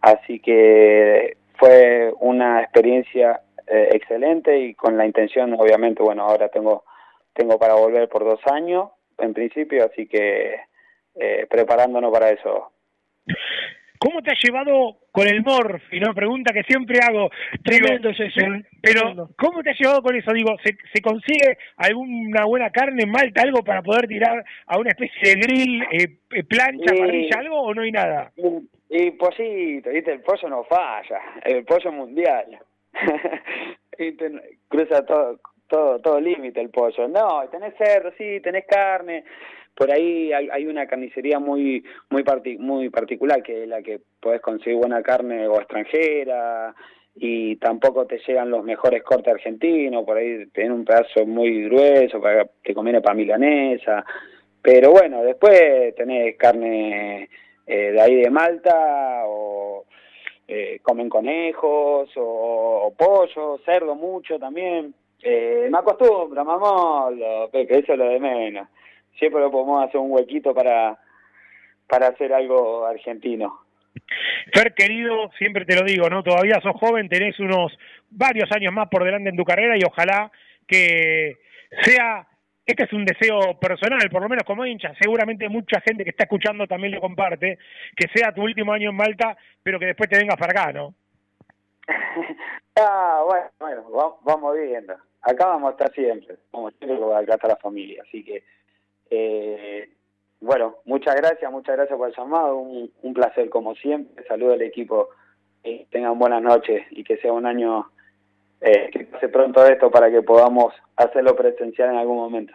Así 0.00 0.40
que 0.40 1.36
fue 1.54 2.12
una 2.20 2.62
experiencia 2.62 3.40
eh, 3.66 3.88
excelente 3.92 4.58
y 4.58 4.74
con 4.74 4.96
la 4.96 5.06
intención, 5.06 5.54
obviamente, 5.54 6.02
bueno, 6.02 6.24
ahora 6.24 6.48
tengo 6.48 6.84
tengo 7.34 7.58
para 7.58 7.74
volver 7.74 8.08
por 8.08 8.24
dos 8.24 8.40
años, 8.46 8.90
en 9.18 9.34
principio, 9.34 9.84
así 9.84 10.06
que 10.06 10.54
eh, 11.16 11.46
preparándonos 11.50 12.12
para 12.12 12.30
eso. 12.30 12.70
¿Cómo 14.04 14.20
te 14.20 14.32
has 14.32 14.38
llevado 14.44 14.98
con 15.10 15.26
el 15.26 15.42
morfi? 15.42 15.98
¿no? 15.98 16.12
Pregunta 16.12 16.52
que 16.52 16.62
siempre 16.64 16.98
hago. 17.02 17.30
Tremendo. 17.64 18.10
Pero, 18.82 19.00
Tremendo. 19.00 19.30
¿cómo 19.38 19.62
te 19.62 19.70
has 19.70 19.80
llevado 19.80 20.02
con 20.02 20.14
eso? 20.14 20.30
Digo, 20.34 20.54
¿se, 20.62 20.76
se 20.92 21.00
consigue 21.00 21.56
alguna 21.78 22.44
buena 22.44 22.68
carne 22.68 23.06
Malta, 23.06 23.40
algo 23.40 23.64
para 23.64 23.80
poder 23.80 24.06
tirar 24.06 24.44
a 24.66 24.78
una 24.78 24.90
especie 24.90 25.34
de 25.34 25.40
grill, 25.40 25.82
eh, 25.84 26.18
eh, 26.32 26.44
plancha, 26.44 26.94
parrilla, 26.94 27.38
algo 27.38 27.62
o 27.62 27.72
no 27.72 27.80
hay 27.80 27.92
nada? 27.92 28.30
Y 28.90 29.10
pollito, 29.12 29.88
¿viste? 29.88 30.12
El 30.12 30.20
pollo 30.20 30.50
no 30.50 30.64
falla, 30.64 31.20
el 31.42 31.64
pollo 31.64 31.90
mundial. 31.90 32.58
Cruza 34.68 35.06
todo, 35.06 35.40
todo, 35.66 35.98
todo 36.00 36.20
límite 36.20 36.60
el 36.60 36.68
pollo. 36.68 37.08
No, 37.08 37.48
tenés 37.50 37.74
cerdo, 37.78 38.12
sí, 38.18 38.38
tenés 38.40 38.66
carne. 38.66 39.24
Por 39.74 39.90
ahí 39.90 40.32
hay, 40.32 40.48
hay 40.52 40.66
una 40.66 40.86
carnicería 40.86 41.38
muy 41.38 41.84
muy 42.10 42.22
parti- 42.22 42.58
muy 42.58 42.90
particular 42.90 43.42
que 43.42 43.62
es 43.64 43.68
la 43.68 43.82
que 43.82 44.00
podés 44.20 44.40
conseguir 44.40 44.78
buena 44.78 45.02
carne 45.02 45.48
o 45.48 45.60
extranjera 45.60 46.74
y 47.16 47.56
tampoco 47.56 48.06
te 48.06 48.18
llegan 48.26 48.50
los 48.50 48.64
mejores 48.64 49.02
cortes 49.02 49.32
argentinos, 49.34 50.04
por 50.04 50.16
ahí 50.16 50.46
tenés 50.52 50.70
un 50.72 50.84
pedazo 50.84 51.24
muy 51.26 51.64
grueso 51.64 52.20
para 52.20 52.46
que 52.62 52.74
conviene 52.74 53.00
para 53.00 53.14
milanesa. 53.14 54.04
Pero 54.60 54.92
bueno, 54.92 55.22
después 55.22 55.94
tenés 55.94 56.36
carne 56.36 57.28
eh, 57.66 57.92
de 57.92 58.00
ahí 58.00 58.16
de 58.16 58.30
Malta 58.30 59.22
o 59.26 59.84
eh, 60.48 60.78
comen 60.82 61.08
conejos 61.08 62.10
o, 62.16 62.92
pollo, 62.96 63.58
cerdo 63.64 63.94
mucho 63.94 64.38
también. 64.38 64.94
Eh, 65.22 65.68
me 65.70 65.78
acostumbro, 65.78 66.44
mamolo, 66.44 67.48
Pepe, 67.50 67.78
eso 67.78 67.92
es 67.92 67.98
lo 67.98 68.08
de 68.08 68.20
menos. 68.20 68.68
Siempre 69.18 69.40
lo 69.40 69.50
podemos 69.50 69.84
hacer 69.84 70.00
un 70.00 70.12
huequito 70.12 70.54
para, 70.54 70.98
para 71.88 72.08
hacer 72.08 72.32
algo 72.32 72.84
argentino. 72.86 73.60
Fer, 74.52 74.74
querido, 74.74 75.30
siempre 75.38 75.64
te 75.64 75.76
lo 75.76 75.82
digo, 75.82 76.08
¿no? 76.10 76.22
Todavía 76.22 76.60
sos 76.60 76.74
joven, 76.76 77.08
tenés 77.08 77.38
unos 77.38 77.72
varios 78.10 78.50
años 78.52 78.72
más 78.72 78.88
por 78.88 79.04
delante 79.04 79.30
en 79.30 79.36
tu 79.36 79.44
carrera 79.44 79.76
y 79.76 79.80
ojalá 79.86 80.30
que 80.66 81.36
sea, 81.82 82.26
este 82.66 82.84
es 82.84 82.92
un 82.92 83.04
deseo 83.04 83.58
personal, 83.60 84.08
por 84.10 84.22
lo 84.22 84.28
menos 84.28 84.44
como 84.44 84.66
hincha, 84.66 84.92
seguramente 85.00 85.48
mucha 85.48 85.80
gente 85.80 86.02
que 86.04 86.10
está 86.10 86.24
escuchando 86.24 86.66
también 86.66 86.92
lo 86.94 87.00
comparte, 87.00 87.58
que 87.96 88.08
sea 88.14 88.32
tu 88.32 88.42
último 88.42 88.72
año 88.72 88.90
en 88.90 88.96
Malta, 88.96 89.36
pero 89.62 89.78
que 89.78 89.86
después 89.86 90.08
te 90.10 90.18
vengas 90.18 90.36
para 90.36 90.52
acá, 90.62 90.72
¿no? 90.72 90.94
Ah, 92.76 93.22
bueno, 93.24 93.46
bueno, 93.60 93.90
va- 93.92 94.16
vamos 94.24 94.56
viendo. 94.58 94.94
Acá 95.22 95.46
vamos 95.46 95.68
a 95.68 95.72
estar 95.74 95.92
siempre, 95.92 96.34
como 96.50 96.70
siempre, 96.72 96.98
acá 97.14 97.34
está 97.34 97.46
la 97.46 97.56
familia. 97.56 98.02
Así 98.04 98.24
que, 98.24 98.42
eh, 99.14 99.88
bueno, 100.40 100.76
muchas 100.84 101.14
gracias, 101.16 101.50
muchas 101.50 101.76
gracias 101.76 101.96
por 101.96 102.08
el 102.08 102.14
llamado. 102.16 102.56
Un, 102.58 102.90
un 103.02 103.14
placer, 103.14 103.48
como 103.48 103.74
siempre. 103.76 104.24
Saludo 104.26 104.52
al 104.54 104.62
equipo. 104.62 105.08
Y 105.62 105.86
tengan 105.86 106.18
buenas 106.18 106.42
noches 106.42 106.84
y 106.90 107.02
que 107.04 107.16
sea 107.16 107.32
un 107.32 107.46
año 107.46 107.86
eh, 108.60 108.90
que 108.90 109.04
pase 109.04 109.28
pronto 109.28 109.64
esto 109.66 109.90
para 109.90 110.10
que 110.10 110.22
podamos 110.22 110.72
hacerlo 110.96 111.36
presencial 111.36 111.90
en 111.90 111.96
algún 111.96 112.16
momento. 112.16 112.54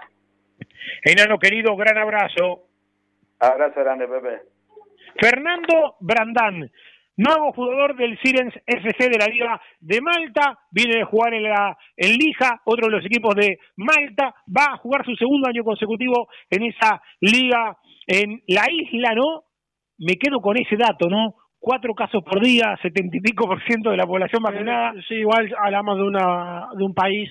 Enano 1.03 1.37
querido, 1.37 1.75
gran 1.75 1.97
abrazo. 1.97 2.63
Abrazo 3.39 3.79
grande, 3.81 4.07
Pepe. 4.07 4.41
Fernando 5.19 5.95
Brandán, 5.99 6.71
nuevo 7.19 7.51
jugador 7.53 7.95
del 7.95 8.17
Sirens 8.19 8.53
FC 8.65 9.09
de 9.09 9.17
la 9.17 9.25
Liga 9.27 9.61
de 9.79 10.01
Malta, 10.01 10.57
viene 10.71 10.97
de 10.99 11.03
jugar 11.03 11.33
en 11.33 11.43
la 11.43 11.77
en 11.97 12.15
Lija, 12.17 12.61
otro 12.65 12.87
de 12.87 12.95
los 12.97 13.05
equipos 13.05 13.35
de 13.35 13.57
Malta, 13.77 14.33
va 14.47 14.73
a 14.73 14.77
jugar 14.77 15.05
su 15.05 15.15
segundo 15.15 15.47
año 15.47 15.63
consecutivo 15.63 16.27
en 16.49 16.63
esa 16.63 17.01
liga 17.21 17.77
en 18.07 18.41
la 18.47 18.65
isla, 18.71 19.13
¿no? 19.15 19.43
Me 19.99 20.15
quedo 20.15 20.39
con 20.41 20.57
ese 20.57 20.77
dato, 20.77 21.09
¿no? 21.09 21.35
Cuatro 21.59 21.93
casos 21.93 22.23
por 22.23 22.41
día, 22.41 22.77
setenta 22.81 23.17
y 23.17 23.19
pico 23.19 23.45
por 23.45 23.61
ciento 23.65 23.91
de 23.91 23.97
la 23.97 24.05
población 24.07 24.41
vacunada. 24.41 24.93
Sí, 25.07 25.15
igual 25.15 25.53
hablamos 25.61 25.97
de 25.97 26.03
una 26.03 26.67
de 26.77 26.83
un 26.85 26.93
país 26.93 27.29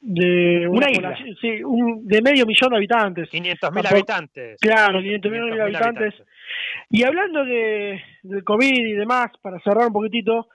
de 0.00 0.66
Una 0.68 0.90
isla. 0.90 1.16
sí, 1.40 1.62
un- 1.64 2.04
de 2.06 2.20
medio 2.20 2.44
millón 2.44 2.70
de 2.70 2.76
habitantes. 2.76 3.28
500.000 3.30 3.58
Tampoco- 3.60 3.88
habitantes. 3.94 4.58
Claro, 4.60 4.98
500.000 5.00 5.42
500.000 5.44 5.60
habitantes. 5.62 6.14
Y 6.90 7.04
hablando 7.04 7.44
de, 7.44 8.00
del 8.22 8.44
COVID 8.44 8.86
y 8.86 8.92
demás, 8.92 9.30
para 9.42 9.60
cerrar 9.60 9.86
un 9.86 9.92
poquitito, 9.92 10.48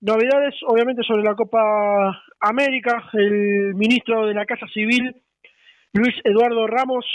novedades 0.00 0.54
obviamente 0.66 1.02
sobre 1.02 1.24
la 1.24 1.34
Copa 1.34 2.22
América. 2.40 3.08
El 3.14 3.74
ministro 3.74 4.26
de 4.26 4.34
la 4.34 4.44
Casa 4.44 4.66
Civil, 4.72 5.16
Luis 5.92 6.14
Eduardo 6.24 6.66
Ramos, 6.66 7.06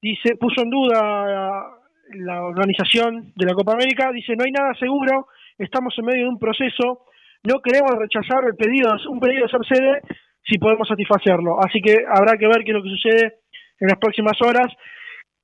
dice 0.00 0.36
puso 0.36 0.62
en 0.62 0.70
duda 0.70 1.80
la 2.14 2.42
organización 2.42 3.32
de 3.36 3.46
la 3.46 3.54
Copa 3.54 3.74
América. 3.74 4.10
Dice, 4.12 4.34
no 4.36 4.44
hay 4.44 4.52
nada 4.52 4.74
seguro, 4.74 5.28
estamos 5.58 5.94
en 5.98 6.06
medio 6.06 6.22
de 6.24 6.30
un 6.30 6.38
proceso, 6.38 7.04
no 7.44 7.60
queremos 7.60 7.92
rechazar 7.98 8.44
el 8.44 8.56
pedido, 8.56 8.90
un 9.08 9.20
pedido 9.20 9.44
de 9.44 9.50
ser 9.50 9.64
sede 9.66 10.00
si 10.42 10.58
podemos 10.58 10.88
satisfacerlo. 10.88 11.60
Así 11.60 11.80
que 11.80 11.94
habrá 12.08 12.36
que 12.38 12.46
ver 12.46 12.64
qué 12.64 12.70
es 12.70 12.76
lo 12.76 12.82
que 12.82 12.90
sucede 12.90 13.34
en 13.78 13.88
las 13.88 13.98
próximas 13.98 14.40
horas 14.42 14.72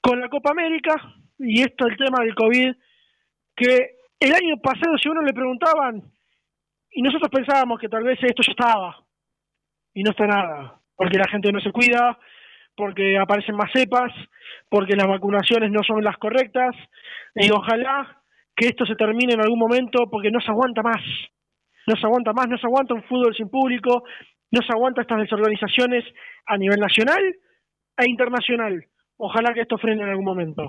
con 0.00 0.20
la 0.20 0.28
Copa 0.28 0.50
América 0.50 0.94
y 1.38 1.60
esto 1.62 1.86
el 1.86 1.96
tema 1.96 2.22
del 2.22 2.34
COVID 2.34 2.74
que 3.54 3.96
el 4.20 4.32
año 4.32 4.56
pasado 4.62 4.96
si 4.98 5.08
uno 5.08 5.22
le 5.22 5.32
preguntaban 5.32 6.02
y 6.90 7.02
nosotros 7.02 7.30
pensábamos 7.30 7.78
que 7.78 7.88
tal 7.88 8.04
vez 8.04 8.18
esto 8.22 8.42
ya 8.42 8.52
estaba 8.52 8.96
y 9.94 10.02
no 10.02 10.10
está 10.10 10.26
nada 10.26 10.80
porque 10.94 11.18
la 11.18 11.28
gente 11.28 11.52
no 11.52 11.60
se 11.60 11.72
cuida 11.72 12.18
porque 12.74 13.18
aparecen 13.18 13.56
más 13.56 13.70
cepas 13.72 14.12
porque 14.68 14.96
las 14.96 15.06
vacunaciones 15.06 15.70
no 15.70 15.82
son 15.82 16.02
las 16.02 16.16
correctas 16.18 16.74
y 17.34 17.50
ojalá 17.50 18.22
que 18.54 18.68
esto 18.68 18.86
se 18.86 18.96
termine 18.96 19.34
en 19.34 19.40
algún 19.40 19.58
momento 19.58 20.08
porque 20.10 20.30
no 20.30 20.40
se 20.40 20.50
aguanta 20.50 20.82
más 20.82 21.02
no 21.86 21.94
se 21.94 22.06
aguanta 22.06 22.32
más, 22.32 22.48
no 22.48 22.58
se 22.58 22.66
aguanta 22.66 22.94
un 22.94 23.04
fútbol 23.04 23.34
sin 23.34 23.48
público, 23.48 24.02
no 24.50 24.60
se 24.62 24.72
aguanta 24.72 25.02
estas 25.02 25.20
desorganizaciones 25.20 26.04
a 26.46 26.56
nivel 26.56 26.80
nacional 26.80 27.22
e 27.96 28.10
internacional. 28.10 28.84
Ojalá 29.18 29.54
que 29.54 29.62
esto 29.62 29.78
frene 29.78 30.02
en 30.02 30.10
algún 30.10 30.26
momento. 30.26 30.66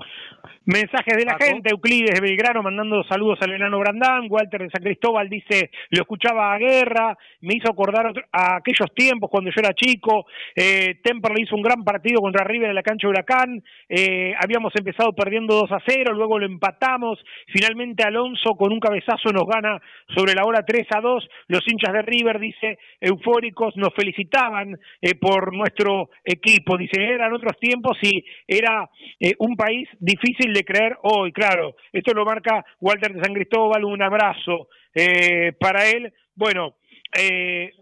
Mensajes 0.64 1.16
de 1.18 1.24
la 1.26 1.36
gente, 1.52 1.70
Euclides 1.70 2.14
de 2.14 2.20
Belgrano 2.26 2.62
mandando 2.62 3.04
saludos 3.04 3.38
al 3.42 3.52
enano 3.52 3.78
Brandán, 3.78 4.26
Walter 4.30 4.62
de 4.62 4.70
San 4.70 4.82
Cristóbal 4.82 5.28
dice, 5.28 5.70
lo 5.90 6.00
escuchaba 6.00 6.54
a 6.54 6.58
Guerra, 6.58 7.16
me 7.42 7.56
hizo 7.56 7.70
acordar 7.70 8.06
otro- 8.06 8.24
a 8.32 8.56
aquellos 8.56 8.92
tiempos 8.94 9.28
cuando 9.30 9.50
yo 9.50 9.60
era 9.60 9.74
chico, 9.74 10.24
eh, 10.56 10.98
Temperley 11.02 11.42
hizo 11.44 11.56
un 11.56 11.62
gran 11.62 11.84
partido 11.84 12.22
contra 12.22 12.44
River 12.44 12.70
en 12.70 12.74
la 12.74 12.82
cancha 12.82 13.06
de 13.06 13.10
Huracán, 13.10 13.62
eh, 13.88 14.32
habíamos 14.40 14.72
empezado 14.76 15.12
perdiendo 15.12 15.54
2 15.54 15.72
a 15.72 15.80
0, 15.86 16.14
luego 16.14 16.38
lo 16.38 16.46
empatamos, 16.46 17.22
finalmente 17.48 18.02
Alonso 18.02 18.54
con 18.56 18.72
un 18.72 18.80
cabezazo 18.80 19.30
nos 19.30 19.46
gana 19.46 19.78
sobre 20.14 20.34
la 20.34 20.44
hora 20.44 20.64
3 20.64 20.86
a 20.96 21.00
2, 21.02 21.28
los 21.48 21.62
hinchas 21.66 21.92
de 21.92 22.02
River, 22.02 22.38
dice, 22.38 22.78
eufóricos, 23.00 23.76
nos 23.76 23.92
felicitaban 23.94 24.78
eh, 25.02 25.14
por 25.16 25.54
nuestro 25.54 26.08
equipo, 26.24 26.78
dice, 26.78 27.02
eran 27.02 27.34
otros 27.34 27.58
tiempos 27.58 27.96
y 28.02 28.24
era 28.48 28.90
eh, 29.20 29.34
un 29.38 29.54
país 29.54 29.88
difícil 30.00 30.52
de 30.52 30.64
creer 30.64 30.96
hoy, 31.02 31.32
claro, 31.32 31.76
esto 31.92 32.12
lo 32.14 32.24
marca 32.24 32.64
Walter 32.80 33.12
de 33.12 33.22
San 33.22 33.34
Cristóbal, 33.34 33.84
un 33.84 34.02
abrazo 34.02 34.68
eh, 34.94 35.52
para 35.52 35.88
él, 35.88 36.12
bueno, 36.34 36.78
eh, 37.16 37.72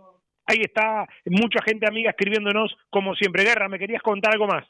ahí 0.44 0.59
está 0.60 1.06
mucha 1.26 1.62
gente 1.64 1.86
amiga 1.86 2.10
escribiéndonos 2.10 2.76
como 2.90 3.14
siempre, 3.14 3.44
Guerra, 3.44 3.68
¿me 3.68 3.78
querías 3.78 4.02
contar 4.02 4.32
algo 4.32 4.48
más? 4.48 4.66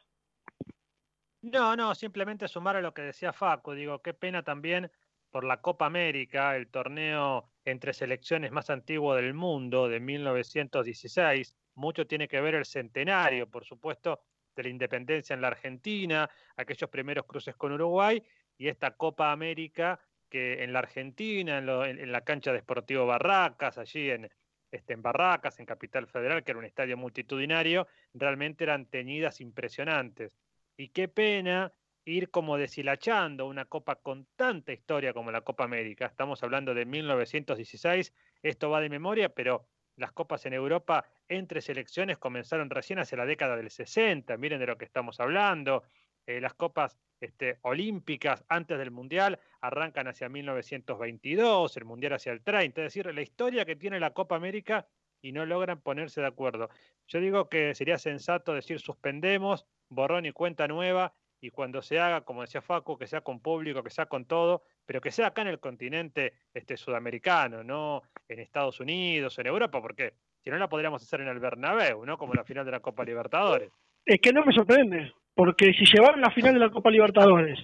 No, 1.42 1.76
no, 1.76 1.94
simplemente 1.94 2.48
sumar 2.48 2.76
a 2.76 2.80
lo 2.80 2.92
que 2.92 3.02
decía 3.02 3.32
Facu. 3.32 3.72
Digo, 3.72 4.02
qué 4.02 4.12
pena 4.12 4.42
también 4.42 4.90
por 5.30 5.44
la 5.44 5.60
Copa 5.60 5.86
América, 5.86 6.56
el 6.56 6.68
torneo 6.68 7.50
entre 7.64 7.92
selecciones 7.92 8.50
más 8.50 8.68
antiguo 8.68 9.14
del 9.14 9.32
mundo 9.32 9.88
de 9.88 10.00
1916. 10.00 11.54
Mucho 11.74 12.06
tiene 12.06 12.26
que 12.26 12.40
ver 12.40 12.56
el 12.56 12.64
centenario, 12.64 13.48
por 13.48 13.64
supuesto, 13.64 14.20
de 14.56 14.62
la 14.64 14.68
independencia 14.70 15.34
en 15.34 15.42
la 15.42 15.48
Argentina, 15.48 16.28
aquellos 16.56 16.90
primeros 16.90 17.26
cruces 17.26 17.54
con 17.54 17.72
Uruguay 17.72 18.22
y 18.58 18.68
esta 18.68 18.96
Copa 18.96 19.30
América 19.30 20.00
que 20.28 20.64
en 20.64 20.72
la 20.72 20.80
Argentina, 20.80 21.58
en, 21.58 22.12
la 22.12 22.20
cancha 22.22 22.52
de 22.52 22.60
Sportivo 22.60 23.06
Barracas, 23.06 23.78
allí 23.78 24.10
en, 24.10 24.28
este, 24.72 24.94
en 24.94 25.02
Barracas, 25.02 25.60
en 25.60 25.66
Capital 25.66 26.08
Federal, 26.08 26.42
que 26.42 26.50
era 26.50 26.58
un 26.58 26.64
estadio 26.64 26.96
multitudinario, 26.96 27.86
realmente 28.12 28.64
eran 28.64 28.86
teñidas 28.86 29.40
impresionantes. 29.40 30.36
Y 30.76 30.88
qué 30.88 31.06
pena 31.06 31.72
ir 32.04 32.30
como 32.30 32.56
deshilachando 32.56 33.46
una 33.46 33.64
copa 33.66 33.96
con 33.96 34.26
tanta 34.36 34.72
historia 34.72 35.12
como 35.12 35.30
la 35.30 35.40
Copa 35.42 35.64
América. 35.64 36.06
Estamos 36.06 36.42
hablando 36.42 36.74
de 36.74 36.86
1916, 36.86 38.12
esto 38.42 38.70
va 38.70 38.80
de 38.80 38.88
memoria, 38.88 39.28
pero 39.28 39.66
las 39.96 40.12
copas 40.12 40.46
en 40.46 40.52
Europa 40.52 41.04
entre 41.28 41.60
selecciones 41.60 42.18
comenzaron 42.18 42.70
recién 42.70 42.98
hacia 42.98 43.18
la 43.18 43.26
década 43.26 43.56
del 43.56 43.70
60, 43.70 44.36
miren 44.36 44.60
de 44.60 44.66
lo 44.66 44.78
que 44.78 44.84
estamos 44.84 45.20
hablando. 45.20 45.82
Eh, 46.26 46.40
las 46.40 46.54
copas 46.54 46.98
este, 47.20 47.58
olímpicas 47.62 48.44
antes 48.48 48.78
del 48.78 48.90
Mundial 48.90 49.38
arrancan 49.60 50.08
hacia 50.08 50.28
1922, 50.28 51.76
el 51.76 51.84
Mundial 51.84 52.14
hacia 52.14 52.32
el 52.32 52.42
30, 52.42 52.80
es 52.82 52.86
decir, 52.86 53.14
la 53.14 53.22
historia 53.22 53.64
que 53.64 53.76
tiene 53.76 54.00
la 54.00 54.12
Copa 54.12 54.36
América 54.36 54.86
y 55.22 55.32
no 55.32 55.46
logran 55.46 55.80
ponerse 55.80 56.20
de 56.20 56.26
acuerdo. 56.26 56.68
Yo 57.08 57.20
digo 57.20 57.48
que 57.48 57.74
sería 57.74 57.98
sensato 57.98 58.54
decir 58.54 58.80
suspendemos, 58.80 59.66
borrón 59.88 60.26
y 60.26 60.32
cuenta 60.32 60.68
nueva, 60.68 61.14
y 61.40 61.50
cuando 61.50 61.82
se 61.82 61.98
haga, 61.98 62.22
como 62.22 62.42
decía 62.42 62.62
Facu, 62.62 62.98
que 62.98 63.06
sea 63.06 63.20
con 63.20 63.40
público, 63.40 63.82
que 63.82 63.90
sea 63.90 64.06
con 64.06 64.24
todo, 64.24 64.62
pero 64.86 65.00
que 65.00 65.10
sea 65.10 65.26
acá 65.28 65.42
en 65.42 65.48
el 65.48 65.58
continente 65.60 66.32
este, 66.54 66.76
sudamericano, 66.76 67.62
no 67.64 68.02
en 68.28 68.38
Estados 68.40 68.80
Unidos, 68.80 69.38
en 69.38 69.46
Europa, 69.48 69.82
porque 69.82 70.14
si 70.42 70.48
no 70.50 70.56
la 70.58 70.68
podríamos 70.68 71.02
hacer 71.02 71.20
en 71.20 71.28
el 71.28 71.40
Bernabéu, 71.40 72.06
¿no? 72.06 72.16
Como 72.16 72.32
la 72.34 72.44
final 72.44 72.64
de 72.64 72.70
la 72.70 72.80
Copa 72.80 73.04
Libertadores. 73.04 73.70
Es 74.04 74.20
que 74.20 74.32
no 74.32 74.44
me 74.44 74.52
sorprende, 74.54 75.12
porque 75.34 75.72
si 75.74 75.84
llevaron 75.84 76.20
la 76.20 76.30
final 76.30 76.54
de 76.54 76.60
la 76.60 76.70
Copa 76.70 76.90
Libertadores, 76.90 77.58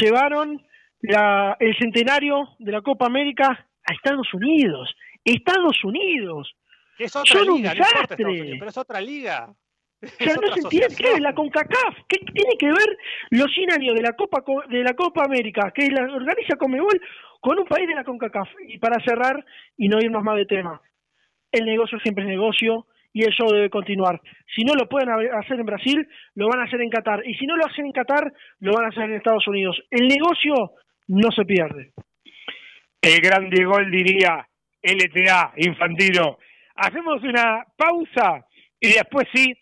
llevaron 0.00 0.64
la- 1.00 1.56
el 1.60 1.76
centenario 1.76 2.48
de 2.58 2.72
la 2.72 2.80
Copa 2.82 3.06
América 3.06 3.68
a 3.84 3.92
Estados 3.92 4.32
Unidos. 4.32 4.94
Estados 5.24 5.82
Unidos. 5.84 6.54
Que 6.96 7.04
es 7.04 7.16
otra 7.16 7.38
Son 7.40 7.48
un 7.50 7.56
liga, 7.56 7.70
no 7.70 7.76
importa 7.76 7.88
Estados 7.88 8.08
desastre. 8.08 8.24
Unidos, 8.24 8.56
pero 8.58 8.70
es 8.70 8.78
otra 8.78 9.00
liga. 9.00 9.54
O 10.04 10.24
sea, 10.24 10.34
no 10.34 10.52
se 10.54 10.60
entiende, 10.60 10.94
¿qué 10.96 11.12
es 11.14 11.20
la 11.20 11.34
CONCACAF? 11.34 11.96
¿Qué 12.08 12.18
tiene 12.18 12.56
que 12.58 12.66
ver 12.66 12.98
los 13.30 13.52
100 13.52 13.72
años 13.72 13.94
de 13.94 14.02
la 14.02 14.12
Copa 14.12 14.42
Co- 14.42 14.62
de 14.68 14.82
la 14.82 14.94
Copa 14.94 15.24
América, 15.24 15.72
que 15.74 15.88
la 15.88 16.02
organiza 16.14 16.56
Comebol, 16.56 17.00
con 17.40 17.58
un 17.58 17.66
país 17.66 17.86
de 17.88 17.94
la 17.94 18.04
CONCACAF? 18.04 18.48
Y 18.68 18.78
para 18.78 19.02
cerrar 19.04 19.44
y 19.76 19.88
no 19.88 19.98
irnos 20.00 20.22
más 20.22 20.36
de 20.36 20.46
tema, 20.46 20.80
el 21.52 21.64
negocio 21.66 21.98
siempre 22.00 22.24
es 22.24 22.28
negocio 22.30 22.86
y 23.12 23.22
el 23.24 23.32
show 23.32 23.48
debe 23.52 23.70
continuar. 23.70 24.20
Si 24.54 24.64
no 24.64 24.74
lo 24.74 24.88
pueden 24.88 25.08
ha- 25.10 25.38
hacer 25.38 25.58
en 25.60 25.66
Brasil, 25.66 26.06
lo 26.34 26.48
van 26.48 26.60
a 26.60 26.64
hacer 26.64 26.80
en 26.80 26.90
Qatar. 26.90 27.22
Y 27.26 27.34
si 27.34 27.46
no 27.46 27.56
lo 27.56 27.64
hacen 27.66 27.86
en 27.86 27.92
Qatar, 27.92 28.32
lo 28.60 28.72
van 28.74 28.86
a 28.86 28.88
hacer 28.88 29.04
en 29.04 29.14
Estados 29.14 29.46
Unidos. 29.46 29.80
El 29.90 30.08
negocio 30.08 30.72
no 31.08 31.30
se 31.30 31.44
pierde. 31.44 31.92
El 33.00 33.20
gran 33.20 33.50
Diego 33.50 33.78
diría 33.90 34.46
LTA, 34.82 35.52
Infantino. 35.58 36.38
Hacemos 36.76 37.22
una 37.22 37.64
pausa 37.76 38.44
y 38.80 38.88
después 38.88 39.26
sí, 39.32 39.54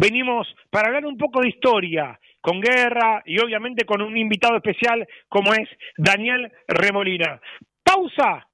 venimos 0.00 0.48
para 0.70 0.88
hablar 0.88 1.04
un 1.04 1.18
poco 1.18 1.42
de 1.42 1.50
historia, 1.50 2.18
con 2.40 2.60
guerra 2.60 3.22
y 3.26 3.38
obviamente 3.38 3.84
con 3.84 4.00
un 4.00 4.16
invitado 4.16 4.56
especial 4.56 5.06
como 5.28 5.52
es 5.52 5.68
Daniel 5.98 6.50
Remolina. 6.66 7.38
Pausa 7.84 8.48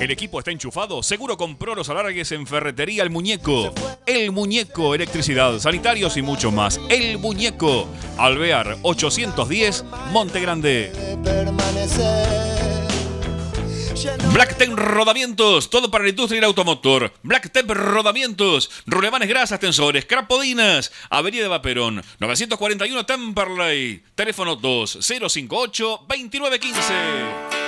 El 0.00 0.10
equipo 0.10 0.38
está 0.38 0.50
enchufado. 0.50 1.02
Seguro 1.02 1.36
compró 1.36 1.74
los 1.74 1.88
alargues 1.88 2.32
en 2.32 2.46
Ferretería 2.46 3.02
El 3.02 3.10
Muñeco. 3.10 3.72
El 4.06 4.32
Muñeco, 4.32 4.94
electricidad, 4.94 5.58
sanitarios 5.58 6.16
y 6.16 6.22
mucho 6.22 6.50
más. 6.50 6.80
El 6.88 7.18
Muñeco. 7.18 7.88
Alvear 8.18 8.78
810, 8.82 9.84
Monte 10.10 10.40
Grande. 10.40 10.92
Blacktep 14.32 14.74
Rodamientos, 14.74 15.70
todo 15.70 15.90
para 15.90 16.04
la 16.04 16.10
industria 16.10 16.40
del 16.40 16.48
automotor. 16.48 17.12
Blacktep 17.22 17.70
Rodamientos, 17.70 18.70
rulemanes 18.86 19.28
grasas, 19.28 19.60
tensores, 19.60 20.04
crapodinas. 20.04 20.92
Avenida 21.08 21.48
Vaperón, 21.48 22.02
941 22.18 23.06
Temperley. 23.06 24.02
Teléfono 24.14 24.56
2058 24.56 25.86
2915. 26.08 27.63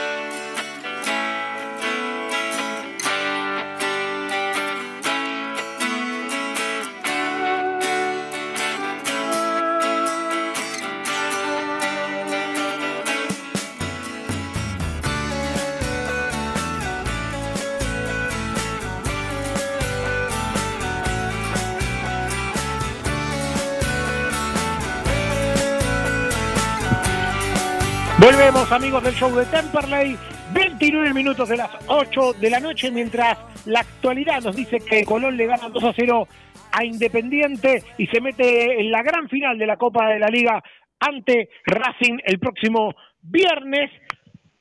Volvemos 28.18 28.72
amigos 28.72 29.04
del 29.04 29.12
show 29.12 29.30
de 29.36 29.44
Temperley 29.44 30.16
29 30.54 31.12
minutos 31.12 31.50
de 31.50 31.58
las 31.58 31.68
8 31.86 32.32
de 32.40 32.48
la 32.48 32.60
noche, 32.60 32.90
mientras 32.90 33.36
la 33.66 33.80
actualidad 33.80 34.40
nos 34.42 34.56
dice 34.56 34.78
que 34.78 35.04
Colón 35.04 35.36
le 35.36 35.44
gana 35.44 35.68
2 35.68 35.84
a 35.84 35.92
0 35.94 36.26
a 36.72 36.82
Independiente 36.82 37.82
y 37.98 38.06
se 38.06 38.22
mete 38.22 38.80
en 38.80 38.90
la 38.90 39.02
gran 39.02 39.28
final 39.28 39.58
de 39.58 39.66
la 39.66 39.76
Copa 39.76 40.08
de 40.08 40.18
la 40.18 40.28
Liga 40.28 40.62
ante 40.98 41.50
Racing 41.66 42.16
el 42.24 42.38
próximo 42.38 42.94
viernes. 43.20 43.90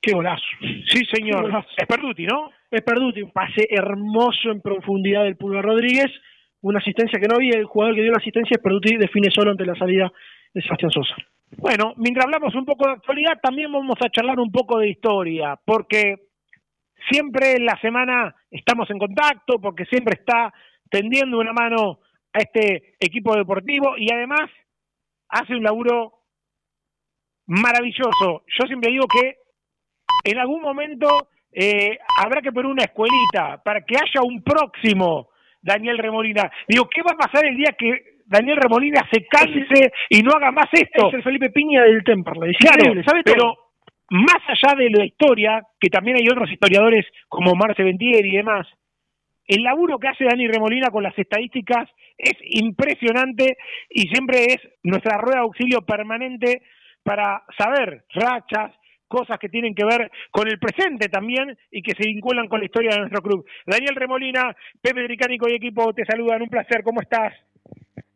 ¡Qué 0.02 0.11
golazo! 0.11 0.44
Sí, 0.91 1.06
señor. 1.10 1.49
Es 1.77 1.88
Perduti, 1.88 2.26
¿no? 2.26 2.52
Es 2.69 2.82
Perduti, 2.82 3.22
un 3.22 3.32
pase 3.32 3.68
hermoso 3.69 4.52
en 4.52 4.60
profundidad 4.60 5.23
del 5.23 5.38
Pulgar 5.38 5.64
Rodríguez, 5.64 6.11
una 6.60 6.80
asistencia 6.80 7.22
que 7.22 7.27
no 7.27 7.38
había, 7.38 7.57
el 7.57 7.65
jugador 7.65 7.95
que 7.95 8.02
dio 8.02 8.11
la 8.11 8.18
asistencia 8.18 8.56
es 8.56 8.61
Perduti, 8.61 8.98
define 8.98 9.30
solo 9.32 9.52
ante 9.52 9.65
la 9.65 9.76
salida 9.76 10.11
de 10.53 10.61
Sebastián 10.61 10.91
Sosa. 10.91 11.15
Bueno, 11.57 11.93
mientras 11.97 12.26
hablamos 12.26 12.53
un 12.55 12.65
poco 12.65 12.88
de 12.88 12.93
actualidad, 12.93 13.39
también 13.41 13.72
vamos 13.72 13.97
a 14.01 14.09
charlar 14.09 14.39
un 14.39 14.51
poco 14.51 14.80
de 14.80 14.89
historia, 14.89 15.57
porque 15.63 16.15
siempre 17.09 17.53
en 17.53 17.65
la 17.65 17.80
semana 17.80 18.35
estamos 18.49 18.89
en 18.89 18.99
contacto, 18.99 19.59
porque 19.61 19.85
siempre 19.85 20.15
está 20.19 20.53
tendiendo 20.89 21.39
una 21.39 21.53
mano 21.53 21.99
a 22.34 22.39
este 22.39 22.95
equipo 22.99 23.35
deportivo 23.35 23.95
y 23.97 24.11
además 24.11 24.49
hace 25.30 25.55
un 25.55 25.63
laburo 25.63 26.13
maravilloso. 27.47 28.43
Yo 28.47 28.67
siempre 28.67 28.91
digo 28.91 29.05
que 29.07 29.38
en 30.23 30.38
algún 30.39 30.61
momento 30.61 31.30
eh, 31.51 31.97
habrá 32.23 32.41
que 32.41 32.51
poner 32.51 32.72
una 32.72 32.84
escuelita 32.84 33.61
para 33.63 33.81
que 33.81 33.95
haya 33.95 34.22
un 34.23 34.43
próximo 34.43 35.30
Daniel 35.61 35.97
Remolina. 35.97 36.51
Digo, 36.67 36.89
¿qué 36.89 37.01
va 37.01 37.11
a 37.13 37.27
pasar 37.27 37.45
el 37.45 37.55
día 37.55 37.76
que 37.77 38.14
Daniel 38.26 38.57
Remolina 38.57 39.07
se 39.11 39.26
canse 39.26 39.91
y 40.10 40.22
no 40.22 40.31
haga 40.31 40.52
más 40.52 40.68
esto. 40.72 41.10
Es 41.10 41.14
el 41.14 41.23
Felipe 41.23 41.52
Piña 41.52 41.84
del 41.84 42.03
Temperley. 42.03 42.53
Claro, 42.56 43.02
¿sabe 43.06 43.22
pero 43.23 43.56
más 44.10 44.41
allá 44.47 44.76
de 44.77 44.89
la 44.89 45.06
historia, 45.06 45.61
que 45.80 45.89
también 45.89 46.18
hay 46.18 46.27
otros 46.30 46.52
historiadores 46.52 47.06
como 47.27 47.53
Marce 47.56 47.84
Ventieri 47.84 48.30
y 48.30 48.38
demás, 48.38 48.68
el 49.47 49.64
laburo 49.64 49.99
que 49.99 50.07
hace 50.07 50.26
Dani 50.26 50.47
Remolina 50.47 50.89
con 50.89 51.03
las 51.03 51.18
estadísticas 51.18 51.89
es 52.18 52.34
impresionante 52.41 53.57
y 53.89 54.07
siempre 54.07 54.45
es 54.45 54.57
nuestra 54.84 55.18
rueda 55.18 55.38
de 55.38 55.43
auxilio 55.43 55.81
permanente 55.81 56.64
para 57.03 57.43
saber 57.57 58.06
rachas, 58.15 58.72
cosas 59.07 59.38
que 59.38 59.49
tienen 59.49 59.76
que 59.76 59.85
ver 59.85 60.10
con 60.31 60.47
el 60.47 60.57
presente 60.57 61.10
también 61.10 61.56
y 61.69 61.84
que 61.84 61.93
se 61.93 62.07
vinculan 62.07 62.47
con 62.47 62.60
la 62.60 62.65
historia 62.65 62.91
de 62.91 62.99
nuestro 63.02 63.22
club. 63.22 63.45
Daniel 63.68 63.95
Remolina, 63.95 64.56
Pepe 64.81 65.03
Dricánico 65.03 65.47
y 65.47 65.56
equipo 65.56 65.93
te 65.93 66.06
saludan, 66.06 66.41
un 66.41 66.49
placer, 66.49 66.81
¿cómo 66.84 67.02
estás? 67.02 67.34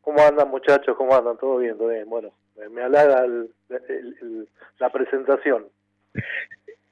¿Cómo 0.10 0.26
andan 0.26 0.50
muchachos? 0.50 0.98
¿Cómo 0.98 1.16
andan? 1.16 1.38
¿Todo 1.38 1.58
bien? 1.58 1.78
¿Todo 1.78 1.90
bien? 1.90 2.10
Bueno, 2.10 2.32
me 2.72 2.82
halaga 2.82 3.28
la 4.80 4.90
presentación. 4.90 5.68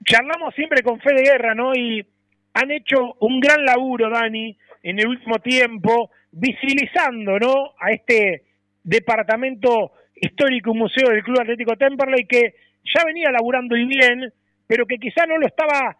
Charlamos 0.05 0.53
siempre 0.53 0.83
con 0.83 0.99
Fe 0.99 1.15
de 1.15 1.23
Guerra, 1.23 1.55
¿no? 1.55 1.73
Y 1.73 2.05
han 2.53 2.69
hecho 2.69 3.15
un 3.21 3.39
gran 3.39 3.65
laburo, 3.65 4.11
Dani, 4.11 4.55
en 4.83 4.99
el 4.99 5.07
último 5.07 5.39
tiempo, 5.39 6.11
visibilizando, 6.29 7.39
¿no? 7.39 7.73
A 7.79 7.91
este 7.91 8.43
departamento 8.83 9.93
histórico 10.13 10.75
museo 10.75 11.09
del 11.09 11.23
Club 11.23 11.41
Atlético 11.41 11.75
Temperley 11.75 12.27
que 12.27 12.53
ya 12.83 13.03
venía 13.03 13.31
laburando 13.31 13.75
y 13.75 13.85
bien, 13.85 14.31
pero 14.67 14.85
que 14.85 14.99
quizá 14.99 15.25
no 15.25 15.39
lo 15.39 15.47
estaba 15.47 15.97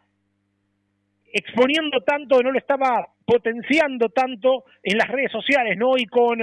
exponiendo 1.34 2.00
tanto, 2.02 2.44
no 2.44 2.52
lo 2.52 2.60
estaba 2.60 3.08
potenciando 3.26 4.10
tanto 4.10 4.66
en 4.84 5.00
las 5.00 5.08
redes 5.08 5.32
sociales, 5.32 5.80
¿no? 5.80 5.98
Y 5.98 6.06
con 6.06 6.38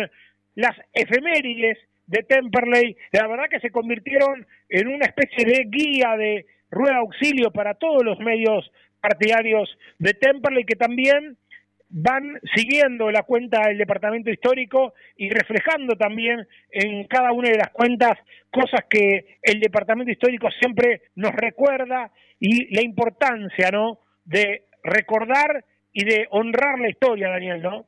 las 0.55 0.77
efemérides 0.93 1.79
de 2.07 2.23
Temperley, 2.23 2.97
la 3.13 3.27
verdad 3.27 3.45
que 3.51 3.61
se 3.61 3.71
convirtieron 3.71 4.47
en 4.69 4.89
una 4.89 5.07
especie 5.07 5.45
de 5.45 5.65
guía 5.69 6.17
de 6.17 6.47
rueda 6.71 6.97
auxilio 6.97 7.51
para 7.51 7.75
todos 7.75 8.05
los 8.05 8.19
medios 8.19 8.71
partidarios 9.01 9.77
de 9.99 10.15
Temperley 10.15 10.65
que 10.65 10.77
también 10.77 11.37
van 11.89 12.41
siguiendo 12.55 13.11
la 13.11 13.23
cuenta 13.23 13.69
del 13.69 13.79
departamento 13.79 14.31
histórico 14.31 14.95
y 15.17 15.31
reflejando 15.31 15.95
también 15.97 16.47
en 16.71 17.07
cada 17.07 17.33
una 17.33 17.51
de 17.51 17.59
las 17.59 17.71
cuentas 17.71 18.19
cosas 18.51 18.85
que 18.91 19.39
el 19.43 19.61
departamento 19.61 20.11
histórico 20.11 20.49
siempre 20.59 21.03
nos 21.15 21.33
recuerda 21.33 22.11
y 22.41 22.75
la 22.75 22.83
importancia, 22.83 23.71
¿no? 23.71 24.01
de 24.25 24.65
recordar 24.83 25.65
y 25.93 26.05
de 26.05 26.27
honrar 26.31 26.79
la 26.81 26.89
historia, 26.89 27.29
Daniel, 27.29 27.63
¿no? 27.63 27.87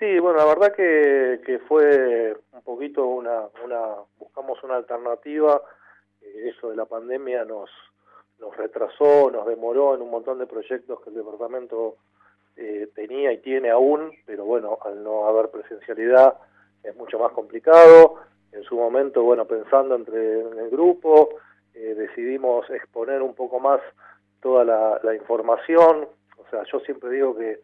Sí, 0.00 0.18
bueno, 0.18 0.38
la 0.38 0.46
verdad 0.46 0.72
que, 0.74 1.42
que 1.44 1.58
fue 1.58 2.34
un 2.52 2.62
poquito 2.62 3.06
una, 3.06 3.42
una, 3.62 3.96
buscamos 4.18 4.58
una 4.64 4.76
alternativa, 4.76 5.60
eh, 6.22 6.54
eso 6.56 6.70
de 6.70 6.76
la 6.76 6.86
pandemia 6.86 7.44
nos, 7.44 7.68
nos 8.38 8.56
retrasó, 8.56 9.30
nos 9.30 9.46
demoró 9.46 9.94
en 9.94 10.00
un 10.00 10.10
montón 10.10 10.38
de 10.38 10.46
proyectos 10.46 11.02
que 11.02 11.10
el 11.10 11.16
departamento 11.16 11.96
eh, 12.56 12.88
tenía 12.94 13.30
y 13.30 13.42
tiene 13.42 13.68
aún, 13.68 14.10
pero 14.24 14.46
bueno, 14.46 14.78
al 14.86 15.04
no 15.04 15.26
haber 15.26 15.50
presencialidad 15.50 16.34
es 16.82 16.96
mucho 16.96 17.18
más 17.18 17.32
complicado. 17.32 18.22
En 18.52 18.62
su 18.62 18.76
momento, 18.76 19.22
bueno, 19.22 19.44
pensando 19.44 19.96
entre 19.96 20.40
en 20.40 20.58
el 20.60 20.70
grupo, 20.70 21.28
eh, 21.74 21.94
decidimos 21.94 22.70
exponer 22.70 23.20
un 23.20 23.34
poco 23.34 23.60
más 23.60 23.82
toda 24.40 24.64
la, 24.64 24.98
la, 25.02 25.14
información. 25.14 26.08
O 26.38 26.48
sea, 26.48 26.62
yo 26.72 26.80
siempre 26.80 27.10
digo 27.10 27.36
que, 27.36 27.60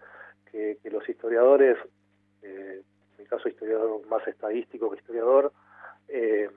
que, 0.52 0.76
que 0.82 0.90
los 0.90 1.08
historiadores 1.08 1.78
eh, 2.46 2.82
en 3.12 3.18
mi 3.18 3.24
caso 3.24 3.48
historiador 3.48 4.06
más 4.06 4.26
estadístico 4.26 4.90
que 4.90 4.98
historiador, 4.98 5.52
eh, 6.08 6.48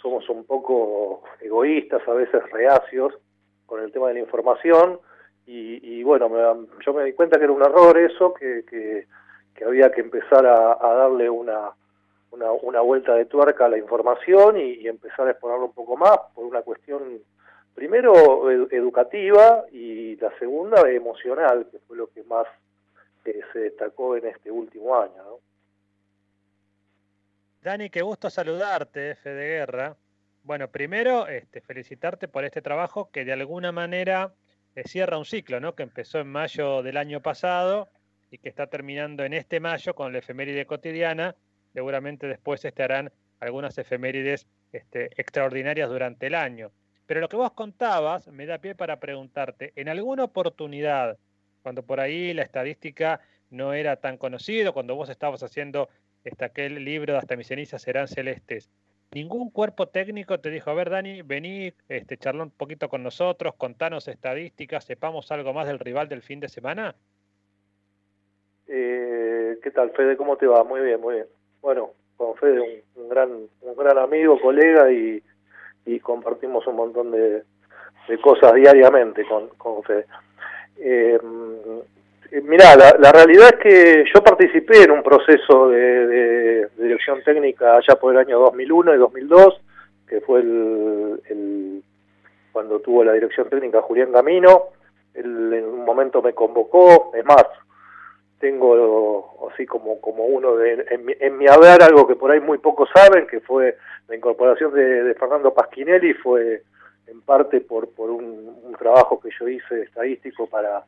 somos 0.00 0.28
un 0.28 0.44
poco 0.44 1.22
egoístas, 1.40 2.06
a 2.06 2.12
veces 2.12 2.42
reacios 2.50 3.14
con 3.66 3.82
el 3.82 3.92
tema 3.92 4.08
de 4.08 4.14
la 4.14 4.20
información 4.20 4.98
y, 5.50 6.02
bueno, 6.02 6.28
yo 6.84 6.92
me 6.92 7.04
di 7.04 7.14
cuenta 7.14 7.38
que 7.38 7.44
era 7.44 7.52
un 7.54 7.62
error 7.62 7.96
eso, 7.96 8.34
que, 8.34 8.66
que, 8.66 9.64
había 9.64 9.90
que 9.90 10.02
empezar 10.02 10.44
a, 10.46 10.76
darle 10.94 11.30
una, 11.30 11.72
una, 12.30 12.52
una, 12.52 12.80
vuelta 12.82 13.14
de 13.14 13.24
tuerca 13.24 13.64
a 13.64 13.70
la 13.70 13.78
información 13.78 14.58
y, 14.58 14.86
empezar 14.86 15.26
a 15.26 15.30
exponerlo 15.30 15.64
un 15.64 15.72
poco 15.72 15.96
más 15.96 16.18
por 16.34 16.44
una 16.44 16.60
cuestión 16.60 17.22
primero 17.74 18.50
educativa 18.50 19.64
y 19.72 20.16
la 20.16 20.36
segunda 20.38 20.88
emocional, 20.90 21.66
que 21.70 21.78
fue 21.78 21.96
lo 21.96 22.08
que 22.08 22.22
más 22.24 22.46
se 23.52 23.58
destacó 23.58 24.16
en 24.16 24.26
este 24.26 24.50
último 24.50 24.96
año. 24.96 25.40
Dani, 27.62 27.90
qué 27.90 28.02
gusto 28.02 28.30
saludarte, 28.30 29.16
Fede 29.16 29.48
Guerra. 29.48 29.96
Bueno, 30.42 30.68
primero, 30.70 31.26
este, 31.26 31.60
felicitarte 31.60 32.28
por 32.28 32.44
este 32.44 32.62
trabajo 32.62 33.10
que 33.10 33.24
de 33.24 33.32
alguna 33.32 33.72
manera 33.72 34.32
eh, 34.74 34.82
cierra 34.86 35.18
un 35.18 35.24
ciclo, 35.24 35.60
¿no? 35.60 35.74
Que 35.74 35.82
empezó 35.82 36.20
en 36.20 36.28
mayo 36.28 36.82
del 36.82 36.96
año 36.96 37.20
pasado 37.20 37.88
y 38.30 38.38
que 38.38 38.48
está 38.48 38.68
terminando 38.68 39.24
en 39.24 39.34
este 39.34 39.60
mayo 39.60 39.94
con 39.94 40.12
la 40.12 40.20
efeméride 40.20 40.66
cotidiana. 40.66 41.34
Seguramente 41.74 42.26
después 42.26 42.64
estarán 42.64 43.10
algunas 43.40 43.76
efemérides 43.76 44.46
este, 44.72 45.10
extraordinarias 45.20 45.88
durante 45.88 46.28
el 46.28 46.34
año. 46.34 46.70
Pero 47.06 47.20
lo 47.20 47.28
que 47.28 47.36
vos 47.36 47.52
contabas 47.52 48.28
me 48.28 48.46
da 48.46 48.58
pie 48.58 48.74
para 48.74 49.00
preguntarte, 49.00 49.72
¿en 49.76 49.88
alguna 49.88 50.24
oportunidad 50.24 51.18
cuando 51.68 51.82
por 51.82 52.00
ahí 52.00 52.32
la 52.32 52.44
estadística 52.44 53.20
no 53.50 53.74
era 53.74 53.96
tan 53.96 54.16
conocido, 54.16 54.72
cuando 54.72 54.94
vos 54.94 55.10
estabas 55.10 55.42
haciendo 55.42 55.90
este, 56.24 56.46
aquel 56.46 56.82
libro 56.82 57.12
de 57.12 57.18
Hasta 57.18 57.36
mis 57.36 57.46
cenizas 57.46 57.82
serán 57.82 58.08
celestes. 58.08 58.70
¿Ningún 59.12 59.50
cuerpo 59.50 59.86
técnico 59.88 60.40
te 60.40 60.48
dijo, 60.48 60.70
a 60.70 60.74
ver, 60.74 60.88
Dani, 60.88 61.20
vení, 61.20 61.74
este, 61.90 62.16
charló 62.16 62.44
un 62.44 62.50
poquito 62.52 62.88
con 62.88 63.02
nosotros, 63.02 63.54
contanos 63.56 64.08
estadísticas, 64.08 64.86
sepamos 64.86 65.30
algo 65.30 65.52
más 65.52 65.66
del 65.66 65.78
rival 65.78 66.08
del 66.08 66.22
fin 66.22 66.40
de 66.40 66.48
semana? 66.48 66.94
Eh, 68.66 69.58
¿Qué 69.62 69.70
tal, 69.70 69.90
Fede? 69.90 70.16
¿Cómo 70.16 70.38
te 70.38 70.46
va? 70.46 70.64
Muy 70.64 70.80
bien, 70.80 70.98
muy 70.98 71.16
bien. 71.16 71.26
Bueno, 71.60 71.90
con 72.16 72.34
Fede, 72.36 72.82
un, 72.94 73.10
gran, 73.10 73.28
un 73.60 73.76
gran 73.76 73.98
amigo, 73.98 74.40
colega, 74.40 74.90
y, 74.90 75.22
compartimos 76.00 76.66
un 76.66 76.76
montón 76.76 77.10
de, 77.10 77.42
cosas 78.22 78.54
diariamente 78.54 79.22
con, 79.26 79.48
con 79.58 79.82
Fede. 79.82 80.06
Eh, 80.80 81.18
mirá, 82.42 82.76
la, 82.76 83.12
realidad 83.12 83.50
es 83.54 83.60
que 83.60 84.04
yo 84.14 84.22
participé 84.22 84.84
en 84.84 84.92
un 84.92 85.02
proceso 85.02 85.68
de, 85.68 86.68
dirección 86.76 87.22
técnica 87.24 87.76
allá 87.76 87.96
por 88.00 88.12
el 88.12 88.20
año 88.20 88.38
2001 88.38 88.94
y 88.94 88.98
2002, 88.98 89.60
que 90.06 90.20
fue 90.20 90.40
el, 90.40 91.82
cuando 92.52 92.80
tuvo 92.80 93.04
la 93.04 93.12
dirección 93.12 93.48
técnica 93.48 93.82
Julián 93.82 94.12
Camino. 94.12 94.64
Él 95.14 95.52
en 95.52 95.64
un 95.64 95.84
momento 95.84 96.22
me 96.22 96.32
convocó, 96.32 97.12
es 97.14 97.24
más, 97.24 97.46
tengo 98.38 99.48
así 99.52 99.66
como, 99.66 100.00
como 100.00 100.24
uno 100.24 100.56
de, 100.56 100.86
en, 100.90 101.38
mi, 101.38 101.46
haber 101.48 101.82
algo 101.82 102.06
que 102.06 102.14
por 102.14 102.30
ahí 102.30 102.40
muy 102.40 102.58
pocos 102.58 102.88
saben, 102.94 103.26
que 103.26 103.40
fue 103.40 103.76
la 104.08 104.16
incorporación 104.16 104.72
de, 104.74 105.14
Fernando 105.14 105.52
Pasquinelli, 105.52 106.14
fue 106.14 106.62
en 107.10 107.22
parte 107.22 107.60
por, 107.60 107.90
por 107.90 108.10
un, 108.10 108.74
trabajo 108.78 109.18
que 109.18 109.30
yo 109.38 109.48
hice 109.48 109.82
estadístico 109.82 110.46
para, 110.46 110.84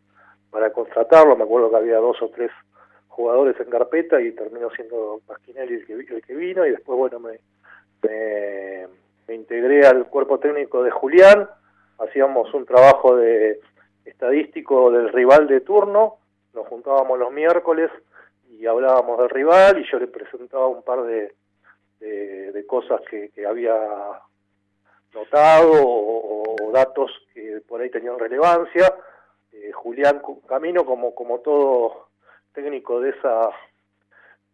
para 0.51 0.73
contratarlo. 0.73 1.37
Me 1.37 1.43
acuerdo 1.43 1.71
que 1.71 1.77
había 1.77 1.97
dos 1.97 2.23
o 2.23 2.29
tres 2.29 2.53
jugadores 3.09 3.59
en 3.59 3.69
carpeta 3.69 4.21
y 4.21 4.31
terminó 4.33 4.71
siendo 4.71 5.21
Pasquinelli 5.27 5.75
el 5.75 5.87
que, 5.87 5.95
el 5.95 6.23
que 6.23 6.35
vino. 6.35 6.65
Y 6.65 6.71
después, 6.71 6.97
bueno, 6.97 7.19
me, 7.19 7.41
me, 8.03 9.35
integré 9.35 9.87
al 9.87 10.07
cuerpo 10.07 10.39
técnico 10.39 10.83
de 10.85 10.91
Julián. 10.91 11.49
Hacíamos 11.99 12.53
un 12.55 12.65
trabajo 12.65 13.17
de 13.17 13.61
estadístico 14.05 14.91
del 14.91 15.09
rival 15.11 15.47
de 15.47 15.61
turno, 15.61 16.17
nos 16.55 16.67
juntábamos 16.67 17.19
los 17.19 17.33
miércoles 17.33 17.91
y 18.51 18.67
hablábamos 18.67 19.19
del 19.19 19.31
rival 19.31 19.79
y 19.79 19.91
yo 19.91 19.99
le 19.99 20.09
presentaba 20.09 20.67
un 20.67 20.83
par 20.83 21.03
de, 21.03 21.33
de, 22.01 22.67
cosas 22.67 23.01
que, 23.11 23.31
había 23.47 23.77
notado 25.15 25.73
o, 25.73 26.71
datos 26.73 27.11
que 27.35 27.61
por 27.67 27.81
ahí 27.81 27.91
tenían 27.91 28.19
relevancia. 28.19 28.95
Eh, 29.53 29.73
Julián 29.73 30.23
Camino, 30.49 30.85
como, 30.85 31.15
como 31.15 31.41
todo 31.41 32.09
técnico 32.53 33.01
de, 33.01 33.11
esa, 33.11 33.51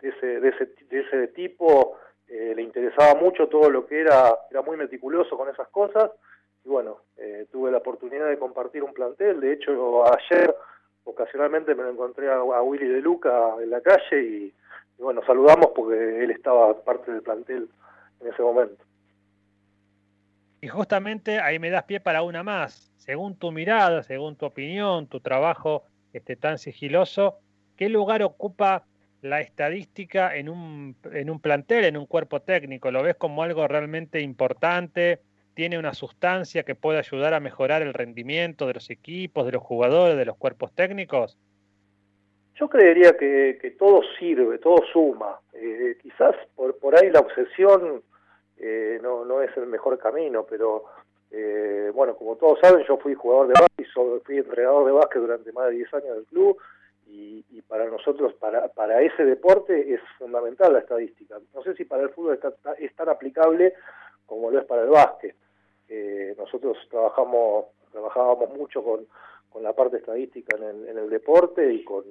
de, 0.01 0.09
ese, 0.09 0.41
de, 0.41 0.49
ese, 0.49 0.67
de 0.89 1.01
ese 1.01 1.29
tipo, 1.29 1.99
eh, 2.29 2.55
le 2.57 2.63
interesaba 2.63 3.15
mucho 3.15 3.49
todo 3.49 3.71
lo 3.71 3.87
que 3.87 4.01
era, 4.01 4.37
era 4.51 4.63
muy 4.63 4.77
meticuloso 4.77 5.37
con 5.37 5.49
esas 5.49 5.69
cosas. 5.69 6.11
Y 6.65 6.69
bueno, 6.69 6.99
eh, 7.17 7.47
tuve 7.53 7.71
la 7.71 7.79
oportunidad 7.79 8.29
de 8.29 8.39
compartir 8.39 8.83
un 8.83 8.93
plantel. 8.93 9.41
De 9.41 9.53
hecho, 9.53 10.05
ayer 10.07 10.55
ocasionalmente 11.05 11.75
me 11.75 11.85
lo 11.85 11.91
encontré 11.91 12.31
a, 12.31 12.43
Willy 12.43 12.89
de 12.89 13.01
Luca 13.01 13.55
en 13.61 13.71
la 13.71 13.81
calle 13.81 14.21
y, 14.21 14.55
bueno, 14.99 15.23
saludamos 15.25 15.69
porque 15.75 16.25
él 16.25 16.31
estaba 16.33 16.75
parte 16.83 17.13
del 17.13 17.23
plantel 17.23 17.69
en 18.21 18.27
ese 18.27 18.43
momento. 18.43 18.83
Y 20.67 20.69
justamente 20.69 21.39
ahí 21.39 21.61
me 21.61 21.71
das 21.71 21.85
pie 21.85 22.01
para 22.01 22.23
una 22.23 22.43
más. 22.43 22.93
Según 22.97 23.37
tu 23.37 23.53
mirada, 23.53 24.03
según 24.03 24.35
tu 24.35 24.47
opinión, 24.47 25.07
tu 25.07 25.21
trabajo 25.21 25.85
este, 26.13 26.35
tan 26.35 26.59
sigiloso, 26.59 27.39
¿qué 27.77 27.89
lugar 27.89 28.25
ocupa 28.25 28.85
la 29.23 29.41
estadística 29.41 30.35
en 30.35 30.49
un, 30.49 30.97
en 31.13 31.31
un 31.31 31.39
plantel, 31.39 31.85
en 31.85 31.97
un 31.97 32.07
cuerpo 32.07 32.43
técnico? 32.43 32.91
¿Lo 32.91 33.05
ves 33.05 33.15
como 33.15 33.45
algo 33.45 33.69
realmente 33.69 34.21
importante? 34.21 35.21
tiene 35.55 35.79
una 35.79 35.95
sustancia 35.95 36.65
que 36.65 36.75
puede 36.75 36.99
ayudar 36.99 37.33
a 37.33 37.41
mejorar 37.41 37.81
el 37.81 37.95
rendimiento 37.95 38.67
de 38.67 38.75
los 38.75 38.91
equipos, 38.91 39.47
de 39.47 39.53
los 39.53 39.63
jugadores, 39.63 40.19
de 40.19 40.27
los 40.27 40.37
cuerpos 40.37 40.75
técnicos? 40.75 41.39
Yo 42.57 42.69
creería 42.69 43.17
que, 43.17 43.75
todo 43.79 44.03
sirve, 44.19 44.59
todo 44.59 44.83
suma. 44.93 45.41
Eh, 45.55 45.97
quizás 46.03 46.35
por 46.57 46.97
ahí 46.97 47.11
la 47.11 47.21
obsesión 47.21 48.03
eh, 48.59 48.99
no, 49.03 49.25
no 49.25 49.43
es 49.43 49.57
el 49.57 49.67
mejor 49.67 49.99
camino, 49.99 50.45
pero 50.49 50.85
eh, 51.31 51.91
bueno, 51.95 52.17
como 52.17 52.37
todos 52.37 52.59
saben, 52.61 52.85
yo 52.87 52.97
fui 52.99 53.15
jugador 53.15 53.49
de 53.49 53.55
básquet, 53.55 54.23
fui 54.25 54.39
entrenador 54.39 54.87
de 54.87 54.93
básquet 54.93 55.21
durante 55.21 55.53
más 55.53 55.67
de 55.69 55.77
10 55.77 55.95
años 55.95 56.17
del 56.17 56.25
club 56.27 56.59
y, 57.09 57.43
para 57.69 57.87
nosotros, 57.87 58.35
para, 58.35 58.69
para 58.69 59.03
ese 59.03 59.25
deporte 59.25 59.93
es 59.93 60.01
fundamental 60.19 60.73
la 60.73 60.81
estadística. 60.81 61.37
No 61.55 61.63
sé 61.63 61.75
si 61.75 61.85
para 61.85 62.03
el 62.05 62.11
fútbol 62.11 62.39
es 62.79 62.95
tan 62.95 63.09
aplicable 63.09 63.75
como 64.25 64.51
lo 64.51 64.61
es 64.61 64.65
para 64.67 64.83
el 64.83 64.89
básquet. 64.89 65.35
Eh, 65.89 66.35
nosotros 66.37 66.77
trabajamos 66.91 67.67
trabajábamos 67.93 68.51
mucho 68.55 68.83
con, 68.83 69.07
con 69.49 69.63
la 69.63 69.73
parte 69.73 69.97
estadística 69.97 70.57
en 70.57 70.99
el, 70.99 71.09
deporte 71.09 71.73
y 71.73 71.83
con, 71.83 72.05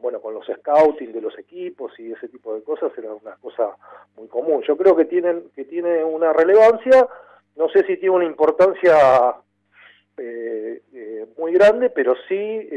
bueno 0.00 0.20
con 0.20 0.34
los 0.34 0.46
scouting 0.46 1.12
de 1.12 1.20
los 1.20 1.38
equipos 1.38 1.92
y 1.98 2.12
ese 2.12 2.28
tipo 2.28 2.54
de 2.54 2.62
cosas 2.62 2.92
era 2.96 3.12
una 3.12 3.36
cosa 3.36 3.70
muy 4.16 4.28
común 4.28 4.62
yo 4.66 4.76
creo 4.76 4.96
que 4.96 5.04
tienen 5.04 5.50
que 5.54 5.64
tiene 5.64 6.02
una 6.02 6.32
relevancia 6.32 7.06
no 7.56 7.68
sé 7.68 7.84
si 7.86 7.96
tiene 7.96 8.16
una 8.16 8.24
importancia 8.24 9.36
eh, 10.16 10.82
eh, 10.92 11.26
muy 11.38 11.52
grande 11.52 11.90
pero 11.90 12.14
sí 12.28 12.68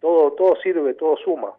todo 0.00 0.32
todo 0.32 0.56
sirve 0.62 0.94
todo 0.94 1.16
suma 1.18 1.52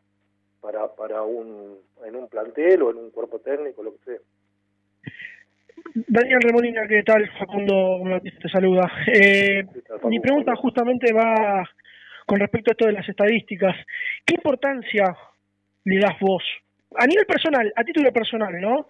para 0.61 0.87
para 0.93 1.21
un 1.23 1.79
en 2.03 2.15
un 2.15 2.27
plantel 2.27 2.83
o 2.83 2.91
en 2.91 2.97
un 2.97 3.11
cuerpo 3.11 3.39
técnico 3.39 3.83
lo 3.83 3.93
que 3.93 4.03
sea 4.05 4.19
Daniel 6.07 6.41
Remolina, 6.41 6.87
¿qué 6.87 7.03
tal? 7.03 7.29
Facundo 7.39 8.01
te 8.21 8.49
saluda. 8.49 8.91
Eh, 9.07 9.63
mi 10.03 10.19
pregunta 10.19 10.55
justamente 10.55 11.13
va 11.13 11.63
con 12.25 12.39
respecto 12.39 12.71
a 12.71 12.73
esto 12.73 12.85
de 12.87 12.93
las 12.93 13.07
estadísticas. 13.07 13.75
¿Qué 14.25 14.35
importancia 14.35 15.15
le 15.83 15.99
das 15.99 16.19
vos? 16.19 16.43
A 16.97 17.05
nivel 17.05 17.25
personal, 17.25 17.71
a 17.75 17.83
título 17.83 18.11
personal, 18.11 18.59
¿no? 18.59 18.87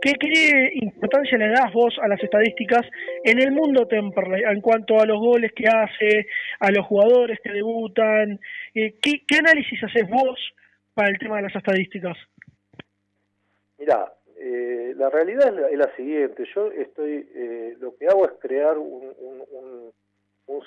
¿Qué, 0.00 0.70
importancia 0.72 1.38
le 1.38 1.48
das 1.48 1.72
vos 1.72 1.96
a 2.02 2.08
las 2.08 2.22
estadísticas 2.22 2.82
en 3.22 3.40
el 3.40 3.52
mundo 3.52 3.86
Temperley 3.86 4.42
en 4.42 4.60
cuanto 4.60 5.00
a 5.00 5.06
los 5.06 5.18
goles 5.18 5.52
que 5.52 5.68
hace, 5.68 6.26
a 6.58 6.72
los 6.72 6.84
jugadores 6.86 7.38
que 7.42 7.52
debutan? 7.52 8.40
Eh, 8.74 8.94
¿qué, 9.00 9.22
¿Qué 9.28 9.38
análisis 9.38 9.82
haces 9.84 10.08
vos 10.08 10.40
para 10.94 11.10
el 11.10 11.18
tema 11.18 11.36
de 11.36 11.42
las 11.42 11.54
estadísticas? 11.54 12.16
Mira, 13.78 14.12
eh, 14.44 14.92
la 14.96 15.08
realidad 15.08 15.54
es 15.70 15.78
la, 15.78 15.94
siguiente, 15.94 16.44
yo 16.52 16.72
estoy, 16.72 17.28
eh, 17.34 17.76
lo 17.78 17.94
que 17.96 18.06
hago 18.06 18.24
es 18.24 18.32
crear 18.40 18.76
un, 18.76 19.92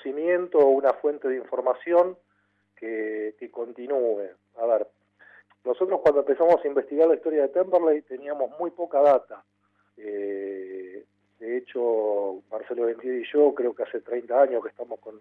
cimiento 0.02 0.60
o 0.60 0.70
una 0.70 0.94
fuente 0.94 1.28
de 1.28 1.38
información 1.38 2.18
que, 2.76 3.36
que 3.40 3.50
continúe. 3.50 4.30
A 4.58 4.66
ver, 4.66 4.88
nosotros 5.64 6.00
cuando 6.02 6.22
empezamos 6.22 6.64
a 6.64 6.68
investigar 6.68 7.08
la 7.08 7.16
historia 7.16 7.44
de 7.44 7.50
Temperley 7.50 8.02
teníamos 8.04 8.52
muy 8.60 8.72
poca 8.72 9.02
data. 9.02 9.44
Eh, 9.98 11.04
de 11.40 11.58
hecho, 11.58 12.42
Marcelo 12.52 12.86
Ventier 12.86 13.16
y 13.16 13.26
yo 13.32 13.54
creo 13.54 13.74
que 13.74 13.84
hace 13.84 14.02
30 14.02 14.42
años 14.42 14.64
que 14.64 14.70
estamos 14.70 15.00
con, 15.00 15.20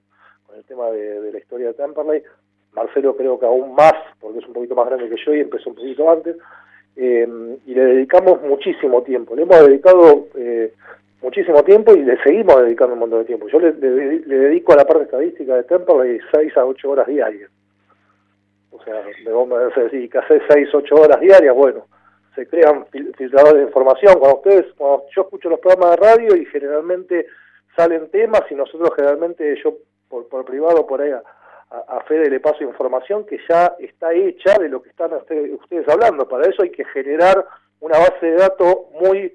el 0.55 0.65
tema 0.65 0.91
de, 0.91 1.21
de, 1.21 1.33
la 1.33 1.39
historia 1.39 1.69
de 1.69 1.75
Temperley. 1.75 2.23
Marcelo 2.73 3.17
creo 3.17 3.39
que 3.39 3.47
aún 3.47 3.75
más, 3.75 3.95
porque 4.21 4.41
es 4.41 4.47
un 4.47 4.53
poquito 4.53 4.75
más 4.75 4.87
grande 4.87 5.09
que 5.09 5.25
yo 5.25 5.35
y 5.35 5.41
empezó 5.41 5.71
un 5.71 5.77
poquito 5.77 6.11
antes. 6.11 6.37
Eh, 6.97 7.59
y 7.67 7.75
le 7.75 7.85
dedicamos 7.85 8.41
muchísimo 8.43 9.03
tiempo. 9.03 9.35
Le 9.35 9.43
hemos 9.43 9.67
dedicado 9.67 10.29
eh, 10.37 10.73
muchísimo 11.25 11.65
tiempo 11.65 11.95
y 11.95 12.03
le 12.03 12.23
seguimos 12.23 12.63
dedicando 12.63 12.93
un 12.93 13.01
montón 13.01 13.21
de 13.21 13.25
tiempo. 13.25 13.49
Yo 13.49 13.59
le, 13.59 13.73
dedico 13.73 14.75
a 14.75 14.77
la 14.77 14.85
parte 14.85 15.05
estadística 15.05 15.57
de 15.57 15.65
Temple 15.65 16.21
6 16.33 16.57
a 16.57 16.67
8 16.67 16.91
horas 16.91 17.07
diarias. 17.07 17.51
O 18.71 18.83
sea, 18.85 19.03
me 19.25 19.33
vamos 19.33 19.59
a 19.59 19.81
decir 19.81 20.11
que 20.11 20.19
hace 20.19 20.43
6, 20.49 20.69
8 20.75 20.95
horas 20.95 21.21
diarias, 21.21 21.55
bueno, 21.55 21.87
se 22.35 22.47
crean 22.47 22.85
filtradores 23.17 23.63
de 23.63 23.69
información. 23.69 24.19
Cuando 24.19 24.37
ustedes, 24.37 24.67
cuando 24.77 25.07
yo 25.17 25.23
escucho 25.23 25.49
los 25.49 25.61
programas 25.61 25.93
de 25.93 25.97
radio 25.97 26.37
y 26.37 26.45
generalmente 26.47 27.27
salen 27.75 28.11
temas 28.11 28.43
y 28.51 28.55
nosotros 28.55 28.91
generalmente, 28.95 29.57
yo 29.65 29.79
por, 30.09 30.29
por 30.29 30.45
privado 30.45 30.87
por 30.87 31.01
ahí 31.01 31.11
a, 31.11 31.23
Fede 32.07 32.29
le 32.31 32.39
paso 32.39 32.63
información 32.63 33.25
que 33.25 33.39
ya 33.49 33.75
está 33.79 34.13
hecha 34.13 34.59
de 34.59 34.69
lo 34.69 34.83
que 34.83 34.91
están 34.91 35.11
ustedes, 35.15 35.89
hablando. 35.89 36.29
Para 36.29 36.49
eso 36.49 36.63
hay 36.63 36.71
que 36.71 36.85
generar 36.85 37.45
una 37.81 37.99
base 37.99 38.27
de 38.27 38.37
datos 38.37 38.77
muy 39.01 39.35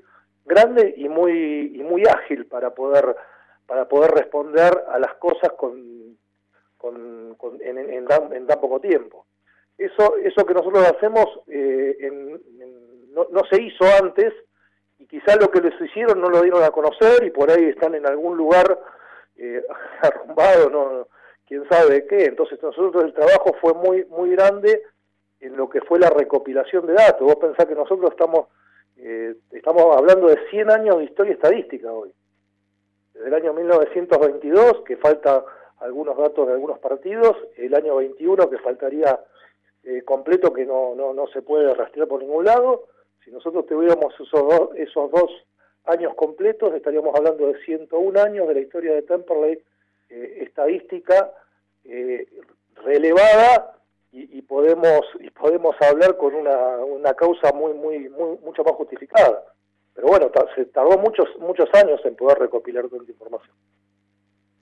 grande 0.50 0.96
y 0.98 1.08
muy 1.08 1.72
y 1.76 1.84
muy 1.84 2.04
ágil 2.04 2.48
para 2.48 2.72
poder 2.72 3.16
para 3.66 3.88
poder 3.88 4.12
responder 4.12 4.74
a 4.92 4.98
las 4.98 5.14
cosas 5.16 5.52
con, 5.56 6.18
con, 6.76 7.38
en, 7.62 8.06
tan, 8.08 8.60
poco 8.60 8.80
tiempo. 8.82 9.28
Eso 9.78 10.18
eso 10.18 10.46
que 10.46 10.56
nosotros 10.56 10.84
hacemos 10.86 11.26
eh, 11.48 12.40
no, 13.14 13.28
no 13.32 13.42
se 13.50 13.62
hizo 13.62 13.86
antes 14.02 14.34
y 14.98 15.06
quizás 15.06 15.38
lo 15.40 15.50
que 15.52 15.62
les 15.62 15.80
hicieron 15.80 16.20
no 16.20 16.30
lo 16.30 16.42
dieron 16.42 16.64
a 16.64 16.72
conocer 16.72 17.24
y 17.24 17.30
por 17.30 17.50
ahí 17.52 17.66
están 17.66 17.94
en 17.96 18.08
algún 18.08 18.36
lugar 18.36 18.80
eh, 19.38 19.64
arrumbado, 20.02 20.70
no 20.70 21.08
quién 21.48 21.64
sabe 21.70 22.06
qué. 22.08 22.26
Entonces 22.26 22.62
nosotros 22.62 23.04
el 23.04 23.14
trabajo 23.14 23.56
fue 23.62 23.74
muy 23.74 24.06
muy 24.06 24.32
grande 24.32 24.82
en 25.42 25.56
lo 25.56 25.70
que 25.70 25.82
fue 25.82 26.00
la 26.00 26.10
recopilación 26.10 26.88
de 26.88 26.94
datos. 26.94 27.22
Vos 27.22 27.38
pensás 27.38 27.68
que 27.68 27.76
nosotros 27.76 28.12
estamos 28.12 28.48
eh, 29.02 29.36
estamos 29.52 29.96
hablando 29.96 30.28
de 30.28 30.38
100 30.50 30.72
años 30.72 30.98
de 30.98 31.06
historia 31.06 31.34
estadística 31.34 31.92
hoy. 31.92 32.12
Desde 33.14 33.28
el 33.28 33.34
año 33.34 33.54
1922, 33.54 34.82
que 34.86 34.98
falta 34.98 35.44
algunos 35.80 36.18
datos 36.18 36.48
de 36.48 36.54
algunos 36.54 36.80
partidos, 36.80 37.36
el 37.58 37.74
año 37.74 37.96
21 37.98 38.50
que 38.50 38.58
faltaría 38.58 39.20
eh, 39.84 40.02
completo 40.04 40.52
que 40.54 40.66
no, 40.66 40.96
no, 40.96 41.14
no 41.14 41.28
se 41.28 41.42
puede 41.42 41.74
rastrear 41.74 42.08
por 42.08 42.22
ningún 42.22 42.46
lado. 42.46 42.88
Si 43.24 43.32
nosotros 43.32 43.66
tuviéramos 43.66 44.14
esos 44.14 44.32
dos, 44.32 44.70
esos 44.76 45.12
dos 45.12 45.32
años 45.86 46.14
completos, 46.16 46.74
estaríamos 46.74 47.16
hablando 47.16 47.48
de 47.48 47.60
101 47.64 48.22
años 48.22 48.48
de 48.48 48.54
la 48.54 48.60
historia 48.60 48.94
de 48.94 49.02
Temperley 49.04 49.64
eh, 50.10 50.40
estadística 50.42 51.32
eh, 51.86 52.28
relevada 52.84 53.78
y, 54.11 54.41
podemos 54.41 55.02
y 55.19 55.30
podemos 55.30 55.76
hablar 55.81 56.18
con 56.18 56.34
una, 56.34 56.77
una 56.77 57.14
causa 57.14 57.52
muy 57.53 57.73
muy 57.73 58.10
mucho 58.10 58.64
más 58.64 58.73
justificada. 58.73 59.44
Pero 59.94 60.07
bueno 60.07 60.31
se 60.56 60.65
tardó 60.65 60.98
muchos 60.98 61.27
muchos 61.40 61.69
años 61.73 62.02
en 62.06 62.15
poder 62.15 62.40
recopilar 62.40 62.88
tanta 62.90 63.11
información. 63.11 63.56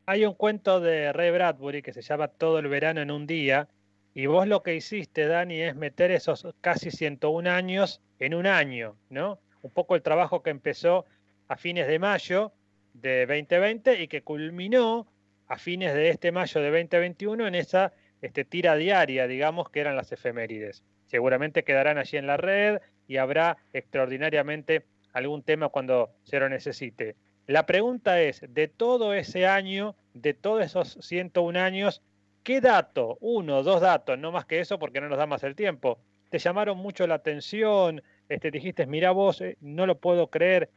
Hay 0.06 0.26
un 0.26 0.34
cuento 0.34 0.80
de 0.80 1.11
Ray 1.11 1.32
Bradbury 1.32 1.82
que 1.82 1.94
se 1.94 2.02
llama 2.02 2.28
Todo 2.28 2.60
el 2.60 2.68
verano 2.68 3.02
en 3.02 3.11
un 3.11 3.28
día 3.28 3.68
y 4.14 4.26
vos 4.26 4.48
lo 4.48 4.64
que 4.64 4.76
hiciste 4.76 5.28
Dani 5.28 5.61
es 5.61 5.76
meter 5.76 6.11
esos 6.11 6.48
casi 6.61 6.91
101 6.91 7.49
años 7.49 8.02
en 8.19 8.34
un 8.34 8.48
año 8.48 8.95
no 9.10 9.40
un 9.61 9.72
poco 9.72 9.95
el 9.95 10.02
trabajo 10.02 10.41
que 10.44 10.49
empezó 10.49 11.06
a 11.48 11.57
fines 11.57 11.88
de 11.88 11.99
mayo 11.99 12.52
de 12.94 13.26
2020 13.26 14.02
y 14.02 14.07
que 14.07 14.24
culminó 14.24 15.07
a 15.48 15.57
fines 15.57 15.94
de 15.94 16.10
este 16.10 16.32
mayo 16.32 16.61
de 16.61 16.72
2021 16.72 17.48
en 17.48 17.56
esa 17.56 17.94
este, 18.22 18.45
tira 18.45 18.76
diaria, 18.76 19.27
digamos, 19.27 19.69
que 19.69 19.80
eran 19.80 19.95
las 19.95 20.11
efemérides. 20.11 20.84
Seguramente 21.07 21.64
quedarán 21.64 21.98
allí 21.98 22.18
en 22.18 22.27
la 22.27 22.38
red 22.38 22.80
y 23.07 23.18
habrá 23.18 23.57
extraordinariamente 23.73 24.84
algún 25.14 25.44
tema 25.44 25.69
cuando 25.69 26.11
se 26.23 26.39
lo 26.39 26.49
necesite. 26.49 27.15
La 27.48 27.65
pregunta 27.65 28.22
es, 28.22 28.41
de 28.49 28.68
todo 28.68 29.14
ese 29.14 29.48
año, 29.48 29.95
de 30.14 30.34
todos 30.34 30.65
esos 30.65 30.98
101 30.99 31.60
años, 31.60 32.02
¿qué 32.44 32.60
dato, 32.60 33.18
uno, 33.22 33.64
dos 33.64 33.80
datos, 33.80 34.19
no 34.19 34.31
más 34.31 34.45
que 34.45 34.60
eso 34.60 34.77
porque 34.77 34.99
no 34.99 35.07
nos 35.07 35.18
da 35.18 35.27
más 35.27 35.44
el 35.44 35.56
tiempo, 35.56 35.99
te 36.30 36.39
llamaron 36.39 36.77
mucho 36.77 37.07
la 37.07 37.15
atención? 37.15 38.03
Este, 38.27 38.52
dijiste, 38.52 38.85
mira 38.85 39.11
vos, 39.11 39.39
eh, 39.39 39.57
no 39.61 39.85
lo 39.85 39.98
puedo 39.98 40.27
creer. 40.30 40.69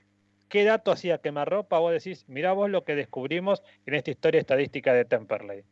¿Qué 0.49 0.65
dato 0.65 0.93
hacía 0.93 1.19
quemarropa? 1.19 1.79
Vos 1.81 1.93
decís, 1.93 2.25
mira 2.29 2.53
vos 2.53 2.71
lo 2.71 2.85
que 2.85 2.95
descubrimos 2.95 3.63
en 3.87 3.95
esta 3.95 4.13
historia 4.13 4.41
estadística 4.41 4.93
de 4.95 5.05
Temperley. 5.05 5.65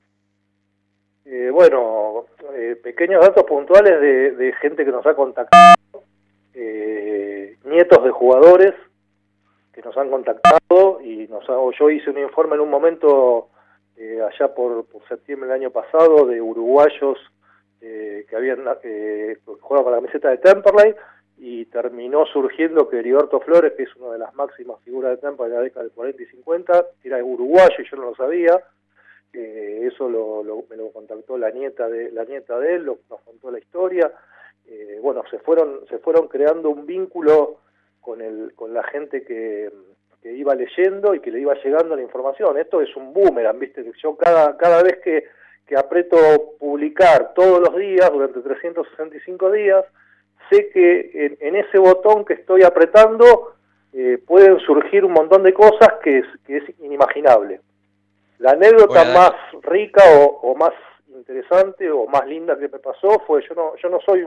Eh, 1.30 1.50
bueno, 1.50 2.24
eh, 2.54 2.74
pequeños 2.82 3.20
datos 3.20 3.44
puntuales 3.44 4.00
de, 4.00 4.52
gente 4.62 4.82
que 4.82 4.90
nos 4.90 5.04
ha 5.04 5.14
contactado, 5.14 5.76
nietos 6.54 8.02
de 8.02 8.10
jugadores 8.10 8.72
que 9.74 9.82
nos 9.82 9.94
han 9.98 10.10
contactado 10.10 11.02
y 11.02 11.28
nos 11.28 11.46
yo 11.78 11.90
hice 11.90 12.08
un 12.08 12.18
informe 12.18 12.54
en 12.54 12.62
un 12.62 12.70
momento 12.70 13.50
allá 14.26 14.54
por, 14.54 14.86
septiembre 15.06 15.48
del 15.48 15.60
año 15.60 15.70
pasado 15.70 16.24
de 16.24 16.40
uruguayos 16.40 17.18
que 17.78 18.34
habían 18.34 18.64
jugado 19.60 19.84
con 19.84 19.92
la 19.92 19.98
camiseta 19.98 20.30
de 20.30 20.38
Temperley 20.38 20.94
y 21.36 21.66
terminó 21.66 22.24
surgiendo 22.26 22.88
que 22.88 22.98
Heriberto 22.98 23.40
Flores, 23.40 23.74
que 23.76 23.84
es 23.84 23.96
una 23.96 24.12
de 24.12 24.18
las 24.18 24.34
máximas 24.34 24.80
figuras 24.82 25.12
de 25.12 25.18
Tampa 25.18 25.44
de 25.44 25.54
la 25.54 25.60
década 25.60 25.84
del 25.84 25.92
40 25.92 26.22
y 26.22 26.26
50, 26.26 26.86
era 27.04 27.22
uruguayo 27.22 27.76
y 27.78 27.88
yo 27.88 27.96
no 27.98 28.04
lo 28.04 28.14
sabía. 28.16 28.60
Eh, 29.32 29.88
eso 29.92 30.08
lo, 30.08 30.42
me 30.70 30.76
lo 30.76 30.90
contactó 30.90 31.36
la 31.36 31.50
nieta 31.50 31.88
de 31.88 32.10
la 32.12 32.24
nieta 32.24 32.58
de 32.58 32.76
él, 32.76 32.84
lo, 32.84 32.98
nos 33.10 33.20
contó 33.20 33.50
la 33.50 33.58
historia. 33.58 34.12
Eh, 34.66 34.98
bueno, 35.02 35.22
se 35.30 35.38
fueron 35.38 35.86
se 35.88 35.98
fueron 35.98 36.28
creando 36.28 36.70
un 36.70 36.86
vínculo 36.86 37.58
con 38.00 38.20
el 38.20 38.54
con 38.54 38.72
la 38.72 38.82
gente 38.84 39.22
que, 39.24 39.70
iba 40.24 40.54
leyendo 40.54 41.14
y 41.14 41.20
que 41.20 41.30
le 41.30 41.40
iba 41.40 41.54
llegando 41.54 41.96
la 41.96 42.02
información. 42.02 42.58
Esto 42.58 42.82
es 42.82 42.94
un 42.96 43.14
boomerang, 43.14 43.58
¿viste? 43.58 43.84
Yo 44.02 44.16
cada 44.16 44.56
cada 44.56 44.82
vez 44.82 44.98
que 45.02 45.24
que 45.66 45.76
aprieto 45.76 46.16
publicar 46.58 47.34
todos 47.34 47.60
los 47.60 47.76
días 47.76 48.10
durante 48.10 48.40
365 48.40 49.52
días 49.52 49.84
sé 50.50 50.70
que 50.70 51.36
en, 51.40 51.56
ese 51.56 51.78
botón 51.78 52.24
que 52.24 52.34
estoy 52.34 52.62
apretando 52.62 53.54
eh, 53.92 54.18
pueden 54.26 54.58
surgir 54.60 55.04
un 55.04 55.12
montón 55.12 55.42
de 55.42 55.52
cosas 55.52 55.94
que 56.02 56.18
es, 56.18 56.26
que 56.46 56.58
es 56.58 56.64
inimaginable. 56.80 57.60
La 58.38 58.52
anécdota 58.52 59.04
más 59.04 59.32
rica 59.62 60.02
o, 60.42 60.54
más 60.54 60.72
interesante 61.08 61.90
o 61.90 62.06
más 62.06 62.26
linda 62.26 62.58
que 62.58 62.68
me 62.68 62.78
pasó 62.78 63.20
fue, 63.26 63.42
yo 63.48 63.54
no, 63.54 63.76
yo 63.76 63.88
no 63.88 64.00
soy 64.00 64.26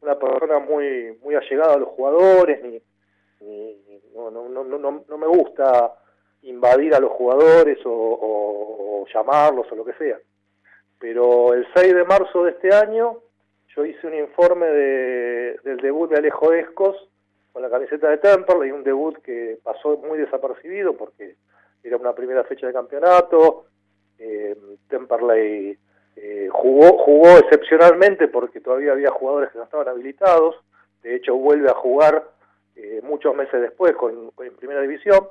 una 0.00 0.18
persona 0.18 0.58
muy, 0.58 1.16
muy 1.22 1.34
allegada 1.34 1.74
a 1.74 1.78
los 1.78 1.90
jugadores, 1.90 2.62
ni, 2.62 2.82
no, 4.14 4.30
no, 4.30 4.48
no, 4.48 4.64
no, 4.64 5.04
no 5.06 5.18
me 5.18 5.26
gusta 5.26 5.94
invadir 6.42 6.94
a 6.94 7.00
los 7.00 7.12
jugadores 7.12 7.78
o, 7.84 7.90
o 7.90 9.06
llamarlos 9.12 9.70
o 9.70 9.74
lo 9.74 9.84
que 9.84 9.94
sea. 9.94 10.18
Pero 10.98 11.52
el 11.52 11.66
6 11.74 11.94
de 11.94 12.04
marzo 12.04 12.44
de 12.44 12.52
este 12.52 12.74
año 12.74 13.18
yo 13.76 13.84
hice 13.84 14.06
un 14.06 14.14
informe 14.14 14.66
de, 14.66 15.58
del 15.64 15.76
debut 15.78 16.10
de 16.10 16.18
Alejo 16.18 16.52
Escos 16.52 16.96
con 17.52 17.62
la 17.62 17.70
camiseta 17.70 18.08
de 18.08 18.18
Temperley, 18.18 18.70
un 18.70 18.84
debut 18.84 19.16
que 19.22 19.58
pasó 19.62 19.96
muy 19.98 20.18
desapercibido 20.18 20.96
porque 20.96 21.36
era 21.84 21.96
una 21.96 22.14
primera 22.14 22.42
fecha 22.44 22.66
de 22.66 22.72
campeonato, 22.72 23.66
eh, 24.18 24.56
Temperley 24.88 25.78
eh, 26.16 26.48
jugó, 26.50 26.98
jugó 26.98 27.38
excepcionalmente 27.38 28.28
porque 28.28 28.60
todavía 28.60 28.92
había 28.92 29.10
jugadores 29.10 29.50
que 29.50 29.58
no 29.58 29.64
estaban 29.64 29.88
habilitados, 29.88 30.56
de 31.02 31.16
hecho 31.16 31.36
vuelve 31.36 31.68
a 31.68 31.74
jugar 31.74 32.24
eh, 32.74 33.00
muchos 33.04 33.36
meses 33.36 33.60
después 33.60 33.94
con, 33.94 34.32
en 34.38 34.56
primera 34.56 34.80
división, 34.80 35.28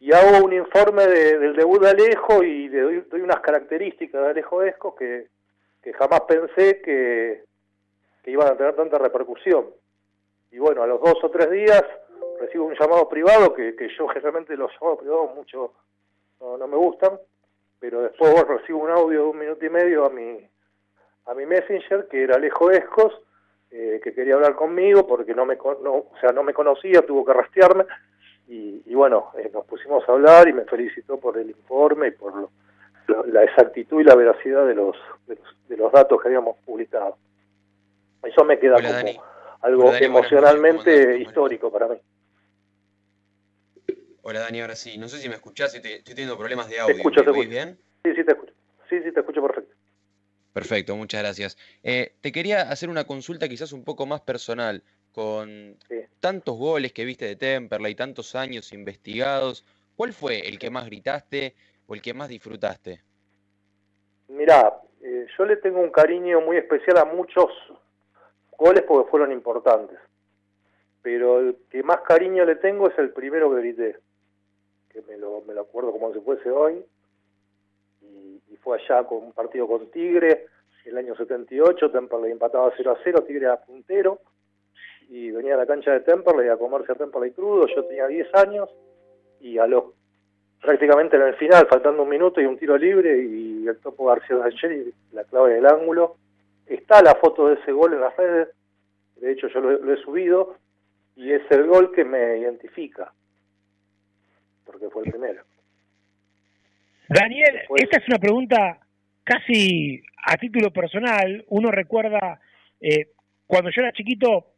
y 0.00 0.12
hago 0.12 0.44
un 0.44 0.52
informe 0.52 1.06
del 1.08 1.56
debut 1.56 1.82
de 1.82 1.90
Alejo 1.90 2.44
y 2.44 2.68
le 2.68 2.80
doy, 2.80 3.00
doy 3.10 3.20
unas 3.20 3.40
características 3.40 4.22
de 4.22 4.28
Alejo 4.28 4.62
Escos 4.62 4.94
que, 4.94 5.26
que 5.82 5.92
jamás 5.92 6.20
pensé 6.22 6.80
que, 6.80 7.46
iban 8.26 8.46
a 8.46 8.56
tener 8.58 8.76
tanta 8.76 8.98
repercusión. 8.98 9.70
Y 10.50 10.58
bueno, 10.58 10.82
a 10.82 10.86
los 10.86 11.00
dos 11.00 11.14
o 11.22 11.30
tres 11.30 11.50
días 11.50 11.82
recibo 12.40 12.66
un 12.66 12.74
llamado 12.74 13.08
privado, 13.08 13.54
que, 13.54 13.74
que 13.76 13.88
yo 13.96 14.08
generalmente 14.08 14.56
los 14.56 14.70
llamados 14.72 15.00
privados 15.00 15.34
mucho 15.34 15.72
no, 16.40 16.68
me 16.68 16.76
gustan, 16.76 17.18
pero 17.80 18.02
después 18.02 18.32
recibo 18.46 18.80
un 18.80 18.90
audio 18.90 19.22
de 19.22 19.28
un 19.28 19.38
minuto 19.38 19.64
y 19.64 19.70
medio 19.70 20.06
a 20.06 20.10
mi, 20.10 20.38
a 21.26 21.34
mi 21.34 21.46
messenger, 21.46 22.06
que 22.08 22.22
era 22.22 22.36
Alejo 22.36 22.70
Escos, 22.70 23.12
eh, 23.70 24.00
que 24.02 24.14
quería 24.14 24.34
hablar 24.34 24.54
conmigo 24.54 25.06
porque 25.06 25.34
no 25.34 25.44
me, 25.44 25.56
no, 25.56 25.94
o 25.94 26.12
sea, 26.20 26.30
no 26.30 26.42
me 26.42 26.54
conocía, 26.54 27.02
tuvo 27.02 27.24
que 27.24 27.32
rastrearme, 27.32 27.84
y, 28.46 28.82
y 28.86 28.94
bueno, 28.94 29.32
eh, 29.36 29.50
nos 29.52 29.66
pusimos 29.66 30.08
a 30.08 30.12
hablar 30.12 30.48
y 30.48 30.52
me 30.52 30.64
felicitó 30.64 31.18
por 31.18 31.36
el 31.36 31.50
informe 31.50 32.08
y 32.08 32.10
por 32.12 32.48
la 33.26 33.42
exactitud 33.42 34.00
y 34.00 34.04
la 34.04 34.14
veracidad 34.14 34.66
de 34.66 34.74
los, 34.74 34.96
de 35.26 35.36
los, 35.36 35.68
de 35.68 35.76
los 35.76 35.92
datos 35.92 36.20
que 36.20 36.28
habíamos 36.28 36.56
publicado. 36.58 37.16
Eso 38.22 38.44
me 38.44 38.58
queda 38.58 38.76
como 38.76 39.22
algo 39.60 39.92
emocionalmente 39.94 41.18
histórico 41.18 41.70
para 41.70 41.88
mí. 41.88 41.96
Hola 44.22 44.40
Dani, 44.40 44.60
ahora 44.60 44.76
sí. 44.76 44.98
No 44.98 45.08
sé 45.08 45.18
si 45.18 45.28
me 45.28 45.36
escuchás, 45.36 45.74
estoy 45.74 46.02
teniendo 46.02 46.36
problemas 46.36 46.68
de 46.68 46.80
audio. 46.80 46.94
¿Te 46.94 47.00
escucho, 47.00 47.24
¿Me 47.24 47.46
bien? 47.46 47.78
Sí, 48.04 48.14
sí 48.14 48.24
te 48.24 48.32
escucho. 48.32 48.52
Sí, 48.88 49.00
sí, 49.02 49.12
te 49.12 49.20
escucho 49.20 49.42
perfecto. 49.42 49.74
Perfecto, 50.52 50.96
muchas 50.96 51.22
gracias. 51.22 51.58
Eh, 51.82 52.14
te 52.20 52.32
quería 52.32 52.62
hacer 52.62 52.88
una 52.88 53.04
consulta 53.04 53.48
quizás 53.48 53.72
un 53.72 53.84
poco 53.84 54.06
más 54.06 54.20
personal. 54.20 54.82
Con 55.12 55.76
tantos 56.20 56.56
goles 56.56 56.92
que 56.92 57.04
viste 57.04 57.24
de 57.24 57.36
Temperley, 57.36 57.94
tantos 57.94 58.34
años 58.34 58.72
investigados, 58.72 59.64
¿cuál 59.96 60.12
fue 60.12 60.46
el 60.46 60.58
que 60.58 60.70
más 60.70 60.86
gritaste 60.86 61.54
o 61.86 61.94
el 61.94 62.02
que 62.02 62.14
más 62.14 62.28
disfrutaste? 62.28 63.02
Mirá, 64.28 64.74
eh, 65.00 65.26
yo 65.36 65.44
le 65.44 65.56
tengo 65.56 65.80
un 65.80 65.90
cariño 65.90 66.40
muy 66.40 66.56
especial 66.56 66.98
a 66.98 67.04
muchos 67.04 67.50
goles 68.58 68.82
porque 68.82 69.10
fueron 69.10 69.32
importantes. 69.32 69.98
Pero 71.00 71.38
el 71.38 71.56
que 71.70 71.82
más 71.82 72.00
cariño 72.00 72.44
le 72.44 72.56
tengo 72.56 72.88
es 72.88 72.98
el 72.98 73.10
primero 73.10 73.50
que 73.50 73.60
grité, 73.60 73.96
que 74.90 75.00
me 75.02 75.16
lo, 75.16 75.42
me 75.46 75.54
lo 75.54 75.62
acuerdo 75.62 75.92
como 75.92 76.12
si 76.12 76.20
fuese 76.20 76.50
hoy, 76.50 76.84
y, 78.02 78.56
fue 78.60 78.78
allá 78.78 79.04
con 79.04 79.18
un 79.18 79.32
partido 79.32 79.68
con 79.68 79.90
Tigre, 79.90 80.46
el 80.84 80.98
año 80.98 81.14
78, 81.14 81.90
Temperley 81.90 82.32
empataba 82.32 82.72
0 82.76 82.90
a 82.90 82.98
0, 83.04 83.24
Tigre 83.24 83.44
era 83.44 83.60
puntero, 83.60 84.20
y 85.08 85.30
venía 85.30 85.54
a 85.54 85.58
la 85.58 85.66
cancha 85.66 85.92
de 85.92 86.00
Temperley 86.00 86.48
a 86.48 86.56
comerse 86.56 86.92
a 86.92 86.96
Temperley 86.96 87.30
crudo, 87.30 87.66
yo 87.66 87.84
tenía 87.84 88.06
10 88.06 88.34
años, 88.34 88.68
y 89.40 89.58
a 89.58 89.66
los 89.66 89.84
prácticamente 90.60 91.16
en 91.16 91.22
el 91.22 91.34
final, 91.36 91.68
faltando 91.68 92.02
un 92.02 92.08
minuto 92.08 92.40
y 92.40 92.46
un 92.46 92.58
tiro 92.58 92.76
libre, 92.76 93.22
y 93.22 93.66
el 93.68 93.78
topo 93.78 94.06
García 94.06 94.42
Angeli, 94.42 94.92
la 95.12 95.22
clave 95.24 95.54
del 95.54 95.66
ángulo, 95.66 96.16
Está 96.68 97.02
la 97.02 97.14
foto 97.14 97.48
de 97.48 97.54
ese 97.60 97.72
gol 97.72 97.94
en 97.94 98.00
las 98.00 98.16
redes, 98.16 98.48
de 99.16 99.32
hecho 99.32 99.48
yo 99.48 99.60
lo, 99.60 99.92
he 99.92 99.96
subido, 100.02 100.56
y 101.16 101.32
es 101.32 101.42
el 101.50 101.66
gol 101.66 101.92
que 101.92 102.04
me 102.04 102.38
identifica, 102.38 103.12
porque 104.64 104.88
fue 104.90 105.04
el 105.04 105.10
primero. 105.10 105.42
Daniel, 107.08 107.62
esta 107.76 107.98
es 107.98 108.08
una 108.08 108.18
pregunta 108.18 108.80
casi 109.24 110.02
a 110.26 110.36
título 110.36 110.70
personal. 110.70 111.42
Uno 111.48 111.70
recuerda, 111.70 112.38
eh, 112.80 113.12
cuando 113.46 113.70
yo 113.70 113.80
era 113.80 113.92
chiquito, 113.92 114.52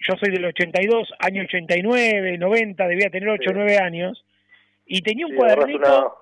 yo 0.00 0.14
soy 0.18 0.32
del 0.32 0.46
82, 0.46 1.12
año 1.20 1.42
89, 1.42 2.38
90, 2.38 2.88
debía 2.88 3.10
tener 3.10 3.28
8 3.28 3.50
o 3.50 3.54
9 3.54 3.78
años, 3.78 4.24
y 4.84 5.02
tenía 5.02 5.26
un 5.26 5.36
cuadernito... 5.36 6.16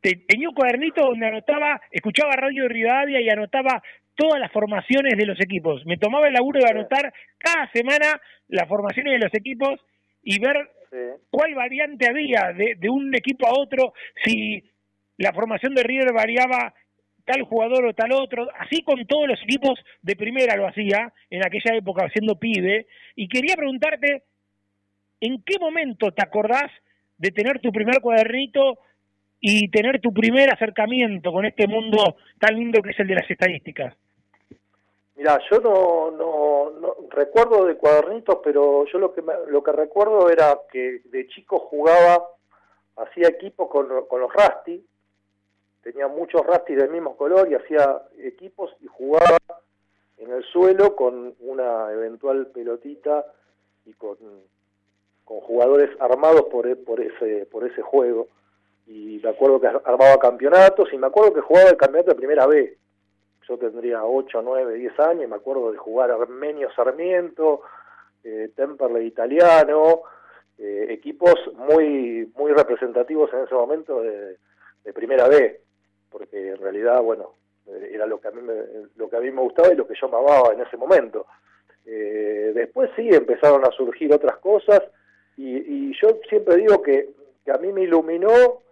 tenía 0.00 0.48
un 0.48 0.54
cuadernito 0.54 1.04
donde 1.04 1.26
anotaba, 1.26 1.80
escuchaba 1.90 2.36
Radio 2.36 2.68
Rivadavia 2.68 3.20
y 3.20 3.28
anotaba 3.28 3.82
todas 4.14 4.40
las 4.40 4.52
formaciones 4.52 5.16
de 5.16 5.26
los 5.26 5.40
equipos. 5.40 5.84
Me 5.86 5.96
tomaba 5.96 6.28
el 6.28 6.34
laburo 6.34 6.60
de 6.60 6.70
anotar 6.70 7.12
cada 7.38 7.70
semana 7.72 8.20
las 8.48 8.68
formaciones 8.68 9.12
de 9.14 9.24
los 9.26 9.34
equipos 9.34 9.80
y 10.22 10.38
ver 10.38 10.56
cuál 11.30 11.54
variante 11.54 12.08
había 12.08 12.52
de, 12.52 12.74
de, 12.78 12.90
un 12.90 13.14
equipo 13.14 13.46
a 13.46 13.58
otro, 13.58 13.94
si 14.24 14.62
la 15.16 15.32
formación 15.32 15.74
de 15.74 15.82
River 15.82 16.12
variaba 16.12 16.74
tal 17.24 17.42
jugador 17.42 17.86
o 17.86 17.94
tal 17.94 18.12
otro, 18.12 18.48
así 18.58 18.82
con 18.82 19.06
todos 19.06 19.28
los 19.28 19.40
equipos 19.42 19.78
de 20.02 20.16
primera 20.16 20.56
lo 20.56 20.66
hacía, 20.66 21.12
en 21.30 21.44
aquella 21.44 21.76
época 21.76 22.08
siendo 22.12 22.38
pibe, 22.38 22.86
y 23.14 23.28
quería 23.28 23.56
preguntarte, 23.56 24.24
¿en 25.20 25.42
qué 25.42 25.58
momento 25.58 26.10
te 26.12 26.22
acordás 26.22 26.70
de 27.16 27.30
tener 27.30 27.60
tu 27.60 27.70
primer 27.70 28.00
cuadernito 28.00 28.78
y 29.42 29.68
tener 29.68 30.00
tu 30.00 30.14
primer 30.14 30.50
acercamiento 30.50 31.32
con 31.32 31.44
este 31.44 31.66
mundo 31.66 32.16
tan 32.38 32.54
lindo 32.54 32.80
que 32.80 32.90
es 32.90 33.00
el 33.00 33.08
de 33.08 33.14
las 33.16 33.30
estadísticas? 33.30 33.94
Mira, 35.16 35.38
yo 35.50 35.60
no, 35.60 36.10
no, 36.10 36.94
recuerdo 37.10 37.66
de 37.66 37.74
cuadernitos, 37.76 38.38
pero 38.42 38.86
yo 38.86 38.98
lo 38.98 39.12
que 39.12 39.22
lo 39.48 39.62
que 39.62 39.72
recuerdo 39.72 40.30
era 40.30 40.58
que 40.70 41.02
de 41.04 41.26
chico 41.28 41.58
jugaba, 41.58 42.24
hacía 42.96 43.28
equipos 43.28 43.68
con, 43.68 44.06
con 44.06 44.20
los 44.20 44.32
Rasti, 44.32 44.82
tenía 45.82 46.08
muchos 46.08 46.46
Rasti 46.46 46.74
del 46.74 46.90
mismo 46.90 47.16
color 47.16 47.50
y 47.50 47.54
hacía 47.54 48.00
equipos 48.22 48.74
y 48.80 48.86
jugaba 48.86 49.36
en 50.18 50.30
el 50.30 50.44
suelo 50.44 50.96
con 50.96 51.34
una 51.40 51.92
eventual 51.92 52.46
pelotita 52.46 53.26
y 53.84 53.92
con 53.94 54.16
con 55.24 55.40
jugadores 55.40 55.90
armados 56.00 56.42
por, 56.50 56.66
e, 56.66 56.76
por, 56.76 57.00
ese, 57.00 57.46
por 57.46 57.64
ese 57.64 57.82
juego. 57.82 58.28
Y 58.86 59.20
me 59.22 59.30
acuerdo 59.30 59.60
que 59.60 59.68
armaba 59.68 60.18
campeonatos 60.18 60.92
y 60.92 60.98
me 60.98 61.06
acuerdo 61.06 61.34
que 61.34 61.40
jugaba 61.40 61.70
el 61.70 61.76
campeonato 61.76 62.10
de 62.10 62.16
primera 62.16 62.46
B. 62.46 62.76
Yo 63.48 63.58
tendría 63.58 64.04
8, 64.04 64.42
9, 64.42 64.74
10 64.74 65.00
años 65.00 65.24
y 65.24 65.26
me 65.26 65.36
acuerdo 65.36 65.72
de 65.72 65.78
jugar 65.78 66.10
Armenio 66.10 66.70
Sarmiento, 66.74 67.62
eh, 68.24 68.50
Temperley 68.54 69.06
Italiano, 69.06 70.02
eh, 70.58 70.86
equipos 70.90 71.34
muy, 71.54 72.30
muy 72.36 72.52
representativos 72.52 73.32
en 73.32 73.40
ese 73.40 73.54
momento 73.54 74.00
de, 74.00 74.36
primera 74.94 75.26
B, 75.26 75.60
porque 76.10 76.50
en 76.50 76.58
realidad, 76.58 77.00
bueno, 77.02 77.30
era 77.66 78.06
lo 78.06 78.20
que 78.20 78.28
a 78.28 78.30
mí 78.30 78.42
me, 78.42 78.54
lo 78.96 79.08
que 79.08 79.16
a 79.16 79.20
mí 79.20 79.30
me 79.30 79.40
gustaba 79.40 79.72
y 79.72 79.76
lo 79.76 79.86
que 79.86 79.94
yo 80.00 80.06
amaba 80.06 80.52
en 80.52 80.60
ese 80.60 80.76
momento. 80.76 81.26
Eh, 81.84 82.52
después 82.54 82.90
sí 82.94 83.08
empezaron 83.08 83.64
a 83.64 83.72
surgir 83.72 84.12
otras 84.12 84.36
cosas 84.38 84.82
y, 85.36 85.92
yo 86.00 86.20
siempre 86.28 86.56
digo 86.56 86.82
que, 86.82 87.10
a 87.52 87.58
mí 87.58 87.72
me 87.72 87.82
iluminó 87.82 88.62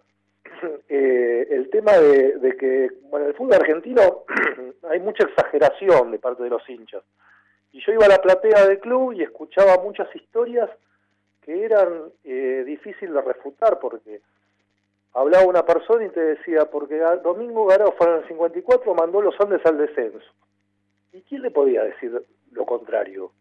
eh, 0.89 1.47
el 1.49 1.69
tema 1.69 1.93
de, 1.93 2.55
que, 2.57 2.89
bueno, 3.09 3.25
en 3.25 3.31
el 3.31 3.37
fútbol 3.37 3.55
argentino 3.55 4.23
hay 4.89 4.99
mucha 4.99 5.25
exageración 5.25 6.11
de 6.11 6.19
parte 6.19 6.43
de 6.43 6.49
los 6.49 6.67
hinchas. 6.69 7.03
Y 7.71 7.81
yo 7.85 7.93
iba 7.93 8.05
a 8.05 8.09
la 8.09 8.21
platea 8.21 8.67
del 8.67 8.79
club 8.79 9.13
y 9.13 9.23
escuchaba 9.23 9.81
muchas 9.81 10.13
historias 10.15 10.69
que 11.41 11.65
eran 11.65 12.11
eh, 12.23 12.63
difíciles 12.65 13.13
de 13.13 13.21
refutar 13.21 13.79
porque 13.79 14.21
hablaba 15.13 15.45
una 15.45 15.65
persona 15.65 16.05
y 16.05 16.09
te 16.09 16.21
decía, 16.21 16.65
porque 16.65 16.99
Domingo 17.23 17.65
Garofa 17.65 18.05
en 18.05 18.15
el 18.17 18.27
54 18.27 18.93
mandó 18.93 19.21
los 19.21 19.39
Andes 19.39 19.65
al 19.65 19.77
descenso. 19.77 20.31
¿Y 21.13 21.21
quién 21.21 21.41
le 21.41 21.51
podía 21.51 21.83
decir 21.83 22.23
lo 22.51 22.65
contrario? 22.65 23.31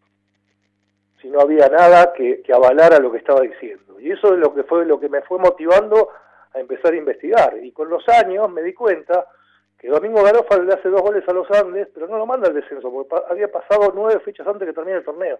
Si 1.20 1.28
no 1.28 1.40
había 1.40 1.68
nada 1.68 2.12
que, 2.14 2.42
avalara 2.52 2.98
lo 2.98 3.12
que 3.12 3.18
estaba 3.18 3.40
diciendo. 3.42 4.00
Y 4.00 4.10
eso 4.10 4.32
es 4.34 4.40
lo 4.40 4.54
que 4.54 4.64
fue 4.64 4.86
lo 4.86 4.98
que 4.98 5.08
me 5.08 5.20
fue 5.22 5.38
motivando 5.38 6.08
a 6.52 6.60
empezar 6.60 6.92
a 6.92 6.96
investigar. 6.96 7.58
Y 7.62 7.72
con 7.72 7.88
los 7.88 8.06
años 8.08 8.50
me 8.50 8.62
di 8.62 8.74
cuenta 8.74 9.26
que 9.78 9.88
Domingo 9.88 10.22
Garofa 10.22 10.58
le 10.58 10.74
hace 10.74 10.88
dos 10.88 11.00
goles 11.00 11.26
a 11.26 11.32
los 11.32 11.50
Andes, 11.50 11.88
pero 11.94 12.06
no 12.06 12.18
lo 12.18 12.26
manda 12.26 12.48
al 12.48 12.54
descenso, 12.54 12.90
porque 12.90 13.14
había 13.28 13.50
pasado 13.50 13.92
nueve 13.94 14.20
fechas 14.20 14.46
antes 14.46 14.68
que 14.68 14.74
termine 14.74 14.98
el 14.98 15.04
torneo. 15.04 15.38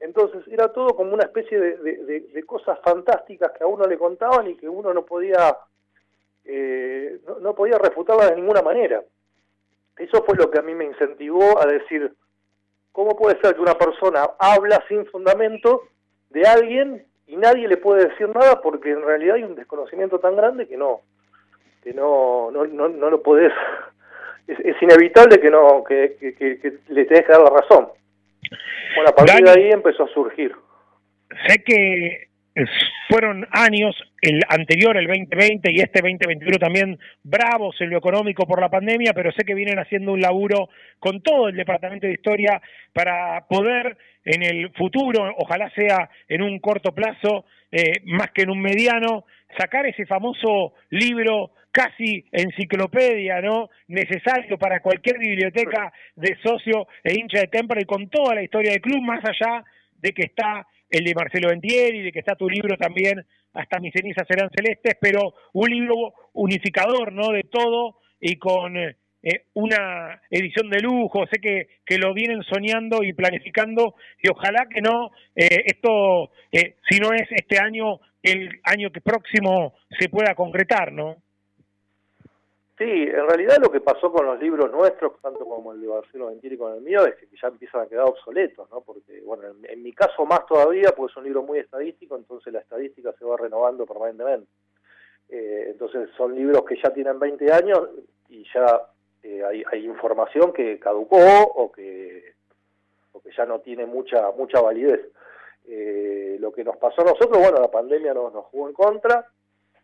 Entonces 0.00 0.46
era 0.48 0.72
todo 0.72 0.94
como 0.94 1.12
una 1.12 1.24
especie 1.24 1.58
de, 1.58 2.44
cosas 2.46 2.78
fantásticas 2.82 3.52
que 3.52 3.64
a 3.64 3.66
uno 3.66 3.86
le 3.86 3.98
contaban 3.98 4.46
y 4.48 4.56
que 4.56 4.68
uno 4.68 4.94
no 4.94 5.04
podía, 5.04 5.56
eh, 6.44 7.20
no, 7.40 7.54
podía 7.54 7.78
refutarlas 7.78 8.30
de 8.30 8.36
ninguna 8.36 8.62
manera. 8.62 9.02
Eso 9.96 10.24
fue 10.24 10.36
lo 10.36 10.50
que 10.50 10.60
a 10.60 10.62
mí 10.62 10.74
me 10.74 10.84
incentivó 10.84 11.60
a 11.60 11.66
decir, 11.66 12.14
¿cómo 12.92 13.16
puede 13.16 13.40
ser 13.40 13.54
que 13.54 13.60
una 13.60 13.74
persona 13.74 14.30
habla 14.38 14.82
sin 14.88 15.04
fundamento 15.06 15.82
de 16.30 16.46
alguien 16.46 17.06
y 17.28 17.36
nadie 17.36 17.68
le 17.68 17.76
puede 17.76 18.08
decir 18.08 18.28
nada 18.28 18.60
porque 18.60 18.90
en 18.90 19.02
realidad 19.02 19.36
hay 19.36 19.44
un 19.44 19.54
desconocimiento 19.54 20.18
tan 20.18 20.34
grande 20.34 20.66
que 20.66 20.76
no, 20.76 21.02
que 21.82 21.92
no, 21.92 22.50
no, 22.50 22.66
no, 22.66 23.10
lo 23.10 23.22
podés, 23.22 23.52
es, 24.46 24.82
inevitable 24.82 25.38
que 25.38 25.50
no, 25.50 25.84
que, 25.84 26.16
que 26.18 26.78
le 26.88 27.04
tenés 27.04 27.24
que 27.24 27.32
dar 27.32 27.42
la 27.42 27.50
razón. 27.50 27.88
Bueno, 28.94 29.10
a 29.10 29.14
partir 29.14 29.44
de 29.44 29.50
ahí 29.50 29.70
empezó 29.70 30.04
a 30.04 30.08
surgir. 30.08 30.54
Sé 31.46 31.62
que 31.62 32.28
fueron 33.08 33.46
años, 33.50 33.96
el 34.20 34.40
anterior, 34.48 34.96
el 34.96 35.06
2020 35.06 35.70
y 35.72 35.80
este 35.80 36.00
2021 36.00 36.58
también 36.58 36.98
bravos 37.22 37.76
en 37.80 37.90
lo 37.90 37.98
económico 37.98 38.46
por 38.46 38.60
la 38.60 38.68
pandemia, 38.68 39.12
pero 39.14 39.32
sé 39.32 39.44
que 39.44 39.54
vienen 39.54 39.78
haciendo 39.78 40.12
un 40.12 40.20
laburo 40.20 40.68
con 40.98 41.22
todo 41.22 41.48
el 41.48 41.56
Departamento 41.56 42.06
de 42.06 42.14
Historia 42.14 42.60
para 42.92 43.46
poder 43.48 43.96
en 44.24 44.42
el 44.42 44.70
futuro, 44.72 45.34
ojalá 45.38 45.70
sea 45.70 46.10
en 46.28 46.42
un 46.42 46.58
corto 46.58 46.92
plazo, 46.92 47.46
eh, 47.70 47.92
más 48.04 48.30
que 48.32 48.42
en 48.42 48.50
un 48.50 48.60
mediano, 48.60 49.24
sacar 49.56 49.86
ese 49.86 50.04
famoso 50.06 50.74
libro 50.90 51.52
casi 51.70 52.24
enciclopedia, 52.32 53.40
¿no? 53.40 53.70
Necesario 53.88 54.58
para 54.58 54.80
cualquier 54.80 55.18
biblioteca 55.18 55.92
de 56.16 56.36
socio 56.42 56.88
e 57.04 57.14
hincha 57.14 57.40
de 57.40 57.46
Temple 57.48 57.84
con 57.86 58.08
toda 58.08 58.34
la 58.34 58.42
historia 58.42 58.72
del 58.72 58.80
club, 58.80 59.00
más 59.02 59.24
allá 59.24 59.64
de 60.00 60.12
que 60.12 60.22
está 60.22 60.66
el 60.90 61.04
de 61.04 61.14
Marcelo 61.14 61.48
Ventieri, 61.48 62.02
de 62.02 62.12
que 62.12 62.18
está 62.20 62.34
tu 62.34 62.48
libro 62.48 62.76
también, 62.76 63.24
hasta 63.52 63.80
mis 63.80 63.92
cenizas 63.92 64.26
serán 64.26 64.50
celestes, 64.54 64.96
pero 65.00 65.34
un 65.52 65.70
libro 65.70 66.14
unificador, 66.34 67.12
¿no? 67.12 67.32
De 67.32 67.44
todo 67.44 67.98
y 68.20 68.36
con 68.36 68.76
eh, 68.76 68.94
una 69.54 70.20
edición 70.30 70.70
de 70.70 70.80
lujo, 70.80 71.26
sé 71.26 71.40
que, 71.40 71.68
que 71.84 71.98
lo 71.98 72.14
vienen 72.14 72.42
soñando 72.44 73.02
y 73.02 73.12
planificando 73.12 73.96
y 74.22 74.28
ojalá 74.28 74.66
que 74.72 74.80
no, 74.80 75.10
eh, 75.34 75.64
esto, 75.66 76.30
eh, 76.52 76.76
si 76.88 77.00
no 77.00 77.12
es 77.12 77.26
este 77.30 77.58
año, 77.58 78.00
el 78.22 78.60
año 78.64 78.90
que 78.90 79.00
próximo 79.00 79.74
se 79.98 80.08
pueda 80.08 80.34
concretar, 80.34 80.92
¿no? 80.92 81.16
Sí, 82.78 82.84
en 82.84 83.26
realidad 83.26 83.56
lo 83.60 83.72
que 83.72 83.80
pasó 83.80 84.12
con 84.12 84.24
los 84.24 84.38
libros 84.38 84.70
nuestros, 84.70 85.20
tanto 85.20 85.44
como 85.44 85.72
el 85.72 85.80
de 85.80 85.88
Barcelona 85.88 86.36
y 86.40 86.56
con 86.56 86.74
el 86.74 86.80
mío, 86.80 87.04
es 87.06 87.16
que 87.16 87.26
ya 87.42 87.48
empiezan 87.48 87.80
a 87.80 87.86
quedar 87.88 88.04
obsoletos, 88.04 88.70
¿no? 88.70 88.82
Porque, 88.82 89.20
bueno, 89.22 89.48
en, 89.64 89.82
mi 89.82 89.92
caso 89.92 90.24
más 90.24 90.46
todavía, 90.46 90.92
porque 90.96 91.10
es 91.10 91.16
un 91.16 91.24
libro 91.24 91.42
muy 91.42 91.58
estadístico, 91.58 92.14
entonces 92.14 92.52
la 92.52 92.60
estadística 92.60 93.12
se 93.18 93.24
va 93.24 93.36
renovando 93.36 93.84
permanentemente. 93.84 94.48
Eh, 95.28 95.66
entonces 95.70 96.08
son 96.16 96.36
libros 96.36 96.62
que 96.64 96.76
ya 96.80 96.90
tienen 96.90 97.18
20 97.18 97.52
años 97.52 97.80
y 98.28 98.44
ya 98.54 98.80
eh, 99.24 99.42
hay, 99.44 99.84
información 99.84 100.52
que 100.52 100.78
caducó 100.78 101.16
o 101.16 101.72
que, 101.72 102.34
o 103.10 103.20
que 103.20 103.30
ya 103.36 103.44
no 103.44 103.58
tiene 103.58 103.86
mucha, 103.86 104.30
mucha 104.30 104.60
validez. 104.60 105.00
Eh, 105.66 106.36
lo 106.38 106.52
que 106.52 106.62
nos 106.62 106.76
pasó 106.76 107.02
a 107.02 107.06
nosotros, 107.06 107.38
bueno, 107.38 107.60
la 107.60 107.72
pandemia 107.72 108.14
nos 108.14 108.32
jugó 108.46 108.68
en 108.68 108.74
contra, 108.74 109.26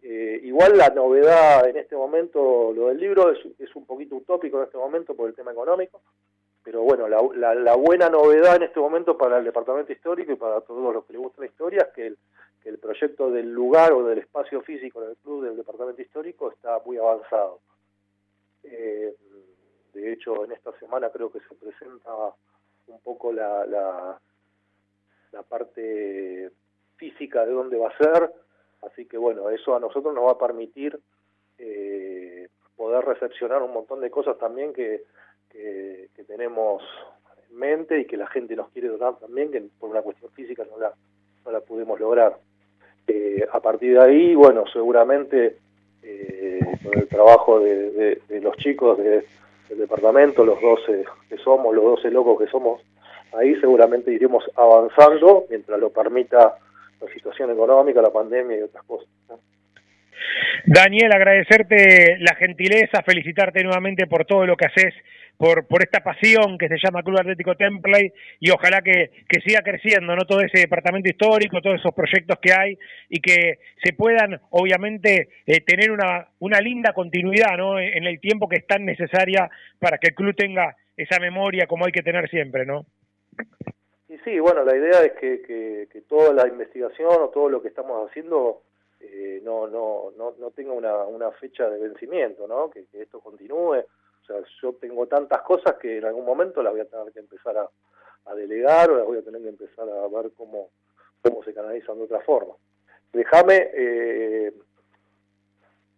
eh, 0.07 0.39
igual 0.43 0.77
la 0.77 0.91
novedad 0.91 1.67
en 1.67 1.79
este 1.79 1.97
momento, 1.97 2.75
lo 2.75 2.89
del 2.89 2.99
libro, 2.99 3.31
es, 3.31 3.75
un 3.75 3.87
poquito 3.87 4.17
utópico 4.17 4.59
en 4.59 4.65
este 4.65 4.77
momento 4.77 5.17
por 5.17 5.31
el 5.31 5.35
tema 5.35 5.53
económico, 5.53 6.03
pero 6.63 6.83
bueno, 6.83 7.09
la, 7.09 7.75
buena 7.75 8.11
novedad 8.11 8.57
en 8.57 8.65
este 8.65 8.81
momento 8.81 9.17
para 9.17 9.39
el 9.39 9.47
departamento 9.47 9.95
histórico 9.95 10.33
y 10.33 10.37
para 10.37 10.61
todos 10.61 10.93
los 10.93 11.07
que 11.07 11.15
les 11.15 11.23
gusta 11.23 11.41
la 11.41 11.47
historia 11.47 11.89
es 11.89 11.95
que 11.95 12.69
el, 12.69 12.79
proyecto 12.79 13.31
del 13.31 13.51
lugar 13.51 13.95
o 13.95 14.05
del 14.05 14.19
espacio 14.19 14.61
físico 14.61 15.01
del 15.01 15.17
club 15.17 15.43
del 15.43 15.57
departamento 15.57 16.03
histórico 16.03 16.53
está 16.53 16.83
muy 16.85 16.99
avanzado. 16.99 17.61
Eh, 18.63 19.15
de 19.95 20.13
hecho, 20.13 20.45
en 20.45 20.53
esta 20.53 20.79
semana 20.81 21.09
creo 21.09 21.33
que 21.33 21.41
se 21.41 21.55
presenta 21.55 22.11
un 22.89 23.01
poco 23.01 23.33
la, 23.33 23.65
la, 23.65 24.21
la 25.33 25.43
parte 25.45 26.51
física 26.97 27.47
de 27.47 27.53
dónde 27.53 27.79
va 27.79 27.89
a 27.89 27.97
ser, 27.97 28.44
Así 28.87 29.07
que 29.07 29.17
bueno, 29.17 29.51
eso 29.51 29.75
a 29.75 29.81
nosotros 29.81 30.15
nos 30.15 30.25
va 30.25 30.33
a 30.33 30.39
permitir 30.39 30.99
eh, 31.59 32.49
poder 32.77 33.05
recepcionar 33.05 33.63
un 33.63 33.73
montón 33.73 34.01
de 34.01 34.11
cosas 34.11 34.37
también 34.39 34.73
que, 34.73 35.03
que, 35.51 36.09
tenemos 36.27 36.83
en 37.51 37.59
mente 37.59 38.01
y 38.01 38.07
que 38.07 38.17
la 38.17 38.27
gente 38.27 38.57
nos 38.57 38.71
quiere 38.71 38.89
donar 38.89 39.17
también, 39.19 39.53
que 39.53 39.63
por 39.79 39.91
una 39.91 40.03
cuestión 40.03 40.31
física 40.33 40.65
no 40.71 40.79
la, 40.79 40.93
no 41.45 41.53
la 41.53 41.61
pudimos 41.61 42.01
lograr. 42.01 42.39
Eh, 43.07 43.47
a 43.53 43.61
partir 43.61 43.93
de 43.93 44.01
ahí, 44.01 44.35
bueno, 44.35 44.65
seguramente 44.73 45.59
eh, 46.03 46.61
con 46.83 46.99
el 46.99 47.07
trabajo 47.09 47.61
de, 47.61 48.21
los 48.41 48.57
chicos 48.57 48.99
del 48.99 49.25
departamento, 49.69 50.45
los 50.45 50.61
12 50.61 51.05
que 51.29 51.37
somos, 51.39 51.75
los 51.75 51.85
12 51.85 52.11
locos 52.11 52.39
que 52.39 52.51
somos, 52.51 52.83
ahí 53.33 53.55
seguramente 53.61 54.13
iremos 54.13 54.45
avanzando 54.57 55.45
mientras 55.51 55.79
lo 55.79 55.91
permita 55.91 56.57
situación 57.13 57.51
económica, 57.51 58.01
la 58.01 58.13
pandemia 58.13 58.59
y 58.59 58.63
otras 58.63 58.85
cosas. 58.85 59.09
Daniel, 60.67 61.13
agradecerte 61.13 62.17
la 62.21 62.35
gentileza, 62.37 63.03
felicitarte 63.03 63.63
nuevamente 63.63 64.07
por 64.07 64.25
todo 64.25 64.47
lo 64.47 64.57
que 64.57 64.67
haces, 64.67 64.95
por, 65.37 65.67
por 65.67 65.83
esta 65.83 66.01
pasión 66.01 66.57
que 66.59 66.69
se 66.69 66.79
llama 66.83 67.03
Club 67.03 67.21
Atlético 67.21 67.57
Templey 67.57 68.13
y 68.41 68.51
ojalá 68.51 68.81
que, 68.83 69.11
siga 69.45 69.63
creciendo, 69.63 70.15
¿no? 70.15 70.25
Todo 70.25 70.41
ese 70.41 70.61
departamento 70.61 71.09
histórico, 71.09 71.61
todos 71.61 71.81
esos 71.81 71.95
proyectos 71.95 72.39
que 72.41 72.53
hay 72.53 72.79
y 73.09 73.21
que 73.21 73.59
se 73.83 73.93
puedan, 73.93 74.41
obviamente, 74.51 75.29
eh, 75.47 75.61
tener 75.61 75.91
una, 75.91 76.29
una 76.39 76.61
linda 76.61 76.93
continuidad, 76.93 77.59
¿no? 77.59 77.79
En 77.79 78.05
el 78.05 78.21
tiempo 78.21 78.49
que 78.49 78.57
es 78.57 78.67
tan 78.67 78.85
necesaria 78.85 79.51
para 79.79 79.99
que 79.99 80.09
el 80.09 80.15
club 80.15 80.35
tenga 80.35 80.77
esa 80.97 81.19
memoria 81.19 81.67
como 81.67 81.85
hay 81.85 81.93
que 81.93 82.03
tener 82.03 82.31
siempre, 82.31 82.65
¿no? 82.65 82.87
Y 84.15 84.19
sí, 84.19 84.39
bueno, 84.39 84.63
la 84.63 84.77
idea 84.77 85.03
es 85.03 85.13
que, 85.15 85.43
que, 85.43 86.01
toda 86.03 86.33
la 86.33 86.47
investigación 86.47 87.21
o 87.21 87.31
todo 87.31 87.49
lo 87.49 87.61
que 87.61 87.67
estamos 87.67 88.09
haciendo 88.09 88.63
eh, 89.01 89.41
no, 89.43 89.67
no, 89.67 90.13
no, 90.17 90.35
no 90.39 90.51
tenga 90.53 90.73
una, 90.73 90.99
una 90.99 91.33
fecha 91.33 91.69
de 91.69 91.81
vencimiento, 91.81 92.47
¿no? 92.47 92.71
Que, 92.71 92.87
esto 92.93 93.19
continúe. 93.19 93.81
O 93.81 94.25
sea, 94.25 94.37
yo 94.63 94.73
tengo 94.75 95.09
tantas 95.09 95.43
cosas 95.43 95.75
que 95.81 95.99
en 95.99 96.05
algún 96.05 96.25
momento 96.25 96.63
las 96.63 96.73
voy 96.73 96.83
a 96.83 96.85
tener 96.85 97.13
que 97.13 97.19
empezar 97.19 97.57
a, 97.59 98.35
delegar 98.37 98.89
o 98.91 98.99
las 98.99 99.07
voy 99.07 99.19
a 99.19 99.23
tener 99.23 99.43
que 99.43 99.49
empezar 99.49 99.89
a 99.89 100.07
ver 100.07 100.31
cómo, 100.37 100.69
cómo 101.21 101.43
se 101.43 101.53
canalizan 101.53 101.99
de 101.99 102.05
otra 102.05 102.21
forma. 102.21 102.55
Déjame 103.13 103.69
eh, 103.75 104.53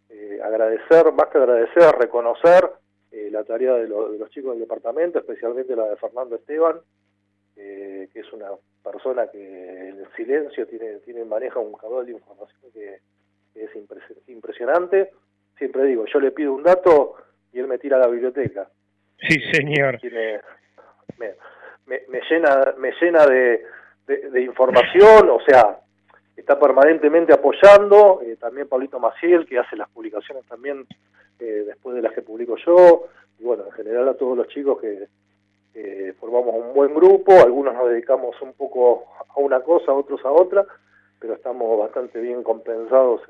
eh, 0.09 0.41
agradecer, 0.43 1.13
más 1.13 1.27
que 1.27 1.37
agradecer, 1.37 1.95
reconocer 1.99 2.71
la 3.13 3.45
tarea 3.45 3.75
de, 3.75 3.83
de 3.83 4.19
los 4.19 4.31
chicos 4.31 4.53
del 4.53 4.61
departamento, 4.61 5.19
especialmente 5.19 5.77
la 5.77 5.89
de 5.89 5.97
Fernando 5.97 6.37
Esteban, 6.37 6.81
eh, 7.57 8.09
que 8.13 8.21
es 8.21 8.33
una 8.33 8.49
persona 8.83 9.29
que 9.29 9.95
silencio, 10.17 10.67
tiene, 10.67 10.99
tiene 11.01 11.25
maneja 11.25 11.59
un 11.59 11.75
caudal 11.75 12.07
de 12.07 12.13
información 12.13 12.71
que, 12.73 12.99
es 13.55 13.71
impresionante. 14.27 15.13
Siempre 15.57 15.85
digo, 15.85 16.05
yo 16.13 16.21
le 16.21 16.31
pido 16.31 16.53
un 16.53 16.63
dato 16.63 17.15
y 17.53 17.59
él 17.59 17.67
me 17.67 17.79
tira 17.79 17.97
a 17.97 18.01
la 18.01 18.09
biblioteca. 18.09 18.69
Sí, 19.19 19.41
señor. 19.51 19.99
Tiene, 19.99 20.41
me, 21.19 21.35
me, 21.87 22.21
llena, 22.29 22.75
me 22.77 22.93
llena 23.01 23.27
de, 23.27 23.65
de, 24.07 24.43
información, 24.43 25.31
o 25.31 25.41
sea, 25.41 25.81
está 26.37 26.61
permanentemente 26.61 27.33
apoyando. 27.33 28.21
Eh, 28.23 28.37
también 28.37 28.69
Pablito 28.69 29.01
Maciel, 29.01 29.47
que 29.47 29.59
hace 29.59 29.77
las 29.77 29.89
publicaciones 29.89 30.45
también 30.47 30.87
eh, 31.39 31.65
después 31.67 31.97
de 31.97 32.03
las 32.03 32.13
que 32.13 32.21
publico 32.21 32.57
yo. 32.59 33.09
Y 33.39 33.45
bueno, 33.45 33.65
en 33.65 33.73
general 33.73 34.09
a 34.09 34.15
todos 34.15 34.37
los 34.37 34.49
chicos 34.49 34.81
que, 34.81 35.09
formamos 36.19 36.55
un 36.55 36.75
buen 36.75 36.95
grupo, 36.95 37.33
algunos 37.33 37.75
nos 37.75 37.91
dedicamos 37.91 38.41
un 38.41 38.55
poco 38.55 39.05
a 39.29 39.41
una 39.41 39.61
cosa, 39.61 39.93
otros 39.93 40.25
a 40.25 40.31
otra, 40.31 40.65
pero 41.21 41.35
estamos 41.35 41.79
bastante 41.79 42.21
bien 42.21 42.43
compensados 42.43 43.21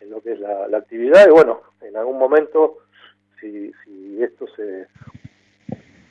en, 0.00 0.10
lo 0.10 0.20
que 0.20 0.32
es 0.32 0.40
la, 0.40 0.64
actividad 0.76 1.26
y 1.26 1.30
bueno, 1.30 1.60
en 1.80 1.96
algún 1.96 2.18
momento, 2.18 2.78
si, 3.40 3.72
si 3.84 4.22
esto 4.22 4.46
se, 4.56 4.86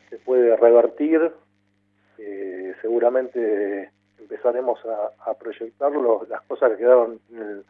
se 0.09 0.17
puede 0.19 0.55
revertir, 0.55 1.31
eh, 2.17 2.75
seguramente 2.81 3.91
empezaremos 4.19 4.79
a, 4.85 5.33
proyectar 5.35 5.91
las 6.27 6.41
cosas 6.43 6.71
que 6.71 6.77
quedaron 6.77 7.19
en 7.31 7.41
el, 7.41 7.63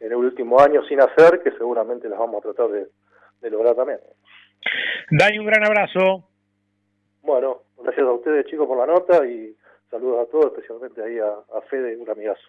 en 0.00 0.06
el, 0.06 0.14
último 0.14 0.60
año 0.60 0.82
sin 0.84 1.00
hacer, 1.00 1.42
que 1.42 1.52
seguramente 1.52 2.08
las 2.08 2.18
vamos 2.18 2.38
a 2.38 2.52
tratar 2.52 2.68
de, 2.70 2.86
de 3.40 3.50
lograr 3.50 3.74
también. 3.74 4.00
Dani, 5.10 5.38
un 5.38 5.46
gran 5.46 5.64
abrazo. 5.64 6.24
Bueno, 7.22 7.62
gracias 7.78 8.06
a 8.06 8.12
ustedes 8.12 8.46
chicos 8.46 8.66
por 8.66 8.78
la 8.78 8.92
nota 8.92 9.24
y 9.26 9.54
saludos 9.90 10.26
a 10.26 10.30
todos, 10.30 10.46
especialmente 10.52 11.02
ahí 11.02 11.18
a, 11.18 11.60
Fede, 11.70 11.96
un 11.96 12.10
amigazo. 12.10 12.42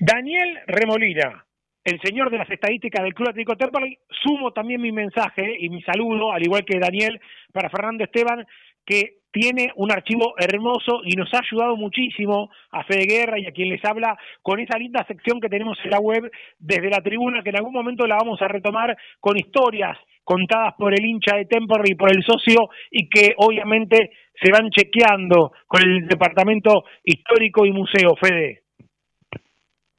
Daniel 0.00 0.58
Remolina, 0.66 1.44
el 1.84 2.00
señor 2.00 2.30
de 2.30 2.38
las 2.38 2.50
estadísticas 2.50 3.02
del 3.02 3.14
Club 3.14 3.28
Atlético 3.28 3.56
Temperley, 3.56 3.98
sumo 4.22 4.52
también 4.52 4.80
mi 4.80 4.90
mensaje 4.90 5.56
y 5.58 5.68
mi 5.68 5.82
saludo, 5.82 6.32
al 6.32 6.42
igual 6.42 6.64
que 6.64 6.78
Daniel, 6.78 7.20
para 7.52 7.68
Fernando 7.68 8.04
Esteban, 8.04 8.46
que 8.86 9.18
tiene 9.30 9.70
un 9.76 9.92
archivo 9.92 10.34
hermoso 10.38 11.02
y 11.04 11.14
nos 11.14 11.32
ha 11.34 11.40
ayudado 11.40 11.76
muchísimo 11.76 12.50
a 12.70 12.84
Fede 12.84 13.04
Guerra 13.04 13.38
y 13.38 13.46
a 13.46 13.52
quien 13.52 13.68
les 13.68 13.84
habla 13.84 14.16
con 14.40 14.60
esa 14.60 14.78
linda 14.78 15.04
sección 15.06 15.40
que 15.40 15.50
tenemos 15.50 15.78
en 15.84 15.90
la 15.90 16.00
web 16.00 16.30
desde 16.58 16.88
la 16.88 17.02
tribuna, 17.02 17.42
que 17.42 17.50
en 17.50 17.56
algún 17.56 17.74
momento 17.74 18.06
la 18.06 18.16
vamos 18.16 18.40
a 18.40 18.48
retomar 18.48 18.96
con 19.20 19.36
historias 19.36 19.98
contadas 20.28 20.74
por 20.76 20.92
el 20.92 21.06
hincha 21.06 21.36
de 21.36 21.46
Temperley 21.46 21.92
y 21.92 21.94
por 21.94 22.14
el 22.14 22.22
socio 22.22 22.68
y 22.90 23.08
que 23.08 23.32
obviamente 23.38 24.10
se 24.34 24.52
van 24.52 24.68
chequeando 24.68 25.52
con 25.66 25.80
el 25.80 26.06
departamento 26.06 26.84
histórico 27.02 27.64
y 27.64 27.72
museo, 27.72 28.14
Fede. 28.20 28.64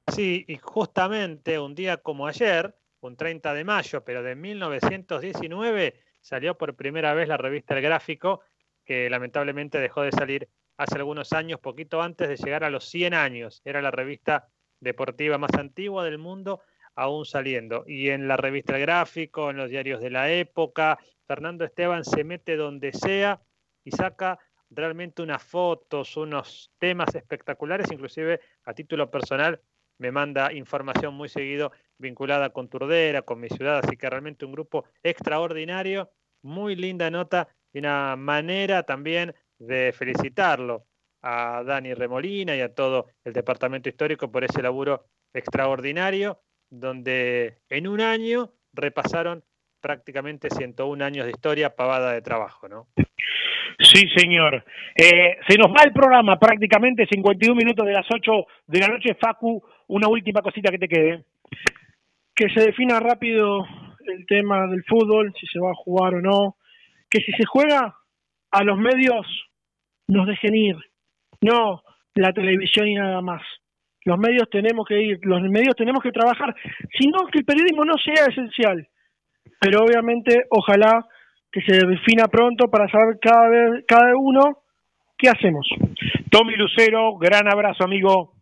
Sí, 0.07 0.45
y 0.47 0.57
justamente 0.57 1.57
un 1.57 1.73
día 1.73 1.97
como 1.97 2.27
ayer, 2.27 2.76
un 3.01 3.18
30 3.18 3.56
de 3.56 3.64
mayo, 3.64 4.03
pero 4.06 4.22
de 4.22 4.35
1919, 4.35 5.95
salió 6.22 6.56
por 6.56 6.76
primera 6.76 7.15
vez 7.15 7.27
la 7.27 7.38
revista 7.38 7.73
El 7.73 7.81
Gráfico, 7.81 8.41
que 8.85 9.10
lamentablemente 9.10 9.80
dejó 9.80 10.03
de 10.03 10.11
salir 10.11 10.47
hace 10.77 10.97
algunos 10.97 11.34
años, 11.34 11.60
poquito 11.60 12.03
antes 12.03 12.30
de 12.30 12.38
llegar 12.38 12.64
a 12.64 12.69
los 12.69 12.85
100 12.85 13.15
años. 13.15 13.64
Era 13.65 13.81
la 13.81 13.89
revista 13.89 14.47
deportiva 14.80 15.39
más 15.39 15.56
antigua 15.56 16.03
del 16.03 16.19
mundo 16.19 16.61
aún 16.99 17.26
saliendo. 17.26 17.85
Y 17.88 18.09
en 18.09 18.27
la 18.27 18.35
revista 18.35 18.77
Gráfico, 18.77 19.49
en 19.49 19.57
los 19.57 19.69
diarios 19.69 20.01
de 20.01 20.09
la 20.09 20.30
época, 20.31 20.99
Fernando 21.26 21.63
Esteban 21.63 22.03
se 22.03 22.26
mete 22.26 22.57
donde 22.57 22.91
sea 22.91 23.41
y 23.85 23.91
saca 23.91 24.38
realmente 24.69 25.21
unas 25.21 25.41
fotos, 25.41 26.17
unos 26.17 26.71
temas 26.77 27.15
espectaculares, 27.15 27.89
inclusive 27.91 28.41
a 28.65 28.73
título 28.73 29.09
personal 29.09 29.61
me 29.97 30.11
manda 30.11 30.53
información 30.53 31.13
muy 31.13 31.30
seguido 31.30 31.71
vinculada 31.97 32.51
con 32.51 32.69
Turdera, 32.69 33.21
con 33.21 33.39
mi 33.39 33.49
ciudad, 33.49 33.80
así 33.84 33.97
que 33.97 34.09
realmente 34.09 34.45
un 34.45 34.51
grupo 34.51 34.85
extraordinario, 35.01 36.11
muy 36.41 36.76
linda 36.76 37.09
nota 37.09 37.47
y 37.73 37.80
una 37.80 38.15
manera 38.17 38.84
también 38.84 39.34
de 39.57 39.93
felicitarlo 39.93 40.85
a 41.21 41.63
Dani 41.65 41.93
Remolina 41.93 42.55
y 42.55 42.61
a 42.61 42.73
todo 42.73 43.07
el 43.23 43.34
departamento 43.34 43.89
histórico 43.89 44.31
por 44.31 44.43
ese 44.43 44.61
laburo 44.61 45.05
extraordinario 45.34 46.41
donde 46.69 47.57
en 47.69 47.87
un 47.87 48.01
año 48.01 48.51
repasaron 48.73 49.43
prácticamente 49.81 50.49
101 50.49 51.03
años 51.03 51.25
de 51.25 51.31
historia 51.31 51.75
pavada 51.75 52.13
de 52.13 52.21
trabajo, 52.21 52.67
¿no? 52.67 52.87
Sí, 53.79 54.07
señor. 54.15 54.63
Eh, 54.95 55.37
se 55.47 55.57
nos 55.57 55.71
va 55.71 55.83
el 55.83 55.93
programa 55.93 56.37
prácticamente 56.37 57.07
51 57.09 57.55
minutos 57.55 57.85
de 57.85 57.93
las 57.93 58.05
8 58.11 58.31
de 58.67 58.79
la 58.79 58.87
noche. 58.87 59.15
Facu, 59.15 59.63
una 59.87 60.07
última 60.09 60.41
cosita 60.41 60.69
que 60.69 60.79
te 60.79 60.87
quede. 60.87 61.23
Que 62.35 62.49
se 62.49 62.61
defina 62.61 62.99
rápido 62.99 63.65
el 64.05 64.25
tema 64.25 64.67
del 64.67 64.83
fútbol, 64.83 65.33
si 65.39 65.47
se 65.47 65.59
va 65.59 65.71
a 65.71 65.75
jugar 65.75 66.15
o 66.15 66.21
no. 66.21 66.57
Que 67.09 67.19
si 67.21 67.31
se 67.31 67.45
juega, 67.45 67.95
a 68.51 68.63
los 68.63 68.77
medios 68.77 69.25
nos 70.07 70.27
dejen 70.27 70.55
ir. 70.55 70.75
No 71.41 71.83
la 72.15 72.33
televisión 72.33 72.87
y 72.87 72.95
nada 72.95 73.21
más 73.21 73.41
los 74.10 74.18
medios 74.18 74.49
tenemos 74.49 74.88
que 74.88 74.99
ir, 74.99 75.19
los 75.22 75.41
medios 75.44 75.76
tenemos 75.76 76.02
que 76.02 76.11
trabajar, 76.11 76.56
sino 76.98 77.27
que 77.31 77.40
el 77.40 77.45
periodismo 77.45 77.86
no 77.86 77.94
sea 77.98 78.26
esencial. 78.26 78.88
Pero 79.60 79.84
obviamente, 79.84 80.45
ojalá 80.49 81.06
que 81.52 81.61
se 81.61 81.86
defina 81.86 82.27
pronto 82.27 82.69
para 82.69 82.90
saber 82.90 83.18
cada 83.22 83.49
vez, 83.49 83.86
cada 83.88 84.15
uno 84.18 84.64
qué 85.18 85.30
hacemos. 85.30 85.68
Tommy 86.31 86.56
Lucero, 86.56 87.18
gran 87.18 87.48
abrazo, 87.52 87.84
amigo. 87.84 88.34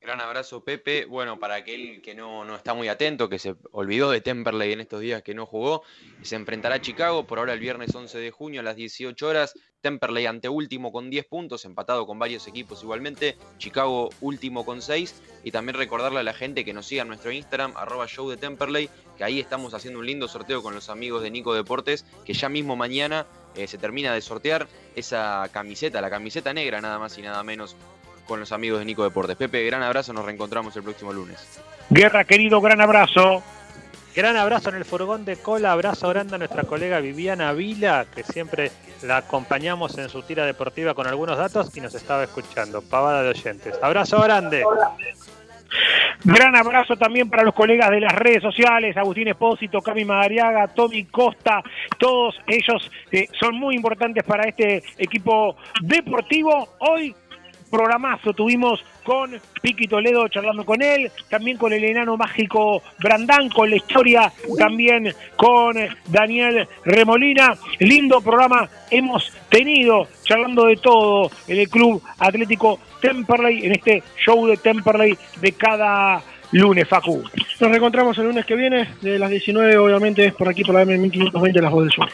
Gran 0.00 0.20
abrazo, 0.20 0.62
Pepe. 0.62 1.06
Bueno, 1.06 1.40
para 1.40 1.56
aquel 1.56 2.00
que 2.00 2.14
no, 2.14 2.44
no, 2.44 2.54
está 2.54 2.72
muy 2.72 2.86
atento, 2.86 3.28
que 3.28 3.40
se 3.40 3.56
olvidó 3.72 4.10
de 4.10 4.20
Temperley 4.20 4.72
en 4.72 4.80
estos 4.80 5.00
días 5.00 5.22
que 5.24 5.34
no 5.34 5.44
jugó, 5.44 5.82
se 6.22 6.36
enfrentará 6.36 6.76
a 6.76 6.80
Chicago 6.80 7.26
por 7.26 7.40
ahora 7.40 7.52
el 7.52 7.58
viernes 7.58 7.92
11 7.92 8.16
de 8.18 8.30
junio 8.30 8.60
a 8.60 8.64
las 8.64 8.76
18 8.76 9.26
horas. 9.26 9.54
Temperley 9.80 10.26
ante 10.26 10.48
último 10.48 10.92
con 10.92 11.10
10 11.10 11.26
puntos, 11.26 11.64
empatado 11.64 12.06
con 12.06 12.18
varios 12.18 12.46
equipos 12.46 12.82
igualmente. 12.84 13.36
Chicago 13.58 14.10
último 14.20 14.64
con 14.64 14.82
6. 14.82 15.20
Y 15.42 15.50
también 15.50 15.76
recordarle 15.76 16.20
a 16.20 16.24
la 16.24 16.34
gente 16.34 16.64
que 16.64 16.72
nos 16.72 16.86
siga 16.86 17.02
en 17.02 17.08
nuestro 17.08 17.32
Instagram, 17.32 17.76
arroba 17.76 18.06
show 18.06 18.30
de 18.30 18.36
Temperley, 18.36 18.88
que 19.16 19.24
ahí 19.24 19.40
estamos 19.40 19.74
haciendo 19.74 19.98
un 19.98 20.06
lindo 20.06 20.28
sorteo 20.28 20.62
con 20.62 20.74
los 20.74 20.90
amigos 20.90 21.22
de 21.22 21.30
Nico 21.32 21.54
Deportes, 21.54 22.06
que 22.24 22.34
ya 22.34 22.48
mismo 22.48 22.76
mañana 22.76 23.26
eh, 23.56 23.66
se 23.66 23.78
termina 23.78 24.14
de 24.14 24.20
sortear 24.20 24.68
esa 24.94 25.48
camiseta, 25.52 26.00
la 26.00 26.10
camiseta 26.10 26.52
negra 26.54 26.80
nada 26.80 27.00
más 27.00 27.18
y 27.18 27.22
nada 27.22 27.42
menos 27.42 27.76
con 28.28 28.38
los 28.38 28.52
amigos 28.52 28.78
de 28.78 28.84
Nico 28.84 29.02
Deportes. 29.02 29.36
Pepe, 29.36 29.64
gran 29.64 29.82
abrazo, 29.82 30.12
nos 30.12 30.24
reencontramos 30.24 30.76
el 30.76 30.84
próximo 30.84 31.12
lunes. 31.12 31.60
Guerra, 31.90 32.22
querido, 32.24 32.60
gran 32.60 32.80
abrazo. 32.80 33.42
Gran 34.14 34.36
abrazo 34.36 34.70
en 34.70 34.76
el 34.76 34.84
furgón 34.84 35.24
de 35.24 35.36
cola, 35.36 35.72
abrazo 35.72 36.08
grande 36.08 36.34
a 36.34 36.38
nuestra 36.38 36.64
colega 36.64 37.00
Viviana 37.00 37.52
Vila, 37.52 38.06
que 38.12 38.22
siempre 38.22 38.70
la 39.02 39.18
acompañamos 39.18 39.96
en 39.96 40.08
su 40.08 40.22
tira 40.22 40.44
deportiva 40.44 40.94
con 40.94 41.06
algunos 41.06 41.38
datos 41.38 41.74
y 41.76 41.80
nos 41.80 41.94
estaba 41.94 42.24
escuchando. 42.24 42.82
Pavada 42.82 43.22
de 43.22 43.30
oyentes. 43.30 43.74
Abrazo 43.82 44.20
grande. 44.20 44.64
Gran 46.24 46.56
abrazo 46.56 46.96
también 46.96 47.30
para 47.30 47.44
los 47.44 47.54
colegas 47.54 47.90
de 47.90 48.00
las 48.00 48.12
redes 48.12 48.42
sociales, 48.42 48.96
Agustín 48.96 49.28
Espósito, 49.28 49.80
Cami 49.80 50.04
Madariaga, 50.04 50.66
Tommy 50.68 51.04
Costa, 51.04 51.62
todos 51.98 52.34
ellos 52.46 52.90
eh, 53.12 53.28
son 53.38 53.54
muy 53.54 53.76
importantes 53.76 54.24
para 54.24 54.48
este 54.48 54.82
equipo 54.98 55.56
deportivo. 55.82 56.70
Hoy 56.80 57.14
programazo 57.70 58.32
tuvimos 58.32 58.84
con 59.04 59.40
Piqui 59.62 59.86
Toledo 59.86 60.28
charlando 60.28 60.64
con 60.64 60.82
él, 60.82 61.10
también 61.28 61.56
con 61.56 61.72
el 61.72 61.84
enano 61.84 62.16
mágico 62.16 62.82
Brandán, 62.98 63.48
con 63.48 63.70
la 63.70 63.76
historia 63.76 64.32
también 64.58 65.14
con 65.36 65.76
Daniel 66.06 66.68
Remolina. 66.84 67.54
Lindo 67.78 68.20
programa 68.20 68.68
hemos 68.90 69.32
tenido 69.48 70.08
charlando 70.22 70.66
de 70.66 70.76
todo 70.76 71.30
en 71.46 71.58
el 71.58 71.68
Club 71.68 72.02
Atlético 72.18 72.78
Temperley, 73.00 73.66
en 73.66 73.72
este 73.72 74.02
show 74.24 74.46
de 74.46 74.56
Temperley 74.56 75.16
de 75.40 75.52
cada 75.52 76.22
lunes, 76.52 76.88
Facu. 76.88 77.22
Nos 77.60 77.70
reencontramos 77.70 78.16
el 78.18 78.24
lunes 78.24 78.46
que 78.46 78.54
viene, 78.54 78.88
de 79.00 79.18
las 79.18 79.30
19, 79.30 79.76
obviamente, 79.78 80.32
por 80.32 80.48
aquí 80.48 80.64
por 80.64 80.74
la 80.74 80.84
M1520, 80.84 81.60
Las 81.60 81.72
Voces 81.72 81.90
del 81.96 82.06
Sur. 82.06 82.08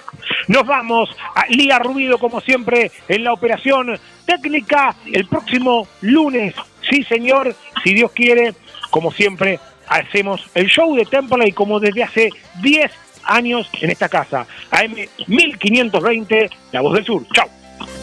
Nos 0.49 0.67
vamos 0.67 1.11
a 1.35 1.47
Lía 1.49 1.79
Rubido, 1.79 2.19
como 2.19 2.41
siempre, 2.41 2.91
en 3.09 3.25
la 3.25 3.33
operación 3.33 3.99
técnica 4.27 4.95
el 5.13 5.27
próximo 5.27 5.87
lunes. 6.01 6.55
Sí, 6.89 7.03
señor, 7.05 7.55
si 7.83 7.95
Dios 7.95 8.11
quiere, 8.13 8.55
como 8.91 9.13
siempre, 9.13 9.59
hacemos 9.89 10.45
el 10.55 10.67
show 10.67 10.95
de 10.95 11.05
Temple 11.05 11.49
y 11.49 11.53
como 11.53 11.81
desde 11.81 12.03
hace 12.03 12.31
10 12.63 12.91
años 13.25 13.69
en 13.81 13.91
esta 13.91 14.09
casa. 14.09 14.47
AM 14.71 14.95
1520, 15.27 16.51
La 16.73 16.81
Voz 16.81 16.95
del 16.95 17.05
Sur. 17.05 17.27
Chao. 17.33 17.49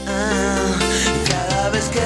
Ah, 0.08 0.80
cada 1.28 1.70
vez 1.70 1.90
que 1.90 2.00